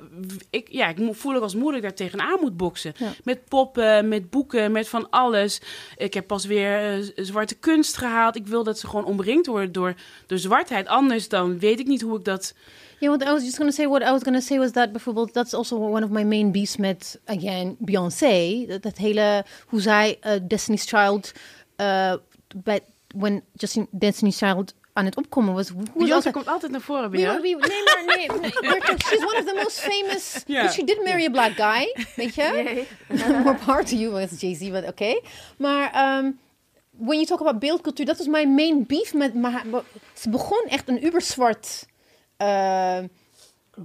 ik, 0.50 0.68
ja, 0.70 0.88
ik 0.88 0.96
voel 1.10 1.34
ook 1.34 1.42
als 1.42 1.54
moeder 1.54 1.80
dat 1.80 1.90
ik 1.90 1.96
daar 1.98 2.08
tegenaan 2.08 2.38
moet 2.40 2.56
boksen. 2.56 2.94
Met 3.24 3.44
poppen, 3.48 4.08
met 4.08 4.30
boeken, 4.30 4.72
met 4.72 4.88
van 4.88 5.10
alles. 5.10 5.60
Ik 5.96 6.14
heb 6.14 6.26
pas 6.26 6.44
weer 6.44 6.98
uh, 6.98 7.04
zwarte 7.16 7.54
kunst 7.54 7.96
gehaald. 7.96 8.36
Ik 8.36 8.46
wil 8.46 8.64
dat 8.64 8.78
ze 8.78 8.86
gewoon 8.86 9.04
omringd 9.04 9.46
worden 9.46 9.72
door, 9.72 9.94
door 10.26 10.38
zwartheid. 10.38 10.86
Anders 10.86 11.28
dan 11.28 11.58
weet 11.58 11.80
ik 11.80 11.86
niet 11.86 12.02
hoe 12.02 12.18
ik 12.18 12.24
dat... 12.24 12.54
Yeah, 13.02 13.10
what 13.10 13.26
I 13.26 13.32
was 13.32 13.42
just 13.42 13.58
gonna 13.58 13.72
say. 13.72 13.86
What 13.86 14.02
I 14.04 14.12
was 14.12 14.22
gonna 14.22 14.40
say 14.40 14.58
was 14.58 14.72
that 14.72 14.92
bijvoorbeeld 14.92 15.34
that's 15.34 15.54
also 15.54 15.76
one 15.76 16.04
of 16.04 16.10
my 16.10 16.22
main 16.24 16.52
beefs 16.52 16.76
met 16.76 17.20
again 17.26 17.76
Beyoncé. 17.80 18.66
Dat, 18.68 18.82
dat 18.82 18.96
hele 18.96 19.44
hoe 19.66 19.80
zij 19.80 20.18
uh, 20.26 20.32
Destiny's 20.48 20.84
Child 20.84 21.32
uh, 21.76 22.14
bij 22.56 22.80
when 23.16 23.42
Justin 23.52 23.88
Destiny's 23.90 24.38
Child 24.38 24.74
aan 24.92 25.04
het 25.04 25.16
opkomen 25.16 25.54
was. 25.54 25.70
Beyoncé 25.94 26.30
komt 26.30 26.48
altijd 26.48 26.72
naar 26.72 26.80
voren 26.80 27.10
bij 27.10 27.20
jou. 27.20 27.40
Nee, 27.40 27.56
maar 27.56 27.68
nee, 28.06 28.28
nee, 28.28 28.28
she's 29.06 29.24
one 29.24 29.38
of 29.38 29.44
the 29.44 29.60
most 29.62 29.80
famous. 29.80 30.42
Yeah. 30.46 30.70
She 30.70 30.84
did 30.84 31.04
marry 31.04 31.24
a 31.24 31.30
black 31.30 31.52
guy, 31.52 32.06
weet 32.16 32.34
je? 32.34 32.84
More 33.44 33.58
power 33.64 33.84
to 33.84 33.96
you, 33.96 34.10
was 34.10 34.40
Jay 34.40 34.54
Z, 34.54 34.70
but 34.70 34.82
oké. 34.82 34.88
Okay. 34.88 35.22
Maar 35.56 36.18
um, 36.18 36.38
when 36.90 37.16
you 37.16 37.24
talk 37.24 37.40
about 37.40 37.58
beeldcultuur, 37.58 38.06
dat 38.06 38.18
was 38.18 38.26
mijn 38.26 38.54
main 38.54 38.86
beef 38.86 39.14
met. 39.14 39.34
Maar, 39.34 39.64
ze 40.14 40.30
begon 40.30 40.62
echt 40.68 40.88
een 40.88 41.04
uberzwart 41.06 41.90
uh, 42.42 42.98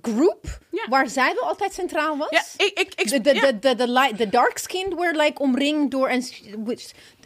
groep 0.01 0.59
ja. 0.71 0.85
waar 0.89 1.09
zij 1.09 1.33
wel 1.33 1.43
altijd 1.43 1.73
centraal 1.73 2.17
was. 2.17 2.29
Ja, 2.29 2.65
ik, 2.65 2.79
ik, 2.79 2.93
ik, 2.95 3.09
de, 3.09 3.21
de, 3.21 3.33
de, 3.33 3.59
de, 3.59 3.75
de, 3.75 3.87
light, 3.87 4.17
de 4.17 4.29
dark 4.29 4.57
skinned 4.57 4.93
were 4.93 5.17
like 5.17 5.41
omringd 5.41 5.91
door 5.91 6.07
en 6.07 6.23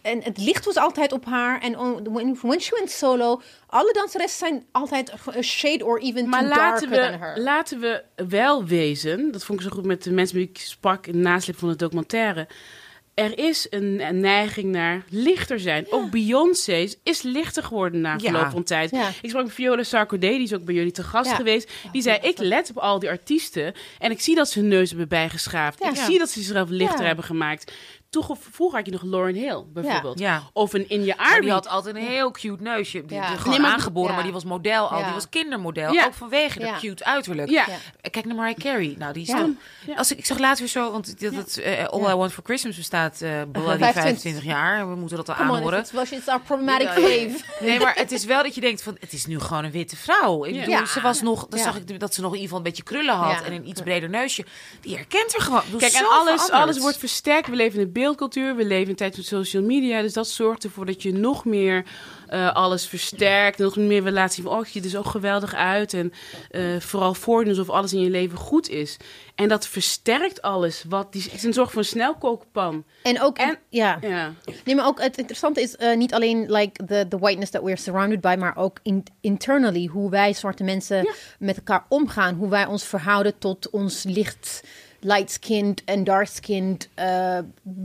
en 0.02 0.24
het 0.24 0.38
licht 0.38 0.66
was 0.66 0.76
altijd 0.78 1.12
op 1.12 1.26
haar 1.26 1.62
en 1.62 1.74
when, 2.14 2.38
when 2.42 2.60
she 2.60 2.76
went 2.76 2.92
solo, 2.92 3.42
alle 3.68 3.94
danseressen 3.94 4.48
zijn 4.48 4.66
altijd 4.72 5.14
a 5.38 5.42
shade 5.42 5.86
or 5.86 6.00
even 6.00 6.30
maar 6.30 6.40
too 6.40 6.50
laten 6.50 6.90
darker 6.90 7.12
we, 7.12 7.12
than 7.12 7.28
her. 7.28 7.42
Laten 7.42 7.80
we 7.80 8.04
wel 8.28 8.66
wezen, 8.66 9.32
dat 9.32 9.44
vond 9.44 9.60
ik 9.60 9.66
zo 9.66 9.76
goed 9.76 9.86
met 9.86 10.04
de 10.04 10.12
mensen 10.12 10.38
die 10.38 10.50
ik 10.50 10.58
sprak 10.58 11.08
in 11.08 11.14
de 11.14 11.18
nasleep 11.18 11.58
van 11.58 11.70
de 11.70 11.76
documentaire. 11.76 12.48
Er 13.22 13.38
is 13.38 13.68
een, 13.70 14.02
een, 14.08 14.20
neiging 14.20 14.72
naar 14.72 15.04
lichter 15.10 15.60
zijn. 15.60 15.86
Ook 15.90 16.12
Beyoncé 16.12 16.88
is 17.04 17.22
lichter 17.22 17.64
geworden 17.64 18.02
na 18.02 18.20
verloop 18.20 18.50
van 18.50 18.64
tijd. 18.64 18.92
Ik 19.22 19.30
sprak 19.30 19.44
met 19.44 19.54
Viola 19.54 19.84
Sarkodie, 19.84 20.32
die 20.32 20.42
is 20.42 20.54
ook 20.54 20.66
bij 20.66 20.76
jullie 20.76 20.92
te 20.92 21.04
gast 21.04 21.32
geweest. 21.32 21.72
Die 21.92 22.02
zei, 22.02 22.18
ik 22.22 22.38
let 22.38 22.70
op 22.70 22.78
al 22.78 23.00
die 23.00 23.10
artiesten 23.10 23.74
en 24.00 24.12
ik 24.12 24.22
zie 24.22 24.36
dat 24.36 24.50
ze 24.50 24.60
hun 24.60 24.68
neus 24.68 24.90
hebben 24.90 25.08
bijgeschaafd. 25.08 25.84
Ik 25.84 25.96
zie 25.96 26.18
dat 26.18 26.30
ze 26.30 26.42
zichzelf 26.42 26.70
lichter 26.70 27.06
hebben 27.06 27.26
gemaakt. 27.26 27.72
Toch, 28.12 28.38
vroeger 28.52 28.78
had 28.78 28.86
je 28.86 28.92
nog 28.92 29.04
Lauren 29.04 29.36
Hill, 29.36 29.64
bijvoorbeeld. 29.74 30.20
Ja. 30.20 30.44
Of 30.54 30.74
een 30.74 30.90
Inja 30.90 31.16
Arby. 31.18 31.42
Die 31.42 31.52
had 31.52 31.68
altijd 31.68 31.96
een 31.96 32.02
heel 32.02 32.32
cute 32.32 32.64
neusje. 32.64 33.06
Die, 33.06 33.18
ja. 33.18 33.36
gewoon 33.36 33.66
aangeboren, 33.66 34.14
maar 34.14 34.24
die 34.24 34.32
was 34.32 34.44
model 34.44 34.90
al. 34.90 35.04
Die 35.04 35.14
was 35.14 35.30
kindermodel. 35.30 35.90
Ook 35.90 36.14
vanwege 36.14 36.60
dat 36.60 36.80
cute 36.80 37.06
uiterlijk. 37.06 37.66
Kijk 38.12 38.26
naar 38.26 38.36
Mariah 38.36 38.58
Carey. 38.58 38.96
Nou, 38.98 39.14
die 39.14 39.22
is 39.22 39.28
dan... 39.28 39.58
Als 39.96 40.12
ik, 40.12 40.18
ik 40.18 40.26
zag 40.26 40.38
later 40.38 40.60
weer 40.60 40.68
zo... 40.68 40.92
Want 40.92 41.22
dat, 41.22 41.34
dat 41.34 41.60
uh, 41.60 41.86
All 41.86 42.12
I 42.12 42.16
Want 42.16 42.34
For 42.34 42.44
Christmas 42.44 42.76
bestaat 42.76 43.20
uh, 43.22 43.42
bloody 43.52 43.92
25 43.92 44.44
jaar. 44.44 44.90
We 44.90 44.96
moeten 44.96 45.18
dat 45.18 45.30
al 45.30 45.36
aanhoren. 45.36 45.78
Het 45.78 45.92
was 45.92 46.12
it's 46.12 46.28
our 46.28 46.42
problematic 46.42 46.88
wave. 46.88 47.36
Nee, 47.60 47.80
maar 47.80 47.96
het 47.96 48.12
is 48.12 48.26
wel 48.26 48.44
dat 48.44 48.56
je 48.56 48.62
denkt 48.62 48.84
van... 48.84 48.98
Het 49.00 49.14
is 49.14 49.26
nu 49.26 49.40
gewoon 49.40 49.64
een 49.64 49.72
witte 49.72 49.96
vrouw. 49.96 50.46
Ik 50.46 50.60
bedoel, 50.60 50.86
ze 50.86 51.02
was 51.02 51.22
nog... 51.22 51.48
Dan 51.48 51.60
zag 51.60 51.78
ik 51.78 52.00
dat 52.00 52.14
ze 52.14 52.22
nog 52.22 52.34
in 52.34 52.40
ieder 52.40 52.56
geval 52.56 52.58
een 52.58 52.64
beetje 52.64 52.84
krullen 52.84 53.16
had. 53.16 53.44
En 53.44 53.54
een 53.54 53.68
iets 53.68 53.82
breder 53.82 54.10
neusje. 54.10 54.46
Die 54.82 54.96
herkent 54.96 55.34
er 55.34 55.42
gewoon. 55.42 55.64
Kijk, 55.78 55.94
en 55.94 56.06
alles, 56.10 56.50
alles 56.50 56.78
wordt 56.78 56.98
versterkt. 56.98 57.48
We 57.48 57.56
leven 57.56 57.80
in 57.80 57.86
een 57.86 57.92
beeldcultuur. 58.02 58.56
We 58.56 58.66
leven 58.66 58.90
in 58.90 58.96
tijd 58.96 59.16
van 59.16 59.24
social 59.24 59.64
media. 59.64 60.02
Dus 60.02 60.14
dat 60.14 60.28
zorgt 60.28 60.64
ervoor 60.64 60.86
dat 60.86 61.04
je 61.04 61.14
nog 61.14 61.46
meer 61.46 61.86
uh, 62.30 62.54
alles 62.54 62.88
versterkt. 62.88 63.58
Nog 63.58 63.76
meer 63.76 64.04
wil 64.04 64.12
laten 64.12 64.36
zien 64.36 64.44
van, 64.44 64.58
oh, 64.58 64.66
je 64.66 64.82
er 64.82 64.90
zo 64.90 65.04
geweldig 65.04 65.54
uit. 65.54 65.94
En 65.94 66.14
uh, 66.52 66.80
vooral 66.80 67.14
voordoen 67.14 67.50
alsof 67.50 67.70
alles 67.70 67.94
in 67.94 68.00
je 68.00 68.10
leven 68.10 68.38
goed 68.38 68.70
is. 68.70 68.98
En 69.36 69.48
dat 69.48 69.68
versterkt 69.68 70.42
alles. 70.42 70.84
Wat, 70.90 71.12
die, 71.12 71.24
het 71.24 71.34
is 71.34 71.44
een 71.44 71.54
soort 71.54 71.72
van 71.72 71.84
snelkookpan. 71.84 72.84
En 73.04 73.22
ook, 73.22 73.38
en, 73.38 73.58
ja. 73.70 73.98
ja. 74.02 74.34
Nee, 74.66 74.76
maar 74.76 74.86
ook 74.86 75.02
het 75.02 75.18
interessante 75.18 75.62
is 75.62 75.76
uh, 75.80 75.96
niet 75.96 76.14
alleen 76.14 76.52
like 76.52 76.86
the, 76.86 77.06
the 77.10 77.18
whiteness 77.18 77.52
that 77.52 77.64
we're 77.64 77.78
surrounded 77.78 78.22
by, 78.22 78.36
maar 78.40 78.58
ook 78.58 78.80
in, 78.84 79.04
internally 79.22 79.86
hoe 79.86 80.10
wij 80.10 80.34
zwarte 80.34 80.64
mensen 80.64 81.04
ja. 81.04 81.14
met 81.40 81.58
elkaar 81.58 81.86
omgaan. 81.90 82.36
Hoe 82.36 82.50
wij 82.50 82.66
ons 82.66 82.84
verhouden 82.84 83.38
tot 83.38 83.70
ons 83.70 84.04
licht 84.04 84.64
light-skinned 85.02 85.82
en 85.86 86.04
dark-skinned 86.04 86.90
uh, 87.00 87.38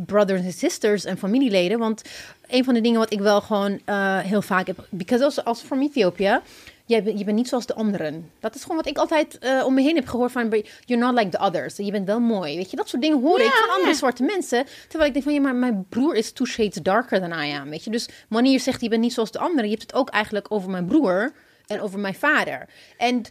brothers 0.07 0.41
en 0.41 0.53
sisters 0.53 1.05
en 1.05 1.19
familieleden. 1.19 1.79
Want 1.79 2.03
een 2.47 2.65
van 2.65 2.75
de 2.75 2.81
dingen 2.81 2.99
wat 2.99 3.13
ik 3.13 3.21
wel 3.21 3.41
gewoon 3.41 3.81
uh, 3.87 4.19
heel 4.19 4.43
vaak 4.43 4.67
heb, 4.67 4.87
because 4.91 5.25
als, 5.25 5.45
als 5.45 5.61
from 5.61 5.83
Ethiopië, 5.83 6.41
je, 6.85 7.19
je 7.19 7.25
bent 7.25 7.37
niet 7.37 7.49
zoals 7.49 7.67
de 7.67 7.75
anderen. 7.75 8.31
Dat 8.41 8.55
is 8.55 8.63
gewoon 8.63 8.77
wat 8.77 8.87
ik 8.87 8.99
altijd 8.99 9.39
uh, 9.41 9.65
om 9.67 9.75
me 9.75 9.83
heen 9.83 9.95
heb 9.95 10.07
gehoord 10.07 10.33
van, 10.33 10.63
you're 10.85 11.05
not 11.05 11.15
like 11.15 11.29
the 11.29 11.45
others. 11.45 11.77
Je 11.77 11.91
bent 11.91 12.07
wel 12.07 12.21
mooi, 12.21 12.57
weet 12.57 12.71
je. 12.71 12.77
Dat 12.77 12.89
soort 12.89 13.03
dingen 13.03 13.21
hoor 13.21 13.41
ik 13.41 13.53
van 13.53 13.75
andere 13.77 13.95
zwarte 13.95 14.23
mensen. 14.23 14.67
Terwijl 14.89 15.07
ik 15.07 15.13
denk 15.13 15.25
van, 15.25 15.35
ja, 15.35 15.41
maar 15.41 15.55
mijn 15.55 15.87
broer 15.89 16.15
is 16.15 16.33
two 16.33 16.47
shades 16.47 16.83
darker 16.83 17.21
than 17.21 17.33
I 17.33 17.53
am, 17.53 17.71
weet 17.71 17.85
je. 17.85 17.91
Dus 17.91 18.09
wanneer 18.29 18.53
je 18.53 18.59
zegt, 18.59 18.81
je 18.81 18.89
bent 18.89 19.03
niet 19.03 19.13
zoals 19.13 19.31
de 19.31 19.39
anderen, 19.39 19.65
je 19.65 19.71
hebt 19.71 19.83
het 19.83 19.95
ook 19.95 20.09
eigenlijk 20.09 20.47
over 20.49 20.71
mijn 20.71 20.87
broer 20.87 21.33
en 21.67 21.81
over 21.81 21.99
mijn 21.99 22.15
vader. 22.15 22.69
En 22.97 23.23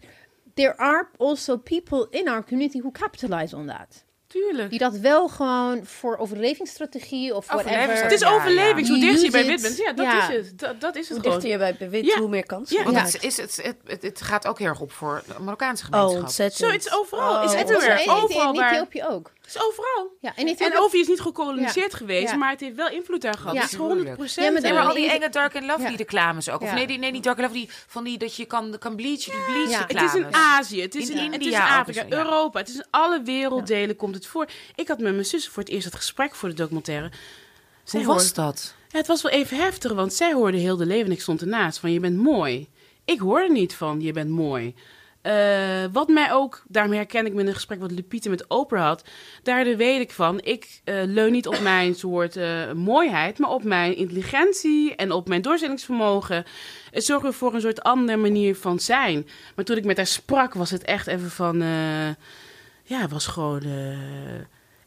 there 0.55 0.77
are 0.77 1.09
also 1.17 1.57
people 1.57 2.07
in 2.09 2.27
our 2.27 2.43
community 2.43 2.79
who 2.79 2.91
capitalize 2.91 3.55
on 3.55 3.67
that. 3.67 4.03
Tuurlijk. 4.27 4.69
Die 4.69 4.79
dat 4.79 4.97
wel 4.97 5.27
gewoon 5.27 5.85
voor 5.85 6.17
overlevingsstrategie 6.17 7.35
of 7.35 7.47
whatever. 7.47 8.03
Het 8.03 8.11
is 8.11 8.25
overleving. 8.25 8.87
Hoe 8.87 8.99
dichter 8.99 9.23
je 9.23 9.31
bij 9.31 9.45
wit 9.45 9.61
bent, 9.61 9.77
ja, 9.77 9.93
dat 9.93 10.29
is 10.29 10.35
het. 10.35 10.59
Dat, 10.59 10.81
dat 10.81 10.95
is 10.95 11.09
het 11.09 11.17
hoe 11.17 11.31
dichter 11.31 11.49
je 11.49 11.57
bij 11.77 11.89
wit, 11.89 12.13
hoe 12.13 12.29
meer 12.29 12.45
kans. 12.45 12.69
Ja. 12.69 12.83
Want 12.83 12.97
het, 12.97 13.23
is, 13.23 13.37
het, 13.37 13.75
het, 13.85 14.01
het, 14.01 14.21
gaat 14.21 14.47
ook 14.47 14.59
heel 14.59 14.67
erg 14.67 14.79
op 14.79 14.91
voor 14.91 15.23
de 15.27 15.43
Marokkaanse 15.43 15.83
gemeenschap. 15.83 16.15
Oh, 16.15 16.23
ontzettend. 16.23 16.69
Zo, 16.69 16.71
het 16.71 16.85
is 16.85 16.93
overal. 16.93 17.37
Oh, 17.37 17.43
is 17.43 17.53
everywhere. 17.53 18.11
Overal 18.11 18.53
in 18.53 18.61
Ethiopië 18.61 19.03
ook. 19.03 19.31
Is 19.47 19.61
overal. 19.61 20.17
Ja, 20.21 20.35
en, 20.35 20.57
en 20.57 20.77
Ovi 20.77 20.99
is 20.99 21.07
niet 21.07 21.21
gekoloniseerd 21.21 21.93
geweest, 21.93 22.35
maar 22.35 22.49
het 22.49 22.59
heeft 22.59 22.75
wel 22.75 22.89
invloed 22.89 23.21
daar 23.21 23.37
gehad. 23.37 23.53
Ja. 23.53 23.61
Het 23.61 23.71
is 23.71 23.77
100 23.77 24.13
procent. 24.13 24.45
Ja, 24.45 24.61
maar, 24.61 24.73
maar 24.73 24.87
al 24.87 24.95
die 24.95 25.11
enge 25.11 25.29
Dark 25.29 25.55
and 25.55 25.65
Lovely 25.65 25.95
reclames 25.95 26.49
ook. 26.49 26.61
Of 26.61 26.73
nee, 26.73 26.87
die, 26.87 26.97
nee, 26.97 27.11
niet 27.11 27.23
Dark 27.23 27.37
and 27.37 27.47
Lovely, 27.47 27.69
van 27.87 28.03
die 28.03 28.17
dat 28.17 28.35
je 28.35 28.45
kan, 28.45 28.77
kan 28.79 28.95
bleachen, 28.95 29.31
die 29.31 29.41
bleach 29.41 29.87
reclames. 29.87 30.11
Het 30.11 30.21
is 30.21 30.27
in 30.27 30.33
Azië, 30.33 30.81
het 30.81 30.95
is 30.95 31.09
in, 31.09 31.17
in 31.17 31.33
India, 31.33 31.77
het 31.77 31.87
is 31.87 31.97
Afrika, 31.97 32.17
Europa. 32.17 32.59
Het 32.59 32.69
is 32.69 32.75
in 32.75 32.85
alle 32.89 33.21
werelddelen 33.21 33.95
komt 33.95 34.15
het 34.15 34.25
voor. 34.25 34.47
Ik 34.75 34.87
had 34.87 34.99
met 34.99 35.13
mijn 35.13 35.25
zus 35.25 35.47
voor 35.47 35.63
het 35.63 35.71
eerst 35.71 35.85
het 35.85 35.95
gesprek 35.95 36.35
voor 36.35 36.49
de 36.49 36.55
documentaire. 36.55 37.11
Hoe 37.91 38.03
was 38.03 38.33
dat? 38.33 38.73
het 38.95 39.07
was 39.07 39.21
wel 39.21 39.31
even 39.31 39.57
heftig, 39.57 39.91
want 39.91 40.13
zij 40.13 40.33
hoorde 40.33 40.57
heel 40.57 40.77
de 40.77 40.85
leven 40.85 41.05
en 41.05 41.11
ik 41.11 41.21
stond 41.21 41.41
ernaast 41.41 41.79
van 41.79 41.91
je 41.91 41.99
bent 41.99 42.17
mooi. 42.17 42.69
Ik 43.05 43.19
hoorde 43.19 43.51
niet 43.51 43.75
van 43.75 44.01
je 44.01 44.11
bent 44.11 44.29
mooi. 44.29 44.75
Uh, 45.25 45.83
wat 45.91 46.07
mij 46.07 46.33
ook, 46.33 46.63
daarom 46.67 46.93
herken 46.93 47.25
ik 47.25 47.33
me 47.33 47.39
in 47.41 47.47
een 47.47 47.53
gesprek 47.53 47.79
wat 47.79 47.91
Lupita 47.91 48.29
met 48.29 48.47
Oprah 48.47 48.83
had. 48.83 49.03
Daar 49.43 49.75
weet 49.75 50.01
ik 50.01 50.11
van, 50.11 50.41
ik 50.41 50.81
uh, 50.85 51.01
leun 51.05 51.31
niet 51.31 51.47
op 51.47 51.59
mijn 51.59 51.95
soort 51.95 52.35
uh, 52.35 52.71
mooiheid, 52.71 53.39
maar 53.39 53.49
op 53.49 53.63
mijn 53.63 53.95
intelligentie 53.95 54.95
en 54.95 55.11
op 55.11 55.27
mijn 55.27 55.41
doorzettingsvermogen. 55.41 56.45
Het 56.91 57.05
zorgde 57.05 57.31
voor 57.31 57.53
een 57.53 57.61
soort 57.61 57.83
andere 57.83 58.17
manier 58.17 58.55
van 58.55 58.79
zijn. 58.79 59.27
Maar 59.55 59.65
toen 59.65 59.77
ik 59.77 59.85
met 59.85 59.97
haar 59.97 60.07
sprak, 60.07 60.53
was 60.53 60.71
het 60.71 60.83
echt 60.83 61.07
even 61.07 61.31
van, 61.31 61.63
ja, 62.83 63.07
was 63.09 63.27
gewoon 63.27 63.61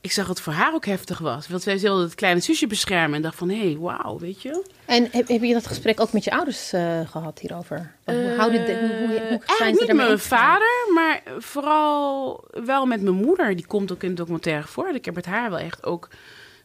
ik 0.01 0.13
zag 0.13 0.27
dat 0.27 0.37
het 0.37 0.45
voor 0.45 0.53
haar 0.53 0.75
ook 0.75 0.87
heftig 0.87 1.19
was. 1.19 1.49
Want 1.49 1.63
zij 1.63 1.79
wilde 1.79 2.03
het 2.03 2.15
kleine 2.15 2.41
zusje 2.41 2.67
beschermen. 2.67 3.17
En 3.17 3.23
dacht 3.23 3.37
van, 3.37 3.49
hé, 3.49 3.59
hey, 3.59 3.77
wauw, 3.79 4.19
weet 4.19 4.43
je. 4.43 4.65
En 4.85 5.09
heb, 5.11 5.29
heb, 5.29 5.43
je 5.43 5.53
dat 5.53 5.67
gesprek 5.67 6.01
ook 6.01 6.13
met 6.13 6.25
je 6.25 6.31
ouders 6.31 6.73
uh, 6.75 7.01
gehad 7.09 7.39
hierover? 7.39 7.95
Uh, 8.05 8.15
hoe, 8.15 8.35
houden 8.37 8.67
de, 8.67 8.79
hoe, 8.79 9.07
hoe, 9.07 9.29
hoe 9.29 9.57
zijn 9.59 9.73
niet 9.73 9.87
met 9.87 9.97
mijn 9.97 10.19
vader, 10.19 10.91
maar 10.95 11.23
vooral 11.39 12.45
wel 12.65 12.87
met 12.87 13.03
mijn 13.03 13.15
moeder. 13.15 13.57
Die 13.57 13.67
komt 13.67 13.93
ook 13.93 14.03
in 14.03 14.09
het 14.09 14.17
documentaire 14.17 14.67
voor. 14.67 14.89
Ik 14.89 15.05
heb 15.05 15.15
met 15.15 15.27
haar 15.27 15.51
wel 15.51 15.59
echt 15.59 15.85
ook 15.85 16.09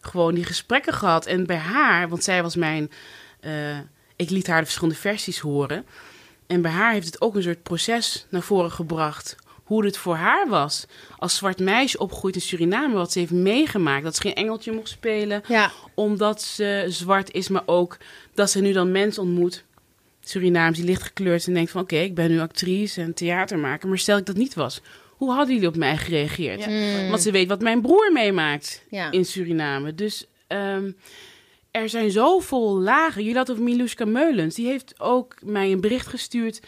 gewoon 0.01 0.35
die 0.35 0.45
gesprekken 0.45 0.93
gehad. 0.93 1.25
En 1.25 1.45
bij 1.45 1.57
haar, 1.57 2.09
want 2.09 2.23
zij 2.23 2.41
was 2.41 2.55
mijn... 2.55 2.91
Uh, 3.41 3.51
ik 4.15 4.29
liet 4.29 4.47
haar 4.47 4.59
de 4.59 4.65
verschillende 4.65 4.99
versies 4.99 5.39
horen. 5.39 5.85
En 6.47 6.61
bij 6.61 6.71
haar 6.71 6.93
heeft 6.93 7.05
het 7.05 7.21
ook 7.21 7.35
een 7.35 7.43
soort 7.43 7.63
proces 7.63 8.25
naar 8.29 8.41
voren 8.41 8.71
gebracht 8.71 9.35
hoe 9.63 9.85
het 9.85 9.97
voor 9.97 10.15
haar 10.15 10.49
was. 10.49 10.85
Als 11.17 11.35
zwart 11.35 11.59
meisje 11.59 11.97
opgegroeid 11.97 12.35
in 12.35 12.41
Suriname, 12.41 12.93
wat 12.93 13.11
ze 13.11 13.19
heeft 13.19 13.31
meegemaakt. 13.31 14.03
Dat 14.03 14.15
ze 14.15 14.21
geen 14.21 14.33
engeltje 14.33 14.71
mocht 14.71 14.89
spelen, 14.89 15.41
ja. 15.47 15.71
omdat 15.93 16.41
ze 16.41 16.85
zwart 16.87 17.31
is, 17.31 17.47
maar 17.47 17.63
ook 17.65 17.97
dat 18.33 18.49
ze 18.49 18.61
nu 18.61 18.71
dan 18.71 18.91
mensen 18.91 19.23
ontmoet. 19.23 19.63
Surinaams 20.21 20.77
die 20.77 20.85
licht 20.85 21.03
gekleurd 21.03 21.47
en 21.47 21.53
denkt 21.53 21.71
van 21.71 21.81
oké, 21.81 21.95
ik 21.95 22.15
ben 22.15 22.29
nu 22.29 22.39
actrice 22.39 23.01
en 23.01 23.13
theatermaker, 23.13 23.89
maar 23.89 23.97
stel 23.97 24.17
ik 24.17 24.25
dat 24.25 24.35
niet 24.35 24.53
was. 24.53 24.81
Hoe 25.09 25.31
hadden 25.31 25.53
jullie 25.53 25.69
op 25.69 25.75
mij 25.75 25.97
gereageerd? 25.97 26.67
Mm. 26.67 27.09
Want 27.09 27.21
ze 27.21 27.31
weet 27.31 27.47
wat 27.47 27.61
mijn 27.61 27.81
broer 27.81 28.09
meemaakt 28.13 28.83
in 29.11 29.25
Suriname. 29.25 29.95
Dus 29.95 30.27
um, 30.47 30.95
er 31.71 31.89
zijn 31.89 32.11
zoveel 32.11 32.79
lagen. 32.79 33.21
Jullie 33.21 33.37
hadden 33.37 33.55
over 33.55 33.67
Miluska 33.67 34.05
Meulens. 34.05 34.55
Die 34.55 34.67
heeft 34.67 34.99
ook 34.99 35.35
mij 35.43 35.71
een 35.71 35.81
bericht 35.81 36.07
gestuurd 36.07 36.59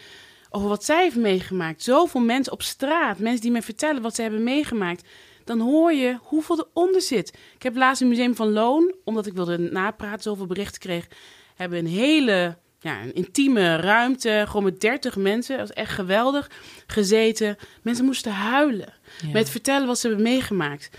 over 0.56 0.68
wat 0.68 0.84
zij 0.84 1.02
heeft 1.02 1.16
meegemaakt. 1.16 1.82
Zoveel 1.82 2.20
mensen 2.20 2.52
op 2.52 2.62
straat, 2.62 3.18
mensen 3.18 3.40
die 3.40 3.50
me 3.50 3.62
vertellen 3.62 4.02
wat 4.02 4.14
ze 4.14 4.22
hebben 4.22 4.42
meegemaakt. 4.42 5.08
Dan 5.44 5.60
hoor 5.60 5.92
je 5.92 6.18
hoeveel 6.22 6.68
eronder 6.70 7.00
zit. 7.00 7.28
Ik 7.54 7.62
heb 7.62 7.76
laatst 7.76 8.02
een 8.02 8.08
museum 8.08 8.34
van 8.34 8.52
Loon, 8.52 8.94
omdat 9.04 9.26
ik 9.26 9.32
wilde 9.32 9.58
napraten, 9.58 10.22
zoveel 10.22 10.46
berichten 10.46 10.80
kreeg. 10.80 11.06
Hebben 11.54 11.78
een 11.78 11.86
hele 11.86 12.56
ja, 12.80 13.02
een 13.02 13.14
intieme 13.14 13.76
ruimte, 13.76 14.44
gewoon 14.46 14.64
met 14.64 14.80
30 14.80 15.16
mensen. 15.16 15.58
Dat 15.58 15.68
was 15.68 15.76
echt 15.76 15.92
geweldig. 15.92 16.50
Gezeten. 16.86 17.56
Mensen 17.82 18.04
moesten 18.04 18.32
huilen. 18.32 18.94
Met 19.32 19.50
vertellen 19.50 19.86
wat 19.86 19.98
ze 19.98 20.06
hebben 20.06 20.24
meegemaakt. 20.24 20.90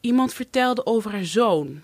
Iemand 0.00 0.34
vertelde 0.34 0.86
over 0.86 1.10
haar 1.10 1.24
zoon. 1.24 1.82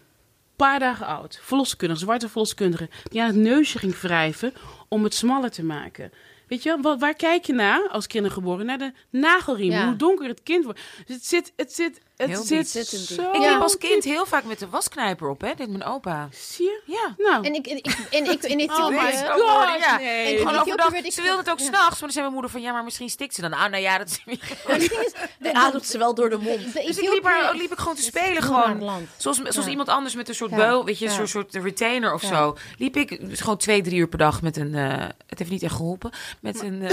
paar 0.57 0.79
dagen 0.79 1.07
oud. 1.07 1.39
Verloskundige, 1.43 2.01
zwarte 2.01 2.29
verloskundige. 2.29 2.89
Die 3.03 3.20
aan 3.20 3.27
het 3.27 3.37
neusje 3.37 3.79
ging 3.79 4.01
wrijven 4.01 4.53
om 4.89 5.05
het 5.05 5.14
smaller 5.14 5.51
te 5.51 5.64
maken. 5.64 6.12
Weet 6.49 6.62
je, 6.62 6.78
wat, 6.80 7.01
waar 7.01 7.14
kijk 7.14 7.45
je 7.45 7.53
naar 7.53 7.88
als 7.88 8.07
kindergeboren? 8.07 8.66
Naar 8.66 8.78
de 8.78 8.92
nagelriem, 9.11 9.72
hoe 9.86 9.97
donker 9.97 10.28
het 10.28 10.42
kind 10.42 10.64
wordt. 10.64 10.80
Dus 11.07 11.16
het 11.16 11.26
zit, 11.26 11.53
het 11.57 11.72
zit, 11.72 12.01
het 12.17 12.29
heel 12.29 12.43
zit 12.43 12.69
zo... 12.69 13.33
Ik 13.33 13.39
liep 13.39 13.61
als 13.61 13.79
kind 13.79 14.05
heel 14.05 14.27
vaak 14.27 14.45
met 14.45 14.59
de 14.59 14.69
wasknijper 14.69 15.29
op, 15.29 15.41
hè? 15.41 15.55
Dit 15.55 15.69
mijn 15.69 15.85
opa. 15.85 16.29
Zie 16.33 16.65
je? 16.65 16.83
Ja. 16.87 17.15
Nou. 17.19 17.45
En 17.45 17.55
ik, 17.55 17.67
en 17.67 17.77
ik, 17.77 17.87
en 18.11 18.31
ik 18.31 18.43
in 18.43 18.71
oh 18.71 18.89
my 18.89 19.12
god, 19.27 19.79
ja. 19.81 19.97
Nee. 19.97 20.39
En 20.39 20.61
overdag, 20.61 21.12
ze 21.12 21.23
wilde 21.23 21.39
het 21.39 21.51
ook 21.51 21.59
s'nachts, 21.59 21.91
maar 21.91 22.01
dan 22.01 22.11
zei 22.11 22.21
mijn 22.21 22.33
moeder 22.33 22.51
van... 22.51 22.61
Ja, 22.62 22.73
maar 22.73 22.85
misschien 22.85 23.11
stikt 23.11 23.35
ze 23.35 23.41
dan. 23.41 23.53
Ah, 23.53 23.71
nou 23.71 23.83
ja, 23.83 23.99
dat 23.99 24.09
is 24.09 24.23
weer... 24.25 25.55
ademt 25.55 25.87
ze 25.87 25.99
wel 25.99 26.15
door 26.15 26.31
de 26.31 26.39
mond. 26.39 26.73
Dus 26.75 26.99
ik 26.99 27.12
liep, 27.12 27.23
maar, 27.23 27.55
liep 27.55 27.73
ik 27.73 27.79
gewoon 27.79 27.95
te 27.95 28.03
spelen, 28.03 28.43
gewoon. 28.43 29.07
Zoals, 29.17 29.43
zoals 29.43 29.69
iemand 29.69 29.89
anders 29.89 30.15
met 30.15 30.29
een 30.29 30.35
soort 30.35 30.51
beul, 30.51 30.85
weet 30.85 30.99
je, 30.99 31.09
zo'n 31.09 31.27
soort 31.27 31.55
retainer 31.55 32.15
of 32.15 32.23
zo. 32.23 32.57
Liep 32.79 32.97
ik 32.97 33.19
gewoon 33.33 33.57
twee, 33.57 33.83
drie 33.83 33.99
uur 33.99 34.09
per 34.09 34.19
dag 34.19 34.43
met 34.43 34.57
een... 34.57 34.73
Uh, 34.73 35.05
het 35.27 35.39
heeft 35.39 35.51
niet 35.51 35.62
echt 35.62 35.75
geholpen. 35.75 36.11
Met 36.41 36.62
een... 36.62 36.83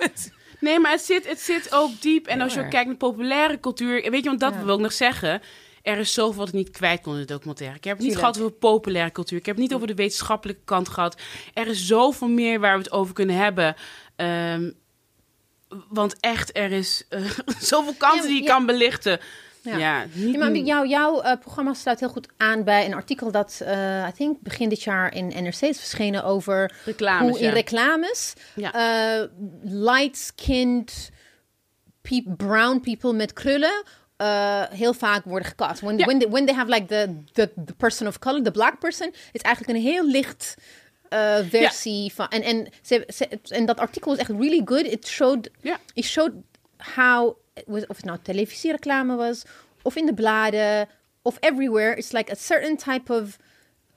Uh, 0.00 0.43
Nee, 0.64 0.78
maar 0.78 0.90
het 0.90 1.00
zit, 1.00 1.28
het 1.28 1.40
zit 1.40 1.74
ook 1.74 2.00
diep. 2.00 2.26
En 2.26 2.40
als 2.40 2.54
je 2.54 2.68
kijkt 2.68 2.86
naar 2.86 2.96
populaire 2.96 3.60
cultuur... 3.60 4.10
Weet 4.10 4.22
je, 4.22 4.28
want 4.28 4.40
dat 4.40 4.56
wil 4.56 4.74
ik 4.74 4.80
nog 4.80 4.92
zeggen... 4.92 5.42
Er 5.82 5.98
is 5.98 6.12
zoveel 6.14 6.38
wat 6.38 6.48
ik 6.48 6.54
niet 6.54 6.70
kwijt 6.70 7.00
kon 7.00 7.12
in 7.12 7.20
de 7.20 7.26
documentaire. 7.26 7.76
Ik 7.76 7.84
heb 7.84 7.96
het 7.96 8.06
niet 8.06 8.16
gehad 8.16 8.38
over 8.38 8.52
populaire 8.52 9.12
cultuur. 9.12 9.38
Ik 9.38 9.46
heb 9.46 9.54
het 9.54 9.64
niet 9.64 9.74
over 9.74 9.86
de 9.86 9.94
wetenschappelijke 9.94 10.64
kant 10.64 10.88
gehad. 10.88 11.20
Er 11.54 11.66
is 11.66 11.86
zoveel 11.86 12.28
meer 12.28 12.60
waar 12.60 12.76
we 12.76 12.82
het 12.82 12.92
over 12.92 13.14
kunnen 13.14 13.36
hebben. 13.36 13.76
Um, 14.16 14.74
want 15.88 16.20
echt, 16.20 16.56
er 16.56 16.72
is 16.72 17.06
uh, 17.10 17.30
zoveel 17.58 17.94
kanten 17.98 18.28
die 18.28 18.42
je 18.42 18.48
kan 18.48 18.66
belichten. 18.66 19.20
Ja, 19.64 20.06
ja, 20.14 20.38
maar 20.38 20.56
jou, 20.56 20.88
jouw 20.88 21.24
uh, 21.24 21.32
programma 21.40 21.74
sluit 21.74 22.00
heel 22.00 22.08
goed 22.08 22.28
aan 22.36 22.64
bij 22.64 22.86
een 22.86 22.94
artikel 22.94 23.30
dat, 23.30 23.60
uh, 23.62 24.06
I 24.08 24.12
think, 24.12 24.40
begin 24.40 24.68
dit 24.68 24.82
jaar 24.82 25.14
in 25.14 25.26
NRC 25.26 25.60
is 25.60 25.78
verschenen 25.78 26.24
over 26.24 26.72
reclames, 26.84 27.30
hoe 27.30 27.40
in 27.40 27.50
reclames 27.50 28.32
uh, 28.56 29.22
light-skinned 29.62 31.10
brown 32.36 32.80
people 32.80 33.12
met 33.12 33.32
krullen 33.32 33.82
heel 34.70 34.94
vaak 34.94 35.24
worden 35.24 35.48
gecast. 35.48 35.80
When, 35.80 35.96
when, 35.96 36.18
they, 36.18 36.28
when 36.28 36.46
they 36.46 36.54
have 36.54 36.70
like 36.70 36.86
the, 36.86 37.22
the, 37.32 37.52
the 37.64 37.74
person 37.74 38.06
of 38.06 38.18
color, 38.18 38.42
the 38.42 38.50
black 38.50 38.78
person, 38.78 39.14
is 39.32 39.40
eigenlijk 39.40 39.78
een 39.78 39.84
heel 39.84 40.06
licht 40.06 40.54
versie 41.48 42.12
van. 42.14 42.28
En, 42.28 42.42
en, 42.42 42.68
en 43.48 43.66
dat 43.66 43.78
artikel 43.78 44.10
was 44.10 44.20
echt 44.20 44.30
really 44.30 44.62
good. 44.64 44.86
It 44.86 45.06
showed, 45.06 45.50
it 45.94 46.04
showed 46.04 46.32
how 46.76 47.36
of 47.66 47.96
het 47.96 48.04
nou 48.04 48.18
televisiereclame 48.22 49.16
was, 49.16 49.42
of 49.82 49.96
in 49.96 50.06
de 50.06 50.14
bladen, 50.14 50.88
of 51.22 51.36
everywhere. 51.40 51.96
It's 51.96 52.12
like 52.12 52.32
a 52.32 52.34
certain 52.34 52.76
type 52.76 53.12
of. 53.12 53.36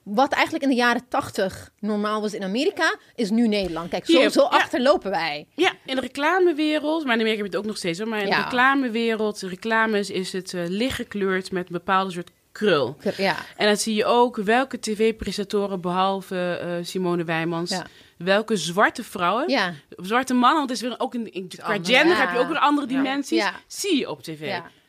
Wat 0.03 0.31
eigenlijk 0.31 0.63
in 0.63 0.69
de 0.69 0.75
jaren 0.75 1.07
tachtig 1.07 1.71
normaal 1.79 2.21
was 2.21 2.33
in 2.33 2.43
Amerika, 2.43 2.95
is 3.15 3.29
nu 3.29 3.47
Nederland. 3.47 3.89
Kijk, 3.89 4.05
zo, 4.05 4.29
zo 4.29 4.41
achterlopen 4.41 5.11
wij. 5.11 5.47
Ja, 5.55 5.73
in 5.85 5.95
de 5.95 6.01
reclamewereld, 6.01 7.05
maar 7.05 7.13
in 7.15 7.19
Amerika 7.19 7.43
heb 7.43 7.51
je 7.51 7.51
het 7.51 7.55
ook 7.55 7.65
nog 7.65 7.77
steeds 7.77 7.99
hoor. 7.99 8.07
Maar 8.07 8.21
in 8.21 8.29
de 8.29 8.35
reclamewereld, 8.35 9.41
reclames, 9.41 10.09
is 10.09 10.33
het 10.33 10.53
uh, 10.53 10.61
lichtgekleurd 10.67 11.51
met 11.51 11.65
een 11.65 11.71
bepaalde 11.71 12.11
soort 12.11 12.31
krul. 12.57 12.97
Ja. 13.17 13.35
En 13.57 13.67
dan 13.67 13.77
zie 13.77 13.95
je 13.95 14.05
ook 14.05 14.35
welke 14.35 14.79
tv-presentatoren, 14.79 15.81
behalve 15.81 16.61
uh, 16.63 16.85
Simone 16.85 17.23
Wijmans, 17.23 17.69
ja 17.69 17.85
welke 18.17 18.55
zwarte 18.55 19.03
vrouwen, 19.03 19.49
ja. 19.49 19.73
zwarte 19.89 20.33
mannen, 20.33 20.57
want 20.57 20.69
het 20.69 20.81
is 20.81 20.87
weer 20.87 20.99
ook 20.99 21.15
in, 21.15 21.33
in 21.33 21.47
qua 21.47 21.77
gender 21.81 22.17
heb 22.17 22.31
je 22.31 22.37
ook 22.37 22.47
weer 22.47 22.59
andere 22.59 22.87
dimensies, 22.87 23.51
zie 23.67 23.97
je 23.97 24.09
op 24.09 24.23
tv. 24.23 24.39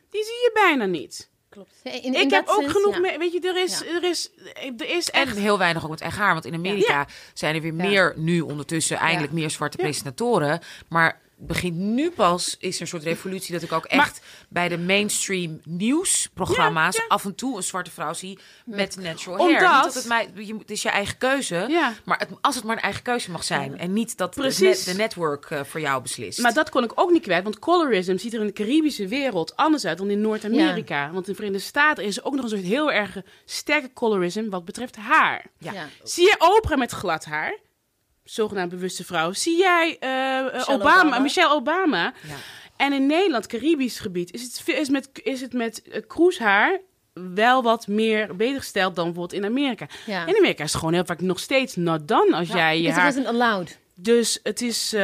Die 0.09 0.23
zie 0.23 0.33
je 0.33 0.51
bijna 0.53 0.85
niet. 0.85 1.29
Klopt. 1.49 1.73
ik 1.83 2.31
heb 2.31 2.47
ook 2.47 2.69
genoeg, 2.69 2.99
mee, 2.99 3.17
weet 3.17 3.31
je, 3.31 3.39
er 3.39 3.63
is, 3.63 3.85
er 3.85 4.03
is, 4.03 4.29
er 4.77 4.89
is 4.89 5.09
echt... 5.09 5.35
En 5.35 5.41
heel 5.41 5.57
weinig 5.57 5.83
ook 5.83 5.89
met 5.89 6.01
echt 6.01 6.17
haar, 6.17 6.33
want 6.33 6.45
in 6.45 6.53
Amerika 6.53 7.07
zijn 7.33 7.55
er 7.55 7.61
weer 7.61 7.73
meer 7.73 8.13
nu 8.15 8.41
ondertussen 8.41 8.97
eindelijk 8.97 9.33
meer 9.33 9.49
zwarte 9.49 9.77
presentatoren, 9.77 10.59
maar 10.87 11.21
begint 11.41 11.75
nu 11.75 12.11
pas, 12.11 12.55
is 12.59 12.75
er 12.75 12.81
een 12.81 12.87
soort 12.87 13.03
revolutie 13.03 13.53
dat 13.53 13.61
ik 13.61 13.71
ook 13.71 13.85
echt 13.85 14.21
bij 14.49 14.67
de 14.67 14.77
mainstream 14.77 15.59
nieuwsprogramma's 15.63 17.01
af 17.07 17.25
en 17.25 17.35
toe 17.35 17.57
een 17.57 17.63
zwarte 17.63 17.91
vrouw 17.91 18.13
zie 18.13 18.39
met 18.65 18.95
natural 18.95 19.37
hair. 19.37 19.57
Omdat, 19.57 19.83
niet 19.83 19.83
dat 19.83 19.93
het, 19.93 20.05
mij, 20.05 20.31
je, 20.45 20.55
het 20.57 20.71
is 20.71 20.81
je 20.81 20.89
eigen 20.89 21.17
keuze, 21.17 21.91
maar 22.05 22.17
het, 22.19 22.29
als 22.41 22.55
het 22.55 22.63
maar 22.63 22.75
een 22.75 22.81
eigen 22.81 23.03
keuze 23.03 23.31
mag 23.31 23.43
zijn 23.43 23.77
en 23.77 23.93
niet 23.93 24.17
dat 24.17 24.33
de, 24.33 24.81
de 24.85 24.93
network 24.97 25.49
uh, 25.49 25.63
voor 25.63 25.79
jou 25.79 26.01
beslist. 26.01 26.39
Maar 26.39 26.53
dat 26.53 26.69
kon 26.69 26.83
ik 26.83 26.91
ook 26.95 27.11
niet 27.11 27.23
kwijt, 27.23 27.43
want 27.43 27.59
colorism 27.59 28.17
ziet 28.17 28.33
er 28.33 28.39
in 28.39 28.45
de 28.45 28.53
Caribische 28.53 29.07
wereld 29.07 29.55
anders 29.55 29.85
uit 29.85 29.97
dan 29.97 30.09
in 30.09 30.21
Noord-Amerika. 30.21 31.11
Want 31.11 31.27
in 31.27 31.31
de 31.31 31.35
Verenigde 31.35 31.67
Staten 31.67 32.03
is 32.03 32.17
er 32.17 32.23
ook 32.23 32.33
nog 32.33 32.43
een 32.43 32.49
soort 32.49 32.61
heel 32.61 32.91
erg 32.91 33.17
sterke 33.45 33.93
colorism 33.93 34.49
wat 34.49 34.65
betreft 34.65 34.95
haar. 34.95 35.45
Zie 36.03 36.23
je 36.23 36.35
Oprah 36.57 36.77
met 36.77 36.91
glad 36.91 37.25
haar? 37.25 37.57
Zogenaamd 38.33 38.69
bewuste 38.69 39.05
vrouw. 39.05 39.33
Zie 39.33 39.57
jij 39.57 39.97
uh, 39.99 40.69
Obama, 40.69 41.19
Michelle 41.19 41.53
Obama? 41.53 42.03
Ja. 42.03 42.35
En 42.77 42.93
in 42.93 43.05
Nederland, 43.05 43.47
Caribisch 43.47 43.99
gebied, 43.99 44.33
is 44.33 44.41
het, 44.41 44.67
is 44.67 44.89
met, 44.89 45.09
is 45.13 45.41
het 45.41 45.53
met 45.53 45.81
uh, 45.85 46.01
kroeshaar 46.07 46.79
wel 47.13 47.63
wat 47.63 47.87
meer 47.87 48.35
beter 48.35 48.59
gesteld 48.59 48.95
dan 48.95 49.05
bijvoorbeeld 49.05 49.41
in 49.41 49.49
Amerika. 49.49 49.87
Ja. 50.05 50.25
In 50.25 50.37
Amerika 50.37 50.63
is 50.63 50.69
het 50.69 50.79
gewoon 50.79 50.93
heel 50.93 51.05
vaak 51.05 51.21
nog 51.21 51.39
steeds 51.39 51.75
not 51.75 52.07
done 52.07 52.35
als 52.35 52.47
jij 52.47 52.81
je 52.81 52.91
haar... 52.91 53.05
wasn't 53.05 53.25
allowed. 53.25 53.77
Dus 53.95 54.39
het 54.43 54.61
is... 54.61 54.93
Uh, 54.93 55.01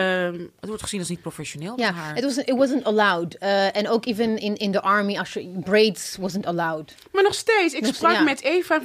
het 0.60 0.68
wordt 0.68 0.82
gezien 0.82 1.00
als 1.00 1.10
niet 1.10 1.22
professioneel. 1.22 1.80
Ja, 1.80 1.90
yeah, 1.90 2.18
it, 2.18 2.24
was, 2.24 2.38
it 2.38 2.56
wasn't 2.56 2.84
allowed. 2.84 3.38
En 3.38 3.90
ook 3.90 4.06
even 4.06 4.38
in, 4.38 4.56
in 4.56 4.72
the 4.72 4.82
army, 4.82 5.18
als 5.18 5.34
je, 5.34 5.60
braids 5.64 6.18
wasn't 6.20 6.46
allowed. 6.46 6.96
Maar 7.12 7.24
nog 7.24 7.34
steeds. 7.34 7.74
Ik 7.74 7.84
dus, 7.84 7.96
sprak 7.96 8.12
ja. 8.12 8.22
met 8.22 8.42
Eva, 8.42 8.80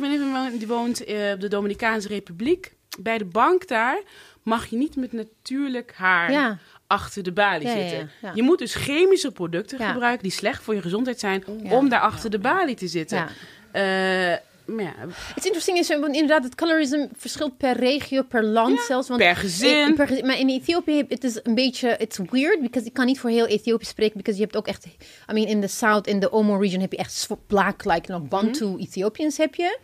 die 0.58 0.66
woont 0.66 1.08
uh, 1.08 1.32
op 1.32 1.40
de 1.40 1.48
Dominicaanse 1.48 2.08
Republiek. 2.08 2.72
Bij 2.98 3.18
de 3.18 3.24
bank 3.24 3.68
daar 3.68 4.02
mag 4.42 4.66
je 4.66 4.76
niet 4.76 4.96
met 4.96 5.12
natuurlijk 5.12 5.92
haar 5.96 6.58
achter 6.86 7.22
de 7.22 7.32
balie 7.32 7.68
zitten. 7.68 8.10
je 8.34 8.42
moet 8.42 8.58
dus 8.58 8.74
chemische 8.74 9.30
producten 9.30 9.78
gebruiken 9.78 10.22
die 10.22 10.32
slecht 10.32 10.62
voor 10.62 10.74
je 10.74 10.82
gezondheid 10.82 11.20
zijn 11.20 11.44
om 11.70 11.88
daar 11.88 12.00
achter 12.00 12.30
de 12.30 12.38
balie 12.38 12.76
te 12.76 12.88
zitten. 12.88 13.28
Uh, 13.72 14.32
ja. 14.78 14.92
Het 15.34 15.44
interesting 15.44 15.78
is 15.78 15.90
inderdaad, 15.90 16.44
het 16.44 16.54
colorism 16.54 17.06
verschilt 17.16 17.56
per 17.56 17.76
regio, 17.76 18.22
per 18.22 18.44
land 18.44 18.80
zelfs. 18.80 19.08
Want 19.08 19.20
per 19.20 19.36
gezin. 19.36 19.94
per, 19.94 20.26
maar 20.26 20.38
in 20.38 20.48
Ethiopië 20.48 21.04
het 21.08 21.24
is 21.24 21.40
een 21.42 21.54
beetje, 21.54 21.96
it's 21.98 22.18
weird, 22.30 22.60
because 22.60 22.86
ik 22.86 22.92
kan 22.92 23.06
niet 23.06 23.20
voor 23.20 23.30
heel 23.30 23.46
Ethiopië 23.46 23.84
spreken, 23.84 24.16
because 24.16 24.38
je 24.38 24.44
hebt 24.44 24.56
ook 24.56 24.66
echt, 24.66 24.86
I 25.30 25.32
mean, 25.32 25.46
in 25.46 25.60
the 25.60 25.66
south, 25.66 26.06
in 26.06 26.20
the 26.20 26.32
Omo 26.32 26.56
region 26.56 26.80
heb 26.80 26.92
je 26.92 26.98
echt 26.98 27.28
black, 27.46 27.84
like, 27.84 28.06
you 28.06 28.18
know, 28.18 28.28
Bantu 28.28 28.64
mm 28.64 28.78
Ethiopians 28.78 29.36
heb 29.36 29.54
je. 29.54 29.78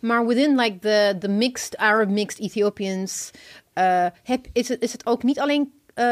Maar 0.00 0.26
within 0.26 0.56
like 0.56 0.78
the, 0.78 1.16
the 1.18 1.28
mixed 1.28 1.76
Arab 1.76 2.08
mixed 2.08 2.38
Ethiopians 2.38 3.30
uh, 3.78 4.06
heb, 4.22 4.46
is, 4.52 4.68
het, 4.68 4.82
is 4.82 4.92
het 4.92 5.06
ook 5.06 5.22
niet 5.22 5.40
alleen 5.40 5.72
uh, 5.98 6.04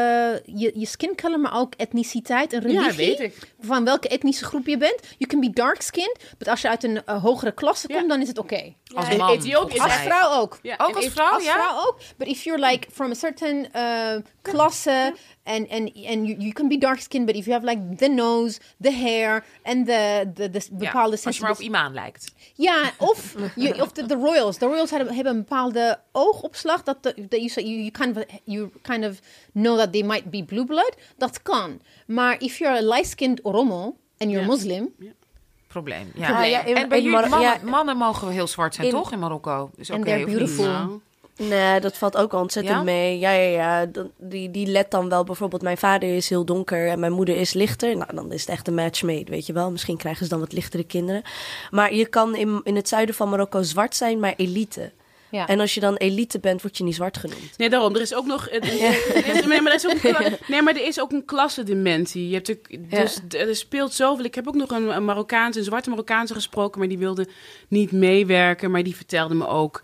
je, 0.45 0.71
je 0.73 0.85
skin 0.85 1.15
color, 1.15 1.39
maar 1.39 1.59
ook 1.59 1.73
etniciteit 1.75 2.53
en 2.53 2.61
religie. 2.61 2.89
Ja, 2.89 2.95
weet 2.95 3.19
ik. 3.19 3.53
Van 3.59 3.83
welke 3.83 4.07
etnische 4.07 4.45
groep 4.45 4.67
je 4.67 4.77
bent. 4.77 4.99
You 5.17 5.29
can 5.29 5.39
be 5.39 5.49
dark 5.49 5.81
skinned, 5.81 6.35
maar 6.39 6.49
als 6.49 6.61
je 6.61 6.69
uit 6.69 6.83
een 6.83 7.01
uh, 7.05 7.23
hogere 7.23 7.51
klasse 7.51 7.87
komt, 7.87 8.09
dan 8.09 8.21
is 8.21 8.27
het 8.27 8.37
oké. 8.37 8.53
Okay. 8.53 8.75
Als 8.93 9.17
man. 9.17 9.29
Ethiopië 9.29 9.79
als 9.79 9.93
vrouw 9.93 10.39
ook. 10.39 10.59
Ja. 10.61 10.75
Ook 10.77 10.95
als 10.95 11.07
vrouw, 11.07 11.31
als 11.31 11.49
vrouw 11.49 11.87
ook. 11.87 11.97
But 12.17 12.27
if 12.27 12.43
you're 12.43 12.65
like 12.65 12.87
from 12.91 13.11
a 13.11 13.13
certain 13.13 13.67
klasse 14.51 15.13
and 15.43 15.69
and 15.69 15.91
and 16.05 16.27
you, 16.27 16.35
you 16.37 16.53
can 16.53 16.67
be 16.67 16.77
dark 16.77 16.99
skinned, 16.99 17.25
but 17.25 17.35
if 17.35 17.45
you 17.45 17.53
have 17.53 17.65
like 17.65 17.95
the 17.95 18.07
nose, 18.07 18.59
the 18.81 18.91
hair 18.91 19.43
and 19.63 19.85
the 19.85 20.31
the, 20.33 20.49
the 20.49 20.67
bepaalde 20.71 21.15
ja, 21.15 21.23
als 21.23 21.37
je 21.37 21.41
maar 21.41 21.51
op 21.51 21.59
imaan 21.59 21.93
lijkt. 21.93 22.33
Ja, 22.53 22.91
of 22.97 23.35
je, 23.55 23.81
of 23.81 23.91
de, 23.91 24.05
de 24.05 24.15
royals. 24.15 24.57
De 24.57 24.65
royals 24.65 24.89
hebben, 24.89 25.15
hebben 25.15 25.33
een 25.33 25.39
bepaalde 25.39 25.99
oogopslag 26.11 26.83
dat 26.83 27.03
dat 27.03 27.15
you, 27.29 27.49
you 27.53 27.63
you 27.63 27.91
kind 27.91 28.17
of 28.17 28.23
you 28.43 28.69
kind 28.81 29.05
of 29.05 29.19
know 29.53 29.77
that 29.77 29.91
they 29.91 30.03
might 30.03 30.29
be 30.29 30.43
blue 30.43 30.65
blood. 30.65 30.95
Dat 31.17 31.41
kan. 31.41 31.81
Maar 32.05 32.41
if 32.41 32.57
you're 32.57 32.77
a 32.77 32.81
light 32.81 33.07
skinned 33.07 33.41
Oromo 33.41 33.95
and 34.17 34.31
you're 34.31 34.47
Muslim. 34.47 34.93
Probleem. 35.67 36.11
Ja. 36.15 36.43
ja 36.43 36.65
en 36.65 36.89
bij 36.89 37.01
jullie 37.01 37.29
mannen, 37.29 37.65
mannen 37.65 37.97
mogen 37.97 38.29
heel 38.29 38.47
zwart 38.47 38.75
zijn, 38.75 38.89
toch? 38.89 39.11
In 39.11 39.19
Marokko. 39.19 39.69
Dus 39.75 39.89
en 39.89 39.99
okay, 39.99 40.25
beautiful. 40.25 40.65
Nou. 40.65 41.01
Nee, 41.37 41.79
dat 41.79 41.97
valt 41.97 42.17
ook 42.17 42.33
ontzettend 42.33 42.83
mee. 42.83 43.19
Ja, 43.19 43.31
ja, 43.31 43.49
ja. 43.49 43.91
Die, 44.17 44.51
die 44.51 44.67
let 44.67 44.91
dan 44.91 45.09
wel 45.09 45.23
bijvoorbeeld... 45.23 45.61
mijn 45.61 45.77
vader 45.77 46.15
is 46.15 46.29
heel 46.29 46.45
donker 46.45 46.87
en 46.87 46.99
mijn 46.99 47.11
moeder 47.11 47.37
is 47.37 47.53
lichter. 47.53 47.97
Nou, 47.97 48.15
dan 48.15 48.31
is 48.31 48.41
het 48.41 48.49
echt 48.49 48.67
een 48.67 48.75
match 48.75 49.03
made, 49.03 49.31
weet 49.31 49.45
je 49.45 49.53
wel. 49.53 49.71
Misschien 49.71 49.97
krijgen 49.97 50.23
ze 50.23 50.29
dan 50.29 50.39
wat 50.39 50.53
lichtere 50.53 50.83
kinderen. 50.83 51.21
Maar 51.71 51.93
je 51.93 52.05
kan 52.05 52.35
in, 52.35 52.61
in 52.63 52.75
het 52.75 52.87
zuiden 52.87 53.15
van 53.15 53.29
Marokko 53.29 53.61
zwart 53.61 53.95
zijn, 53.95 54.19
maar 54.19 54.33
elite. 54.37 54.91
Ja. 55.29 55.47
En 55.47 55.59
als 55.59 55.73
je 55.73 55.79
dan 55.79 55.95
elite 55.95 56.39
bent, 56.39 56.61
word 56.61 56.77
je 56.77 56.83
niet 56.83 56.95
zwart 56.95 57.17
genoemd. 57.17 57.57
Nee, 57.57 57.69
daarom. 57.69 57.95
Er 57.95 58.01
is 58.01 58.13
ook 58.13 58.25
nog. 58.25 58.49
Er 58.49 58.63
is, 58.63 59.45
nee, 59.45 59.61
maar 59.61 59.71
er 59.71 59.73
is 59.73 59.87
ook 59.87 60.03
een, 60.03 60.37
nee, 60.47 60.61
maar 60.61 60.75
er 60.75 60.85
is 60.85 60.99
ook 60.99 61.11
een 61.11 61.25
klassendimensie. 61.25 62.27
Je 62.27 62.33
hebt 62.33 62.51
ook, 62.51 62.89
dus 62.89 63.19
er 63.29 63.55
speelt 63.55 63.93
zoveel. 63.93 64.25
Ik 64.25 64.35
heb 64.35 64.47
ook 64.47 64.55
nog 64.55 64.69
een, 64.69 64.95
een 64.95 65.05
Marokkaanse, 65.05 65.59
een 65.59 65.65
zwarte 65.65 65.89
Marokkaanse 65.89 66.33
gesproken, 66.33 66.79
maar 66.79 66.87
die 66.89 66.97
wilde 66.97 67.27
niet 67.67 67.91
meewerken. 67.91 68.71
Maar 68.71 68.83
die 68.83 68.95
vertelde 68.95 69.35
me 69.35 69.47
ook 69.47 69.81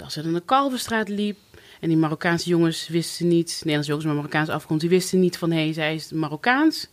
dat 0.00 0.12
ze 0.12 0.22
in 0.22 0.32
de 0.32 0.42
Kalverstraat 0.44 1.08
liep. 1.08 1.38
En 1.80 1.88
die 1.88 1.96
Marokkaanse 1.96 2.48
jongens 2.48 2.88
wisten 2.88 3.28
niet, 3.28 3.52
Nederlandse 3.56 3.88
jongens 3.88 4.06
met 4.06 4.16
Marokkaanse 4.16 4.52
afkomst, 4.52 4.80
die 4.80 4.90
wisten 4.90 5.20
niet 5.20 5.38
van 5.38 5.50
hé, 5.50 5.62
hey, 5.62 5.72
zij 5.72 5.94
is 5.94 6.12
Marokkaans. 6.12 6.88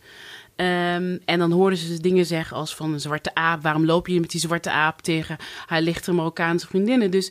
Um, 0.56 1.20
en 1.24 1.38
dan 1.38 1.52
hoorden 1.52 1.78
ze 1.78 2.00
dingen 2.00 2.26
zeggen 2.26 2.56
als 2.56 2.74
van 2.74 2.92
een 2.92 3.00
zwarte 3.00 3.34
aap. 3.34 3.62
Waarom 3.62 3.84
loop 3.84 4.06
je 4.06 4.20
met 4.20 4.30
die 4.30 4.40
zwarte 4.40 4.70
aap 4.70 5.02
tegen 5.02 5.36
haar 5.66 5.80
lichte 5.80 6.12
Marokkaanse 6.12 6.66
vriendinnen? 6.66 7.10
Dus 7.10 7.30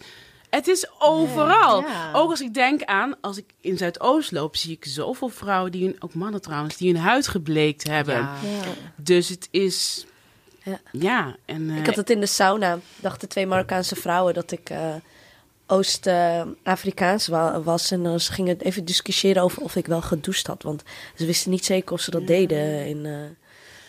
het 0.50 0.68
is 0.68 0.88
overal. 1.00 1.86
Ook 2.14 2.30
als 2.30 2.42
ik 2.42 2.54
denk 2.54 2.84
aan, 2.84 3.16
als 3.22 3.38
ik 3.38 3.46
in 3.62 3.78
Zuidoost 3.78 4.32
loop, 4.32 4.56
zie 4.56 4.72
ik 4.72 4.86
zoveel 4.86 5.30
vrouwen, 5.30 5.72
die 5.72 5.86
hun, 5.86 5.96
ook 6.00 6.14
mannen 6.14 6.42
trouwens, 6.42 6.78
die 6.78 6.94
hun 6.94 7.02
huid 7.02 7.28
gebleekt 7.28 7.88
hebben. 7.88 8.16
Ja. 8.16 8.30
Dus 8.96 9.30
het 9.30 9.48
is. 9.52 10.06
Ja. 10.92 11.36
en, 11.46 11.70
ik 11.70 11.86
had 11.86 11.96
het 11.96 12.10
in 12.10 12.20
de 12.20 12.26
sauna, 12.26 12.80
dachten 13.00 13.30
twee 13.30 13.48
Marokkaanse 13.48 13.96
vrouwen 13.96 14.34
dat 14.34 14.52
ik. 14.52 14.70
Uh, 14.70 14.96
Oost-Afrikaans 15.68 17.28
was. 17.64 17.92
En 17.92 18.04
dan 18.04 18.20
ze 18.20 18.32
gingen 18.32 18.60
even 18.60 18.86
discussiëren 18.86 19.44
over 19.44 19.62
of 19.62 19.76
ik 19.76 19.88
wel 19.88 20.02
gedoucht 20.02 20.48
had. 20.48 20.64
Want 20.64 20.84
ze 21.16 21.26
wisten 21.26 21.52
niet 21.52 21.66
zeker 21.66 21.94
of 21.94 22.02
ze 22.02 22.12
dat 22.12 22.28
deden 22.28 22.86
in 22.86 23.06
uh, 23.06 23.16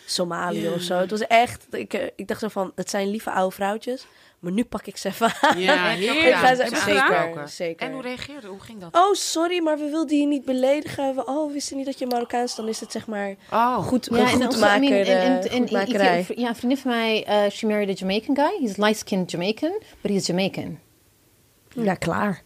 Somalië 0.05 0.69
of 0.69 0.81
zo. 0.81 0.97
Het 0.97 1.09
was 1.09 1.27
echt, 1.27 1.65
ik, 1.71 1.93
eh, 1.93 2.07
ik 2.15 2.27
dacht 2.27 2.39
zo 2.39 2.47
van, 2.47 2.71
het 2.75 2.89
zijn 2.89 3.09
lieve 3.09 3.31
oude 3.31 3.55
vrouwtjes. 3.55 4.05
Maar 4.39 4.51
nu 4.51 4.63
pak 4.63 4.85
ik 4.87 4.97
ze 4.97 5.07
even 5.07 5.31
aan. 5.41 5.59
Ja, 5.59 5.91
ik 5.91 6.33
ga 6.33 6.55
ze 6.55 6.81
zeker, 6.85 7.49
zeker. 7.49 7.87
En 7.87 7.93
hoe 7.93 8.01
reageerde? 8.01 8.47
Hoe 8.47 8.59
ging 8.59 8.79
dat? 8.79 8.95
Oh, 8.95 9.13
sorry, 9.13 9.63
maar 9.63 9.77
we 9.77 9.89
wilden 9.89 10.19
je 10.19 10.27
niet 10.27 10.45
beledigen. 10.45 11.15
We, 11.15 11.25
oh, 11.25 11.47
we 11.47 11.53
wisten 11.53 11.77
niet 11.77 11.85
dat 11.85 11.99
je 11.99 12.05
Marokkaans 12.05 12.55
Dan 12.55 12.67
is 12.67 12.79
het 12.79 12.91
zeg 12.91 13.07
maar 13.07 13.35
oh. 13.51 13.77
goed, 13.77 14.07
ja, 14.11 14.27
goed 14.27 14.59
maken. 14.59 15.05
ja, 15.05 16.49
een 16.49 16.55
vriendin 16.55 16.77
van 16.77 16.91
mij, 16.91 17.27
uh, 17.27 17.51
she 17.51 17.67
married 17.67 17.89
a 17.89 17.93
Jamaican 17.93 18.35
guy. 18.35 18.57
He's 18.59 18.77
light-skinned 18.77 19.31
Jamaican, 19.31 19.81
but 20.01 20.11
he's 20.11 20.25
Jamaican. 20.25 20.79
Ja, 21.73 21.93
klaar. 21.93 22.43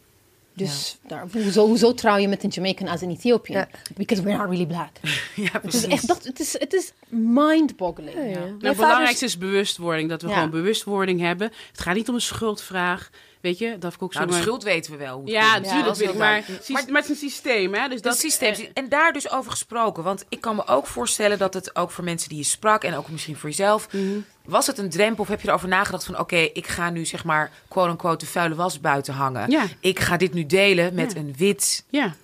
Dus 0.55 0.97
daar, 1.07 1.25
hoezo, 1.31 1.65
hoezo 1.65 1.93
trouw 1.93 2.17
je 2.17 2.27
met 2.27 2.43
een 2.43 2.49
Jamaican 2.49 2.87
als 2.87 3.01
een 3.01 3.09
Ethiopian? 3.09 3.65
Because 3.95 4.23
we're 4.23 4.37
not 4.37 4.49
really 4.49 4.65
black. 4.65 4.89
ja, 5.35 5.59
het 5.61 5.73
is 5.73 5.87
echt 5.87 6.07
dat, 6.07 6.23
het 6.23 6.39
is, 6.39 6.59
het 6.59 6.73
is 6.73 6.91
mind-boggling. 7.09 8.13
Ja, 8.15 8.39
nou, 8.39 8.57
het 8.59 8.75
belangrijkste 8.75 9.25
is 9.25 9.37
bewustwording. 9.37 10.09
Dat 10.09 10.21
we 10.21 10.29
gewoon 10.29 10.49
bewustwording 10.49 11.19
hebben. 11.19 11.51
Het 11.71 11.81
gaat 11.81 11.95
niet 11.95 12.09
om 12.09 12.15
een 12.15 12.21
schuldvraag. 12.21 13.09
Weet 13.41 13.57
je, 13.57 13.77
dat 13.77 13.93
ik 13.93 14.01
ook 14.01 14.13
nou, 14.13 14.29
zo. 14.29 14.35
de 14.35 14.41
schuld 14.41 14.63
weten 14.63 14.91
we 14.91 14.97
wel. 14.97 15.19
Hoe 15.19 15.29
ja, 15.29 15.59
natuurlijk 15.59 15.95
weet 15.95 16.09
ik. 16.09 16.15
Maar, 16.15 16.43
maar, 16.67 16.83
maar 16.87 17.01
het 17.01 17.03
is 17.03 17.09
een 17.09 17.29
systeem, 17.29 17.73
hè? 17.73 17.87
Dus 17.87 18.01
dat 18.01 18.17
systeem. 18.17 18.55
En 18.73 18.89
daar 18.89 19.13
dus 19.13 19.31
over 19.31 19.51
gesproken. 19.51 20.03
Want 20.03 20.25
ik 20.29 20.41
kan 20.41 20.55
me 20.55 20.67
ook 20.67 20.87
voorstellen 20.87 21.37
dat 21.37 21.53
het 21.53 21.75
ook 21.75 21.91
voor 21.91 22.03
mensen 22.03 22.29
die 22.29 22.37
je 22.37 22.43
sprak 22.43 22.83
en 22.83 22.95
ook 22.95 23.09
misschien 23.09 23.35
voor 23.35 23.49
jezelf. 23.49 23.87
Mhm. 23.91 24.19
Was 24.45 24.67
het 24.67 24.77
een 24.77 24.89
drempel 24.89 25.23
of 25.23 25.29
heb 25.29 25.41
je 25.41 25.47
erover 25.47 25.67
nagedacht 25.67 26.03
van 26.05 26.19
oké, 26.19 26.35
ik 26.35 26.67
ga 26.67 26.89
nu 26.89 27.05
zeg 27.05 27.23
maar 27.23 27.51
quote-unquote 27.67 28.25
de 28.25 28.31
vuile 28.31 28.55
was 28.55 28.79
buiten 28.79 29.13
hangen. 29.13 29.51
Ja. 29.51 29.65
Ik 29.79 29.99
ga 29.99 30.17
dit 30.17 30.33
nu 30.33 30.45
delen 30.45 30.93
met 30.93 31.15
een 31.15 31.33
wit, 31.37 31.85
ja. 31.89 32.15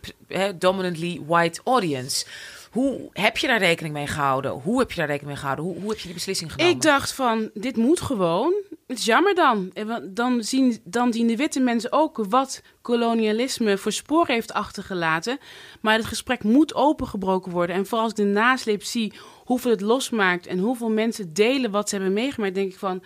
dominantly 0.56 1.22
white 1.26 1.61
audience. 1.64 2.26
Hoe 2.69 3.09
heb 3.13 3.37
je 3.37 3.47
daar 3.47 3.59
rekening 3.59 3.93
mee 3.93 4.07
gehouden? 4.07 4.51
Hoe 4.51 4.79
heb 4.79 4.91
je 4.91 4.97
daar 4.97 5.07
rekening 5.07 5.31
mee 5.31 5.39
gehouden? 5.39 5.65
Hoe, 5.65 5.79
hoe 5.79 5.89
heb 5.89 5.97
je 5.97 6.05
die 6.05 6.13
beslissing 6.13 6.51
genomen? 6.51 6.75
Ik 6.75 6.81
dacht 6.81 7.13
van, 7.13 7.49
dit 7.53 7.77
moet 7.77 8.01
gewoon. 8.01 8.53
Het 8.87 8.97
is 8.97 9.05
jammer 9.05 9.35
dan. 9.35 9.73
Dan 10.03 10.43
zien, 10.43 10.79
dan 10.83 11.13
zien 11.13 11.27
de 11.27 11.35
witte 11.35 11.59
mensen 11.59 11.91
ook 11.91 12.25
wat 12.29 12.61
kolonialisme 12.81 13.77
voor 13.77 13.91
sporen 13.91 14.33
heeft 14.33 14.53
achtergelaten. 14.53 15.37
Maar 15.81 15.95
het 15.95 16.05
gesprek 16.05 16.43
moet 16.43 16.75
opengebroken 16.75 17.51
worden. 17.51 17.75
En 17.75 17.85
vooral 17.85 18.03
als 18.03 18.11
ik 18.11 18.17
de 18.17 18.23
nasleep 18.31 18.83
zie 18.83 19.13
hoeveel 19.45 19.71
het 19.71 19.81
losmaakt... 19.81 20.47
en 20.47 20.59
hoeveel 20.59 20.89
mensen 20.89 21.33
delen 21.33 21.71
wat 21.71 21.89
ze 21.89 21.95
hebben 21.95 22.13
meegemaakt... 22.13 22.55
denk 22.55 22.71
ik 22.71 22.79
van, 22.79 23.03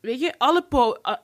weet 0.00 0.20
je, 0.20 0.34
alle 0.38 0.64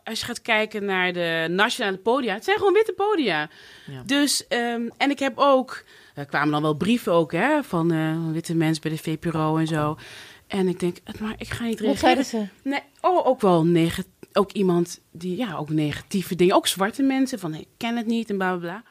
als 0.04 0.20
je 0.20 0.26
gaat 0.26 0.42
kijken 0.42 0.84
naar 0.84 1.12
de 1.12 1.46
nationale 1.50 1.98
podia... 1.98 2.34
het 2.34 2.44
zijn 2.44 2.58
gewoon 2.58 2.72
witte 2.72 2.92
podia. 2.92 3.50
Ja. 3.86 4.02
Dus, 4.06 4.44
um, 4.48 4.90
en 4.96 5.10
ik 5.10 5.18
heb 5.18 5.38
ook... 5.38 5.84
Er 6.16 6.26
kwamen 6.26 6.50
dan 6.50 6.62
wel 6.62 6.74
brieven 6.74 7.12
ook 7.12 7.32
hè, 7.32 7.62
van 7.62 7.92
uh, 7.92 8.16
witte 8.32 8.54
mensen 8.54 8.82
bij 8.82 8.90
de 8.90 8.98
VPRO 8.98 9.56
en 9.56 9.66
zo... 9.66 9.96
En 10.46 10.68
ik 10.68 10.80
denk, 10.80 10.96
maar 11.20 11.34
ik 11.38 11.48
ga 11.48 11.64
niet 11.64 11.80
reageren. 11.80 12.16
Wat 12.16 12.26
ze? 12.26 12.46
Nee, 12.62 12.80
oh, 13.00 13.26
ook 13.26 13.40
wel 13.40 13.64
negatief. 13.64 14.10
Ook 14.32 14.52
iemand 14.52 15.00
die, 15.12 15.36
ja, 15.36 15.56
ook 15.56 15.68
negatieve 15.68 16.34
dingen. 16.34 16.54
Ook 16.54 16.66
zwarte 16.66 17.02
mensen, 17.02 17.38
van 17.38 17.54
ik 17.54 17.66
ken 17.76 17.96
het 17.96 18.06
niet 18.06 18.30
en 18.30 18.36
bla 18.36 18.56
bla 18.56 18.58
bla. 18.58 18.82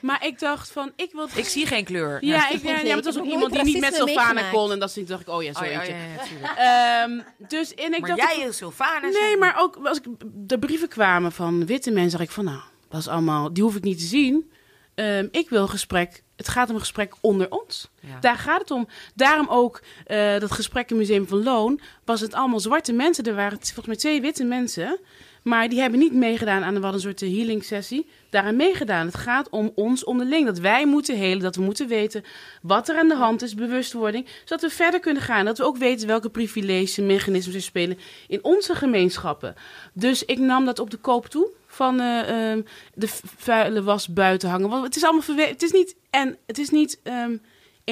Maar 0.00 0.26
ik 0.26 0.38
dacht 0.38 0.70
van, 0.70 0.92
ik 0.96 1.12
wil... 1.12 1.28
Ik 1.34 1.44
zie 1.44 1.66
geen 1.66 1.84
kleur. 1.84 2.24
Ja, 2.24 2.50
ik, 2.50 2.62
ja, 2.62 2.70
ja, 2.70 2.82
maar 2.82 2.96
het 2.96 3.04
was 3.04 3.18
ook 3.18 3.24
iemand 3.24 3.52
die 3.52 3.64
niet 3.64 3.80
met 3.80 3.94
Sylvana 3.94 4.50
kon. 4.50 4.72
En 4.72 4.78
dat 4.78 4.98
dacht 5.06 5.20
ik, 5.20 5.28
oh 5.28 5.42
ja, 5.42 5.52
zo 5.52 5.60
oh, 5.60 5.66
eentje. 5.66 5.94
Ja, 6.40 7.04
um, 7.04 7.22
dus, 7.48 7.74
en 7.74 7.94
ik 7.94 8.00
maar 8.00 8.16
dacht... 8.16 8.34
jij 8.34 8.46
is 8.46 8.56
Sylvana. 8.56 9.08
Nee, 9.08 9.36
maar 9.36 9.54
ook 9.58 9.76
als 9.76 9.98
ik, 9.98 10.04
de 10.34 10.58
brieven 10.58 10.88
kwamen 10.88 11.32
van 11.32 11.66
witte 11.66 11.90
mensen, 11.90 12.10
zag 12.10 12.20
ik 12.20 12.30
van, 12.30 12.44
nou, 12.44 12.60
dat 12.88 13.00
is 13.00 13.08
allemaal... 13.08 13.52
Die 13.52 13.62
hoef 13.62 13.76
ik 13.76 13.82
niet 13.82 13.98
te 13.98 14.04
zien. 14.04 14.50
Um, 14.94 15.28
ik 15.30 15.48
wil 15.48 15.62
een 15.62 15.68
gesprek 15.68 16.22
het 16.42 16.52
gaat 16.52 16.68
om 16.68 16.74
een 16.74 16.80
gesprek 16.80 17.14
onder 17.20 17.50
ons. 17.50 17.90
Daar 18.20 18.36
gaat 18.36 18.60
het 18.60 18.70
om. 18.70 18.88
Daarom 19.14 19.46
ook 19.48 19.82
uh, 20.06 20.38
dat 20.38 20.52
gesprek 20.52 20.90
in 20.90 20.96
Museum 20.96 21.28
van 21.28 21.42
Loon. 21.42 21.80
Was 22.04 22.20
het 22.20 22.34
allemaal 22.34 22.60
zwarte 22.60 22.92
mensen. 22.92 23.24
Er 23.24 23.34
waren 23.34 23.58
volgens 23.58 23.86
mij 23.86 23.96
twee 23.96 24.20
witte 24.20 24.44
mensen. 24.44 24.98
Maar 25.42 25.68
die 25.68 25.80
hebben 25.80 25.98
niet 25.98 26.14
meegedaan 26.14 26.62
aan 26.62 26.80
wat 26.80 26.94
een 26.94 27.00
soort 27.00 27.20
healing 27.20 27.64
sessie. 27.64 28.08
Daaraan 28.30 28.56
meegedaan. 28.56 29.06
Het 29.06 29.16
gaat 29.16 29.48
om 29.48 29.72
ons 29.74 30.04
onderling. 30.04 30.46
Dat 30.46 30.58
wij 30.58 30.86
moeten 30.86 31.16
helen. 31.16 31.42
Dat 31.42 31.56
we 31.56 31.62
moeten 31.62 31.88
weten 31.88 32.24
wat 32.62 32.88
er 32.88 32.96
aan 32.96 33.08
de 33.08 33.14
hand 33.14 33.42
is. 33.42 33.54
Bewustwording. 33.54 34.26
Zodat 34.44 34.60
we 34.60 34.76
verder 34.76 35.00
kunnen 35.00 35.22
gaan. 35.22 35.44
Dat 35.44 35.58
we 35.58 35.64
ook 35.64 35.76
weten 35.76 36.06
welke 36.06 36.30
privileges 36.30 36.98
en 36.98 37.06
mechanismen 37.06 37.54
er 37.54 37.62
spelen 37.62 37.98
in 38.28 38.44
onze 38.44 38.74
gemeenschappen. 38.74 39.54
Dus 39.92 40.24
ik 40.24 40.38
nam 40.38 40.64
dat 40.64 40.78
op 40.78 40.90
de 40.90 40.96
koop 40.96 41.26
toe 41.26 41.50
van 41.72 42.00
uh, 42.00 42.56
de 42.94 43.08
vuile 43.36 43.82
was 43.82 44.08
buiten 44.08 44.48
hangen. 44.48 44.68
Want 44.68 44.84
het 44.84 44.96
is 44.96 45.02
allemaal 45.02 45.22
verweven. 45.22 45.52
Het 45.52 45.62
is 45.62 45.72
niet 45.72 45.96
en 46.10 46.38
het 46.46 46.58
is 46.58 46.70
niet 46.70 47.00
um, 47.04 47.40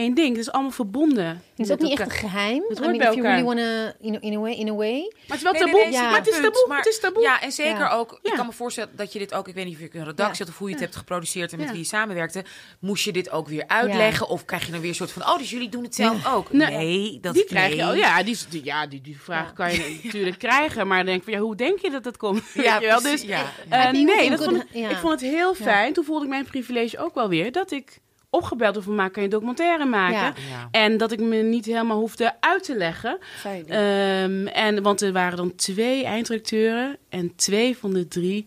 één 0.00 0.14
ding. 0.14 0.28
Het 0.28 0.46
is 0.46 0.50
allemaal 0.52 0.70
verbonden. 0.70 1.26
Het 1.26 1.66
is 1.66 1.70
ook 1.70 1.80
niet 1.80 1.98
echt 1.98 2.10
een 2.10 2.16
geheim. 2.16 2.64
Het 2.68 2.78
hoort 2.78 2.94
I 2.94 2.98
mean, 2.98 2.98
bij 2.98 3.06
elkaar. 3.06 3.38
You 3.38 3.54
really 3.54 3.94
in, 4.00 4.20
in, 4.20 4.34
a 4.34 4.38
way, 4.38 4.52
in 4.52 4.68
a 4.68 4.74
way. 4.74 5.00
Maar 5.00 5.22
het 5.26 5.36
is 5.36 5.42
wel 5.42 5.52
taboe. 5.52 5.72
Nee, 5.72 5.82
nee, 5.82 5.92
ja. 5.92 6.10
Maar 6.10 6.18
het 6.18 6.28
is 6.28 6.34
taboe. 6.34 6.64
Maar, 6.68 6.76
het 6.76 6.86
is 6.86 7.00
taboe. 7.00 7.22
Ja, 7.22 7.40
en 7.40 7.52
zeker 7.52 7.78
ja. 7.78 7.90
ook. 7.90 8.18
Ik 8.22 8.32
kan 8.32 8.46
me 8.46 8.52
voorstellen 8.52 8.90
dat 8.96 9.12
je 9.12 9.18
dit 9.18 9.34
ook. 9.34 9.48
Ik 9.48 9.54
weet 9.54 9.64
niet 9.64 9.74
of 9.74 9.80
je 9.80 9.88
een 9.92 10.04
redactie 10.04 10.44
had 10.44 10.48
of 10.52 10.58
hoe 10.58 10.68
je 10.68 10.74
het 10.74 10.82
hebt 10.82 10.96
geproduceerd 10.96 11.52
en 11.52 11.58
met 11.58 11.70
wie 11.70 11.78
je 11.78 11.84
samenwerkte. 11.84 12.44
Moest 12.78 13.04
je 13.04 13.12
dit 13.12 13.30
ook 13.30 13.48
weer 13.48 13.64
uitleggen? 13.66 14.28
Of 14.28 14.44
krijg 14.44 14.66
je 14.66 14.72
dan 14.72 14.80
weer 14.80 14.88
een 14.88 14.94
soort 14.94 15.10
van. 15.10 15.22
Oh, 15.22 15.38
dus 15.38 15.50
jullie 15.50 15.68
doen 15.68 15.82
het 15.82 15.94
zelf 15.94 16.26
ook? 16.34 16.52
Nee, 16.52 16.70
nee 16.70 17.20
dat 17.20 17.34
die 17.34 17.44
krijg 17.44 17.74
je 17.74 17.84
al. 17.84 17.94
Ja, 17.94 18.22
die, 18.22 18.38
die, 18.48 18.64
ja, 18.64 18.86
die, 18.86 19.00
die 19.00 19.20
vraag 19.20 19.52
kan 19.52 19.72
je 19.72 19.98
natuurlijk 20.04 20.38
krijgen. 20.38 20.86
Maar 20.86 21.04
denk 21.04 21.22
van 21.22 21.32
ja, 21.32 21.38
hoe 21.38 21.56
denk 21.56 21.78
je 21.78 21.90
dat 21.90 22.04
dat 22.04 22.16
komt? 22.16 22.42
Ja, 22.54 22.80
wel? 22.80 23.02
Dus 23.02 23.24
uh, 23.24 23.90
nee, 23.90 24.30
dat 24.30 24.44
vond, 24.44 24.64
ik 24.72 24.96
vond 24.96 25.20
het 25.20 25.30
heel 25.30 25.54
fijn. 25.54 25.92
Toen 25.92 26.04
voelde 26.04 26.24
ik 26.24 26.30
mijn 26.30 26.44
privilege 26.44 26.98
ook 26.98 27.14
wel 27.14 27.28
weer 27.28 27.52
dat 27.52 27.70
ik 27.70 28.00
opgebeld 28.30 28.78
over 28.78 28.92
maken, 28.92 29.12
kan 29.12 29.22
je 29.22 29.28
documentaire 29.28 29.84
maken. 29.84 30.34
En 30.70 30.96
dat 30.96 31.12
ik 31.12 31.20
me 31.20 31.36
niet 31.36 31.64
helemaal 31.64 31.98
hoefde 31.98 32.34
uit 32.40 32.64
te 32.64 32.76
leggen. 32.76 33.18
Um, 33.44 34.46
en, 34.46 34.82
want 34.82 35.00
er 35.00 35.12
waren 35.12 35.36
dan 35.36 35.54
twee 35.54 36.04
eindredacteuren 36.04 36.96
en 37.08 37.34
twee 37.36 37.76
van 37.76 37.92
de 37.92 38.08
drie... 38.08 38.46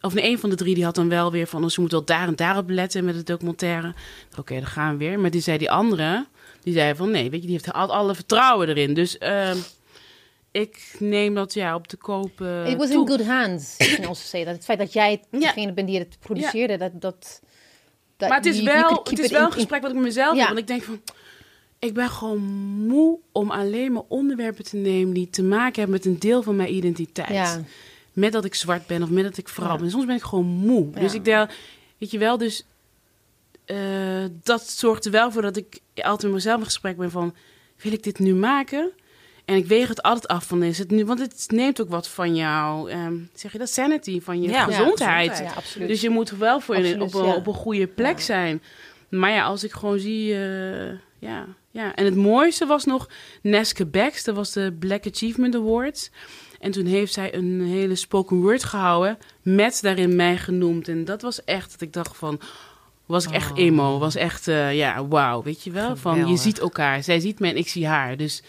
Of 0.00 0.14
nee, 0.14 0.30
een 0.30 0.38
van 0.38 0.50
de 0.50 0.56
drie 0.56 0.74
die 0.74 0.84
had 0.84 0.94
dan 0.94 1.08
wel 1.08 1.30
weer 1.30 1.46
van... 1.46 1.70
ze 1.70 1.80
moeten 1.80 1.98
wel 1.98 2.06
daar 2.06 2.26
en 2.26 2.36
daarop 2.36 2.70
letten 2.70 3.04
met 3.04 3.14
het 3.14 3.26
documentaire. 3.26 3.94
Oké, 4.30 4.40
okay, 4.40 4.58
dan 4.58 4.66
gaan 4.66 4.92
we 4.92 5.04
weer. 5.04 5.20
Maar 5.20 5.30
die 5.30 5.40
zei 5.40 5.58
die 5.58 5.70
andere... 5.70 6.26
Die 6.62 6.74
zei 6.74 6.94
van 6.94 7.10
nee, 7.10 7.30
weet 7.30 7.40
je, 7.40 7.46
die 7.46 7.56
heeft 7.56 7.72
al 7.72 7.92
alle 7.92 8.14
vertrouwen 8.14 8.68
erin. 8.68 8.94
Dus... 8.94 9.16
Uh, 9.20 9.50
ik 10.50 10.96
neem 10.98 11.34
dat 11.34 11.54
ja 11.54 11.74
op 11.74 11.88
de 11.88 11.96
koop. 11.96 12.40
Uh, 12.40 12.68
It 12.68 12.76
was 12.76 12.90
in 12.90 13.08
good 13.08 13.26
hands. 13.26 13.74
You 13.78 13.94
can 13.94 14.04
also 14.04 14.26
say 14.26 14.44
dat 14.44 14.54
het 14.54 14.64
feit 14.64 14.78
dat 14.78 14.92
jij 14.92 15.22
degene 15.30 15.72
bent 15.72 15.88
die 15.88 15.98
het 15.98 16.16
produceerde, 16.20 16.76
dat, 16.76 17.00
dat 17.00 17.40
maar 18.28 18.36
het 18.36 18.46
is 18.46 18.62
wel, 18.62 19.00
het 19.04 19.18
is 19.18 19.30
wel 19.30 19.44
een 19.44 19.52
gesprek 19.52 19.80
wat 19.80 19.90
ik 19.90 19.96
met 19.96 20.04
mezelf 20.04 20.36
heb. 20.36 20.46
Want 20.46 20.58
ik 20.58 20.66
denk 20.66 20.82
van, 20.82 21.00
ik 21.78 21.94
ben 21.94 22.08
gewoon 22.08 22.40
moe 22.86 23.18
om 23.32 23.50
alleen 23.50 23.92
maar 23.92 24.02
onderwerpen 24.08 24.64
te 24.64 24.76
nemen 24.76 25.14
die 25.14 25.30
te 25.30 25.42
maken 25.42 25.74
hebben 25.74 25.90
met 25.90 26.04
een 26.04 26.18
deel 26.18 26.42
van 26.42 26.56
mijn 26.56 26.74
identiteit. 26.74 27.60
Met 28.12 28.32
dat 28.32 28.44
ik 28.44 28.54
zwart 28.54 28.86
ben 28.86 29.02
of 29.02 29.10
met 29.10 29.24
dat 29.24 29.36
ik 29.36 29.48
vrouw 29.48 29.76
ben. 29.76 29.90
Soms 29.90 30.06
ben 30.06 30.16
ik 30.16 30.22
gewoon 30.22 30.46
moe. 30.46 30.90
Dus 30.90 31.14
ik 31.14 31.24
denk, 31.24 31.50
weet 31.98 32.10
je 32.10 32.18
wel, 32.18 32.38
dus 32.38 32.64
uh, 33.66 34.24
dat 34.42 34.68
zorgt 34.68 35.04
er 35.04 35.10
wel 35.10 35.32
voor 35.32 35.42
dat 35.42 35.56
ik 35.56 35.80
altijd 35.94 36.22
met 36.22 36.32
mezelf 36.32 36.58
in 36.58 36.64
gesprek 36.64 36.96
ben 36.96 37.10
van, 37.10 37.34
wil 37.82 37.92
ik 37.92 38.02
dit 38.02 38.18
nu 38.18 38.34
maken? 38.34 38.92
En 39.44 39.56
ik 39.56 39.66
weeg 39.66 39.88
het 39.88 40.02
altijd 40.02 40.28
af 40.28 40.46
van 40.46 40.62
is 40.62 40.78
het 40.78 40.90
nu, 40.90 41.04
want 41.04 41.18
het 41.18 41.44
neemt 41.48 41.80
ook 41.80 41.88
wat 41.88 42.08
van 42.08 42.34
jou, 42.34 42.92
um, 42.92 43.30
zeg 43.34 43.52
je 43.52 43.58
dat, 43.58 43.70
sanity, 43.70 44.20
van 44.20 44.42
je 44.42 44.48
ja, 44.48 44.64
gezondheid. 44.64 45.38
Ja, 45.38 45.52
absoluut. 45.52 45.88
Dus 45.88 46.00
je 46.00 46.10
moet 46.10 46.30
wel 46.30 46.60
voor 46.60 46.78
je 46.78 47.00
op, 47.00 47.14
een, 47.14 47.24
op 47.24 47.46
een 47.46 47.54
goede 47.54 47.86
plek 47.86 48.20
zijn. 48.20 48.62
Maar 49.08 49.30
ja, 49.30 49.44
als 49.44 49.64
ik 49.64 49.72
gewoon 49.72 49.98
zie, 49.98 50.34
uh, 50.34 50.88
ja, 51.18 51.46
ja. 51.70 51.94
En 51.94 52.04
het 52.04 52.14
mooiste 52.14 52.66
was 52.66 52.84
nog 52.84 53.08
Neske 53.42 53.86
Becks, 53.86 54.24
dat 54.24 54.34
was 54.34 54.52
de 54.52 54.76
Black 54.78 55.06
Achievement 55.06 55.54
Awards. 55.54 56.10
En 56.60 56.70
toen 56.70 56.86
heeft 56.86 57.12
zij 57.12 57.34
een 57.34 57.60
hele 57.60 57.94
spoken 57.94 58.40
word 58.40 58.64
gehouden, 58.64 59.18
met 59.42 59.78
daarin 59.82 60.16
mij 60.16 60.36
genoemd. 60.36 60.88
En 60.88 61.04
dat 61.04 61.22
was 61.22 61.44
echt 61.44 61.70
dat 61.70 61.80
ik 61.80 61.92
dacht 61.92 62.16
van, 62.16 62.40
was 63.06 63.24
ik 63.24 63.30
echt 63.30 63.50
oh. 63.50 63.58
emo, 63.58 63.98
was 63.98 64.14
echt, 64.14 64.48
uh, 64.48 64.74
ja, 64.74 65.06
wauw, 65.06 65.42
weet 65.42 65.62
je 65.62 65.70
wel. 65.70 65.96
Van, 65.96 66.28
je 66.28 66.36
ziet 66.36 66.58
elkaar, 66.58 67.02
zij 67.02 67.20
ziet 67.20 67.38
mij 67.38 67.50
en 67.50 67.56
ik 67.56 67.68
zie 67.68 67.86
haar, 67.86 68.16
dus... 68.16 68.42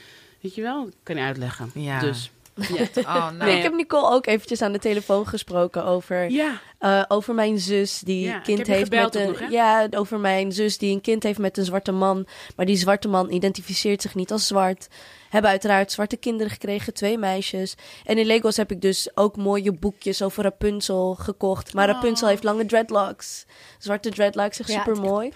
Weet 0.43 0.55
je 0.55 0.61
wel? 0.61 0.89
kan 1.03 1.15
je 1.15 1.21
uitleggen. 1.21 1.71
Ja. 1.73 1.99
Dus. 1.99 2.31
Ja. 2.55 2.87
Oh, 3.01 3.31
nou. 3.31 3.51
Ik 3.51 3.63
heb 3.63 3.73
Nicole 3.73 4.09
ook 4.09 4.25
eventjes 4.25 4.61
aan 4.61 4.71
de 4.71 4.79
telefoon 4.79 5.27
gesproken 5.27 5.85
over, 5.85 6.29
ja. 6.29 6.61
uh, 6.79 7.03
over 7.07 7.33
mijn 7.33 7.59
zus 7.59 7.99
die 7.99 8.25
ja, 8.25 8.39
kind 8.39 8.67
heeft 8.67 8.91
met 8.91 9.15
een 9.15 9.27
nog, 9.27 9.49
ja 9.49 9.87
over 9.89 10.19
mijn 10.19 10.51
zus 10.51 10.77
die 10.77 10.93
een 10.93 11.01
kind 11.01 11.23
heeft 11.23 11.39
met 11.39 11.57
een 11.57 11.65
zwarte 11.65 11.91
man, 11.91 12.27
maar 12.55 12.65
die 12.65 12.75
zwarte 12.75 13.07
man 13.07 13.31
identificeert 13.31 14.01
zich 14.01 14.15
niet 14.15 14.31
als 14.31 14.47
zwart. 14.47 14.87
Hebben 15.29 15.51
uiteraard 15.51 15.91
zwarte 15.91 16.17
kinderen 16.17 16.51
gekregen, 16.51 16.93
twee 16.93 17.17
meisjes. 17.17 17.75
En 18.03 18.17
in 18.17 18.27
Lagos 18.27 18.57
heb 18.57 18.71
ik 18.71 18.81
dus 18.81 19.09
ook 19.13 19.37
mooie 19.37 19.71
boekjes 19.71 20.21
over 20.21 20.43
Rapunzel 20.43 21.15
gekocht. 21.15 21.73
Maar 21.73 21.87
oh. 21.87 21.93
Rapunzel 21.93 22.27
heeft 22.27 22.43
lange 22.43 22.65
dreadlocks. 22.65 23.45
Zwarte 23.77 24.09
dreadlocks, 24.09 24.59
echt 24.59 24.69
super 24.69 24.95
mooi. 24.95 25.31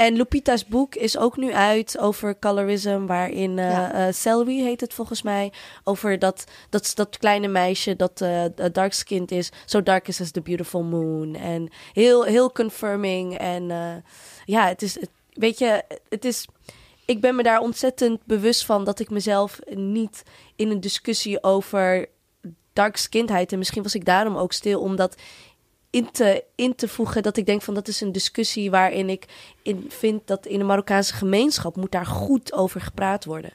En 0.00 0.16
Lupita's 0.16 0.66
boek 0.66 0.94
is 0.94 1.18
ook 1.18 1.36
nu 1.36 1.52
uit 1.52 1.98
over 1.98 2.38
colorism, 2.38 3.06
waarin 3.06 3.50
uh, 3.50 3.70
ja. 3.70 4.06
uh, 4.06 4.12
Selby 4.12 4.62
heet 4.62 4.80
het 4.80 4.94
volgens 4.94 5.22
mij, 5.22 5.52
over 5.84 6.18
dat, 6.18 6.44
dat, 6.70 6.92
dat 6.94 7.18
kleine 7.18 7.48
meisje 7.48 7.96
dat 7.96 8.20
uh, 8.20 8.44
dark 8.72 8.92
skinned 8.92 9.30
is, 9.30 9.50
so 9.64 9.82
dark 9.82 10.08
is 10.08 10.20
as 10.20 10.30
the 10.30 10.40
beautiful 10.40 10.82
moon. 10.82 11.34
En 11.34 11.68
heel, 11.92 12.24
heel 12.24 12.52
confirming. 12.52 13.38
En 13.38 13.64
ja, 14.44 14.66
het 14.66 14.82
is, 14.82 14.98
weet 15.32 15.58
je, 15.58 15.82
het 16.08 16.24
is 16.24 16.46
ik 17.04 17.20
ben 17.20 17.36
me 17.36 17.42
daar 17.42 17.60
ontzettend 17.60 18.20
bewust 18.24 18.64
van 18.64 18.84
dat 18.84 19.00
ik 19.00 19.10
mezelf 19.10 19.58
niet 19.74 20.22
in 20.56 20.70
een 20.70 20.80
discussie 20.80 21.42
over 21.42 22.08
darkskindheid. 22.72 23.52
En 23.52 23.58
misschien 23.58 23.82
was 23.82 23.94
ik 23.94 24.04
daarom 24.04 24.36
ook 24.36 24.52
stil, 24.52 24.80
omdat 24.80 25.16
in 25.90 26.10
te, 26.10 26.44
in 26.54 26.74
te 26.74 26.88
voegen 26.88 27.22
dat 27.22 27.36
ik 27.36 27.46
denk 27.46 27.62
van 27.62 27.74
dat 27.74 27.88
is 27.88 28.00
een 28.00 28.12
discussie 28.12 28.70
waarin 28.70 29.08
ik 29.08 29.26
in 29.62 29.86
vind 29.88 30.26
dat 30.26 30.46
in 30.46 30.58
de 30.58 30.64
Marokkaanse 30.64 31.14
gemeenschap 31.14 31.76
moet 31.76 31.92
daar 31.92 32.06
goed 32.06 32.52
over 32.52 32.80
gepraat 32.80 33.24
worden. 33.24 33.52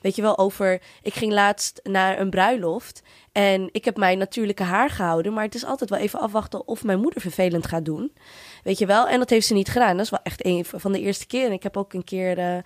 Weet 0.00 0.16
je 0.16 0.22
wel, 0.22 0.38
over... 0.38 0.82
Ik 1.02 1.14
ging 1.14 1.32
laatst 1.32 1.80
naar 1.82 2.20
een 2.20 2.30
bruiloft 2.30 3.02
en 3.32 3.68
ik 3.72 3.84
heb 3.84 3.96
mijn 3.96 4.18
natuurlijke 4.18 4.62
haar 4.62 4.90
gehouden. 4.90 5.32
Maar 5.32 5.44
het 5.44 5.54
is 5.54 5.64
altijd 5.64 5.90
wel 5.90 5.98
even 5.98 6.20
afwachten 6.20 6.66
of 6.68 6.84
mijn 6.84 7.00
moeder 7.00 7.20
vervelend 7.20 7.66
gaat 7.66 7.84
doen. 7.84 8.12
Weet 8.62 8.78
je 8.78 8.86
wel? 8.86 9.08
En 9.08 9.18
dat 9.18 9.30
heeft 9.30 9.46
ze 9.46 9.54
niet 9.54 9.68
gedaan. 9.68 9.96
Dat 9.96 10.04
is 10.04 10.10
wel 10.10 10.22
echt 10.22 10.44
een 10.44 10.64
van 10.64 10.92
de 10.92 11.00
eerste 11.00 11.26
keer. 11.26 11.46
En 11.46 11.52
ik 11.52 11.62
heb 11.62 11.76
ook 11.76 11.92
een 11.92 12.04
keer... 12.04 12.38
Uh, 12.38 12.56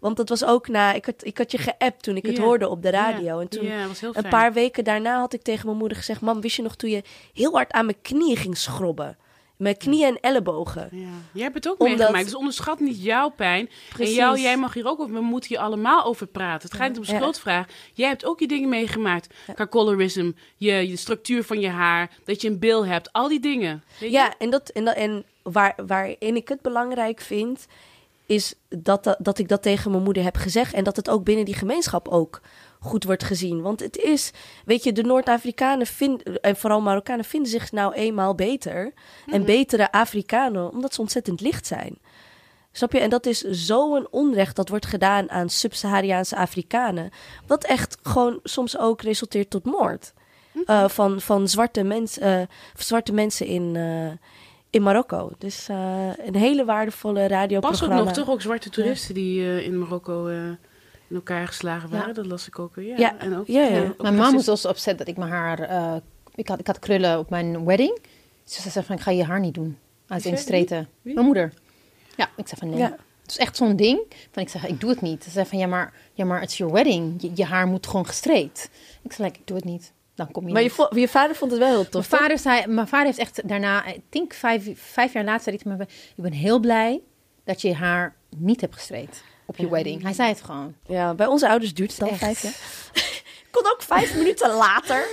want 0.00 0.16
dat 0.16 0.28
was 0.28 0.44
ook 0.44 0.68
na... 0.68 0.92
Ik 0.92 1.04
had, 1.04 1.24
ik 1.24 1.38
had 1.38 1.50
je 1.50 1.58
geappt 1.58 2.02
toen 2.02 2.16
ik 2.16 2.26
het 2.26 2.38
hoorde 2.38 2.68
op 2.68 2.82
de 2.82 2.90
radio. 2.90 3.38
En 3.38 3.48
toen, 3.48 3.70
een 4.12 4.28
paar 4.28 4.52
weken 4.52 4.84
daarna 4.84 5.18
had 5.18 5.32
ik 5.32 5.42
tegen 5.42 5.66
mijn 5.66 5.78
moeder 5.78 5.96
gezegd... 5.96 6.20
Mam, 6.20 6.40
wist 6.40 6.56
je 6.56 6.62
nog 6.62 6.76
toen 6.76 6.90
je 6.90 7.02
heel 7.32 7.52
hard 7.52 7.72
aan 7.72 7.84
mijn 7.84 8.02
knieën 8.02 8.36
ging 8.36 8.56
schrobben? 8.56 9.16
Mijn 9.62 9.76
knieën 9.76 10.08
en 10.08 10.20
ellebogen. 10.20 10.88
Ja. 10.92 11.08
Jij 11.32 11.42
hebt 11.42 11.54
het 11.54 11.68
ook 11.68 11.80
Omdat... 11.80 11.96
meegemaakt, 11.96 12.24
dus 12.24 12.34
onderschat 12.34 12.80
niet 12.80 13.02
jouw 13.02 13.28
pijn. 13.28 13.70
Precies. 13.88 14.16
En 14.16 14.20
jou, 14.20 14.40
jij 14.40 14.56
mag 14.56 14.74
hier 14.74 14.86
ook 14.86 15.00
over, 15.00 15.14
we 15.14 15.20
moeten 15.20 15.48
hier 15.48 15.58
allemaal 15.58 16.04
over 16.04 16.26
praten. 16.26 16.68
Het 16.68 16.78
gaat 16.78 16.88
niet 16.88 16.98
om 16.98 17.04
schuldvraag. 17.04 17.66
Jij 17.92 18.08
hebt 18.08 18.24
ook 18.24 18.40
je 18.40 18.46
dingen 18.46 18.68
meegemaakt. 18.68 19.34
Colorism, 19.68 20.30
je, 20.56 20.88
je 20.88 20.96
structuur 20.96 21.44
van 21.44 21.60
je 21.60 21.68
haar, 21.68 22.10
dat 22.24 22.40
je 22.40 22.48
een 22.48 22.58
bil 22.58 22.86
hebt, 22.86 23.12
al 23.12 23.28
die 23.28 23.40
dingen. 23.40 23.82
Ja, 24.00 24.34
en, 24.38 24.50
dat, 24.50 24.68
en, 24.68 24.84
dat, 24.84 24.94
en 24.94 25.24
waar, 25.42 25.74
waarin 25.86 26.36
ik 26.36 26.48
het 26.48 26.60
belangrijk 26.60 27.20
vind, 27.20 27.66
is 28.26 28.54
dat, 28.68 29.04
dat, 29.04 29.16
dat 29.18 29.38
ik 29.38 29.48
dat 29.48 29.62
tegen 29.62 29.90
mijn 29.90 30.02
moeder 30.02 30.22
heb 30.22 30.36
gezegd. 30.36 30.74
En 30.74 30.84
dat 30.84 30.96
het 30.96 31.10
ook 31.10 31.24
binnen 31.24 31.44
die 31.44 31.54
gemeenschap 31.54 32.08
ook 32.08 32.40
goed 32.82 33.04
wordt 33.04 33.24
gezien. 33.24 33.60
Want 33.60 33.80
het 33.80 33.96
is, 33.96 34.30
weet 34.64 34.84
je, 34.84 34.92
de 34.92 35.02
Noord-Afrikanen 35.02 35.86
vinden, 35.86 36.40
en 36.40 36.56
vooral 36.56 36.80
Marokkanen, 36.80 37.24
vinden 37.24 37.50
zich 37.50 37.72
nou 37.72 37.94
eenmaal 37.94 38.34
beter. 38.34 38.92
En 39.26 39.40
mhm. 39.40 39.44
betere 39.44 39.92
Afrikanen, 39.92 40.70
omdat 40.70 40.94
ze 40.94 41.00
ontzettend 41.00 41.40
licht 41.40 41.66
zijn. 41.66 41.98
Snap 42.72 42.92
je? 42.92 42.98
En 42.98 43.10
dat 43.10 43.26
is 43.26 43.40
zo'n 43.40 44.06
onrecht 44.10 44.56
dat 44.56 44.68
wordt 44.68 44.86
gedaan 44.86 45.30
aan 45.30 45.48
Sub-Sahariaanse 45.48 46.36
Afrikanen. 46.36 47.10
Wat 47.46 47.64
echt 47.64 47.98
gewoon 48.02 48.40
soms 48.42 48.78
ook 48.78 49.02
resulteert 49.02 49.50
tot 49.50 49.64
moord. 49.64 50.12
Mhm. 50.52 50.72
Uh, 50.72 50.88
van, 50.88 51.20
van 51.20 51.48
zwarte, 51.48 51.82
mens, 51.82 52.18
uh, 52.18 52.40
zwarte 52.76 53.12
mensen 53.12 53.46
in, 53.46 53.74
uh, 53.74 54.10
in 54.70 54.82
Marokko. 54.82 55.30
Dus 55.38 55.68
een 56.24 56.34
hele 56.36 56.64
waardevolle 56.64 57.26
radioprogramma. 57.26 57.94
Pas 57.94 58.00
ook 58.00 58.04
nog 58.04 58.14
toch 58.14 58.34
ook 58.34 58.42
zwarte 58.42 58.70
toeristen 58.70 59.14
die 59.14 59.64
in 59.64 59.78
Marokko 59.78 60.28
in 61.12 61.18
elkaar 61.18 61.46
geslagen 61.46 61.90
waren. 61.90 62.14
Dat 62.14 62.26
las 62.26 62.46
ik 62.46 62.58
ook 62.58 62.74
weer. 62.74 62.98
Ja, 62.98 63.18
En 63.18 63.36
ook, 63.36 63.46
ja, 63.46 63.62
ja. 63.62 63.94
Mijn 63.98 64.14
mam 64.14 64.32
was 64.32 64.48
also 64.48 64.68
opzet 64.68 64.98
dat 64.98 65.08
ik 65.08 65.16
mijn 65.16 65.30
haar... 65.30 65.70
Uh, 65.70 65.94
ik, 66.34 66.48
had, 66.48 66.58
ik 66.58 66.66
had 66.66 66.78
krullen 66.78 67.18
op 67.18 67.30
mijn 67.30 67.64
wedding. 67.64 67.98
Ze 68.44 68.70
zei 68.70 68.84
van, 68.84 68.96
ik 68.96 69.02
ga 69.02 69.10
je 69.10 69.24
haar 69.24 69.40
niet 69.40 69.54
doen. 69.54 69.78
Als 70.08 70.26
in 70.26 70.38
streten. 70.38 70.88
Mijn 71.02 71.24
moeder. 71.24 71.52
Ja, 72.16 72.30
ik 72.36 72.48
zei 72.48 72.60
van 72.60 72.70
nee. 72.70 72.82
Het 72.82 73.30
is 73.30 73.38
echt 73.38 73.56
zo'n 73.56 73.76
ding. 73.76 74.00
Van 74.30 74.42
ik 74.42 74.48
zeg, 74.48 74.66
ik 74.66 74.80
doe 74.80 74.90
het 74.90 75.00
niet. 75.00 75.24
Ze 75.24 75.30
zei 75.30 75.46
van, 75.46 75.58
ja 75.58 75.66
maar, 75.66 75.92
ja, 76.12 76.24
maar 76.24 76.40
het 76.40 76.50
is 76.50 76.56
your 76.56 76.72
wedding. 76.72 77.22
Je, 77.22 77.30
je 77.34 77.44
haar 77.44 77.66
moet 77.66 77.86
gewoon 77.86 78.06
gestreed. 78.06 78.70
Ik 79.02 79.12
zei, 79.12 79.28
like, 79.28 79.40
ik 79.40 79.46
doe 79.46 79.56
het 79.56 79.64
niet. 79.64 79.92
Dan 80.14 80.30
kom 80.30 80.46
je 80.46 80.52
maar 80.52 80.62
je, 80.62 80.88
je, 81.00 81.08
vader 81.08 81.36
vond 81.36 81.50
het 81.50 81.60
wel 81.60 81.70
heel 81.70 81.88
tof. 81.88 82.10
Mijn 82.10 82.22
vader, 82.22 82.38
zei, 82.38 82.66
mijn 82.66 82.88
vader 82.88 83.06
heeft 83.06 83.18
echt 83.18 83.48
daarna, 83.48 83.86
ik 83.86 84.00
denk 84.08 84.32
vijf, 84.32 84.70
vijf 84.74 85.12
jaar 85.12 85.24
later, 85.24 85.42
zei 85.42 85.58
hij 85.62 85.76
me, 85.76 85.82
ik 86.16 86.22
ben 86.22 86.32
heel 86.32 86.58
blij 86.58 87.00
dat 87.44 87.60
je 87.60 87.74
haar 87.74 88.14
niet 88.36 88.60
hebt 88.60 88.74
gestreed 88.74 89.22
op 89.46 89.56
je 89.56 89.68
wedding. 89.68 90.02
Hij 90.02 90.12
zei 90.12 90.28
het 90.28 90.42
gewoon. 90.42 90.74
Ja, 90.86 91.14
bij 91.14 91.26
onze 91.26 91.48
ouders 91.48 91.74
duurt 91.74 91.90
het 91.90 92.00
dan 92.00 92.18
vijf 92.18 92.42
jaar. 92.42 92.56
Kon 93.50 93.64
ook 93.72 93.82
vijf 93.82 94.16
minuten 94.20 94.54
later. 94.54 95.06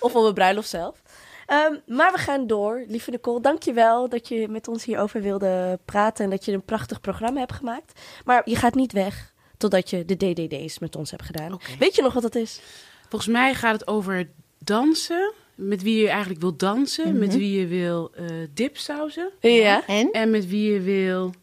Of 0.00 0.14
op 0.14 0.22
mijn 0.22 0.34
bruiloft 0.34 0.68
zelf. 0.68 1.02
Um, 1.50 1.96
maar 1.96 2.12
we 2.12 2.18
gaan 2.18 2.46
door. 2.46 2.84
Lieve 2.88 3.10
Nicole, 3.10 3.40
dankjewel 3.40 4.08
dat 4.08 4.28
je 4.28 4.48
met 4.48 4.68
ons 4.68 4.84
hierover 4.84 5.22
wilde 5.22 5.78
praten. 5.84 6.24
En 6.24 6.30
dat 6.30 6.44
je 6.44 6.52
een 6.52 6.64
prachtig 6.64 7.00
programma 7.00 7.38
hebt 7.38 7.52
gemaakt. 7.52 8.00
Maar 8.24 8.42
je 8.44 8.56
gaat 8.56 8.74
niet 8.74 8.92
weg 8.92 9.34
totdat 9.56 9.90
je 9.90 10.04
de 10.04 10.16
DDD's 10.16 10.78
met 10.78 10.96
ons 10.96 11.10
hebt 11.10 11.22
gedaan. 11.22 11.58
Weet 11.78 11.94
je 11.94 12.02
nog 12.02 12.12
wat 12.12 12.22
dat 12.22 12.34
is? 12.34 12.60
Volgens 13.08 13.30
mij 13.32 13.54
gaat 13.54 13.72
het 13.72 13.86
over 13.86 14.28
dansen. 14.58 15.32
Met 15.54 15.82
wie 15.82 16.00
je 16.00 16.08
eigenlijk 16.08 16.40
wil 16.40 16.56
dansen. 16.56 17.18
Met 17.18 17.28
mhm. 17.28 17.38
wie 17.38 17.60
je 17.60 17.66
wil 17.66 18.10
uh, 18.18 18.26
dipsausen. 18.54 19.30
Ja. 19.40 19.86
En? 19.86 20.10
En 20.10 20.30
met 20.30 20.48
wie 20.48 20.72
je 20.72 20.80
wil... 20.80 21.34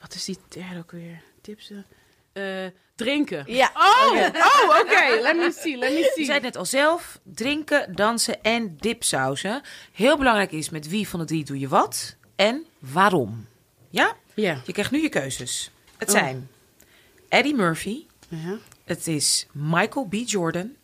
Wat 0.00 0.14
is 0.14 0.24
die 0.24 0.38
derde 0.48 0.78
ook 0.78 0.90
weer? 0.90 1.22
Tipsen. 1.48 1.86
Uh, 2.32 2.66
drinken. 2.94 3.44
Ja. 3.46 3.70
Oh, 3.74 4.12
oh 4.34 4.78
oké. 4.80 5.20
Let 5.20 5.36
me 5.36 5.52
see, 5.52 5.76
let 5.76 5.92
me 5.92 6.02
see. 6.02 6.20
Je 6.20 6.24
zei 6.24 6.32
het 6.32 6.42
net 6.42 6.56
al 6.56 6.64
zelf. 6.64 7.18
Drinken, 7.24 7.94
dansen 7.94 8.42
en 8.42 8.76
dipsausen. 8.76 9.62
Heel 9.92 10.16
belangrijk 10.16 10.52
is 10.52 10.70
met 10.70 10.88
wie 10.88 11.08
van 11.08 11.20
de 11.20 11.26
drie 11.26 11.44
doe 11.44 11.58
je 11.58 11.68
wat 11.68 12.16
en 12.36 12.66
waarom. 12.78 13.46
Ja? 13.90 14.16
Ja. 14.34 14.60
Je 14.66 14.72
krijgt 14.72 14.90
nu 14.90 15.02
je 15.02 15.08
keuzes. 15.08 15.70
Het 15.96 16.08
oh. 16.08 16.14
zijn 16.14 16.50
Eddie 17.28 17.54
Murphy. 17.54 18.06
Ja. 18.28 18.58
Het 18.84 19.06
is 19.06 19.46
Michael 19.52 20.06
B. 20.06 20.14
Jordan. 20.14 20.76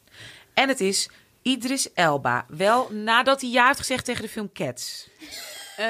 En 0.54 0.68
het 0.68 0.80
is 0.80 1.08
Idris 1.42 1.92
Elba. 1.92 2.46
Wel 2.48 2.92
nadat 2.92 3.40
hij 3.40 3.50
ja 3.50 3.66
heeft 3.66 3.78
gezegd 3.78 4.04
tegen 4.04 4.22
de 4.22 4.28
film 4.28 4.52
Cats. 4.52 5.08
Uh, 5.80 5.86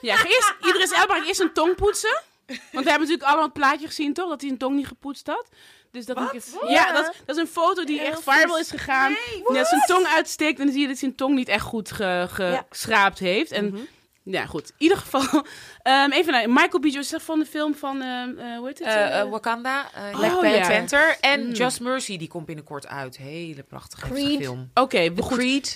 ja, 0.00 0.24
eerst, 0.24 0.54
Idris 0.60 0.92
Elba 0.92 1.24
eerst 1.26 1.40
een 1.40 1.52
tong 1.52 1.74
poetsen. 1.74 2.22
Want 2.48 2.84
we 2.84 2.90
hebben 2.90 3.08
natuurlijk 3.08 3.22
allemaal 3.22 3.44
het 3.44 3.52
plaatje 3.52 3.86
gezien, 3.86 4.12
toch? 4.12 4.28
Dat 4.28 4.40
hij 4.40 4.48
zijn 4.48 4.60
tong 4.60 4.76
niet 4.76 4.86
gepoetst 4.86 5.26
had. 5.26 5.48
Dus 5.90 6.06
dat 6.06 6.18
ik 6.32 6.42
ja, 6.68 6.92
dat, 6.92 7.14
dat, 7.24 7.36
is 7.36 7.42
een 7.42 7.48
foto 7.48 7.84
die 7.84 8.00
echt 8.00 8.22
viral 8.22 8.58
is 8.58 8.70
gegaan. 8.70 9.12
Nee, 9.12 9.56
dat 9.56 9.66
zijn 9.66 9.82
tong 9.86 10.06
uitsteekt 10.06 10.58
en 10.58 10.64
dan 10.64 10.72
zie 10.72 10.82
je 10.82 10.88
dat 10.88 10.98
zijn 10.98 11.14
tong 11.14 11.34
niet 11.34 11.48
echt 11.48 11.64
goed 11.64 11.92
geschraapt 11.92 13.18
heeft. 13.18 13.50
En 13.50 13.64
mhm. 13.64 13.80
Ja, 14.30 14.46
goed. 14.46 14.68
In 14.68 14.74
ieder 14.78 14.98
geval, 14.98 15.44
um, 15.82 16.12
even 16.18 16.32
naar 16.32 16.48
Michael 16.48 16.78
B. 16.78 16.84
Jordan 16.84 17.20
van 17.20 17.38
de 17.38 17.44
film 17.44 17.74
van, 17.74 18.02
uh, 18.02 18.56
hoe 18.56 18.66
heet 18.66 18.78
het? 18.78 18.88
Uh, 18.88 19.30
Wakanda, 19.30 19.90
Black 20.12 20.32
oh, 20.32 20.68
Panther. 20.68 21.16
En 21.20 21.46
mm. 21.46 21.52
Just 21.52 21.80
Mercy, 21.80 22.16
die 22.16 22.28
komt 22.28 22.46
binnenkort 22.46 22.86
uit. 22.86 23.16
Hele 23.16 23.62
prachtige 23.62 24.14
film. 24.14 24.70
Oké, 24.74 24.80
okay, 24.80 25.12
goed. 25.16 25.36
Creed. 25.38 25.74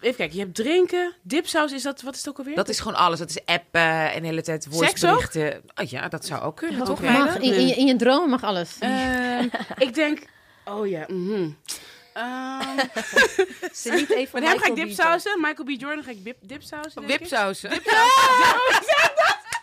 even 0.00 0.16
kijken, 0.16 0.32
je 0.32 0.40
hebt 0.40 0.54
drinken, 0.54 1.14
dipsaus, 1.22 1.72
is 1.72 1.82
dat, 1.82 2.02
wat 2.02 2.12
is 2.14 2.18
het 2.18 2.28
ook 2.28 2.38
alweer? 2.38 2.54
Dat 2.54 2.68
is 2.68 2.80
gewoon 2.80 2.98
alles. 2.98 3.18
Dat 3.18 3.30
is 3.30 3.44
appen 3.44 4.12
en 4.12 4.20
de 4.20 4.26
hele 4.26 4.42
tijd 4.42 4.66
voiceberichten. 4.70 5.62
Oh, 5.74 5.88
ja, 5.88 6.08
dat 6.08 6.26
zou 6.26 6.42
ook 6.42 6.56
kunnen, 6.56 6.84
toch? 6.84 7.00
Mag, 7.00 7.36
in, 7.36 7.54
in, 7.54 7.66
je, 7.66 7.74
in 7.74 7.86
je 7.86 7.96
dromen 7.96 8.30
mag 8.30 8.44
alles. 8.44 8.76
Ehm, 8.78 9.48
ik 9.78 9.94
denk, 9.94 10.26
oh 10.64 10.88
ja, 10.88 11.04
mm 11.08 11.56
Um, 12.16 12.76
Ze 13.72 13.90
niet 13.90 14.10
even 14.10 14.40
Met 14.40 14.48
hem 14.48 14.58
ga 14.58 14.66
ik 14.66 14.74
dipsausen. 14.74 15.40
Michael 15.40 15.64
B. 15.64 15.80
Jordan 15.80 16.04
ga 16.04 16.10
ik 16.10 16.24
dip, 16.24 16.36
dipsausen. 16.40 17.06
Dipsausen. 17.06 17.70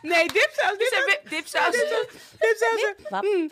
Nee, 0.01 0.27
dipsaus. 0.27 0.77
Dipsaus. 1.29 1.71
Dipsausen. 2.39 3.49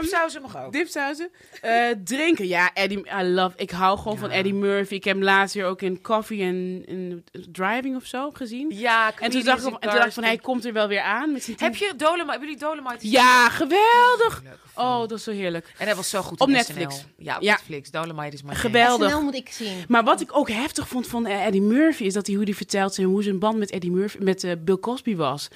Dipsausen 0.00 0.42
mag 0.42 0.64
ook. 0.64 0.72
Dipsausen. 0.72 1.30
Uh, 1.64 1.90
drinken. 2.04 2.46
Ja, 2.46 2.70
Eddie. 2.74 2.98
I 3.20 3.22
love. 3.22 3.56
Ik 3.56 3.70
hou 3.70 3.98
gewoon 3.98 4.18
van 4.18 4.30
Eddie 4.30 4.54
Murphy. 4.54 4.94
Ik 4.94 5.04
heb 5.04 5.14
hem 5.14 5.24
laatst 5.24 5.54
hier 5.54 5.64
ook 5.64 5.82
in 5.82 6.02
Coffee 6.02 6.42
en 6.42 6.82
in 6.86 7.24
Driving 7.52 7.96
of 7.96 8.04
zo 8.04 8.30
gezien. 8.32 8.70
Ja, 8.74 9.12
en 9.18 9.30
toen 9.30 9.42
dacht 9.42 9.66
ik, 9.66 9.72
en 9.72 9.80
toen 9.80 9.90
dacht 9.90 10.06
ik 10.06 10.12
van 10.12 10.24
hij 10.24 10.38
komt 10.38 10.64
er 10.64 10.72
wel 10.72 10.88
weer 10.88 11.00
aan. 11.00 11.32
Met 11.32 11.44
zijn 11.44 11.56
heb 11.60 11.76
je 11.76 11.92
Dolomite? 11.96 12.30
Hebben 12.30 12.48
jullie 12.48 12.62
Dolomite? 12.62 13.10
Ja, 13.10 13.48
geweldig. 13.48 14.42
Oh, 14.74 14.98
dat 14.98 15.12
is 15.12 15.24
zo 15.24 15.30
heerlijk. 15.30 15.72
En 15.78 15.86
hij 15.86 15.94
was 15.94 16.08
zo 16.08 16.22
goed 16.22 16.40
op 16.40 16.48
Netflix. 16.48 17.04
Ja, 17.16 17.36
op 17.36 17.42
Netflix. 17.42 17.90
Dolomite 17.90 18.34
is 18.34 18.42
mijn 18.42 18.56
Geweldig. 18.56 19.10
SNL 19.10 19.22
moet 19.22 19.34
ik 19.34 19.48
zien. 19.50 19.84
Maar 19.88 20.04
wat 20.04 20.20
ik 20.20 20.36
ook 20.36 20.48
heftig 20.48 20.88
vond 20.88 21.06
van 21.06 21.26
Eddie 21.26 21.62
Murphy 21.62 22.04
is 22.04 22.12
dat 22.12 22.26
hij 22.26 22.34
hoe 22.36 22.44
hij 22.44 22.54
vertelt 22.54 22.94
zijn 22.94 23.06
hoe 23.06 23.22
zijn 23.22 23.38
band 23.38 23.58
met 23.58 23.70
Eddie 23.70 23.90
Murphy 23.90 24.18
met 24.20 24.44
uh, 24.44 24.52
Bill 24.58 24.78
Cosby 24.78 25.16
was 25.16 25.48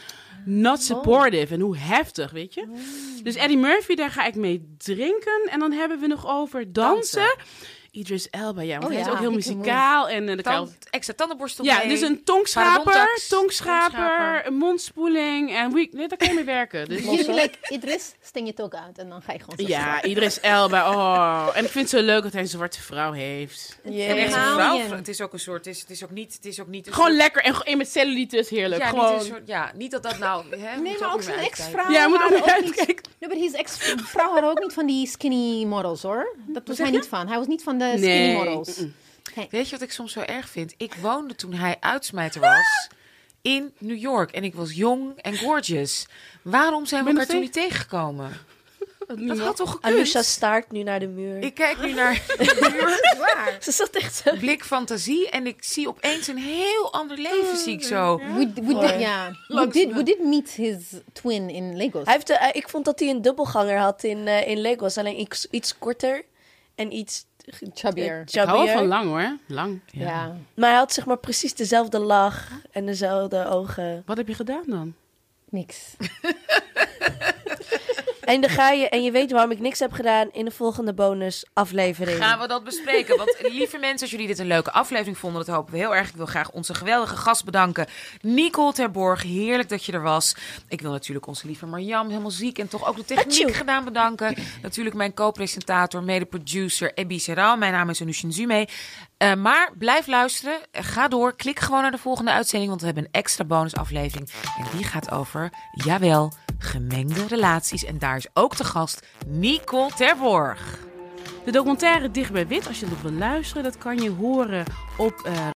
not 0.49 0.83
supportive. 0.83 1.55
En 1.55 1.61
hoe 1.61 1.77
heftig, 1.77 2.31
weet 2.31 2.55
je? 2.55 2.67
Dus 3.23 3.35
Eddie 3.35 3.59
Murphy, 3.59 3.95
daar 3.95 4.11
ga 4.11 4.25
ik 4.25 4.35
mee 4.35 4.75
drinken. 4.79 5.49
En 5.51 5.59
dan 5.59 5.73
hebben 5.73 6.01
we 6.01 6.07
nog 6.07 6.27
over 6.27 6.73
dansen. 6.73 7.37
Idris 7.99 8.31
Elba, 8.31 8.63
ja, 8.63 8.79
want 8.79 8.85
oh, 8.85 8.91
hij 8.91 9.01
is 9.01 9.13
ook 9.13 9.19
heel 9.19 9.33
muzikaal. 9.33 10.09
En 10.09 10.29
uh, 10.29 10.37
de 10.37 10.43
Tand, 10.43 10.77
extra 10.91 11.15
tandenborstel 11.15 11.65
Ja, 11.65 11.85
dus 11.85 12.01
een 12.01 12.25
tongschraper, 12.25 13.23
tongschaper, 13.29 14.47
een 14.47 14.55
mondspoeling. 14.55 15.57
En 15.57 15.73
wie, 15.73 15.89
nee, 15.93 16.09
daar 16.09 16.19
kan 16.19 16.29
je 16.29 16.35
mee 16.35 16.45
werken. 16.45 16.89
Dus 17.09 17.27
like, 17.27 17.55
Idris, 17.69 18.15
sting 18.21 18.47
je 18.47 18.55
toch 18.55 18.73
uit 18.73 18.99
en 18.99 19.09
dan 19.09 19.23
ga 19.23 19.33
je 19.33 19.39
gewoon 19.39 19.59
zo 19.59 19.67
Ja, 19.67 20.03
Idris 20.03 20.41
Elba, 20.41 20.91
oh. 20.91 21.57
En 21.57 21.65
ik 21.65 21.71
vind 21.71 21.91
het 21.91 22.01
zo 22.01 22.07
leuk 22.07 22.23
dat 22.23 22.33
hij 22.33 22.41
een 22.41 22.49
zwarte 22.49 22.83
vrouw 22.83 23.13
heeft. 23.13 23.79
Echt 23.85 24.25
een 24.25 24.31
vrouw. 24.31 24.79
Het 24.79 25.09
is 25.09 25.21
ook 25.21 25.33
een 25.33 25.39
soort, 25.39 25.65
het 25.65 25.75
is, 25.75 25.81
het 25.81 25.91
is 25.91 26.05
ook 26.05 26.11
niet, 26.11 26.35
het 26.35 26.45
is 26.45 26.61
ook 26.61 26.67
niet. 26.67 26.89
Gewoon 26.91 27.17
lekker 27.17 27.43
en, 27.43 27.55
en 27.55 27.79
met 27.79 27.91
cellulitis, 27.91 28.49
heerlijk. 28.49 28.83
Ja, 28.83 28.89
gewoon. 28.89 29.15
Niet 29.15 29.27
soort, 29.27 29.47
ja, 29.47 29.73
niet 29.75 29.91
dat 29.91 30.03
dat 30.03 30.19
nou. 30.19 30.57
Hè, 30.57 30.81
nee, 30.81 30.97
maar 30.99 31.15
ook 31.15 31.23
zijn 31.23 31.39
ex-vrouw. 31.39 31.91
Ja, 31.91 32.09
moet 32.09 32.23
ook 32.23 32.49
uitkijken. 32.49 33.05
Nee, 33.19 33.31
maar 33.31 33.39
his 33.39 33.53
ex-vrouw 33.53 34.35
had 34.35 34.45
ook 34.45 34.61
niet 34.61 34.73
van 34.73 34.87
die 34.87 35.07
skinny 35.07 35.65
models 35.65 36.03
hoor. 36.03 36.37
Dat 36.47 36.63
was 36.67 36.79
hij 36.79 36.91
niet 36.91 37.07
van. 37.07 37.27
Hij 37.29 37.37
was 37.37 37.47
niet 37.47 37.63
van 37.63 37.79
de 37.79 37.88
skinny 37.97 38.35
models. 38.35 38.85
Weet 39.51 39.69
je 39.69 39.71
wat 39.71 39.83
ik 39.83 39.93
soms 39.93 40.13
zo 40.13 40.21
erg 40.21 40.49
vind? 40.49 40.75
Ik 40.77 40.95
woonde 40.95 41.35
toen 41.35 41.53
hij 41.53 41.77
uitsmijter 41.81 42.41
was 42.41 42.89
in 43.43 43.73
New 43.79 43.99
York. 43.99 44.31
En 44.31 44.45
ik 44.45 44.55
was 44.55 44.73
jong 44.75 45.17
en 45.17 45.39
gorgeous. 45.39 46.07
Waarom 46.43 46.87
zijn 46.87 47.05
we 47.05 47.11
elkaar 47.11 47.27
toen 47.27 47.41
niet 47.41 47.53
tegengekomen? 47.53 48.33
Dat 49.17 49.39
had 49.39 49.57
toch 49.57 49.71
gekund? 49.71 49.95
Alusha 49.95 50.23
staart 50.23 50.73
nu 50.73 50.83
naar 50.83 51.01
de 51.01 51.07
muur. 51.07 51.39
Ik 51.39 51.55
kijk 51.55 51.81
nu 51.81 51.93
naar 51.93 52.15
de 52.27 52.71
muur. 52.73 53.17
Waar? 53.19 53.57
Ze 53.61 53.73
zat 53.73 53.91
echt 53.91 54.15
zo. 54.15 54.37
Blik 54.37 54.65
fantasie 54.65 55.31
en 55.31 55.47
ik 55.47 55.65
zie 55.65 55.89
opeens 55.89 56.27
een 56.27 56.39
heel 56.39 56.93
ander 56.93 57.19
leven, 57.19 57.57
zie 57.57 57.73
ik 57.73 57.83
zo. 57.83 58.17
We, 58.19 58.51
we, 58.55 58.79
did, 58.79 59.01
yeah. 59.01 59.35
we, 59.47 59.69
did, 59.71 59.93
we 59.93 60.03
did 60.03 60.25
meet 60.25 60.51
his 60.51 60.77
twin 61.13 61.51
in 61.51 61.77
Lagos. 61.77 62.05
Hij 62.05 62.15
heeft, 62.15 62.31
uh, 62.31 62.49
ik 62.53 62.69
vond 62.69 62.85
dat 62.85 62.99
hij 62.99 63.09
een 63.09 63.23
dubbelganger 63.23 63.79
had 63.79 64.05
in, 64.05 64.19
uh, 64.19 64.49
in 64.49 64.61
Lagos, 64.61 64.99
alleen 64.99 65.21
iets, 65.21 65.47
iets 65.51 65.79
korter. 65.79 66.25
en 66.75 66.93
iets 66.93 67.25
Chubbier. 67.75 68.15
eh, 68.17 68.21
Ik 68.43 68.49
hou 68.49 68.65
wel 68.65 68.75
van 68.77 68.87
lang 68.87 69.07
hoor. 69.09 69.37
Lang. 69.47 69.81
Ja. 69.87 70.37
Maar 70.55 70.69
hij 70.71 70.79
had 70.79 70.93
zeg 70.93 71.07
maar 71.07 71.19
precies 71.19 71.55
dezelfde 71.55 71.99
lach 71.99 72.51
en 72.71 72.87
dezelfde 72.87 73.47
ogen. 73.47 74.03
Wat 74.07 74.17
heb 74.17 74.29
je 74.29 74.35
gedaan 74.35 74.65
dan? 74.67 74.95
Niks. 75.51 75.95
En 78.29 78.41
dan 78.41 78.51
ga 78.51 78.71
je, 78.71 78.89
en 78.89 79.03
je 79.03 79.11
weet 79.11 79.31
waarom 79.31 79.51
ik 79.51 79.61
niks 79.61 79.79
heb 79.79 79.93
gedaan 79.93 80.29
in 80.33 80.45
de 80.45 80.51
volgende 80.51 80.95
bonus 80.95 81.47
aflevering. 81.53 82.19
Gaan 82.19 82.39
we 82.39 82.49
dat 82.49 82.65
bespreken? 82.65 83.17
Want 83.17 83.37
lieve 83.43 83.79
mensen, 83.79 84.01
als 84.01 84.11
jullie 84.11 84.27
dit 84.27 84.39
een 84.39 84.47
leuke 84.47 84.73
aflevering 84.73 85.19
vonden, 85.19 85.45
dat 85.45 85.55
hopen 85.55 85.73
we 85.73 85.79
heel 85.79 85.95
erg. 85.95 86.09
Ik 86.09 86.17
wil 86.17 86.27
graag 86.27 86.51
onze 86.51 86.75
geweldige 86.75 87.17
gast 87.17 87.45
bedanken. 87.45 87.87
Nicole 88.21 88.73
Terborg, 88.73 89.23
heerlijk 89.23 89.69
dat 89.69 89.85
je 89.85 89.93
er 89.93 90.03
was. 90.03 90.37
Ik 90.69 90.81
wil 90.81 90.91
natuurlijk 90.91 91.27
onze 91.27 91.47
lieve 91.47 91.67
Marjam, 91.67 92.09
helemaal 92.09 92.31
ziek 92.31 92.59
en 92.59 92.69
toch 92.69 92.87
ook 92.89 92.97
de 92.97 93.05
techniek 93.05 93.55
gedaan 93.55 93.85
bedanken. 93.85 94.37
Natuurlijk 94.63 94.97
mijn 94.97 95.15
co-presentator, 95.15 96.03
mede-producer 96.03 96.93
Ebi 96.95 97.19
Serral. 97.19 97.57
Mijn 97.57 97.73
naam 97.73 97.91
is 97.91 98.01
Anushin 98.01 98.33
Zume. 98.33 98.69
Eh, 99.17 99.35
maar 99.35 99.73
blijf 99.79 100.07
luisteren, 100.07 100.59
ga 100.73 101.09
door, 101.09 101.37
klik 101.37 101.59
gewoon 101.59 101.83
naar 101.83 101.91
de 101.91 101.99
volgende 101.99 102.31
uitzending, 102.31 102.69
want 102.69 102.81
we 102.81 102.87
hebben 102.87 103.05
een 103.05 103.21
extra 103.21 103.45
bonusaflevering. 103.45 104.31
En 104.59 104.65
die 104.77 104.85
gaat 104.85 105.11
over, 105.11 105.51
jawel, 105.73 106.33
gemengde 106.59 107.27
relaties. 107.27 107.85
En 107.85 107.99
daar 107.99 108.17
is 108.17 108.27
ook 108.33 108.57
de 108.57 108.65
gast 108.65 109.07
Nicole 109.27 109.91
Terborg. 109.97 110.79
De 111.45 111.53
documentaire 111.53 112.11
Dicht 112.11 112.33
bij 112.33 112.47
Wit, 112.47 112.67
als 112.67 112.81
je 112.81 112.87
nog 112.87 113.03
wil 113.03 113.13
luisteren, 113.13 113.63
dat 113.63 113.79
kan 113.79 113.99
je 113.99 114.11
horen 114.11 114.65
op 114.97 115.21
eh, 115.25 115.47